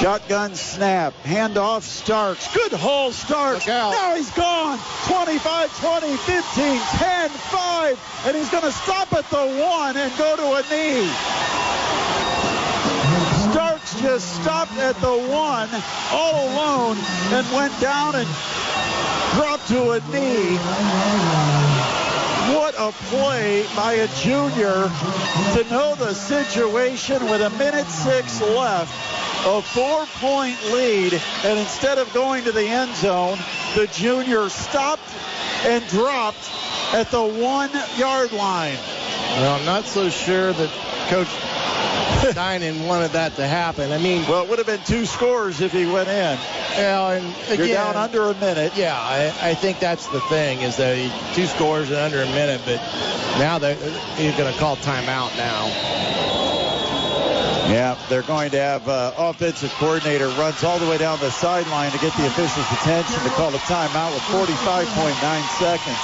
Shotgun 0.00 0.54
snap. 0.54 1.14
Handoff 1.22 1.82
Starks. 1.82 2.52
Good 2.52 2.72
haul 2.72 3.10
Starks. 3.10 3.66
Now 3.66 4.14
he's 4.14 4.30
gone. 4.32 4.78
25, 5.06 5.80
20, 5.80 6.16
15, 6.16 6.78
10, 6.78 7.30
5. 7.30 8.22
And 8.26 8.36
he's 8.36 8.50
going 8.50 8.64
to 8.64 8.72
stop 8.72 9.12
at 9.14 9.24
the 9.30 9.36
one 9.36 9.96
and 9.96 10.18
go 10.18 10.36
to 10.36 10.42
a 10.42 10.62
knee. 10.70 11.10
Just 14.00 14.42
stopped 14.42 14.72
at 14.72 14.96
the 15.00 15.16
one 15.30 15.68
all 16.10 16.48
alone 16.48 16.96
and 17.32 17.46
went 17.52 17.78
down 17.80 18.14
and 18.16 18.28
dropped 19.34 19.68
to 19.68 19.92
a 19.92 20.00
knee. 20.12 20.56
What 22.54 22.74
a 22.76 22.92
play 23.08 23.66
by 23.74 23.94
a 23.94 24.08
junior 24.08 24.90
to 25.54 25.64
know 25.70 25.94
the 25.94 26.12
situation 26.12 27.24
with 27.24 27.40
a 27.40 27.50
minute 27.50 27.86
six 27.86 28.40
left. 28.40 28.92
A 29.46 29.60
four 29.60 30.06
point 30.20 30.56
lead, 30.72 31.20
and 31.44 31.58
instead 31.58 31.98
of 31.98 32.12
going 32.14 32.44
to 32.44 32.52
the 32.52 32.66
end 32.66 32.94
zone, 32.96 33.38
the 33.74 33.86
junior 33.88 34.48
stopped 34.48 35.02
and 35.64 35.86
dropped 35.88 36.50
at 36.94 37.10
the 37.10 37.22
one 37.22 37.70
yard 37.98 38.32
line. 38.32 38.78
Well, 39.36 39.58
I'm 39.58 39.66
not 39.66 39.84
so 39.84 40.08
sure 40.08 40.52
that 40.52 40.70
Coach 41.08 41.28
Dinan 42.34 42.86
wanted 42.86 43.12
that 43.12 43.36
to 43.36 43.46
happen. 43.46 43.92
I 43.92 43.98
mean, 43.98 44.22
well, 44.26 44.44
it 44.44 44.48
would 44.48 44.58
have 44.58 44.66
been 44.66 44.82
two 44.86 45.04
scores 45.04 45.60
if 45.60 45.72
he 45.72 45.84
went 45.84 46.08
in. 46.08 46.38
Well, 46.76 47.10
and 47.10 47.26
again, 47.44 47.58
You're 47.58 47.76
down 47.76 47.96
under 47.96 48.22
a 48.22 48.34
minute. 48.34 48.72
Yeah, 48.76 48.98
I, 48.98 49.50
I 49.50 49.54
think 49.54 49.78
that's 49.78 50.06
the 50.08 50.20
thing 50.22 50.62
is 50.62 50.76
that 50.78 50.96
he, 50.96 51.12
two 51.34 51.46
scores 51.46 51.90
in 51.90 51.96
under 51.96 52.22
a 52.22 52.26
minute, 52.26 52.62
but 52.64 52.76
now 53.38 53.58
that 53.58 53.76
he's 54.16 54.34
going 54.36 54.52
to 54.52 54.58
call 54.58 54.76
timeout 54.76 55.36
now. 55.36 56.63
Yeah, 57.66 57.96
they're 58.08 58.22
going 58.22 58.50
to 58.50 58.60
have 58.60 58.86
uh, 58.88 59.12
offensive 59.16 59.72
coordinator 59.78 60.28
runs 60.28 60.62
all 60.62 60.78
the 60.78 60.86
way 60.86 60.98
down 60.98 61.18
the 61.20 61.30
sideline 61.30 61.90
to 61.92 61.98
get 61.98 62.14
the 62.16 62.26
officials' 62.26 62.66
attention 62.72 63.22
to 63.24 63.30
call 63.30 63.54
a 63.54 63.58
timeout 63.58 64.12
with 64.12 64.22
45.9 64.24 65.48
seconds. 65.58 65.98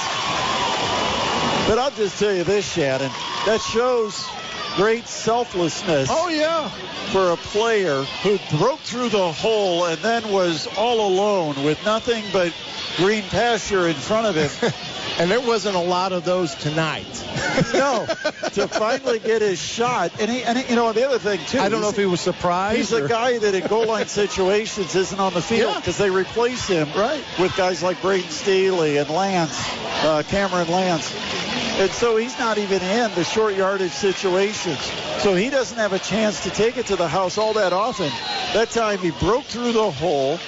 But 1.67 1.77
I'll 1.77 1.91
just 1.91 2.17
tell 2.17 2.33
you 2.33 2.43
this, 2.43 2.73
Shannon, 2.73 3.11
that 3.45 3.61
shows 3.61 4.27
great 4.75 5.07
selflessness. 5.07 6.09
Oh 6.11 6.29
yeah, 6.29 6.69
for 7.11 7.31
a 7.31 7.37
player 7.37 8.03
who 8.23 8.37
broke 8.57 8.79
through 8.79 9.09
the 9.09 9.31
hole 9.31 9.85
and 9.85 9.97
then 10.01 10.31
was 10.31 10.67
all 10.77 11.07
alone 11.07 11.63
with 11.63 11.83
nothing 11.85 12.23
but 12.31 12.53
green 12.97 13.23
pasture 13.23 13.87
in 13.87 13.95
front 13.95 14.27
of 14.27 14.35
him. 14.35 14.71
and 15.19 15.29
there 15.29 15.41
wasn't 15.41 15.75
a 15.75 15.79
lot 15.79 16.13
of 16.13 16.25
those 16.25 16.55
tonight. 16.55 17.05
no, 17.73 18.05
to 18.53 18.67
finally 18.67 19.19
get 19.19 19.41
his 19.41 19.61
shot. 19.61 20.11
And 20.19 20.29
he, 20.29 20.43
and 20.43 20.57
he, 20.57 20.69
you 20.69 20.75
know, 20.75 20.91
the 20.93 21.05
other 21.05 21.19
thing 21.19 21.39
too. 21.47 21.59
I 21.59 21.69
don't 21.69 21.81
know 21.81 21.89
if 21.89 21.97
he 21.97 22.05
was 22.05 22.21
surprised. 22.21 22.77
He's 22.77 22.93
or... 22.93 23.05
a 23.05 23.09
guy 23.09 23.37
that 23.37 23.53
in 23.53 23.67
goal 23.67 23.85
line 23.85 24.07
situations 24.07 24.95
isn't 24.95 25.19
on 25.19 25.33
the 25.33 25.41
field 25.41 25.75
because 25.75 25.99
yeah. 25.99 26.07
they 26.07 26.11
replace 26.11 26.67
him 26.67 26.87
right. 26.95 27.23
with 27.39 27.55
guys 27.55 27.83
like 27.83 28.01
Braden 28.01 28.29
Staley 28.29 28.97
and 28.97 29.09
Lentz, 29.09 29.59
uh, 30.03 30.23
Cameron 30.27 30.69
Lentz. 30.69 31.13
And 31.79 31.89
so 31.91 32.17
he's 32.17 32.37
not 32.37 32.57
even 32.57 32.81
in 32.81 33.13
the 33.15 33.23
short 33.23 33.55
yardage 33.55 33.91
situations. 34.61 35.23
So 35.23 35.35
he 35.35 35.49
doesn't 35.49 35.77
have 35.77 35.93
a 35.93 35.99
chance 35.99 36.43
to 36.43 36.49
take 36.49 36.77
it 36.77 36.85
to 36.87 36.95
the 36.95 37.07
house 37.07 37.37
all 37.37 37.53
that 37.53 37.73
often. 37.73 38.11
That 38.53 38.69
time 38.69 38.99
he 38.99 39.11
broke 39.11 39.45
through 39.45 39.71
the 39.73 39.91
hole, 39.91 40.39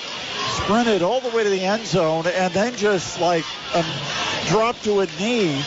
sprinted 0.48 1.02
all 1.02 1.22
the 1.22 1.30
way 1.30 1.44
to 1.44 1.50
the 1.50 1.62
end 1.62 1.86
zone, 1.86 2.28
and 2.28 2.54
then 2.54 2.76
just 2.76 3.20
like 3.20 3.46
um, 3.76 3.86
dropped 4.48 4.84
to 4.86 5.02
a 5.02 5.06
knee. 5.20 5.64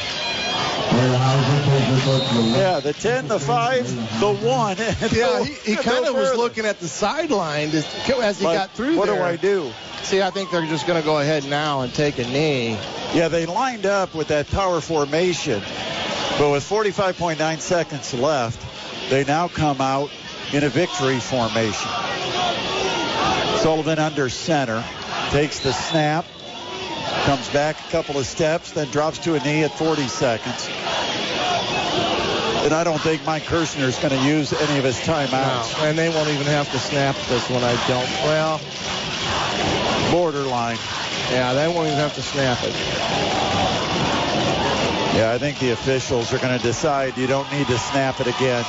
Yeah, 2.57 2.81
the 2.81 2.93
10, 2.93 3.29
the 3.29 3.39
5, 3.39 4.21
the 4.21 4.35
1. 4.35 4.77
yeah, 5.13 5.45
he, 5.45 5.55
he 5.73 5.77
kind 5.83 6.07
of 6.07 6.15
was 6.15 6.37
looking 6.37 6.65
at 6.65 6.79
the 6.79 6.89
sideline 6.89 7.71
as 7.71 8.39
he 8.39 8.45
got 8.45 8.71
through 8.71 8.97
what 8.97 9.07
there. 9.07 9.21
What 9.21 9.29
do 9.29 9.35
I 9.35 9.37
do? 9.37 9.73
See, 10.03 10.23
I 10.23 10.31
think 10.31 10.51
they're 10.51 10.65
just 10.67 10.87
going 10.87 11.01
to 11.01 11.05
go 11.05 11.19
ahead 11.19 11.45
now 11.45 11.81
and 11.81 11.93
take 11.93 12.19
a 12.19 12.25
knee. 12.25 12.79
Yeah, 13.13 13.29
they 13.29 13.45
lined 13.47 13.87
up 13.87 14.15
with 14.15 14.29
that 14.29 14.47
power 14.49 14.81
formation, 14.81 15.61
but 16.39 16.51
with 16.51 16.69
45.9 16.69 17.59
seconds 17.61 18.15
left, 18.15 18.65
they 19.11 19.25
now 19.25 19.49
come 19.49 19.81
out 19.81 20.11
in 20.53 20.63
a 20.65 20.69
victory 20.69 21.19
formation. 21.19 21.91
Sullivan 23.59 23.99
under 23.99 24.29
center. 24.29 24.85
Takes 25.31 25.61
the 25.61 25.73
snap. 25.73 26.25
Comes 27.25 27.49
back 27.51 27.79
a 27.79 27.91
couple 27.91 28.19
of 28.19 28.27
steps, 28.27 28.73
then 28.73 28.89
drops 28.91 29.19
to 29.21 29.35
a 29.35 29.41
knee 29.41 29.65
at 29.65 29.73
40 29.73 30.07
seconds. 30.09 30.69
And 32.65 32.75
I 32.75 32.83
don't 32.85 33.01
think 33.01 33.25
Mike 33.25 33.45
Kirshner 33.45 33.87
is 33.87 33.97
going 33.99 34.11
to 34.11 34.25
use 34.27 34.53
any 34.53 34.79
of 34.79 34.85
his 34.85 34.97
timeouts. 34.99 35.79
No, 35.79 35.85
and 35.85 35.97
they 35.97 36.09
won't 36.09 36.29
even 36.29 36.47
have 36.47 36.71
to 36.73 36.79
snap 36.79 37.17
this 37.29 37.49
one, 37.49 37.63
I 37.63 37.75
don't. 37.87 38.09
Well, 38.25 38.61
borderline. 40.11 40.79
Yeah, 41.31 41.53
they 41.55 41.69
won't 41.69 41.87
even 41.87 41.99
have 41.99 42.15
to 42.15 42.23
snap 42.23 42.59
it. 42.63 42.75
Yeah, 45.17 45.33
I 45.33 45.39
think 45.39 45.59
the 45.59 45.71
officials 45.71 46.33
are 46.33 46.39
going 46.39 46.57
to 46.57 46.63
decide 46.63 47.17
you 47.17 47.27
don't 47.27 47.51
need 47.51 47.67
to 47.69 47.79
snap 47.79 48.21
it 48.21 48.27
again. 48.27 48.65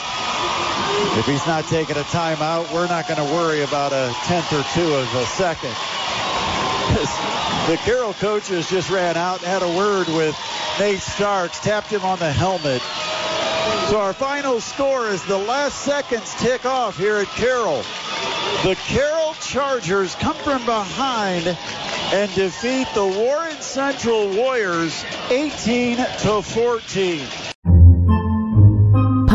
If 1.18 1.26
he's 1.26 1.46
not 1.46 1.66
taking 1.66 1.98
a 1.98 2.04
timeout, 2.04 2.74
we're 2.74 2.88
not 2.88 3.08
going 3.08 3.26
to 3.26 3.34
worry 3.34 3.62
about 3.62 3.94
a 3.94 4.14
tenth 4.24 4.52
or 4.52 4.64
two 4.74 4.94
of 4.96 5.16
a 5.16 5.26
second. 5.26 5.76
The 7.68 7.76
Carroll 7.76 8.14
coaches 8.14 8.70
just 8.70 8.90
ran 8.90 9.18
out 9.18 9.40
and 9.40 9.48
had 9.48 9.62
a 9.62 9.68
word 9.68 10.08
with 10.08 10.34
Nate 10.80 11.02
Starks, 11.02 11.60
tapped 11.60 11.88
him 11.90 12.02
on 12.06 12.18
the 12.18 12.32
helmet. 12.32 12.82
So 13.90 14.00
our 14.00 14.14
final 14.14 14.62
score 14.62 15.10
is 15.10 15.22
the 15.26 15.38
last 15.38 15.80
seconds 15.80 16.34
tick 16.36 16.66
off 16.66 16.98
here 16.98 17.18
at 17.18 17.28
Carroll. 17.28 17.84
The 18.64 18.76
Carroll 18.88 19.34
Chargers 19.42 20.16
come 20.16 20.38
from 20.38 20.66
behind 20.66 21.58
and 22.14 22.34
defeat 22.36 22.88
the 22.94 23.06
Warren 23.06 23.60
Central 23.60 24.34
Warriors 24.34 25.04
18 25.30 25.98
to 25.98 26.42
14 26.42 27.28